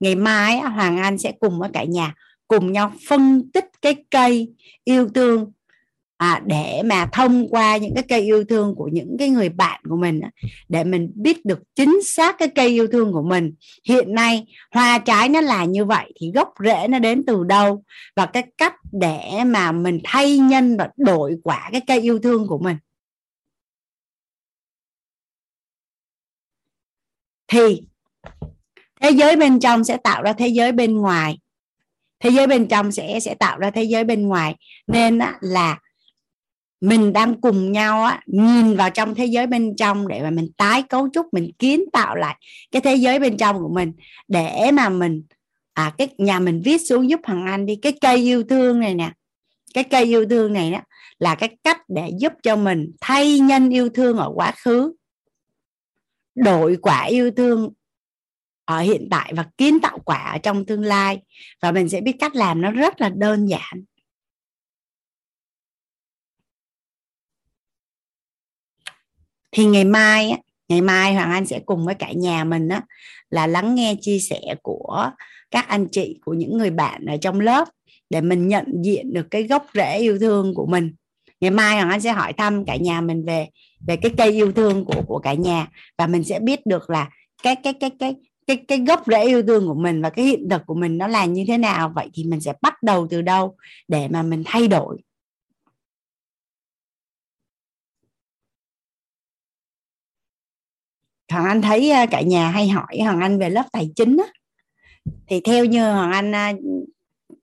[0.00, 2.14] ngày mai á, Hoàng Anh sẽ cùng với cả nhà
[2.48, 4.48] cùng nhau phân tích cái cây
[4.84, 5.52] yêu thương.
[6.16, 9.80] À, để mà thông qua những cái cây yêu thương của những cái người bạn
[9.88, 10.20] của mình
[10.68, 13.54] để mình biết được chính xác cái cây yêu thương của mình.
[13.88, 17.82] Hiện nay hoa trái nó là như vậy thì gốc rễ nó đến từ đâu?
[18.16, 22.46] Và cái cách để mà mình thay nhân và đổi quả cái cây yêu thương
[22.46, 22.76] của mình.
[27.48, 27.82] Thì
[29.00, 31.38] thế giới bên trong sẽ tạo ra thế giới bên ngoài.
[32.20, 34.56] Thế giới bên trong sẽ sẽ tạo ra thế giới bên ngoài.
[34.86, 35.78] Nên là
[36.80, 40.48] mình đang cùng nhau á, nhìn vào trong thế giới bên trong để mà mình
[40.56, 42.36] tái cấu trúc mình kiến tạo lại
[42.70, 43.92] cái thế giới bên trong của mình
[44.28, 45.22] để mà mình
[45.72, 47.76] à cái nhà mình viết xuống giúp thằng anh đi.
[47.76, 49.12] Cái cây yêu thương này nè
[49.74, 50.80] cái cây yêu thương này đó
[51.18, 54.92] là cái cách để giúp cho mình thay nhân yêu thương ở quá khứ
[56.44, 57.72] đổi quả yêu thương
[58.64, 61.18] ở hiện tại và kiến tạo quả ở trong tương lai.
[61.62, 63.84] Và mình sẽ biết cách làm nó rất là đơn giản.
[69.52, 70.32] Thì ngày mai
[70.68, 72.82] ngày mai hoàng anh sẽ cùng với cả nhà mình á,
[73.30, 75.10] là lắng nghe chia sẻ của
[75.50, 77.68] các anh chị, của những người bạn ở trong lớp,
[78.10, 80.94] để mình nhận diện được cái gốc rễ yêu thương của mình.
[81.40, 83.48] Ngày mai hoàng anh sẽ hỏi thăm cả nhà mình về
[83.86, 85.66] về cái cây yêu thương của của cả nhà.
[85.98, 87.08] Và mình sẽ biết được là
[87.42, 88.14] cái cái cái cái
[88.46, 91.06] cái cái gốc rễ yêu thương của mình và cái hiện thực của mình nó
[91.06, 91.92] là như thế nào.
[91.94, 93.56] Vậy thì mình sẽ bắt đầu từ đâu
[93.88, 94.98] để mà mình thay đổi?
[101.32, 104.32] Hoàng Anh thấy à, cả nhà hay hỏi Hoàng Anh về lớp tài chính á.
[105.26, 106.52] Thì theo như Hoàng Anh à,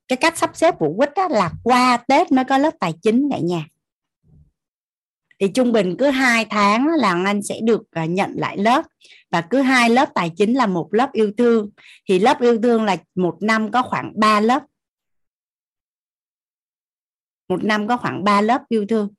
[0.08, 3.30] cái cách sắp xếp của quýt á, là qua Tết mới có lớp tài chính
[3.32, 3.66] cả nhà
[5.40, 8.86] thì trung bình cứ hai tháng là Anh sẽ được à, nhận lại lớp.
[9.32, 11.70] Và cứ hai lớp tài chính là một lớp yêu thương.
[12.10, 14.64] Thì lớp yêu thương là một năm có khoảng 3 lớp.
[17.48, 19.10] Một năm có khoảng 3 lớp yêu thương.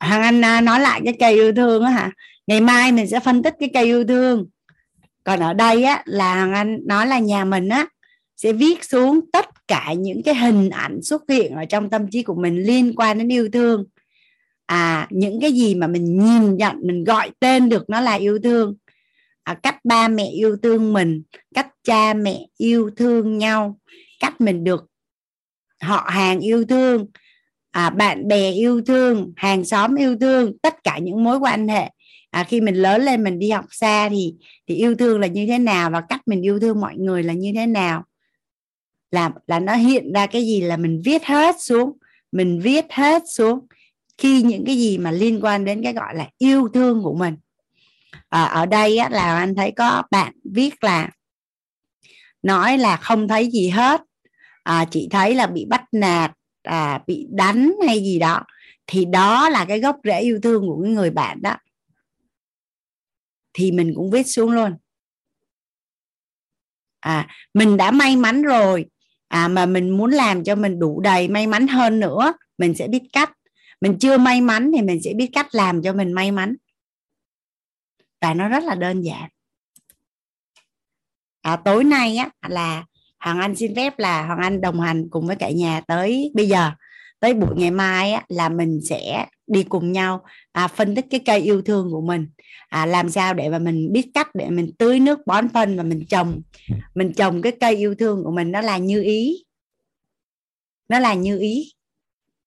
[0.00, 2.10] Hoàng Anh à, nói lại cái cây yêu thương á hả?
[2.46, 4.46] Ngày mai mình sẽ phân tích cái cây yêu thương.
[5.24, 7.86] Còn ở đây á là Anh nói là nhà mình á
[8.36, 12.22] sẽ viết xuống tất cả những cái hình ảnh xuất hiện ở trong tâm trí
[12.22, 13.84] của mình liên quan đến yêu thương.
[14.66, 18.38] À những cái gì mà mình nhìn nhận mình gọi tên được nó là yêu
[18.42, 18.76] thương.
[19.42, 21.22] À, cách ba mẹ yêu thương mình
[21.54, 23.78] cách cha mẹ yêu thương nhau
[24.20, 24.86] cách mình được
[25.80, 27.06] họ hàng yêu thương
[27.70, 31.90] à, bạn bè yêu thương hàng xóm yêu thương tất cả những mối quan hệ
[32.30, 34.34] à, khi mình lớn lên mình đi học xa thì
[34.66, 37.32] thì yêu thương là như thế nào và cách mình yêu thương mọi người là
[37.32, 38.04] như thế nào?
[39.10, 41.92] Là là nó hiện ra cái gì là mình viết hết xuống
[42.32, 43.66] mình viết hết xuống
[44.18, 47.36] khi những cái gì mà liên quan đến cái gọi là yêu thương của mình.
[48.28, 51.10] À, ở đây á, là anh thấy có bạn viết là
[52.42, 54.00] nói là không thấy gì hết.
[54.62, 58.44] À, chị thấy là bị bắt nạt à, bị đánh hay gì đó.
[58.86, 61.56] Thì đó là cái gốc rễ yêu thương của cái người bạn đó
[63.52, 64.76] thì mình cũng viết xuống luôn.
[67.00, 68.86] À mình đã may mắn rồi.
[69.28, 72.88] À mà mình muốn làm cho mình đủ đầy may mắn hơn nữa mình sẽ
[72.88, 73.32] biết cách.
[73.80, 76.56] Mình chưa may mắn thì mình sẽ biết cách làm cho mình may mắn.
[78.20, 79.30] Và nó rất là đơn giản.
[81.42, 82.84] À, tối nay á là
[83.18, 86.48] hoàng anh xin phép là hoàng anh đồng hành cùng với cả nhà tới bây
[86.48, 86.70] giờ
[87.20, 91.20] tới buổi ngày mai á, là mình sẽ đi cùng nhau à, phân tích cái
[91.20, 92.26] cây yêu thương của mình
[92.68, 95.82] à, làm sao để mà mình biết cách để mình tưới nước bón phân và
[95.82, 96.42] mình trồng.
[96.94, 99.44] Mình trồng cái cây yêu thương của mình nó là như ý.
[100.88, 101.72] Nó là như ý.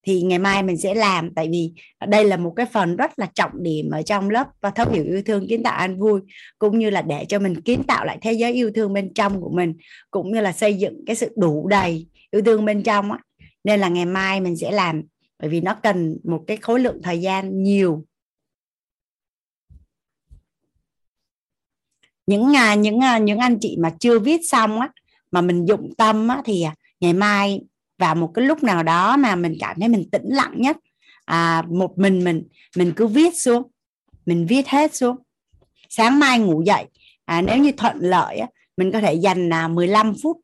[0.06, 1.74] Thì ngày mai mình sẽ làm tại vì
[2.08, 5.04] đây là một cái phần rất là trọng điểm ở trong lớp và thấu hiểu
[5.04, 6.22] yêu thương kiến tạo an vui
[6.60, 9.42] cũng như là để cho mình kiến tạo lại thế giới yêu thương bên trong
[9.42, 9.74] của mình
[10.12, 13.18] cũng như là xây dựng cái sự đủ đầy yêu thương bên trong á
[13.64, 15.02] nên là ngày mai mình sẽ làm
[15.40, 18.06] bởi vì nó cần một cái khối lượng thời gian nhiều.
[22.28, 24.90] Những à, những à, những anh chị mà chưa viết xong á
[25.32, 27.62] mà mình dụng tâm á, thì à, ngày mai
[27.98, 30.78] vào một cái lúc nào đó mà mình cảm thấy mình tĩnh lặng nhất
[31.26, 32.44] à, một mình mình
[32.78, 33.64] mình cứ viết xuống
[34.26, 35.18] mình viết hết xuống.
[35.90, 36.86] Sáng mai ngủ dậy
[37.26, 40.38] à, nếu như thuận lợi á, mình có thể dành à, 15 phút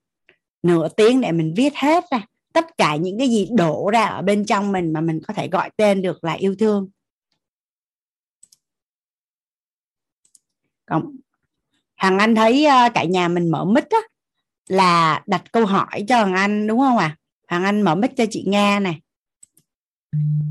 [0.63, 2.25] nửa tiếng để mình viết hết ra
[2.59, 5.47] tất cả những cái gì đổ ra ở bên trong mình mà mình có thể
[5.47, 6.89] gọi tên được là yêu thương.
[10.85, 11.15] Còn
[11.95, 13.99] hằng anh thấy uh, cả nhà mình mở mic á
[14.67, 17.05] là đặt câu hỏi cho hằng anh đúng không ạ?
[17.05, 17.17] À?
[17.47, 18.99] hằng anh mở mic cho chị nga này.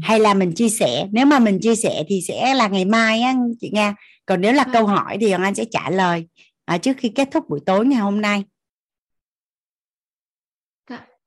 [0.02, 1.08] Hay là mình chia sẻ?
[1.12, 3.94] Nếu mà mình chia sẻ thì sẽ là ngày mai á chị Nga.
[4.26, 4.72] Còn nếu là Vâng.
[4.72, 6.28] câu hỏi thì Hoàng Anh sẽ trả lời
[6.64, 8.44] à, trước khi kết thúc buổi tối ngày hôm nay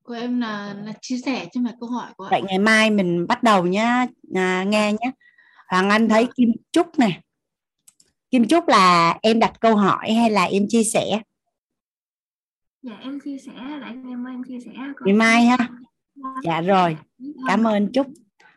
[0.03, 2.27] của em là là chia sẻ chứ không phải câu hỏi của ạ.
[2.31, 4.05] vậy ngày mai mình bắt đầu nhá
[4.35, 5.11] à, nghe nhé
[5.69, 6.31] Hoàng Anh thấy Dạ.
[6.35, 7.21] Kim Trúc nè.
[8.31, 11.21] Kim Trúc là em đặt câu hỏi hay là em chia sẻ?
[12.81, 14.71] Dạ em chia sẻ để ngày mai em chia sẻ
[15.05, 15.57] ngày mai ha.
[16.43, 16.61] Dạ.
[16.61, 16.97] Rồi
[17.47, 18.07] cảm ơn Trúc.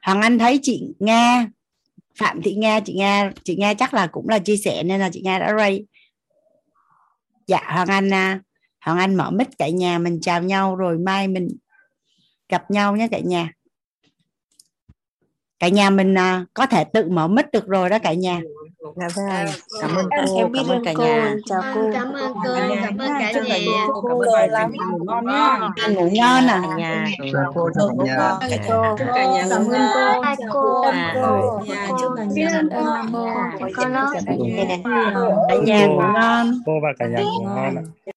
[0.02, 1.46] Hoàng Anh thấy chị Nga
[2.18, 5.10] Phạm Thị Nga chị Nga chị Nga chắc là cũng là chia sẻ nên là
[5.12, 5.86] chị Nga đã ray
[7.46, 8.40] dạ Hoàng Anh à,
[8.84, 11.48] Hoàng Anh mở mic cả nhà mình chào nhau rồi mai mình
[12.48, 13.50] gặp nhau nhé cả nhà.
[15.58, 18.40] Cả nhà mình à, có thể tự mở mic được rồi đó cả nhà.
[18.96, 19.46] Dạ vâng,
[19.80, 21.04] cảm ơn cô, em cảm ơn ơn cả cô.
[21.04, 21.34] nhà.
[21.46, 21.90] chào cô.
[21.94, 23.86] Cảm ơn cô cảm ơn cả Chúc cả nhà.
[23.92, 25.68] cô cảm ơn ngon nhá.
[25.82, 26.62] Ăn ngủ ngon à.
[26.68, 27.06] Cả nhà.
[27.32, 28.58] chào cô chào cả nhà.
[28.68, 28.96] cô.
[29.14, 29.44] Cả nhà.
[29.44, 30.22] Ngủ ngon.
[30.24, 32.78] hai cô cô Dạ, chúc cả nhà ơn ngủ
[33.12, 33.12] ngon.
[33.60, 34.20] cô có lớp cả
[35.64, 36.52] nhà ngủ ngon.
[36.66, 37.74] Cô và cả nhà ngủ ngon